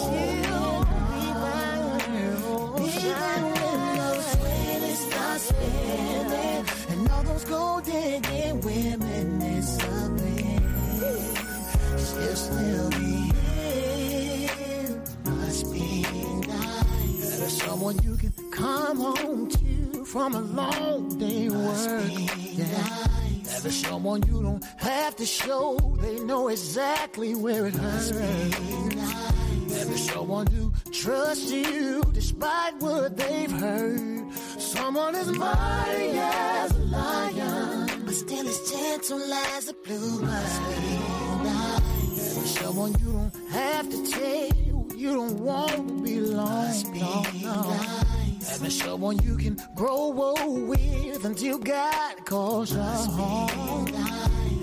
She'll 0.00 0.84
be 1.12 1.26
by 1.44 1.76
your 2.16 2.88
side. 2.88 3.49
Gold 7.50 7.84
digging 7.84 8.60
women 8.60 9.38
disappear, 9.40 10.60
she'll 11.98 12.36
still 12.36 12.90
be 12.90 13.32
here. 13.44 15.02
Must 15.24 15.72
be 15.72 16.02
nice. 16.46 17.38
There's 17.38 17.62
someone 17.62 17.98
you 18.02 18.16
can 18.16 18.32
come 18.52 18.98
home 18.98 19.50
to 19.50 20.04
from 20.04 20.34
a 20.34 20.40
long 20.40 21.18
day 21.18 21.48
work. 21.48 22.10
Yeah. 22.38 23.06
There's 23.62 23.86
someone 23.86 24.22
you 24.22 24.42
don't 24.42 24.64
have 24.78 25.16
to 25.16 25.26
show. 25.26 25.76
They 26.00 26.20
know 26.20 26.48
exactly 26.48 27.34
where 27.34 27.66
it 27.66 27.74
hurts. 27.74 29.39
There's 29.86 30.10
someone 30.10 30.46
who 30.48 30.72
trusts 30.92 31.50
you 31.50 32.02
despite 32.12 32.74
what 32.80 33.16
they've 33.16 33.50
heard. 33.50 34.32
Someone 34.58 35.14
as 35.14 35.28
mighty 35.32 36.18
as 36.18 36.70
a 36.72 36.78
lion, 36.78 38.04
but 38.04 38.14
still 38.14 38.46
as 38.46 38.70
gentle 38.70 39.32
as 39.32 39.68
a 39.68 39.74
blue 39.74 40.20
must. 40.20 40.62
There's 42.14 42.58
someone 42.58 42.92
you 43.00 43.12
don't 43.12 43.50
have 43.50 43.88
to 43.88 44.06
tell. 44.10 44.86
You 44.96 45.14
don't 45.14 45.40
want 45.40 45.88
to 45.88 46.02
be 46.02 46.18
alone. 46.18 46.82
No. 46.94 47.62
Having 48.50 48.70
someone 48.70 49.18
you 49.22 49.36
can 49.36 49.58
grow 49.74 50.12
old 50.12 50.68
with 50.68 51.24
until 51.24 51.58
God 51.58 52.24
calls 52.26 52.72
you 52.72 52.80
home. 52.80 53.86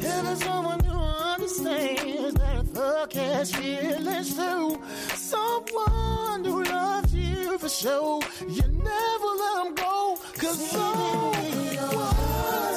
Having 0.01 0.35
someone 0.35 0.79
who 0.83 0.97
understands 0.99 2.33
that 2.35 2.66
thug 2.77 3.11
has 3.13 3.51
feelings 3.55 4.35
too. 4.35 4.79
Someone 5.15 6.45
who 6.45 6.63
loves 6.63 7.13
you 7.13 7.57
for 7.57 7.69
sure. 7.69 8.21
You 8.47 8.61
never 8.91 9.29
let 9.43 9.55
them 9.63 9.73
go. 9.73 10.17
Cause 10.37 10.59
so 10.71 10.87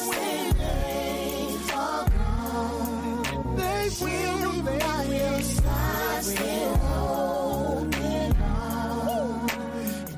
when 0.09 0.53
days 0.57 1.71
are 1.75 2.07
gone, 2.17 3.57
they 3.57 3.89
will 4.01 4.63
be 4.69 4.79
by 4.79 5.03
your 5.05 5.41
side 5.43 6.25
still 6.25 6.77
holding 6.77 8.33
on. 8.41 9.51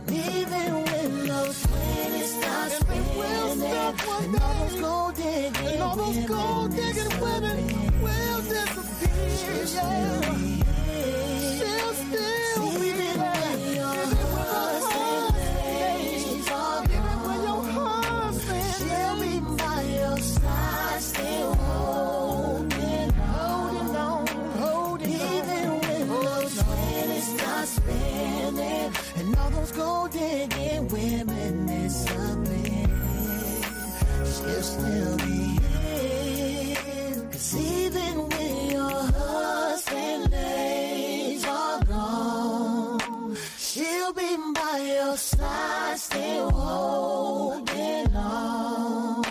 And 0.07 0.17
even 0.37 0.71
when 0.87 1.27
those 1.27 1.61
twenties 1.63 2.33
start 2.39 2.71
spinning, 2.71 3.63
and 4.23 4.43
all 4.43 4.57
those 4.63 4.81
gold 4.81 5.15
digging, 5.17 5.67
and 5.67 5.83
all 5.83 5.97
those 5.97 6.25
gold 6.27 6.71
digging 6.71 7.21
women 7.21 7.72
digging 30.13 30.89
women 30.89 31.67
disappear, 31.67 32.87
she'll 34.25 34.63
still 34.63 35.17
be 35.17 35.62
even 37.51 38.29
when 38.29 38.71
your 38.71 38.91
husband 38.91 40.31
days 40.31 41.45
are 41.45 41.85
gone, 41.85 43.37
she'll 43.59 44.13
be 44.13 44.37
by 44.55 44.79
your 44.79 45.17
side 45.17 45.99
still 45.99 46.51
holding 46.51 48.15
on. 48.15 49.25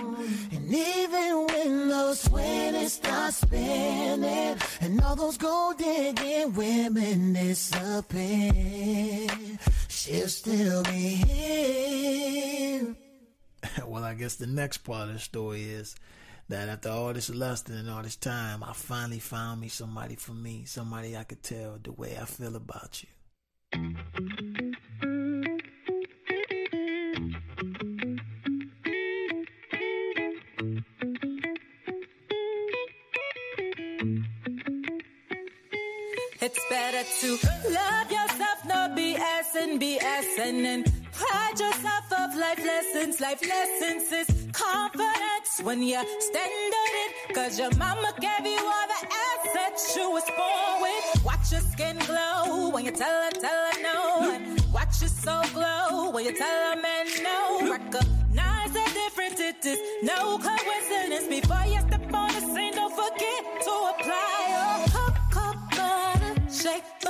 And 0.51 0.73
even 0.73 1.47
when 1.47 1.87
those 1.87 2.23
twenties 2.23 2.93
start 2.93 3.33
spinning 3.33 4.57
and 4.81 5.01
all 5.01 5.15
those 5.15 5.37
gold 5.37 5.77
digging 5.77 6.53
women 6.53 7.31
disappear, 7.33 9.27
she'll 9.87 10.27
still 10.27 10.83
be 10.83 11.15
here. 11.25 12.95
well, 13.87 14.03
I 14.03 14.15
guess 14.15 14.35
the 14.35 14.47
next 14.47 14.79
part 14.79 15.07
of 15.07 15.13
the 15.13 15.19
story 15.19 15.63
is 15.63 15.95
that 16.51 16.67
after 16.67 16.89
all 16.89 17.13
this 17.13 17.29
lusting 17.29 17.75
and 17.75 17.89
all 17.89 18.03
this 18.03 18.17
time, 18.17 18.61
I 18.61 18.73
finally 18.73 19.19
found 19.19 19.61
me 19.61 19.69
somebody 19.69 20.15
for 20.15 20.33
me, 20.33 20.65
somebody 20.65 21.15
I 21.15 21.23
could 21.23 21.41
tell 21.41 21.79
the 21.81 21.93
way 21.93 22.17
I 22.21 22.25
feel 22.25 22.57
about 22.57 23.01
you. 23.01 23.09
It's 36.43 36.59
better 36.69 37.03
to 37.21 37.29
love 37.71 38.11
yourself, 38.11 38.65
no 38.65 38.93
BS 38.97 39.55
and 39.55 39.81
BS, 39.81 40.39
and 40.39 40.65
then 40.65 41.00
pride 41.21 41.59
yourself 41.59 42.05
of 42.21 42.35
life 42.35 42.63
lessons. 42.63 43.19
Life 43.19 43.41
lessons 43.47 44.05
is 44.21 44.29
confidence 44.51 45.51
when 45.63 45.81
you 45.83 46.01
stand 46.19 46.73
on 46.81 46.91
it. 47.03 47.11
Cause 47.35 47.59
your 47.59 47.73
mama 47.77 48.13
gave 48.19 48.45
you 48.45 48.61
all 48.75 48.87
the 48.93 49.01
assets 49.27 49.95
you 49.95 50.09
was 50.09 50.27
born 50.39 50.73
with. 50.85 51.25
Watch 51.25 51.51
your 51.51 51.61
skin 51.61 51.97
glow 52.09 52.69
when 52.73 52.85
you 52.85 52.91
tell 52.91 53.17
her, 53.25 53.31
tell 53.31 53.61
her 53.71 53.77
no. 53.81 53.99
Watch 54.73 55.01
your 55.01 55.13
soul 55.23 55.43
glow 55.53 56.11
when 56.11 56.25
you 56.25 56.33
tell 56.37 56.73
a 56.73 56.75
man 56.81 57.05
no. 57.29 57.71
Recognize 57.71 58.71
the 58.77 58.85
difference. 58.99 59.39
It 59.39 59.65
is 59.65 59.79
no 60.03 60.37
coincidence. 60.39 61.27
Before 61.27 61.65
you 61.73 61.79
step 61.87 62.13
on 62.13 62.33
the 62.33 62.41
scene, 62.53 62.73
don't 62.73 62.95
forget 63.03 63.41
to 63.67 63.73
apply 63.91 64.33
oh, 64.41 64.85
your 64.85 65.13
cocoa 65.33 65.53
butter, 65.75 66.51
shake 66.51 67.00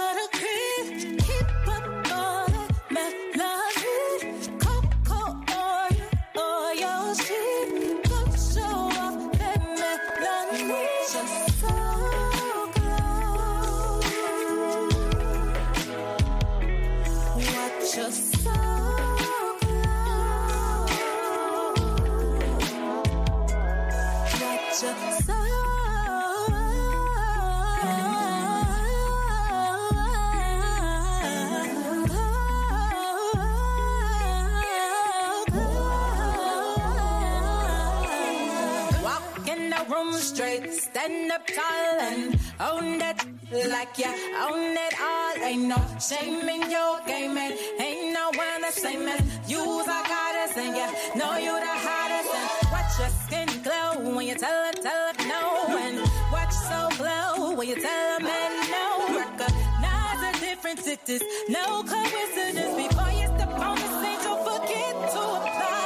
own 42.61 42.97
that 42.99 43.25
like 43.69 43.97
you 43.97 44.05
own 44.05 44.77
it 44.77 44.93
all. 45.01 45.33
Ain't 45.43 45.67
no 45.67 45.79
shame 45.99 46.47
in 46.47 46.69
your 46.69 46.99
game, 47.05 47.37
and 47.37 47.53
ain't 47.79 48.13
no 48.13 48.25
one 48.35 48.61
the 48.61 48.71
same 48.71 49.07
as 49.07 49.21
you's 49.47 49.87
a 49.87 50.01
goddess, 50.11 50.55
and 50.57 50.75
you 50.79 50.87
know 51.19 51.37
you 51.37 51.53
the 51.67 51.75
hottest. 51.85 52.31
And 52.39 52.71
watch 52.71 52.93
your 52.99 53.09
skin 53.23 53.49
glow 53.63 54.15
when 54.15 54.27
you 54.27 54.35
tell 54.35 54.65
her, 54.65 54.73
tell 54.73 55.01
her 55.07 55.27
no, 55.27 55.77
and 55.77 55.97
watch 56.31 56.53
so 56.53 56.79
glow 56.97 57.55
when 57.55 57.67
you 57.67 57.75
tell 57.81 58.17
a 58.17 58.19
man 58.21 58.51
no. 58.75 58.85
Recognize 59.17 60.19
the 60.25 60.31
difference, 60.45 60.87
it 60.87 61.09
is 61.09 61.23
no 61.49 61.83
coincidence. 61.83 62.73
Before 62.77 63.11
you 63.19 63.27
step 63.35 63.53
on 63.67 63.75
the 63.75 63.89
stage, 63.99 64.23
don't 64.23 64.43
forget 64.45 64.93
to 65.13 65.19
apply 65.19 65.80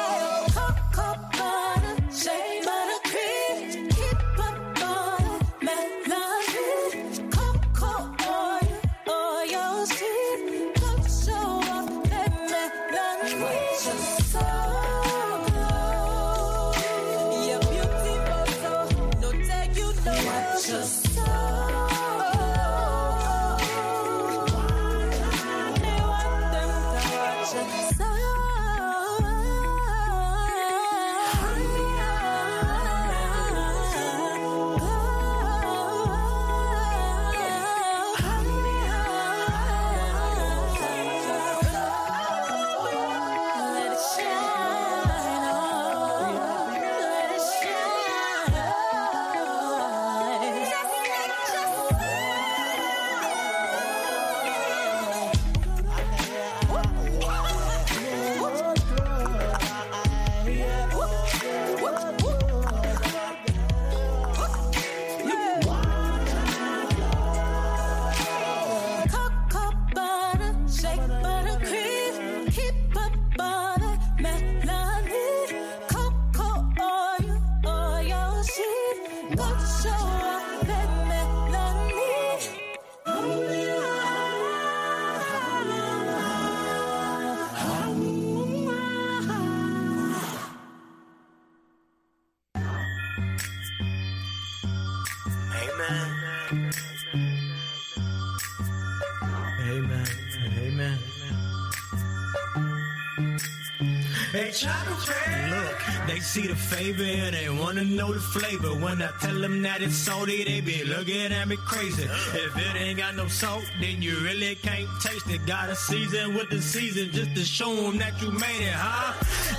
Look, 104.64 106.08
they 106.08 106.20
see 106.22 106.48
the 106.48 106.56
favor 106.56 107.04
and 107.04 107.36
they 107.36 107.50
wanna 107.50 107.84
know 107.84 108.14
the 108.14 108.22
flavor. 108.22 108.70
When 108.70 109.02
I 109.02 109.12
tell 109.20 109.36
them 109.36 109.62
that 109.64 109.82
it's 109.82 109.96
salty, 109.96 110.46
they 110.46 110.62
be 110.62 110.82
looking 110.86 111.34
at 111.34 111.48
me 111.50 111.58
crazy. 111.58 112.04
If 112.04 112.56
it 112.56 112.76
ain't 112.78 112.98
got 112.98 113.16
no 113.16 113.28
salt, 113.28 113.66
then 113.82 114.02
you 114.02 114.18
really 114.20 114.56
can't 114.56 114.88
taste 115.02 115.30
it. 115.30 115.46
Gotta 115.46 115.76
season 115.76 116.36
with 116.36 116.50
the 116.50 116.62
season 116.62 117.12
just 117.12 117.36
to 117.36 117.44
show 117.44 117.76
them 117.76 117.98
that 117.98 118.22
you 118.22 118.32
made 118.32 118.62
it, 118.62 118.74
huh? 118.74 119.14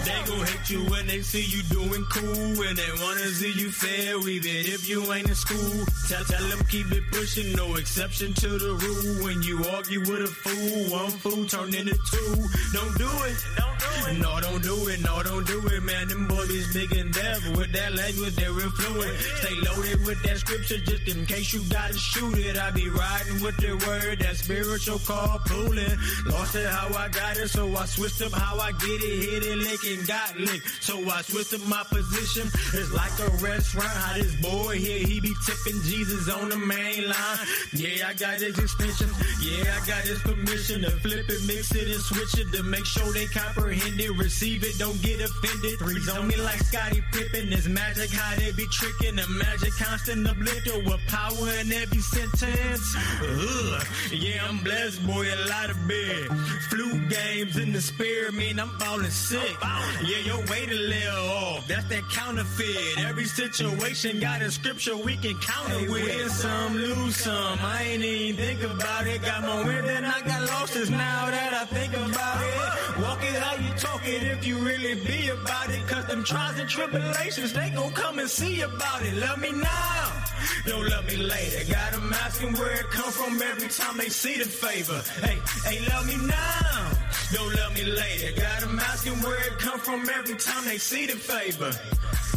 They 0.07 0.17
gon' 0.25 0.47
hate 0.47 0.71
you 0.71 0.81
when 0.91 1.07
they 1.07 1.21
see 1.21 1.45
you 1.45 1.63
doing 1.65 2.05
cool. 2.11 2.63
And 2.65 2.79
they 2.79 2.91
wanna 3.03 3.29
see 3.29 3.53
you 3.53 3.71
fail, 3.71 4.27
even 4.27 4.65
if 4.73 4.89
you 4.89 5.13
ain't 5.13 5.29
in 5.29 5.35
school. 5.35 5.85
Tell, 6.09 6.25
tell 6.25 6.49
them 6.49 6.65
keep 6.71 6.91
it 6.93 7.05
pushing, 7.13 7.53
no 7.55 7.75
exception 7.75 8.33
to 8.33 8.49
the 8.49 8.73
rule. 8.73 9.25
When 9.25 9.43
you 9.43 9.63
argue 9.77 10.01
with 10.01 10.23
a 10.23 10.33
fool, 10.43 10.99
one 10.99 11.11
fool 11.11 11.45
turn 11.45 11.75
into 11.75 11.99
two. 12.11 12.33
Don't 12.73 12.97
do 12.97 13.11
it. 13.29 13.37
Don't 13.59 13.59
do 13.59 13.63
it. 13.63 13.66
No, 14.15 14.41
don't 14.41 14.63
do 14.63 14.89
it. 14.89 15.01
No, 15.03 15.23
don't 15.23 15.47
do 15.47 15.67
it, 15.67 15.83
man. 15.83 16.09
Them 16.09 16.27
boys 16.29 16.51
is 16.51 16.73
big 16.73 16.93
and 16.97 17.13
deaf. 17.13 17.43
With 17.57 17.73
that 17.73 17.95
language, 17.95 18.37
they're 18.37 18.51
influent. 18.51 19.17
Stay 19.43 19.55
loaded 19.67 20.07
with 20.07 20.23
that 20.23 20.39
scripture 20.39 20.79
just 20.79 21.09
in 21.09 21.27
case 21.27 21.53
you 21.53 21.63
gotta 21.69 21.95
shoot 21.95 22.39
it. 22.39 22.57
I 22.57 22.71
be 22.71 22.89
riding 22.89 23.43
with 23.43 23.57
the 23.57 23.75
word, 23.87 24.21
that 24.21 24.37
spiritual 24.37 24.99
carpooling. 24.99 25.97
Lost 26.31 26.55
it 26.55 26.67
how 26.67 26.89
I 26.97 27.09
got 27.09 27.37
it, 27.37 27.49
so 27.49 27.75
I 27.77 27.85
switched 27.87 28.23
up 28.23 28.33
how 28.33 28.59
I 28.59 28.73
get 28.73 29.03
it. 29.03 29.17
Hit 29.27 29.43
it, 29.45 29.59
lick 29.59 29.83
and 29.87 30.07
got 30.07 30.39
licked. 30.39 30.83
So 30.83 30.99
I 31.11 31.23
switched 31.23 31.55
up 31.55 31.67
my 31.67 31.83
position. 31.91 32.49
It's 32.79 32.93
like 32.93 33.19
a 33.21 33.31
restaurant. 33.43 33.89
How 33.89 34.15
this 34.15 34.35
boy 34.41 34.77
here, 34.77 35.07
he 35.07 35.21
be 35.21 35.35
tipping 35.45 35.81
Jesus 35.83 36.29
on 36.29 36.49
the 36.49 36.59
main 36.59 37.09
line. 37.09 37.39
Yeah, 37.73 38.09
I 38.09 38.15
got 38.15 38.39
his 38.41 38.59
extension. 38.59 39.11
Yeah, 39.43 39.75
I 39.75 39.87
got 39.87 40.03
his 40.07 40.21
permission 40.21 40.83
to 40.83 40.91
flip 41.03 41.29
it, 41.29 41.43
mix 41.47 41.75
it, 41.75 41.89
and 41.89 42.01
switch 42.01 42.39
it 42.39 42.53
to 42.53 42.63
make 42.63 42.87
sure 42.87 43.13
they 43.13 43.27
comprehend 43.27 43.96
it. 44.01 44.11
Receive 44.17 44.65
it, 44.65 44.79
don't 44.79 45.01
get 45.03 45.21
offended. 45.21 45.79
Threes 45.79 46.09
on 46.09 46.27
me 46.29 46.37
like 46.37 46.59
Scottie 46.61 47.03
Pippen. 47.13 47.53
It's 47.53 47.69
magic 47.69 48.11
how 48.11 48.37
they 48.37 48.53
be 48.53 48.67
tricking. 48.71 49.17
The 49.17 49.27
magic 49.29 49.73
constant 49.79 50.27
uplifter 50.27 50.79
with 50.81 51.01
power 51.09 51.49
in 51.61 51.73
every 51.73 52.01
sentence. 52.01 52.97
Ugh. 53.23 53.87
Yeah, 54.13 54.47
I'm 54.49 54.59
blessed, 54.59 55.07
boy, 55.07 55.27
a 55.27 55.39
lot 55.49 55.71
of 55.71 55.89
beer. 55.89 56.29
Flu 56.71 57.07
games 57.09 57.57
in 57.57 57.73
the 57.73 57.81
spirit 57.81 58.35
mean 58.35 58.59
I'm 58.59 58.71
falling 58.79 59.11
sick. 59.11 59.57
Yeah, 60.03 60.19
your 60.25 60.39
weight 60.51 60.71
a 60.71 60.75
little 60.75 61.29
off. 61.31 61.67
That's 61.69 61.85
that 61.87 62.09
counterfeit. 62.11 62.99
Every 62.99 63.25
situation 63.25 64.21
got 64.21 64.43
a 64.43 64.51
scripture 64.51 64.97
we 64.97 65.17
can 65.17 65.39
counter 65.39 65.81
with. 65.91 66.05
Win 66.05 66.29
some, 66.29 66.75
lose 66.77 67.17
some. 67.17 67.59
I 67.63 67.83
ain't 67.83 68.05
even 68.05 68.37
think 68.37 68.63
about 68.63 69.07
it. 69.07 69.23
Got 69.23 69.45
more 69.45 69.65
win 69.65 69.85
than 69.87 70.05
I 70.05 70.21
got 70.23 70.43
losses 70.49 70.91
now 70.91 71.31
that 71.31 71.55
I 71.55 71.65
think 71.67 71.93
about 71.95 72.43
it. 72.43 73.03
Walk 73.03 73.23
it 73.23 73.35
how 73.35 73.57
you 73.57 73.71
talk 73.77 73.86
if 74.05 74.47
you 74.47 74.59
really 74.59 74.95
be 74.95 75.29
about 75.29 75.71
it. 75.71 75.87
Cause 75.87 76.07
them 76.07 76.25
trials 76.25 76.59
and 76.59 76.69
tribulations, 76.69 77.53
they 77.53 77.71
gon' 77.71 77.93
come 77.93 78.19
and 78.19 78.29
see 78.29 78.61
about 78.63 79.03
it. 79.03 79.15
Love 79.15 79.39
me 79.39 79.53
now. 79.53 80.25
Don't 80.67 80.89
love 80.89 81.07
me 81.07 81.17
later. 81.17 81.73
Got 81.73 81.93
them 81.93 82.13
asking 82.13 82.53
where 82.55 82.73
it 82.73 82.91
come 82.91 83.11
from 83.11 83.41
every 83.43 83.69
time 83.69 83.97
they 83.97 84.09
see 84.09 84.39
the 84.39 84.45
favor. 84.45 85.01
Hey, 85.25 85.39
hey, 85.65 85.89
love 85.89 86.07
me 86.07 86.17
now. 86.27 86.91
Don't 87.33 87.55
love 87.55 87.75
me 87.75 87.85
later. 87.85 88.41
Got 88.41 88.61
them 88.61 88.79
asking 88.79 89.21
where 89.23 89.41
it 89.47 89.59
come 89.59 89.79
from 89.79 90.09
every 90.09 90.37
time 90.37 90.65
they 90.65 90.79
see 90.79 91.07
the 91.07 91.17
favor. 91.17 91.73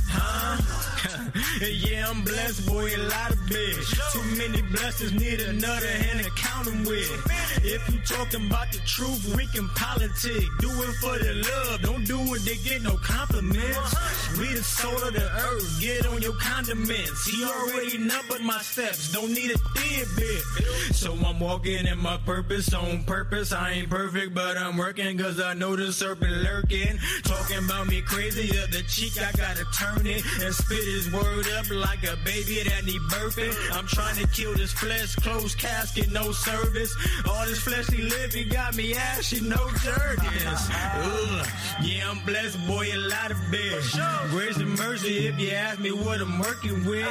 Huh? 0.10 0.80
yeah, 1.61 2.10
I'm 2.10 2.23
blessed, 2.23 2.68
boy, 2.68 2.90
a 2.95 3.03
lot 3.07 3.31
of 3.31 3.40
bitch. 3.48 3.88
Too 4.14 4.38
many 4.38 4.61
blessings, 4.72 5.14
need 5.14 5.41
another 5.41 5.88
hand 5.88 6.23
to 6.23 6.31
count 6.31 6.65
them 6.65 6.84
with. 6.84 7.10
If 7.64 7.94
you 7.94 7.99
talking 8.02 8.48
about 8.48 8.72
the 8.72 8.80
truth, 8.80 9.36
we 9.36 9.45
can 9.48 9.68
politic. 9.69 10.44
Do 10.60 10.69
it 10.69 10.94
for 11.02 11.18
the 11.18 11.34
love, 11.49 11.81
don't 11.81 12.06
do 12.06 12.19
it 12.36 12.41
to 12.44 12.69
get 12.69 12.81
no 12.81 12.98
compliments. 12.98 14.38
We 14.38 14.53
the 14.53 14.64
soul 14.64 14.95
of 15.03 15.14
the 15.14 15.23
earth, 15.23 15.81
get 15.81 16.06
on 16.07 16.22
your 16.22 16.36
condiments. 16.36 17.26
He 17.26 17.44
already 17.44 17.98
numbered 17.98 18.41
my 18.41 18.60
steps, 18.60 19.11
don't 19.11 19.34
need 19.34 19.52
a 19.52 19.60
bit. 19.76 20.40
So 20.94 21.14
I'm 21.14 21.40
walking 21.40 21.88
in 21.88 21.99
my 21.99 22.18
purpose 22.26 22.73
on 22.73 23.03
purpose. 23.03 23.52
I 23.52 23.72
ain't 23.72 23.90
perfect, 23.90 24.34
but 24.34 24.57
I'm 24.57 24.77
working 24.77 25.18
cause 25.18 25.40
I 25.40 25.53
know 25.53 25.76
the 25.76 25.91
serpent 25.91 26.31
lurking. 26.44 26.99
Talking 27.23 27.65
about 27.65 27.88
me 27.88 28.02
crazy, 28.02 28.48
the 28.48 28.84
cheek, 28.88 29.14
I 29.22 29.31
gotta 29.38 29.65
turn 29.77 29.98
it 30.07 30.23
and 30.41 30.53
spit 30.53 30.84
his 30.84 31.11
word 31.11 31.47
up 31.57 31.69
like 31.71 32.03
a 32.03 32.15
baby 32.23 32.61
that 32.63 32.85
need 32.85 33.01
burping. 33.09 33.53
I'm 33.76 33.88
trying 33.88 34.17
to 34.17 34.27
kill 34.27 34.53
this 34.55 34.71
flesh, 34.73 35.15
closed 35.15 35.57
casket, 35.57 36.11
no 36.11 36.31
service. 36.31 36.95
All 37.27 37.45
this 37.45 37.59
fleshly 37.59 38.03
living 38.03 38.49
got 38.49 38.76
me 38.76 38.95
ashy, 38.95 39.41
no 39.41 39.69
jerkins. 39.84 40.69
Ugh. 40.71 41.47
Yeah, 41.81 42.09
I'm 42.09 42.19
blessed, 42.26 42.65
boy, 42.67 42.88
a 42.93 42.97
lot 42.97 43.31
of 43.31 43.38
bit. 43.51 43.84
Grace 44.30 44.57
and 44.57 44.77
mercy, 44.77 45.27
if 45.27 45.39
you 45.39 45.51
ask 45.51 45.80
me 45.80 45.91
what 45.91 46.21
I'm 46.21 46.39
working 46.39 46.85
with. 46.85 47.07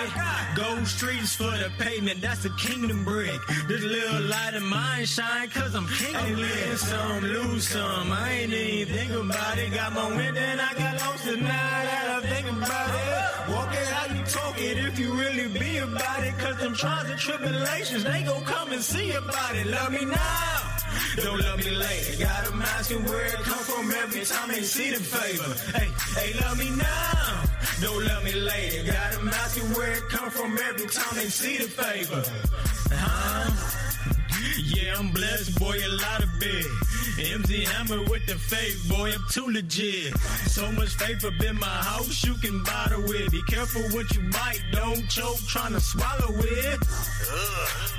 Gold 0.54 0.86
streets 0.86 1.34
for 1.34 1.50
the 1.50 1.70
pavement, 1.78 2.20
that's 2.20 2.44
a 2.44 2.50
kingdom 2.56 3.04
brick. 3.04 3.40
This 3.66 3.82
little 3.82 4.22
light 4.22 4.54
of 4.54 4.62
mine 4.62 5.06
shine, 5.06 5.48
cause 5.50 5.74
I'm 5.74 5.86
king. 5.88 6.36
Win 6.36 6.76
some, 6.76 7.22
lose 7.22 7.68
some. 7.68 8.12
I 8.12 8.32
ain't 8.32 8.52
even 8.52 8.94
think 8.94 9.10
about 9.12 9.58
it. 9.58 9.72
Got 9.72 9.92
my 9.94 10.08
wind 10.16 10.36
and 10.36 10.60
I 10.60 10.74
got 10.74 11.00
lost 11.00 11.24
tonight. 11.24 11.88
I 12.16 12.20
think 12.22 12.37
about 12.62 12.90
it. 12.94 13.52
Walk 13.52 13.72
it 13.72 13.88
how 13.88 14.14
you 14.14 14.24
talk 14.24 14.60
it 14.60 14.78
if 14.78 14.98
you 14.98 15.12
really 15.12 15.48
be 15.48 15.78
about 15.78 16.24
it. 16.24 16.36
Cause 16.38 16.56
them 16.58 16.74
trials 16.74 17.08
and 17.10 17.18
tribulations, 17.18 18.04
they 18.04 18.22
gon' 18.22 18.44
come 18.44 18.72
and 18.72 18.82
see 18.82 19.12
about 19.12 19.54
it. 19.54 19.66
Love 19.66 19.92
me 19.92 20.04
now. 20.04 20.58
Don't 21.16 21.40
love 21.40 21.58
me 21.58 21.70
later. 21.70 22.24
Got 22.24 22.44
them 22.44 22.62
asking 22.62 23.04
where 23.04 23.26
it 23.26 23.40
come 23.50 23.64
from 23.70 23.90
every 23.90 24.24
time 24.24 24.48
they 24.48 24.62
see 24.62 24.90
the 24.90 25.02
favor. 25.02 25.50
Hey, 25.76 25.88
hey, 26.18 26.40
love 26.40 26.58
me 26.58 26.70
now. 26.70 27.44
Don't 27.80 28.04
love 28.04 28.24
me 28.24 28.32
later. 28.32 28.92
Got 28.92 29.12
them 29.12 29.28
asking 29.28 29.68
where 29.74 29.92
it 29.92 30.08
come 30.08 30.30
from 30.30 30.58
every 30.68 30.86
time 30.88 31.14
they 31.16 31.28
see 31.28 31.58
the 31.58 31.68
favor. 31.68 32.22
Huh? 32.90 33.77
Yeah, 34.58 34.94
I'm 34.98 35.10
blessed, 35.12 35.58
boy, 35.58 35.76
a 35.76 35.88
lot 35.88 36.22
of 36.22 36.30
big. 36.40 36.66
MC 37.18 37.64
Hammer 37.64 38.02
with 38.04 38.26
the 38.26 38.34
faith, 38.34 38.88
boy, 38.88 39.12
I'm 39.12 39.24
too 39.30 39.46
legit. 39.46 40.16
So 40.46 40.70
much 40.72 40.94
faith 40.94 41.24
up 41.24 41.40
in 41.40 41.58
my 41.58 41.66
house, 41.66 42.24
you 42.24 42.34
can 42.34 42.62
bottle 42.64 43.02
with. 43.02 43.30
Be 43.30 43.42
careful 43.48 43.82
what 43.96 44.14
you 44.14 44.22
bite, 44.30 44.62
don't 44.72 45.08
choke 45.08 45.38
trying 45.46 45.72
to 45.72 45.80
swallow 45.80 46.34
it. 46.38 46.78
Ugh. 46.80 47.97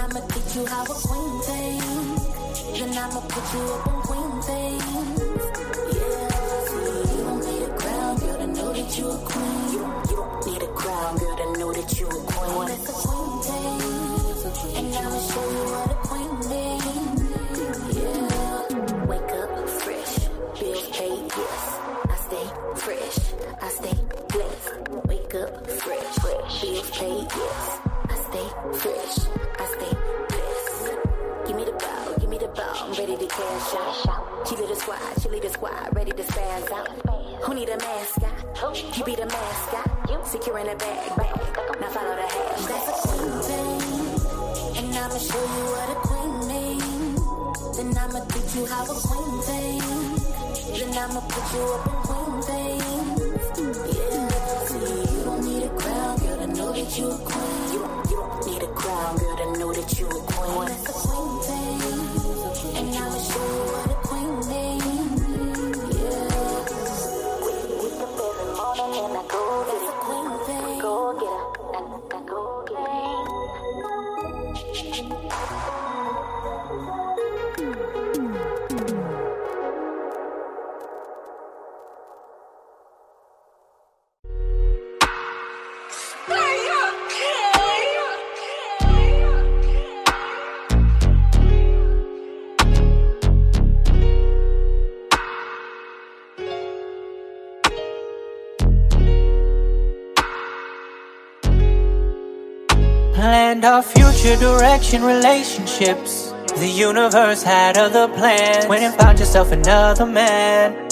I'ma 0.00 0.20
teach 0.32 0.56
you 0.56 0.64
how 0.64 0.82
a 0.82 0.86
queen 0.86 1.40
thinks. 1.42 2.22
Then 2.78 2.96
I'ma 2.96 3.20
put 3.20 3.46
you 3.52 3.60
up 3.74 3.86
on 3.86 4.00
queen 4.02 4.32
things. 4.48 4.84
Yeah, 5.94 6.28
you 7.10 7.22
don't 7.22 7.40
need 7.44 7.62
a 7.68 7.70
crown, 7.76 8.16
girl, 8.16 8.38
to 8.38 8.46
know 8.46 8.72
that 8.72 8.98
you 8.98 9.06
a 9.10 9.18
queen. 9.28 9.72
You 9.72 9.78
don't, 9.80 10.10
you 10.10 10.16
don't 10.16 10.46
need 10.46 10.62
a 10.62 10.66
crown, 10.68 11.18
girl, 11.18 11.36
to 11.36 11.58
know 11.58 11.72
that 11.74 12.00
you 12.00 12.06
a 12.06 12.10
queen. 12.10 12.68
That's 12.68 12.88
a 12.88 12.92
queen 12.96 13.42
thing. 13.44 14.76
And 14.78 14.94
I'ma 14.94 15.18
show 15.20 15.50
you 15.50 15.64
what 15.68 15.89
Need 37.60 37.68
a 37.68 37.76
mascot? 37.76 38.96
You 38.96 39.04
be 39.04 39.14
the 39.14 39.26
mascot. 39.26 40.26
Secure 40.26 40.58
in 40.60 40.66
the 40.68 40.76
bag, 40.76 41.16
bag. 41.16 41.36
Now 41.78 41.90
follow 41.90 42.16
the 42.16 42.22
hash. 42.22 42.64
That's 42.64 42.88
a 42.88 43.08
queen 43.08 43.36
thing. 43.44 44.78
And 44.78 44.96
I'ma 44.96 45.18
show 45.18 45.36
you 45.36 45.64
what 45.68 45.90
a 45.92 45.96
queen 46.08 46.34
means. 46.48 47.20
Then 47.76 47.98
I'ma 47.98 48.24
teach 48.32 48.54
you 48.56 48.64
how 48.64 48.84
a 48.84 48.94
queen 48.96 49.42
thinks. 49.44 50.24
Then 50.72 50.96
I'ma 50.96 51.20
put 51.20 51.46
you 51.52 51.64
up 51.76 51.84
in 51.84 51.96
queen 52.08 52.32
things. 52.48 53.20
Yeah, 53.92 54.64
see, 54.64 55.12
you 55.12 55.20
don't 55.24 55.44
need 55.44 55.64
a 55.64 55.68
crown, 55.76 56.16
girl, 56.16 56.38
to 56.38 56.46
know 56.46 56.72
that 56.72 56.98
you 56.98 57.10
a 57.10 57.18
queen. 57.28 57.72
You 57.74 57.80
you 58.08 58.16
don't 58.16 58.46
need 58.46 58.62
a 58.62 58.72
crown, 58.72 59.16
girl, 59.18 59.36
to 59.36 59.58
know 59.58 59.70
that 59.74 60.00
you 60.00 60.06
a 60.08 60.20
queen. 60.32 60.64
That's 60.64 60.88
a 60.88 60.92
queen 60.96 61.32
thing. 61.44 61.80
And 62.78 62.88
I'ma 62.96 63.18
show 63.20 63.44
you 63.44 63.64
what 63.68 63.89
go 69.08 69.64
get 69.64 69.82
thing. 70.46 70.78
Go 70.80 71.14
get 71.18 72.04
it. 72.04 72.09
Our 103.50 103.82
future 103.82 104.36
direction, 104.36 105.02
relationships. 105.02 106.32
The 106.56 106.68
universe 106.68 107.42
had 107.42 107.76
other 107.76 108.06
plans. 108.06 108.68
when 108.68 108.80
and 108.80 108.94
found 108.94 109.18
yourself 109.18 109.50
another 109.50 110.06
man. 110.06 110.88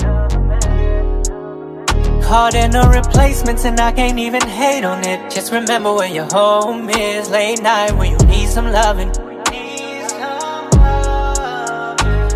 Caught 2.21 2.55
in 2.57 2.75
a 2.75 2.91
replacements, 2.91 3.65
and 3.65 3.79
I 3.79 3.93
can't 3.93 4.19
even 4.19 4.43
hate 4.43 4.85
on 4.85 5.07
it. 5.07 5.31
Just 5.31 5.53
remember 5.53 5.95
where 5.95 6.09
your 6.09 6.27
home 6.33 6.91
is. 6.91 7.31
Late 7.31 7.63
night 7.63 7.93
when 7.93 8.11
you 8.11 8.19
need 8.27 8.49
some 8.49 8.73
loving. 8.73 9.11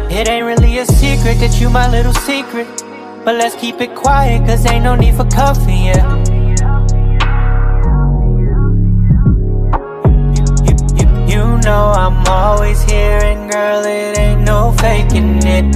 It 0.08 0.28
ain't 0.28 0.46
really 0.46 0.78
a 0.78 0.86
secret 0.86 1.40
that 1.40 1.60
you 1.60 1.68
my 1.68 1.90
little 1.90 2.14
secret. 2.14 2.68
But 3.24 3.34
let's 3.34 3.56
keep 3.56 3.80
it 3.80 3.96
quiet, 3.96 4.46
cause 4.46 4.64
ain't 4.66 4.84
no 4.84 4.94
need 4.94 5.16
for 5.16 5.24
coffee, 5.24 5.90
yeah. 5.90 6.31
You 11.32 11.44
know 11.66 11.84
I'm 12.02 12.18
always 12.26 12.82
here, 12.82 13.20
and 13.30 13.50
girl, 13.50 13.82
it 13.84 14.18
ain't 14.18 14.42
no 14.42 14.72
faking 14.84 15.38
it. 15.56 15.68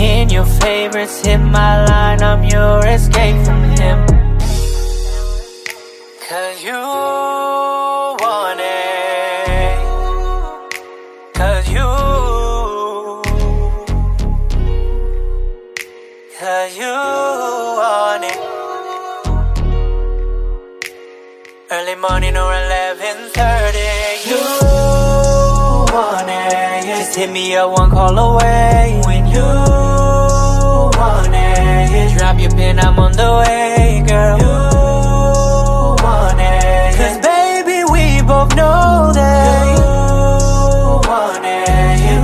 In 0.00 0.30
your 0.30 0.46
favorites, 0.62 1.26
hit 1.26 1.38
my 1.38 1.84
line, 1.86 2.22
I'm 2.22 2.44
your 2.44 2.86
escape 2.86 3.44
from 3.44 3.62
him. 3.80 3.98
Cause 6.28 6.62
you 6.62 6.72
want 6.72 7.32
you 16.76 16.84
want 16.84 18.24
it. 18.24 18.38
Early 21.70 21.96
morning 21.96 22.36
or 22.36 22.52
11.30 22.52 23.61
hit 27.22 27.32
me 27.32 27.54
up 27.54 27.70
one 27.70 27.90
call 27.90 28.18
away. 28.18 29.00
When 29.06 29.26
you 29.26 29.48
want 30.98 31.34
it 31.34 32.18
Drop 32.18 32.40
your 32.40 32.50
pin, 32.50 32.78
I'm 32.80 32.98
on 32.98 33.12
the 33.12 33.30
way, 33.40 34.02
girl. 34.06 34.38
You 34.38 34.54
want 36.02 36.40
it. 36.40 36.96
Cause 36.98 37.18
baby, 37.30 37.78
we 37.94 38.22
both 38.26 38.50
know 38.56 39.12
that 39.14 39.64
You 39.76 39.84
want 41.10 41.44
it. 41.60 41.96
You 42.10 42.20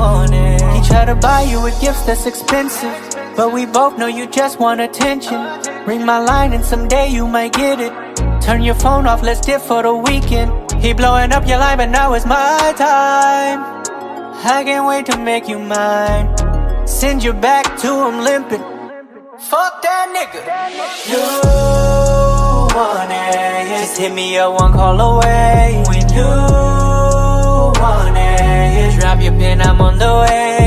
want 0.00 0.34
it. 0.34 0.62
He 0.74 0.88
tried 0.88 1.06
to 1.06 1.14
buy 1.14 1.42
you 1.42 1.64
a 1.66 1.70
gift 1.80 2.06
that's 2.06 2.26
expensive 2.26 2.96
But 3.36 3.52
we 3.52 3.66
both 3.66 3.96
know 3.96 4.08
you 4.08 4.26
just 4.26 4.58
want 4.58 4.80
attention. 4.80 5.40
Ring 5.86 6.04
my 6.04 6.18
line 6.18 6.52
and 6.52 6.64
someday 6.64 7.08
you 7.08 7.28
might 7.28 7.52
get 7.52 7.80
it 7.80 8.11
Turn 8.42 8.62
your 8.62 8.74
phone 8.74 9.06
off, 9.06 9.22
let's 9.22 9.40
dip 9.40 9.60
for 9.60 9.82
the 9.82 9.94
weekend. 9.94 10.50
He 10.82 10.92
blowing 10.92 11.32
up 11.32 11.46
your 11.46 11.58
line, 11.58 11.78
but 11.78 11.90
now 11.90 12.12
it's 12.14 12.26
my 12.26 12.74
time. 12.76 13.60
I 14.44 14.64
can't 14.64 14.86
wait 14.86 15.06
to 15.06 15.16
make 15.16 15.48
you 15.48 15.58
mine. 15.60 16.26
Send 16.86 17.22
you 17.22 17.32
back 17.32 17.64
to 17.82 17.88
him 18.04 18.24
limping. 18.24 18.64
Fuck 19.38 19.82
that 19.82 20.06
nigga. 20.14 20.40
You 21.10 21.22
want 22.76 23.10
it 23.10 23.68
Just 23.68 23.98
hit 23.98 24.12
me 24.12 24.38
up 24.38 24.60
one 24.60 24.72
call 24.72 25.00
away. 25.00 25.82
When 25.88 26.08
you 26.14 26.30
want 27.82 28.16
it 28.16 29.00
Drop 29.00 29.20
your 29.20 29.32
pin, 29.32 29.60
I'm 29.60 29.80
on 29.80 29.98
the 29.98 30.12
way, 30.22 30.61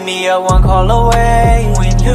hit 0.00 0.06
me 0.06 0.28
up 0.28 0.42
one 0.42 0.62
call 0.62 0.90
away. 0.90 1.72
When 1.76 1.98
you 2.00 2.12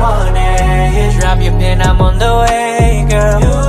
want 0.00 0.36
it. 0.36 1.20
Drop 1.20 1.40
your 1.40 1.52
pin, 1.58 1.80
I'm 1.82 2.00
on 2.00 2.18
the 2.18 2.32
way, 2.42 3.06
girl. 3.08 3.40
You 3.40 3.59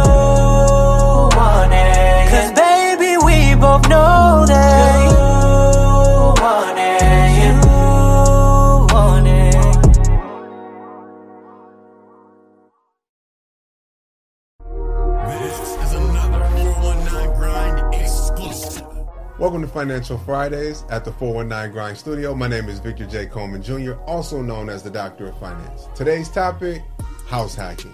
Welcome 19.62 19.74
to 19.76 19.80
Financial 19.80 20.18
Fridays 20.18 20.86
at 20.90 21.06
the 21.06 21.12
419 21.12 21.72
Grind 21.72 21.96
Studio. 21.96 22.34
My 22.34 22.48
name 22.48 22.68
is 22.68 22.80
Victor 22.80 23.06
J. 23.06 23.28
Coleman 23.28 23.62
Jr., 23.62 23.94
also 24.08 24.42
known 24.42 24.70
as 24.70 24.82
the 24.82 24.90
Doctor 24.90 25.28
of 25.28 25.38
Finance. 25.40 25.88
Today's 25.94 26.30
topic 26.30 26.82
house 27.28 27.54
hacking. 27.54 27.94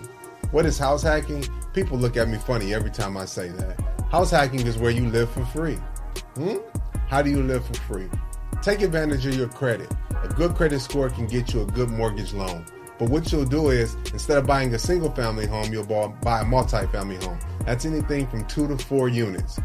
What 0.52 0.66
is 0.66 0.78
house 0.78 1.04
hacking? 1.04 1.46
People 1.74 1.98
look 1.98 2.16
at 2.16 2.30
me 2.30 2.38
funny 2.38 2.74
every 2.74 2.90
time 2.90 3.18
I 3.18 3.26
say 3.26 3.50
that. 3.50 3.78
House 4.10 4.32
hacking 4.32 4.66
is 4.66 4.78
where 4.78 4.92
you 4.92 5.10
live 5.10 5.30
for 5.30 5.44
free. 5.48 5.78
Hmm? 6.36 6.60
How 7.10 7.22
do 7.22 7.30
you 7.30 7.44
live 7.44 7.66
for 7.66 7.74
free? 7.74 8.08
Take 8.62 8.82
advantage 8.82 9.26
of 9.26 9.36
your 9.36 9.50
credit. 9.50 9.94
A 10.24 10.30
good 10.30 10.56
credit 10.56 10.80
score 10.80 11.10
can 11.10 11.28
get 11.28 11.54
you 11.54 11.64
a 11.64 11.66
good 11.66 11.90
mortgage 11.90 12.32
loan. 12.32 12.64
But 12.98 13.10
what 13.10 13.30
you'll 13.30 13.44
do 13.44 13.72
is, 13.72 13.96
instead 14.14 14.38
of 14.38 14.48
buying 14.48 14.74
a 14.74 14.80
single 14.80 15.12
family 15.12 15.46
home, 15.46 15.74
you'll 15.74 16.14
buy 16.22 16.40
a 16.40 16.46
multi-family 16.46 17.18
home. 17.18 17.40
That's 17.66 17.84
anything 17.84 18.26
from 18.28 18.46
two 18.46 18.70
to 18.70 18.78
four 18.78 19.10
units. 19.10 19.60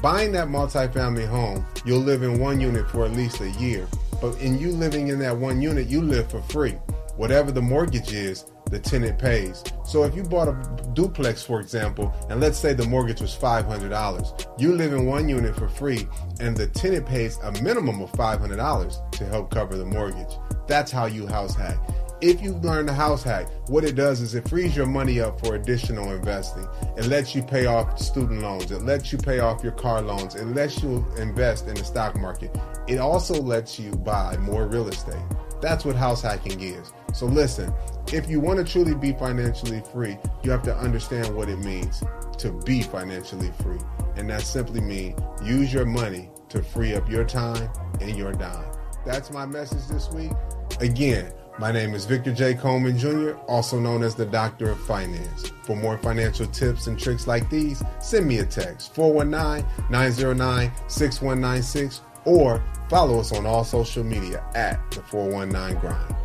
Buying 0.00 0.30
that 0.32 0.48
multi-family 0.48 1.26
home, 1.26 1.66
you'll 1.84 1.98
live 1.98 2.22
in 2.22 2.38
one 2.38 2.60
unit 2.60 2.88
for 2.88 3.04
at 3.04 3.12
least 3.12 3.40
a 3.40 3.50
year. 3.52 3.88
But 4.20 4.38
in 4.40 4.56
you 4.56 4.70
living 4.70 5.08
in 5.08 5.18
that 5.18 5.36
one 5.36 5.60
unit, 5.60 5.88
you 5.88 6.00
live 6.00 6.30
for 6.30 6.40
free. 6.40 6.76
Whatever 7.16 7.50
the 7.50 7.62
mortgage 7.62 8.12
is, 8.12 8.44
the 8.70 8.78
tenant 8.78 9.18
pays. 9.18 9.64
So 9.84 10.04
if 10.04 10.14
you 10.14 10.22
bought 10.22 10.46
a 10.46 10.92
duplex, 10.94 11.42
for 11.42 11.60
example, 11.60 12.14
and 12.30 12.40
let's 12.40 12.58
say 12.58 12.74
the 12.74 12.86
mortgage 12.86 13.20
was 13.20 13.34
$500, 13.34 14.60
you 14.60 14.72
live 14.74 14.92
in 14.92 15.04
one 15.06 15.28
unit 15.28 15.56
for 15.56 15.68
free, 15.68 16.06
and 16.38 16.56
the 16.56 16.68
tenant 16.68 17.04
pays 17.04 17.36
a 17.38 17.50
minimum 17.60 18.00
of 18.00 18.12
$500 18.12 19.10
to 19.10 19.24
help 19.26 19.50
cover 19.50 19.76
the 19.76 19.84
mortgage. 19.84 20.32
That's 20.68 20.92
how 20.92 21.06
you 21.06 21.26
house 21.26 21.56
hack. 21.56 21.76
If 22.20 22.42
you 22.42 22.54
learn 22.54 22.86
the 22.86 22.92
house 22.92 23.22
hack, 23.22 23.46
what 23.68 23.84
it 23.84 23.94
does 23.94 24.20
is 24.20 24.34
it 24.34 24.48
frees 24.48 24.76
your 24.76 24.86
money 24.86 25.20
up 25.20 25.38
for 25.38 25.54
additional 25.54 26.10
investing. 26.10 26.66
It 26.96 27.06
lets 27.06 27.32
you 27.32 27.44
pay 27.44 27.66
off 27.66 27.96
student 28.00 28.42
loans. 28.42 28.72
It 28.72 28.82
lets 28.82 29.12
you 29.12 29.18
pay 29.18 29.38
off 29.38 29.62
your 29.62 29.70
car 29.70 30.02
loans. 30.02 30.34
It 30.34 30.46
lets 30.46 30.82
you 30.82 31.06
invest 31.16 31.68
in 31.68 31.74
the 31.74 31.84
stock 31.84 32.16
market. 32.16 32.56
It 32.88 32.98
also 32.98 33.40
lets 33.40 33.78
you 33.78 33.92
buy 33.92 34.36
more 34.38 34.66
real 34.66 34.88
estate. 34.88 35.22
That's 35.60 35.84
what 35.84 35.94
house 35.94 36.20
hacking 36.20 36.60
is. 36.60 36.92
So 37.14 37.26
listen, 37.26 37.72
if 38.12 38.28
you 38.28 38.40
want 38.40 38.58
to 38.58 38.64
truly 38.64 38.96
be 38.96 39.12
financially 39.12 39.80
free, 39.92 40.18
you 40.42 40.50
have 40.50 40.62
to 40.64 40.76
understand 40.76 41.36
what 41.36 41.48
it 41.48 41.60
means 41.60 42.02
to 42.38 42.50
be 42.50 42.82
financially 42.82 43.52
free. 43.62 43.78
And 44.16 44.28
that 44.30 44.42
simply 44.42 44.80
means 44.80 45.20
use 45.44 45.72
your 45.72 45.86
money 45.86 46.30
to 46.48 46.64
free 46.64 46.96
up 46.96 47.08
your 47.08 47.24
time 47.24 47.70
and 48.00 48.16
your 48.16 48.32
dime. 48.32 48.72
That's 49.06 49.30
my 49.30 49.46
message 49.46 49.86
this 49.86 50.10
week. 50.10 50.32
Again, 50.80 51.32
my 51.58 51.72
name 51.72 51.94
is 51.94 52.04
Victor 52.04 52.32
J. 52.32 52.54
Coleman 52.54 52.96
Jr., 52.96 53.32
also 53.48 53.80
known 53.80 54.02
as 54.02 54.14
the 54.14 54.24
Doctor 54.24 54.70
of 54.70 54.80
Finance. 54.80 55.52
For 55.62 55.74
more 55.74 55.98
financial 55.98 56.46
tips 56.46 56.86
and 56.86 56.98
tricks 56.98 57.26
like 57.26 57.50
these, 57.50 57.82
send 58.00 58.26
me 58.26 58.38
a 58.38 58.46
text 58.46 58.94
419 58.94 59.68
909 59.90 60.70
6196 60.88 62.02
or 62.24 62.62
follow 62.88 63.18
us 63.18 63.32
on 63.32 63.46
all 63.46 63.64
social 63.64 64.04
media 64.04 64.44
at 64.54 64.78
the 64.92 65.02
419 65.02 65.80
Grind. 65.80 66.16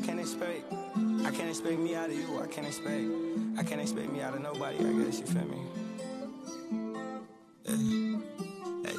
I 0.00 0.06
can't 0.06 0.20
expect, 0.20 0.72
I 0.72 1.30
can't 1.30 1.50
expect 1.50 1.78
me 1.78 1.94
out 1.94 2.08
of 2.08 2.16
you. 2.16 2.40
I 2.40 2.46
can't 2.46 2.66
expect, 2.66 3.04
I 3.58 3.62
can't 3.62 3.82
expect 3.82 4.10
me 4.10 4.22
out 4.22 4.34
of 4.34 4.40
nobody. 4.40 4.78
I 4.78 5.04
guess 5.04 5.20
you 5.20 5.26
feel 5.26 5.44
me. 5.44 5.79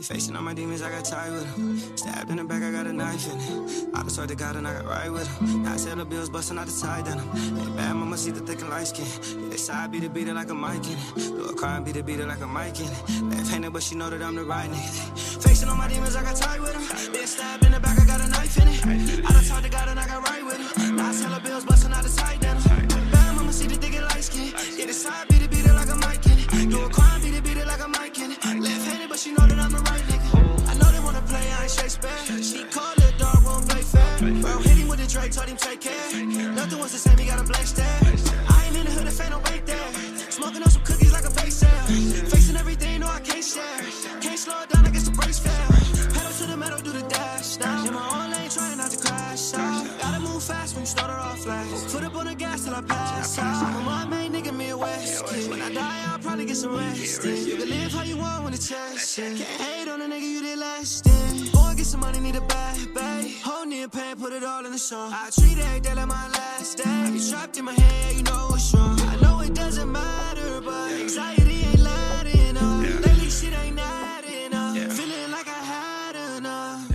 Facing 0.01 0.35
all 0.35 0.41
my 0.41 0.53
demons, 0.53 0.81
I 0.81 0.89
got 0.89 1.05
tired 1.05 1.33
with 1.33 1.55
them. 1.55 1.97
Stabbed 1.97 2.29
in 2.31 2.37
the 2.37 2.43
back, 2.43 2.63
I 2.63 2.71
got 2.71 2.87
a 2.87 2.93
knife 2.93 3.31
in 3.31 3.39
it. 3.39 3.87
I 3.93 4.03
just 4.03 4.15
swear 4.15 4.27
to 4.27 4.35
God 4.35 4.55
and 4.55 4.67
I 4.67 4.73
got 4.73 4.85
right 4.85 5.11
with 5.11 5.39
them. 5.39 5.67
I 5.67 5.77
sell 5.77 5.95
the 5.95 6.05
bills, 6.05 6.29
busting 6.29 6.57
out 6.57 6.67
the 6.67 6.87
on 6.87 7.03
them. 7.03 7.19
Hey, 7.57 7.75
bad 7.77 7.95
mama, 7.95 8.17
see 8.17 8.31
the 8.31 8.39
thick 8.39 8.61
and 8.61 8.69
light 8.69 8.87
skin. 8.87 9.05
Yeah, 9.05 9.49
they 9.49 9.57
side 9.57 9.91
beat 9.91 10.03
it, 10.03 10.13
beat 10.13 10.27
it 10.27 10.33
like 10.33 10.49
a 10.49 10.55
mic 10.55 10.85
in 10.85 10.97
it. 10.97 11.15
Do 11.15 11.45
a 11.45 11.53
crime, 11.53 11.83
beat 11.83 11.95
it, 11.95 12.05
beat 12.05 12.19
it 12.19 12.27
like 12.27 12.41
a 12.41 12.47
mic 12.47 12.79
in 12.79 12.87
it. 12.87 13.35
Left 13.35 13.49
handed, 13.49 13.73
but 13.73 13.83
she 13.83 13.95
know 13.95 14.09
that 14.09 14.21
I'm 14.21 14.35
the 14.35 14.43
right 14.43 14.69
nigga. 14.69 15.43
Facing 15.43 15.69
all 15.69 15.75
my 15.75 15.87
demons, 15.87 16.15
I 16.15 16.23
got 16.23 16.35
tired 16.35 16.61
with 16.61 16.73
them. 16.73 17.13
Been 17.13 17.27
stabbed 17.27 17.65
in 17.65 17.71
the 17.71 17.79
back, 17.79 17.99
I 17.99 18.05
got 18.05 18.21
a 18.21 18.27
knife 18.29 18.57
in 18.57 18.67
it. 18.67 19.25
I 19.25 19.31
done 19.31 19.43
talked 19.43 19.63
to 19.63 19.69
God 19.69 19.87
and 19.87 19.99
I 19.99 20.07
got 20.07 20.27
right 20.29 20.45
with 20.45 20.57
him. 20.57 20.99
I 20.99 21.11
sell 21.11 21.33
the 21.33 21.39
bills, 21.41 21.65
busting 21.65 21.91
out 21.91 22.03
the 22.03 22.09
on 22.11 22.87
them. 22.87 23.11
Bad 23.11 23.35
mama, 23.35 23.53
see 23.53 23.67
the 23.67 23.75
thick 23.75 24.01
light 24.01 24.23
skin. 24.23 24.53
Yeah, 24.77 24.85
they 24.85 24.93
side 24.93 25.27
beat 25.29 25.40
Shakespeare. 32.01 32.43
She 32.43 32.63
call 32.65 32.93
it 32.97 33.17
dog, 33.17 33.43
won't 33.45 33.67
play 33.69 33.81
fair. 33.81 34.17
Bro, 34.41 34.59
hit 34.59 34.77
him 34.77 34.87
with 34.87 34.99
the 34.99 35.07
Drake, 35.07 35.31
told 35.31 35.47
him 35.47 35.57
take 35.57 35.81
care. 35.81 36.25
Nothing 36.53 36.79
was 36.79 36.91
the 36.91 36.97
same, 36.97 37.17
he 37.17 37.25
got 37.27 37.39
a 37.39 37.43
blank 37.43 37.67
stare. 37.67 37.85
I 38.49 38.65
ain't 38.67 38.77
in 38.77 38.85
the 38.85 38.91
hood, 38.91 39.07
if 39.07 39.29
no 39.29 39.39
wait 39.45 39.65
there. 39.65 39.91
Smoking 40.29 40.63
on 40.63 40.69
some 40.69 40.83
cookies 40.83 41.13
like 41.13 41.25
a 41.25 41.31
face 41.31 41.57
sale. 41.57 41.85
Facing 42.29 42.57
everything, 42.57 43.01
no, 43.01 43.07
I 43.07 43.19
can't 43.19 43.43
share. 43.43 44.21
Can't 44.21 44.39
slow 44.39 44.61
it 44.63 44.69
down, 44.69 44.85
I 44.85 44.89
guess 44.89 45.05
the 45.05 45.11
brakes 45.11 45.39
fail. 45.39 45.67
Pedal 46.13 46.31
to 46.39 46.45
the 46.45 46.57
metal, 46.57 46.79
do 46.79 46.91
the 46.91 47.03
dash 47.07 47.59
now. 47.59 47.85
In 47.85 47.93
my 47.93 48.07
own 48.17 48.31
lane, 48.31 48.49
trying 48.49 48.77
not 48.77 48.91
to 48.91 48.97
crash 48.97 49.53
out. 49.53 49.85
Gotta 50.01 50.19
move 50.19 50.43
fast 50.43 50.75
when 50.75 50.83
you 50.83 50.87
start 50.87 51.11
it 51.11 51.19
off 51.19 51.39
fast. 51.43 51.89
Foot 51.89 52.03
up 52.03 52.15
on 52.15 52.25
the 52.25 52.35
gas 52.35 52.65
till 52.65 52.75
I 52.75 52.81
pass 52.81 53.37
out. 53.37 53.63
I'm 53.63 53.85
my 53.85 54.05
main 54.05 54.31
nigga, 54.33 54.55
me 54.55 54.69
a 54.69 54.77
West 54.77 55.25
kid. 55.27 55.49
When 55.49 55.61
I 55.61 55.71
die, 55.71 56.03
I'll 56.07 56.19
probably 56.19 56.45
get 56.45 56.57
some 56.57 56.75
rest. 56.75 57.23
You 57.25 57.57
can 57.57 57.69
live 57.69 57.91
how 57.91 58.03
you 58.03 58.17
want 58.17 58.43
when 58.43 58.53
the 58.53 58.57
chest. 58.57 59.17
Can't 59.17 59.37
hate 59.37 59.87
on 59.87 60.01
a 60.01 60.05
nigga 60.05 60.21
you 60.21 60.41
did 60.41 60.57
last 60.57 61.05
in. 61.05 61.30
Money, 61.97 62.19
need 62.19 62.35
a 62.35 62.41
bag, 62.41 62.93
bag. 62.93 63.25
Hold 63.43 63.67
near 63.67 63.87
pain, 63.87 64.15
put 64.15 64.31
it 64.33 64.43
all 64.43 64.65
in 64.65 64.71
the 64.71 64.77
song. 64.77 65.11
I 65.13 65.29
treat 65.29 65.57
every 65.57 65.81
day 65.81 65.93
like 65.93 66.07
my 66.07 66.27
last 66.29 66.77
day. 66.77 66.83
I 66.85 67.11
be 67.11 67.19
trapped 67.29 67.57
in 67.57 67.65
my 67.65 67.73
head, 67.73 68.15
you 68.15 68.23
know 68.23 68.47
what's 68.49 68.73
wrong. 68.73 68.99
I 69.01 69.15
know 69.21 69.41
it 69.41 69.53
doesn't 69.53 69.91
matter, 69.91 70.61
but 70.61 70.91
anxiety 70.91 71.65
ain't 71.69 71.79
letting 71.79 72.57
up. 72.57 72.81
Lately, 73.05 73.29
shit 73.29 73.53
ain't 73.63 73.79
adding 73.79 74.53
up. 74.53 74.75
Feeling 74.93 75.31
like 75.31 75.47
I 75.47 75.61
had 75.73 76.15
enough. 76.37 76.91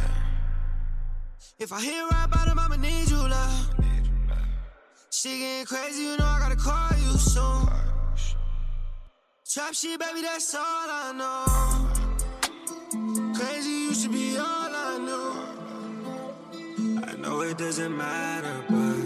If 1.58 1.72
I 1.72 1.80
hit 1.80 2.02
right 2.12 2.28
bottom, 2.30 2.58
I'ma 2.58 2.76
need 2.76 3.10
you, 3.10 3.18
love. 3.18 3.74
She 5.10 5.38
getting 5.38 5.66
crazy, 5.66 6.02
you 6.04 6.16
know 6.16 6.24
I 6.24 6.38
gotta 6.40 6.56
call 6.56 6.90
you 6.98 7.18
soon. 7.18 7.68
Trap 9.48 9.74
shit, 9.74 9.98
baby, 10.00 10.22
that's 10.22 10.54
all 10.54 10.62
I 10.62 11.12
know. 11.20 11.44
Crazy, 13.34 13.70
you 13.70 13.94
should 13.94 14.12
be 14.12 14.36
all 14.38 14.65
Know 17.26 17.40
it 17.40 17.58
doesn't 17.58 17.96
matter, 17.96 18.56
but 18.68 19.02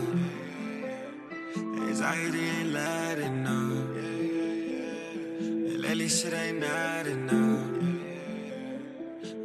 anxiety 1.89 2.45
ain't 2.45 2.71
letting 2.71 3.47
up. 3.47 3.97
And 5.71 5.81
lately, 5.81 6.09
shit 6.11 6.35
ain't 6.35 6.61
not 6.61 7.07
enough. 7.07 7.70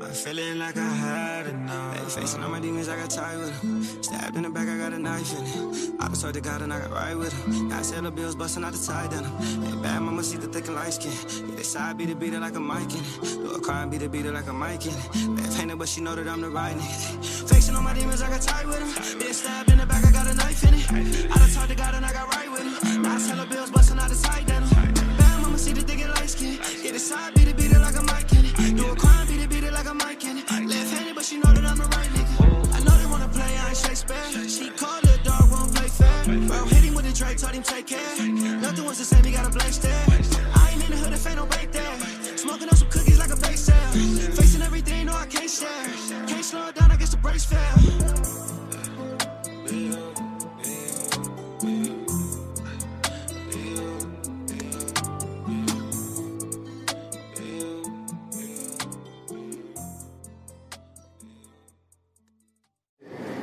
I'm 0.06 0.14
feeling 0.14 0.60
like 0.60 0.78
I 0.78 0.88
had 0.88 1.48
enough. 1.48 1.98
Hey, 1.98 2.22
facing 2.22 2.44
all 2.44 2.50
my 2.50 2.60
demons, 2.60 2.88
I 2.88 2.96
got 2.96 3.10
tired 3.10 3.40
with 3.40 3.62
them. 3.62 3.84
Stabbed 4.04 4.36
in 4.38 4.44
the 4.44 4.50
back, 4.50 4.68
I 4.68 4.78
got 4.78 4.94
a 4.94 5.00
knife 5.00 5.38
in 5.38 5.46
it. 5.46 5.92
I 6.00 6.08
just 6.10 6.22
swear 6.22 6.32
to 6.32 6.42
God 6.42 6.62
and 6.62 6.72
I 6.72 6.80
got 6.80 6.92
right 6.92 7.18
with 7.18 7.34
him. 7.34 7.70
Now 7.70 7.80
I 7.80 7.82
sell 7.82 8.04
the 8.04 8.12
bills, 8.12 8.36
busting 8.36 8.64
out 8.64 8.74
the 8.74 8.94
on 8.94 9.10
them. 9.10 9.26
Hey, 9.64 9.82
bad 9.82 10.02
mama, 10.02 10.22
see 10.24 10.38
the 10.38 10.48
thick 10.48 10.68
and 10.68 10.76
light 10.76 10.94
skin. 10.94 11.12
Yeah, 11.50 11.56
they 11.56 11.64
side 11.64 11.98
beat 11.98 12.10
it, 12.10 12.20
beat 12.20 12.34
it 12.34 12.40
like 12.40 12.56
a 12.56 12.60
mic 12.60 12.94
in 12.94 13.02
it. 13.02 13.22
Do 13.22 13.52
a 13.52 13.60
crime, 13.60 13.90
beat 13.90 14.04
it, 14.04 14.12
beat 14.12 14.26
it 14.26 14.34
like 14.34 14.48
a 14.48 14.54
mic 14.54 14.86
in 14.86 14.94
it. 14.94 15.42
Left 15.42 15.58
handed, 15.58 15.80
but 15.80 15.90
she 15.90 16.02
know 16.02 16.14
that 16.14 16.28
I'm 16.28 16.42
the 16.42 16.50
right 16.50 16.76
nigga. 16.76 17.50
Facing 17.50 17.76
all 17.76 17.82
my 17.82 17.94
demons, 17.94 18.22
I 18.22 18.30
got 18.30 18.42
tired 18.42 18.68
with 18.68 18.80
them. 18.80 19.20
Been 19.20 19.34
stabbed 19.34 19.72
in 19.72 19.80
the 19.80 19.86
back, 19.88 20.06
I 20.06 20.12
got 20.12 20.28
a 20.28 20.36
knife 20.36 20.64
in 20.68 20.74
it. 20.76 21.32
I 21.32 21.38
just 21.40 21.56
talked 21.56 21.70
to 21.70 21.76
God 21.76 21.96
and 21.96 22.06
I 22.06 22.14
got 22.14 22.28
right 22.36 22.52
with 22.52 22.62
him. 22.62 23.02
Now 23.02 23.16
I 23.16 23.18
sell 23.18 23.38
the 23.38 23.48
bills, 23.48 23.72
busting 23.72 23.98
out 23.98 24.10
the 24.10 24.16
on 24.16 24.46
them. 24.46 24.94
Bad 25.18 25.42
mama, 25.42 25.58
see 25.58 25.74
the 25.74 25.82
thick 25.82 26.02
and 26.02 26.14
light 26.14 26.30
skin. 26.30 26.60
Yeah, 26.84 26.92
they 26.92 27.00
side 27.00 27.34
beat 27.34 27.48
it, 27.48 27.58
beat 27.58 27.72
it 27.72 27.80
like 27.80 27.96
a 27.96 28.04
mic 28.04 28.32
in 28.34 28.46
it. 28.46 28.78
Do 28.78 28.92
a 28.92 28.96
crime, 28.96 29.25
like 29.76 29.88
a 29.88 29.94
mic 29.94 30.24
in 30.24 30.38
it. 30.38 30.50
Left 30.50 30.92
handed, 30.96 31.16
but 31.16 31.26
she 31.26 31.38
know 31.38 31.52
that 31.52 31.66
I'm 31.66 31.78
the 31.78 31.84
right 31.84 32.10
nigga. 32.16 32.76
I 32.76 32.80
know 32.86 32.96
they 32.98 33.06
wanna 33.12 33.28
play, 33.28 33.52
I 33.64 33.70
ain't 33.70 33.78
Shakespeare. 33.78 34.48
She 34.48 34.70
call 34.70 35.00
it 35.04 35.24
dog, 35.24 35.52
won't 35.52 35.76
play 35.76 35.90
fair. 35.90 36.24
Bro, 36.48 36.66
hit 36.72 36.84
him 36.88 36.94
with 36.96 37.06
the 37.06 37.14
Drake, 37.14 37.38
told 37.38 37.54
him 37.54 37.64
take 37.64 37.88
care. 37.88 38.16
Nothing 38.66 38.86
was 38.86 38.98
the 39.00 39.06
same, 39.06 39.24
he 39.26 39.32
got 39.34 39.46
a 39.48 39.52
blank 39.52 39.74
stare. 39.74 40.06
I 40.56 40.72
ain't 40.72 40.84
in 40.86 40.92
the 40.92 40.98
hood, 40.98 41.14
if 41.14 41.28
ain't 41.28 41.36
no 41.36 41.46
bait 41.46 41.72
there. 41.74 41.96
Smoking 42.38 42.70
on 42.70 42.76
some 42.76 42.90
cookies 42.90 43.20
like 43.20 43.32
a 43.32 43.38
base 43.38 43.66
sale. 43.68 43.92
Facing 44.40 44.62
everything, 44.62 45.08
no, 45.08 45.14
I 45.14 45.26
can't 45.26 45.50
share. 45.50 45.86
Can't 46.28 46.46
slow 46.46 46.68
it 46.70 46.76
down, 46.76 46.92
I 46.92 46.96
guess 46.96 47.12
the 47.12 47.18
brakes 47.18 47.46
fail. 47.46 47.76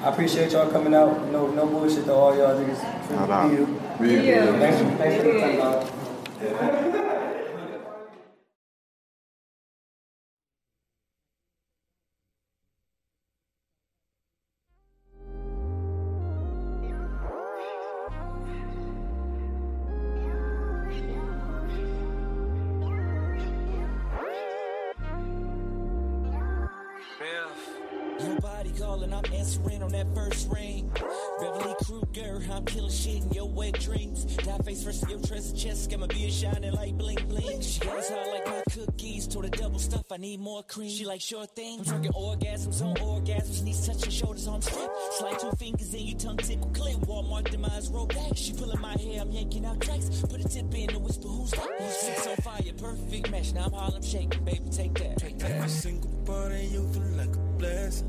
I 0.05 0.09
appreciate 0.11 0.51
y'all 0.53 0.71
coming 0.71 0.95
out. 0.95 1.27
No, 1.31 1.47
no 1.49 1.67
bullshit 1.67 2.05
to 2.07 2.13
all 2.15 2.37
y'all 2.37 2.57
niggas. 2.59 2.81
Shout. 3.09 3.51
Be 3.51 3.57
you. 3.57 3.67
Be 4.01 4.09
you. 4.27 4.43
Thanks, 4.59 4.79
for- 4.79 4.97
thanks 4.99 5.17
for 5.17 5.23
the 5.33 5.41
time, 5.41 5.59
Die 34.37 34.59
face 34.65 35.03
in 35.03 35.11
your 35.11 35.21
treasure 35.21 35.55
chest, 35.55 35.91
got 35.91 36.01
my 36.01 36.07
beard 36.07 36.33
shining 36.33 36.73
like 36.73 36.97
bling 36.97 37.19
bling. 37.29 37.61
She 37.61 37.81
goes 37.81 38.09
hard 38.09 38.29
like 38.29 38.47
my 38.47 38.63
cookies, 38.71 39.27
told 39.27 39.45
her 39.45 39.51
double 39.51 39.79
stuff, 39.79 40.11
I 40.11 40.17
need 40.17 40.41
more 40.41 40.63
cream. 40.63 40.91
She 40.91 41.05
like 41.05 41.21
short 41.21 41.55
thing, 41.55 41.81
I'm 41.81 41.85
drinking 41.85 42.13
orgasms 42.13 42.83
on 42.83 42.95
orgasms, 42.97 43.63
knees 43.63 43.87
touching 43.87 44.11
shoulders 44.11 44.49
on 44.49 44.63
step. 44.63 44.91
Slide 45.19 45.39
two 45.39 45.53
fingers 45.53 45.93
in 45.95 46.01
your 46.01 46.19
tongue 46.19 46.39
tickle 46.39 46.71
clip, 46.71 46.97
Walmart 47.07 47.51
demise 47.51 47.89
roll 47.91 48.07
back. 48.07 48.33
She 48.35 48.53
pulling 48.53 48.81
my 48.81 48.93
hair, 48.93 49.21
I'm 49.21 49.31
yanking 49.31 49.67
out 49.67 49.81
tracks. 49.81 50.09
Put 50.23 50.41
a 50.41 50.49
tip 50.49 50.75
in 50.75 50.91
and 50.91 51.05
whisper, 51.05 51.29
who's 51.29 51.51
that? 51.51 51.69
Who's 51.79 51.97
six 51.97 52.27
on 52.27 52.37
fire, 52.37 52.73
perfect 52.79 53.31
match. 53.31 53.53
Now 53.53 53.67
I'm 53.67 53.73
Harlem 53.73 54.03
shaking, 54.03 54.45
baby, 54.45 54.69
take 54.71 54.95
that. 54.95 55.19
Take 55.19 55.39
that. 55.39 55.51
Every 55.51 55.69
single 55.69 56.11
part 56.25 56.53
of 56.53 56.63
you 56.63 56.87
feel 56.93 57.03
like 57.17 57.35
a 57.35 57.39
blessing. 57.59 58.09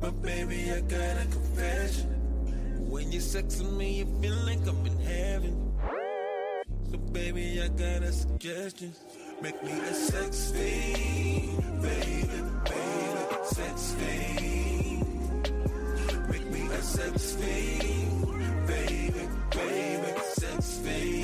But 0.00 0.22
baby, 0.22 0.72
I 0.72 0.80
got 0.80 1.22
a 1.22 1.26
confession. 1.30 2.17
When 2.88 3.12
you're 3.12 3.20
sexing 3.20 3.76
me, 3.76 3.98
you 3.98 4.06
feel 4.22 4.34
like 4.46 4.66
I'm 4.66 4.86
in 4.86 4.98
heaven. 5.00 5.72
So 6.90 6.96
baby, 7.12 7.60
I 7.60 7.68
got 7.68 8.02
a 8.02 8.10
suggestion. 8.10 8.94
Make 9.42 9.62
me 9.62 9.72
a 9.72 9.92
sex 9.92 10.50
fiend, 10.52 11.82
baby, 11.82 12.42
baby, 12.64 13.44
sex 13.44 13.94
fiend. 13.98 15.50
Make 16.30 16.50
me 16.50 16.66
a 16.66 16.82
sex 16.82 17.34
fiend, 17.34 18.66
baby, 18.66 19.28
baby, 19.50 20.20
sex 20.32 20.78
fiend. 20.78 21.17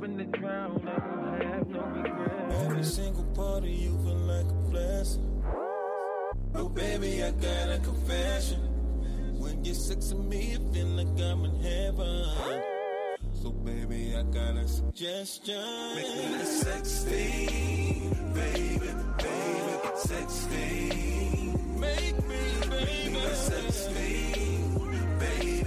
to 0.00 0.24
drown, 0.38 0.86
I 0.86 1.44
have 1.44 1.68
no 1.68 1.80
regrets. 1.80 2.64
Every 2.64 2.84
single 2.84 3.24
part 3.34 3.64
of 3.64 3.68
you 3.68 3.96
feel 4.04 4.16
like 4.16 4.46
a 4.46 4.70
blessing. 4.70 5.42
Oh, 6.54 6.68
baby, 6.68 7.22
I 7.22 7.30
got 7.30 7.70
a 7.70 7.78
confession. 7.78 8.60
When 9.38 9.64
you're 9.64 9.74
sick 9.74 10.00
to 10.00 10.14
me, 10.14 10.52
it 10.52 10.62
feel 10.72 10.86
like 10.86 11.20
I'm 11.20 11.44
in 11.44 11.60
heaven. 11.60 12.26
So, 13.42 13.50
baby, 13.50 14.14
I 14.16 14.22
got 14.24 14.56
a 14.56 14.68
suggestion. 14.68 15.94
Make 15.96 16.38
me 16.38 16.44
sexy, 16.44 18.10
baby, 18.34 18.90
baby, 19.18 19.96
sexy. 19.96 21.54
Make 21.78 22.28
me, 22.28 22.68
baby, 22.70 23.34
sexy, 23.34 24.64
baby. 25.18 25.63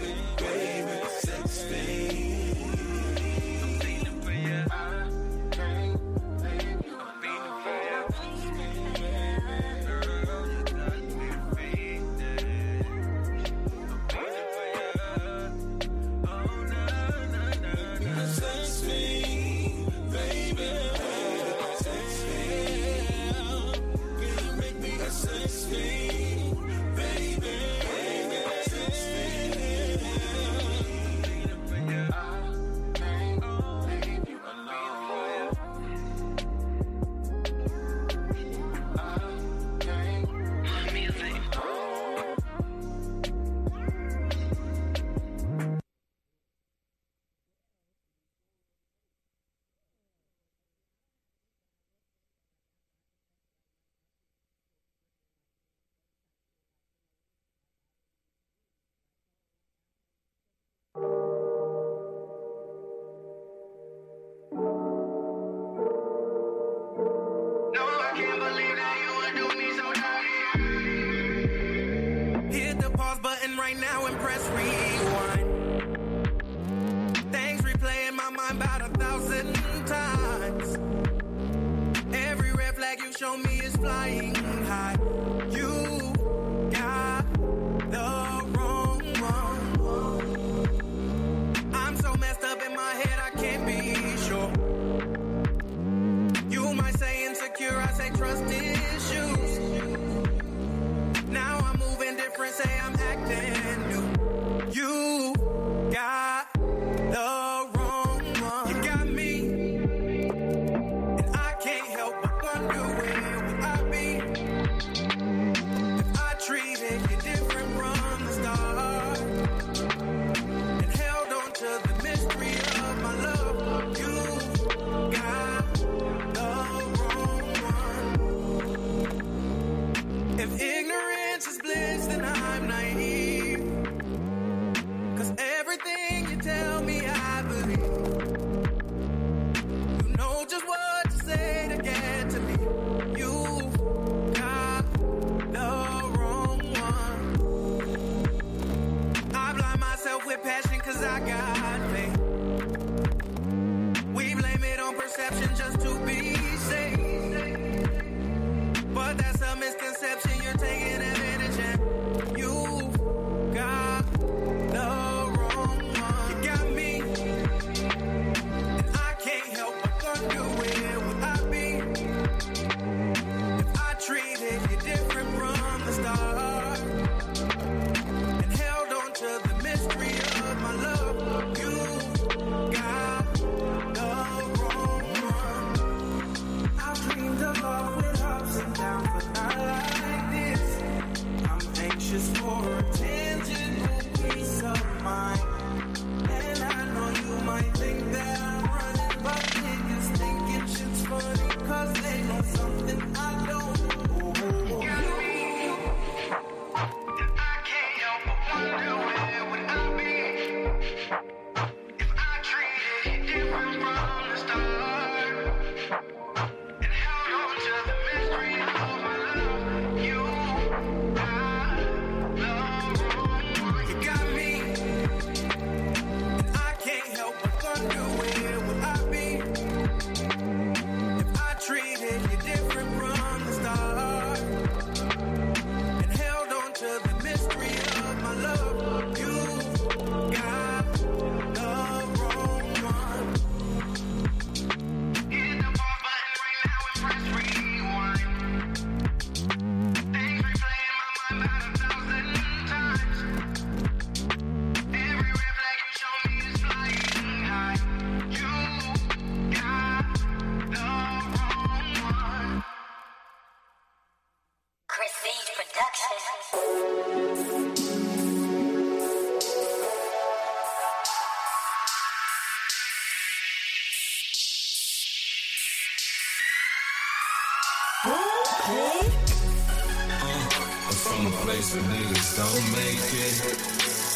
A 281.73 281.79
niggas 281.79 282.37
don't 282.37 282.65
make 282.71 283.07
it. 283.11 283.35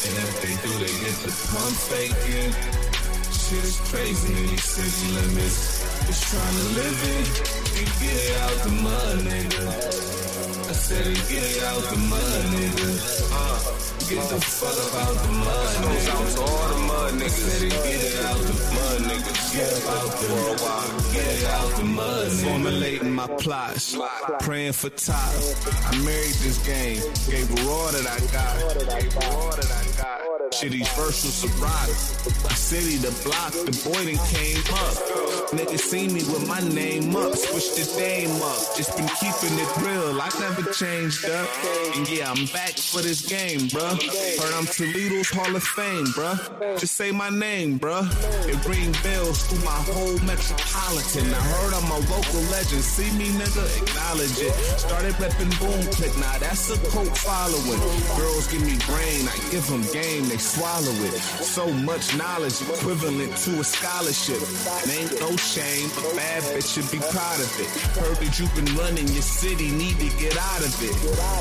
And 0.06 0.14
if 0.24 0.42
they 0.42 0.54
do, 0.62 0.72
they 0.78 0.92
get 1.04 1.16
the 1.20 1.32
pump 1.50 1.76
faking. 1.90 2.52
Shit 3.32 3.64
is 3.64 3.80
crazy 3.90 4.32
in 4.32 4.46
these 4.48 4.64
city 4.64 5.12
limits. 5.12 5.82
Just 6.06 6.32
trying 6.32 6.56
to 6.56 6.66
live 6.80 7.00
it 7.18 7.26
and 7.78 7.88
get 8.00 8.40
out 8.42 8.64
the 8.64 8.70
mud, 8.82 9.18
nigga. 9.26 10.11
I 10.72 10.74
said 10.74 11.04
get 11.28 11.62
out 11.64 11.82
the 11.82 11.98
mud, 12.08 12.44
nigga. 12.56 12.88
Uh, 13.28 13.60
get 14.08 14.24
the 14.30 14.40
fuck 14.40 14.72
up 14.72 15.04
out 15.04 15.16
the 15.20 15.28
mud, 15.28 15.76
nigga. 15.84 16.08
Out 16.16 16.28
to 16.32 16.40
all 16.40 16.68
the 16.72 16.78
mud 16.88 17.12
niggas. 17.12 17.24
I 17.24 17.28
said 17.28 17.70
get 17.84 18.00
it 18.00 18.24
out 18.24 18.40
the 18.40 18.54
mud, 18.72 19.00
nigga. 19.04 19.32
Get 19.52 19.68
out 19.92 20.10
the 20.16 20.32
worldwide. 20.32 21.12
Get 21.12 21.28
it 21.28 21.44
out 21.44 21.76
the 21.76 21.84
mud. 21.84 22.32
Formulating 22.32 23.12
my 23.12 23.26
plots, 23.26 23.98
praying 24.40 24.72
for 24.72 24.88
top. 24.88 25.34
I 25.84 25.94
married 26.06 26.40
this 26.40 26.56
game, 26.66 27.02
gave 27.28 27.50
her 27.50 27.68
all 27.68 27.92
that 27.92 28.08
I 28.08 28.18
got. 28.32 28.56
Shitty's 30.52 30.88
versus 30.96 31.34
sobriety. 31.34 31.92
I 32.48 32.54
city 32.54 32.96
the 32.96 33.12
block, 33.24 33.52
the 33.52 33.72
boy 33.84 34.04
done 34.08 34.26
came 34.28 34.64
up. 34.72 35.21
Niggas 35.52 35.80
see 35.80 36.08
me 36.08 36.22
with 36.32 36.46
my 36.48 36.60
name 36.60 37.14
up, 37.16 37.36
switch 37.36 37.74
the 37.76 37.84
name 38.00 38.30
up. 38.42 38.60
Just 38.76 38.96
been 38.96 39.08
keeping 39.20 39.56
it 39.58 39.70
real, 39.84 40.20
I 40.20 40.30
never 40.40 40.62
changed 40.72 41.28
up. 41.28 41.48
And 41.96 42.08
yeah, 42.08 42.30
I'm 42.30 42.46
back 42.46 42.72
for 42.72 43.02
this 43.02 43.26
game, 43.26 43.68
bruh. 43.68 43.96
Heard 44.40 44.54
I'm 44.54 44.66
Toledo's 44.66 45.30
Hall 45.30 45.54
of 45.54 45.62
Fame, 45.62 46.06
bruh. 46.16 46.36
Just 46.78 46.96
say 46.96 47.12
my 47.12 47.30
name, 47.30 47.78
bruh. 47.78 48.04
It 48.48 48.58
ring 48.66 48.92
bells 49.02 49.46
through 49.46 49.64
my 49.64 49.80
whole 49.92 50.18
metropolitan. 50.24 51.32
I 51.32 51.42
heard 51.56 51.74
I'm 51.74 51.90
a 51.90 52.00
local 52.08 52.40
legend. 52.50 52.82
See 52.82 53.10
me, 53.16 53.28
nigga, 53.36 53.64
acknowledge 53.82 54.38
it. 54.40 54.52
Started 54.78 55.14
reppin' 55.14 55.52
boom 55.60 55.82
click, 55.92 56.16
now 56.18 56.38
that's 56.38 56.70
a 56.70 56.78
cult 56.90 57.16
following. 57.18 57.80
Girls 58.16 58.46
give 58.48 58.62
me 58.62 58.76
brain, 58.86 59.28
I 59.28 59.36
give 59.50 59.66
them 59.68 59.82
game, 59.92 60.28
they 60.28 60.38
swallow 60.38 60.92
it. 61.08 61.14
So 61.42 61.70
much 61.70 62.16
knowledge 62.16 62.60
equivalent 62.62 63.36
to 63.44 63.60
a 63.60 63.64
scholarship. 63.64 64.40
And 64.82 64.90
ain't 64.90 65.21
no 65.22 65.36
shame, 65.36 65.86
a 65.86 66.16
bad 66.18 66.42
bitch 66.50 66.74
should 66.74 66.90
be 66.90 66.98
proud 66.98 67.38
of 67.38 67.50
it. 67.62 67.70
Heard 67.94 68.18
that 68.18 68.34
you've 68.38 68.54
been 68.58 68.74
running 68.74 69.06
your 69.14 69.22
city, 69.22 69.70
need 69.70 69.94
to 70.02 70.10
get 70.18 70.34
out 70.34 70.62
of 70.66 70.74
it. 70.82 70.94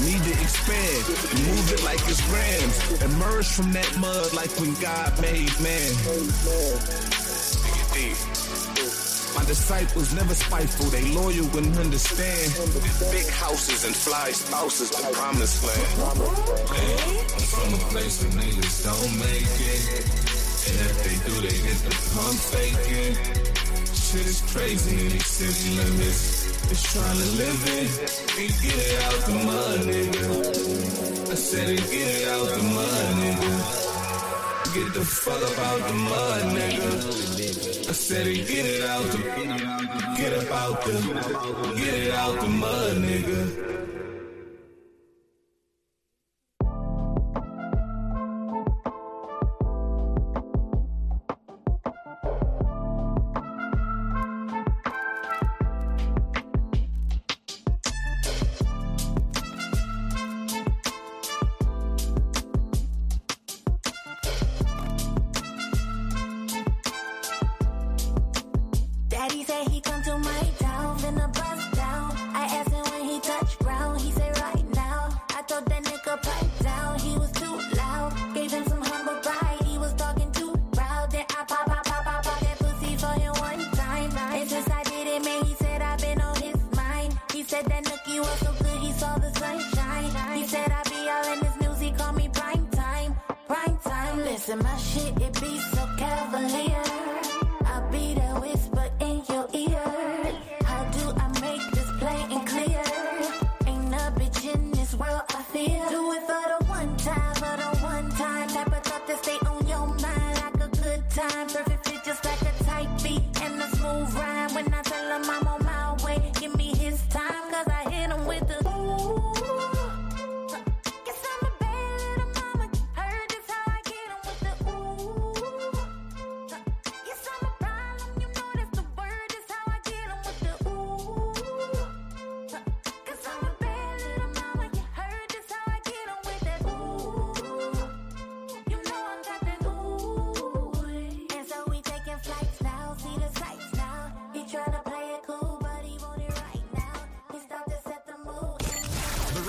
Need 0.05 0.21
to 0.21 0.35
expand 0.37 1.01
move 1.49 1.67
it 1.73 1.81
like 1.83 2.01
it's 2.05 2.21
Rams. 2.29 2.77
Emerge 3.01 3.47
from 3.47 3.73
that 3.73 3.89
mud 3.97 4.33
like 4.33 4.51
when 4.61 4.73
God 4.77 5.09
made 5.21 5.49
man. 5.57 5.89
My 9.33 9.45
disciples 9.45 10.13
never 10.13 10.35
spiteful, 10.35 10.87
they 10.93 11.05
loyal 11.17 11.49
and 11.57 11.73
understand. 11.79 12.53
Big 13.09 13.27
houses 13.33 13.85
and 13.85 13.95
fly 13.95 14.31
spouses, 14.31 14.91
the 14.91 15.09
promised 15.11 15.65
land. 15.65 15.89
I'm 16.05 17.45
from 17.49 17.73
a 17.73 17.81
place 17.89 18.21
where 18.21 18.45
niggas 18.45 18.85
don't 18.85 19.13
make 19.17 19.55
it. 19.73 20.21
And 20.69 20.77
if 20.85 20.97
they 21.01 21.17
do, 21.25 21.33
they 21.41 21.57
get 21.65 21.77
the 21.81 21.93
pump 22.13 22.37
faking. 22.53 23.50
Shit 24.11 24.27
is 24.27 24.41
crazy 24.51 25.07
these 25.07 25.25
city 25.25 25.73
limits. 25.77 26.67
Just 26.67 26.85
trying 26.91 27.17
to 27.17 27.27
live 27.39 27.63
it 27.67 27.89
and 28.39 28.51
get 28.61 28.75
it 28.75 29.03
out 29.03 29.25
the 29.25 29.35
mud, 29.47 29.79
nigga. 29.88 31.31
I 31.31 31.35
said 31.35 31.69
and 31.69 31.79
get 31.79 32.07
it 32.19 32.27
out 32.27 32.49
the 32.49 32.61
mud, 32.61 33.07
nigga. 33.21 33.51
Get 34.73 34.93
the 34.93 35.05
fuck 35.05 35.41
up 35.41 35.59
out 35.59 35.88
the 35.88 35.93
mud, 35.93 36.41
nigga. 36.57 37.88
I 37.88 37.93
said 37.93 38.27
and 38.27 38.45
get 38.45 38.65
it 38.65 38.83
out 38.83 39.05
the, 39.05 39.17
get 40.17 40.33
up 40.33 40.51
out 40.51 40.83
the, 40.83 41.73
get 41.77 41.93
it 41.93 42.13
out 42.13 42.41
the 42.41 42.49
mud, 42.49 42.97
nigga. 42.97 43.90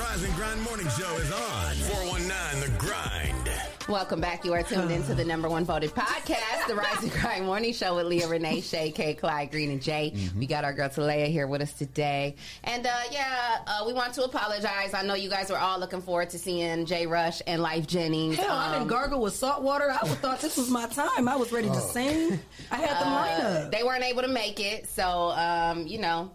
Rise 0.03 0.23
and 0.25 0.35
Grind 0.35 0.63
Morning 0.63 0.89
Show 0.89 1.17
is 1.17 1.33
on. 1.33 1.75
419 1.75 2.61
The 2.61 2.79
Grind. 2.79 3.51
Welcome 3.89 4.21
back. 4.21 4.45
You 4.45 4.53
are 4.53 4.63
tuned 4.63 4.91
into 4.91 5.15
the 5.15 5.25
number 5.25 5.49
one 5.49 5.65
voted 5.65 5.91
podcast, 5.91 6.67
The 6.69 6.75
Rise 6.75 7.03
and 7.03 7.13
Grind 7.13 7.45
Morning 7.47 7.73
Show 7.73 7.97
with 7.97 8.07
Leah 8.07 8.29
Renee, 8.29 8.61
Shay, 8.61 8.91
K, 8.91 9.15
Clyde, 9.15 9.51
Green, 9.51 9.71
and 9.71 9.83
Jay. 9.83 10.15
We 10.37 10.47
got 10.47 10.65
our 10.65 10.73
girl 10.73 10.89
Talea 10.89 11.27
here 11.29 11.47
with 11.47 11.63
us 11.63 11.73
today. 11.73 12.37
And 12.65 12.87
uh, 12.87 12.91
yeah, 13.11 13.59
uh, 13.67 13.85
we 13.87 13.93
want 13.93 14.15
to 14.15 14.25
apologize. 14.25 14.95
I 14.95 15.03
know 15.03 15.15
you 15.15 15.29
guys 15.31 15.51
were 15.51 15.59
all 15.59 15.79
looking 15.79 16.01
forward 16.03 16.31
to 16.31 16.39
seeing 16.39 16.85
Jay 16.87 17.07
Rush 17.07 17.43
and 17.47 17.61
Lyfe 17.63 17.87
Jennings. 17.87 18.37
Hell, 18.37 18.51
I 18.51 18.67
Um, 18.69 18.73
didn't 18.75 18.89
gargle 18.89 19.21
with 19.21 19.35
salt 19.35 19.63
water. 19.63 19.91
I 19.91 20.07
would 20.09 20.19
thought 20.19 20.41
this 20.41 20.57
was 20.57 20.71
my 20.71 20.87
time. 20.89 21.29
I 21.29 21.37
was 21.37 21.53
ready 21.53 21.69
to 21.69 21.81
sing. 21.81 22.41
I 22.71 22.77
had 22.77 22.91
the 22.91 23.07
Uh, 23.07 23.27
lineup. 23.67 23.71
They 23.73 23.83
weren't 23.83 24.05
able 24.05 24.23
to 24.23 24.29
make 24.29 24.59
it, 24.61 24.89
so 24.89 25.31
um, 25.31 25.87
you 25.87 25.99
know. 25.99 26.31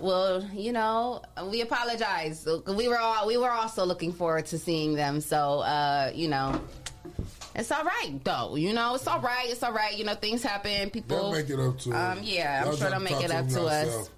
Well, 0.00 0.44
you 0.54 0.72
know, 0.72 1.22
we 1.50 1.60
apologize. 1.62 2.46
We 2.66 2.88
were 2.88 2.98
all 2.98 3.26
we 3.26 3.36
were 3.36 3.50
also 3.50 3.84
looking 3.84 4.12
forward 4.12 4.46
to 4.46 4.58
seeing 4.58 4.94
them. 4.94 5.20
So, 5.20 5.60
uh, 5.60 6.12
you 6.14 6.28
know, 6.28 6.60
it's 7.54 7.70
all 7.72 7.84
right 7.84 8.18
though. 8.22 8.56
You 8.56 8.72
know, 8.72 8.94
it's 8.94 9.06
all 9.06 9.20
right. 9.20 9.48
It's 9.50 9.62
all 9.62 9.72
right. 9.72 9.96
You 9.96 10.04
know, 10.04 10.14
things 10.14 10.42
happen. 10.42 10.90
People 10.90 11.18
They'll 11.18 11.32
make 11.32 11.50
it 11.50 11.58
up 11.60 11.78
to 11.80 11.90
Um, 11.92 12.18
us. 12.18 12.24
yeah, 12.24 12.64
I'm 12.66 12.76
sure 12.76 12.90
they'll 12.90 13.00
make 13.00 13.22
it 13.22 13.30
up 13.30 13.48
to 13.48 13.62
us. 13.66 14.10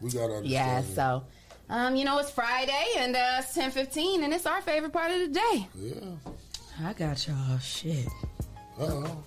We 0.00 0.10
got 0.10 0.26
to 0.28 0.34
understand. 0.36 0.46
Yeah. 0.46 0.82
So, 0.82 1.24
um, 1.70 1.96
you 1.96 2.04
know, 2.04 2.18
it's 2.18 2.30
Friday 2.30 2.84
and 2.98 3.16
uh, 3.16 3.36
it's 3.40 3.54
ten 3.54 3.70
fifteen, 3.70 4.22
and 4.24 4.32
it's 4.34 4.46
our 4.46 4.60
favorite 4.60 4.92
part 4.92 5.10
of 5.10 5.20
the 5.20 5.28
day. 5.28 5.68
Yeah. 5.76 6.88
I 6.88 6.92
got 6.92 7.26
y'all 7.26 7.58
shit. 7.58 8.06
Uh-oh. 8.78 9.22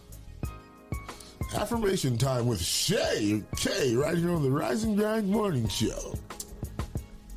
Affirmation 1.56 2.18
time 2.18 2.48
with 2.48 2.62
Shay 2.62 3.44
K 3.56 3.96
right 3.96 4.18
here 4.18 4.32
on 4.32 4.42
the 4.42 4.50
Rise 4.50 4.84
and 4.84 4.98
Grind 4.98 5.30
Morning 5.30 5.68
Show. 5.68 6.16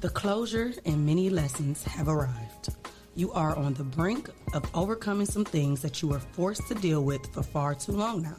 The 0.01 0.09
closure 0.09 0.73
and 0.87 1.05
many 1.05 1.29
lessons 1.29 1.85
have 1.85 2.09
arrived. 2.09 2.71
You 3.15 3.31
are 3.33 3.55
on 3.57 3.75
the 3.75 3.85
brink 3.85 4.31
of 4.55 4.65
overcoming 4.75 5.27
some 5.27 5.45
things 5.45 5.83
that 5.83 6.01
you 6.01 6.09
were 6.09 6.19
forced 6.19 6.67
to 6.69 6.75
deal 6.75 7.05
with 7.05 7.27
for 7.33 7.43
far 7.43 7.75
too 7.75 7.93
long 7.93 8.23
now. 8.23 8.37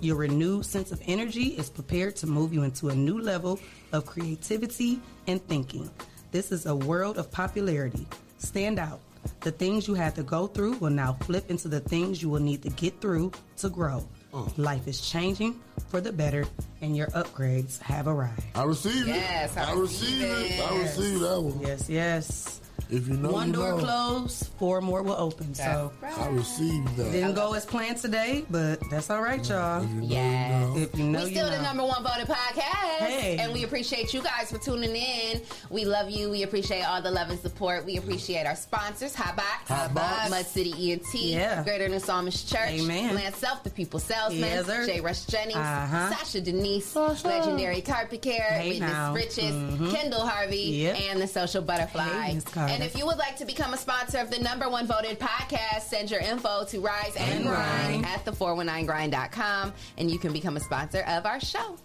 Your 0.00 0.16
renewed 0.16 0.66
sense 0.66 0.92
of 0.92 1.02
energy 1.06 1.48
is 1.56 1.70
prepared 1.70 2.14
to 2.16 2.26
move 2.26 2.52
you 2.52 2.62
into 2.62 2.90
a 2.90 2.94
new 2.94 3.18
level 3.18 3.58
of 3.92 4.04
creativity 4.04 5.00
and 5.26 5.42
thinking. 5.48 5.90
This 6.32 6.52
is 6.52 6.66
a 6.66 6.76
world 6.76 7.16
of 7.16 7.30
popularity. 7.30 8.06
Stand 8.36 8.78
out. 8.78 9.00
The 9.40 9.52
things 9.52 9.88
you 9.88 9.94
had 9.94 10.14
to 10.16 10.22
go 10.22 10.46
through 10.46 10.74
will 10.74 10.90
now 10.90 11.14
flip 11.22 11.50
into 11.50 11.68
the 11.68 11.80
things 11.80 12.22
you 12.22 12.28
will 12.28 12.40
need 12.40 12.62
to 12.62 12.70
get 12.70 13.00
through 13.00 13.32
to 13.56 13.70
grow. 13.70 14.06
Uh-huh. 14.38 14.50
Life 14.56 14.86
is 14.86 15.00
changing 15.00 15.58
for 15.88 16.00
the 16.00 16.12
better, 16.12 16.44
and 16.80 16.96
your 16.96 17.08
upgrades 17.08 17.80
have 17.80 18.06
arrived. 18.06 18.42
I 18.54 18.62
receive 18.64 19.06
Yes, 19.08 19.56
it. 19.56 19.58
I 19.58 19.70
I 19.72 19.74
receive 19.74 20.20
it. 20.22 20.60
I 20.70 20.78
receive 20.82 21.20
that 21.20 21.40
one. 21.40 21.60
Yes, 21.60 21.88
yes. 21.88 22.60
If 22.90 23.06
you 23.06 23.14
know, 23.18 23.32
One 23.32 23.48
you 23.48 23.52
door 23.54 23.72
know. 23.72 23.78
closed, 23.84 24.46
four 24.58 24.80
more 24.80 25.02
will 25.02 25.12
open. 25.16 25.54
So 25.54 25.92
I 26.02 26.28
received 26.28 26.96
that. 26.96 27.12
didn't 27.12 27.34
go 27.34 27.52
as 27.52 27.66
planned 27.66 27.98
today, 27.98 28.44
but 28.50 28.80
that's 28.90 29.10
all 29.10 29.20
right, 29.20 29.46
y'all. 29.46 29.84
Yes. 30.00 30.76
If 30.76 30.98
you 30.98 31.04
know, 31.04 31.18
we 31.20 31.24
you 31.26 31.30
still 31.36 31.50
know. 31.50 31.56
the 31.56 31.62
number 31.62 31.84
one 31.84 32.02
voted 32.02 32.26
podcast, 32.26 32.60
Hey. 33.00 33.36
and 33.38 33.52
we 33.52 33.64
appreciate 33.64 34.14
you 34.14 34.22
guys 34.22 34.50
for 34.50 34.58
tuning 34.58 34.96
in. 34.96 35.42
We 35.70 35.84
love 35.84 36.08
you. 36.10 36.30
We 36.30 36.44
appreciate 36.44 36.82
all 36.82 37.02
the 37.02 37.10
love 37.10 37.28
and 37.30 37.38
support. 37.40 37.84
We 37.84 37.98
appreciate 37.98 38.46
our 38.46 38.56
sponsors: 38.56 39.14
Hot 39.14 39.36
Box, 39.36 39.68
Hot 39.68 39.92
Box. 39.94 40.30
Mud 40.30 40.46
City 40.46 40.92
ENT, 40.92 41.14
Yeah. 41.14 41.62
Greater 41.64 41.88
New 41.88 41.98
Psalmist 42.00 42.48
Church, 42.48 42.70
Amen. 42.70 43.14
Lance 43.14 43.36
Self, 43.36 43.64
the 43.64 43.70
People 43.70 44.00
Salesman, 44.00 44.40
Yes, 44.40 44.64
sir. 44.66 44.86
J. 44.86 45.00
Rush 45.00 45.24
Jennings, 45.26 45.56
Uh-huh. 45.58 46.10
Sasha 46.14 46.40
Denise, 46.40 46.96
Legendary 46.96 47.82
Carpet 47.82 48.22
Care, 48.22 48.40
Hey, 48.44 48.70
Witness 48.70 48.90
now. 48.90 49.12
Riches, 49.14 49.52
Mhm. 49.54 49.92
Kendall 49.94 50.26
Harvey, 50.26 50.56
Yep. 50.56 51.00
and 51.10 51.20
the 51.20 51.26
Social 51.28 51.60
Butterfly. 51.62 52.02
Hey, 52.08 52.34
Miss 52.34 52.44
Carter. 52.44 52.77
And 52.78 52.86
if 52.86 52.96
you 52.96 53.04
would 53.06 53.18
like 53.18 53.36
to 53.38 53.44
become 53.44 53.74
a 53.74 53.76
sponsor 53.76 54.18
of 54.18 54.30
the 54.30 54.38
number 54.38 54.68
one 54.68 54.86
voted 54.86 55.18
podcast, 55.18 55.82
send 55.82 56.10
your 56.12 56.20
info 56.20 56.64
to 56.66 56.80
Rise 56.80 57.16
and, 57.16 57.30
And 57.32 57.44
Grind 57.44 58.02
Grind. 58.02 58.06
at 58.06 58.24
the419grind.com 58.24 59.72
and 59.98 60.10
you 60.10 60.18
can 60.18 60.32
become 60.32 60.56
a 60.56 60.60
sponsor 60.60 61.00
of 61.08 61.26
our 61.26 61.40
show. 61.40 61.76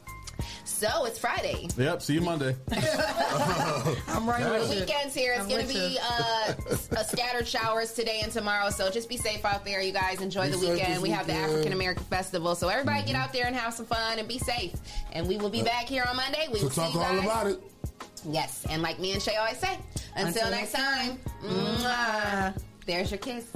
So 0.66 1.06
it's 1.06 1.18
Friday. 1.20 1.68
Yep. 1.78 2.02
See 2.02 2.14
you 2.16 2.22
Monday. 2.22 2.56
I'm 2.72 4.28
right 4.28 4.44
The 4.44 4.50
with 4.60 4.74
you. 4.74 4.80
weekend's 4.82 5.14
here. 5.14 5.34
It's 5.38 5.48
going 5.48 5.66
to 5.66 5.68
be 5.74 5.80
you. 5.94 5.98
uh, 6.02 6.54
s- 6.72 6.92
uh, 6.92 7.04
scattered 7.04 7.48
showers 7.48 7.94
today 7.94 8.20
and 8.24 8.32
tomorrow. 8.32 8.70
So 8.70 8.90
just 8.92 9.08
be 9.10 9.18
safe 9.18 9.46
out 9.46 9.64
there, 9.66 9.82
you 9.82 9.94
guys. 9.94 10.22
Enjoy 10.22 10.46
Be 10.46 10.52
the 10.52 10.58
safe 10.58 10.70
weekend. 10.72 11.02
We 11.02 11.10
have 11.10 11.28
the. 11.28 11.34
African 11.34 11.74
American 11.74 12.04
Festival. 12.06 12.56
So 12.56 12.68
everybody 12.70 13.04
get 13.06 13.16
out 13.16 13.32
there 13.34 13.46
and 13.46 13.56
have 13.56 13.74
some 13.74 13.86
fun 13.86 14.20
and 14.20 14.28
be 14.28 14.40
safe. 14.40 14.74
And 15.14 15.28
we 15.28 15.38
will 15.38 15.50
be 15.50 15.62
back 15.64 15.86
here 15.86 16.04
on 16.10 16.16
Monday. 16.16 16.48
We 16.52 16.60
So 16.60 16.66
will 16.66 16.72
see 16.72 16.82
talk 16.82 16.94
you 16.94 17.00
all 17.02 17.20
about 17.20 17.48
it. 17.48 17.60
Yes. 18.30 18.66
And 18.70 18.82
like 18.82 19.00
me 19.00 19.14
and 19.14 19.22
Shay 19.22 19.36
always 19.36 19.58
say, 19.58 19.78
until, 20.16 20.28
Until 20.46 20.50
next 20.52 20.74
next 20.74 20.74
time, 20.74 21.20
mwah. 21.44 22.62
there's 22.86 23.12
your 23.12 23.20
kiss. 23.20 23.52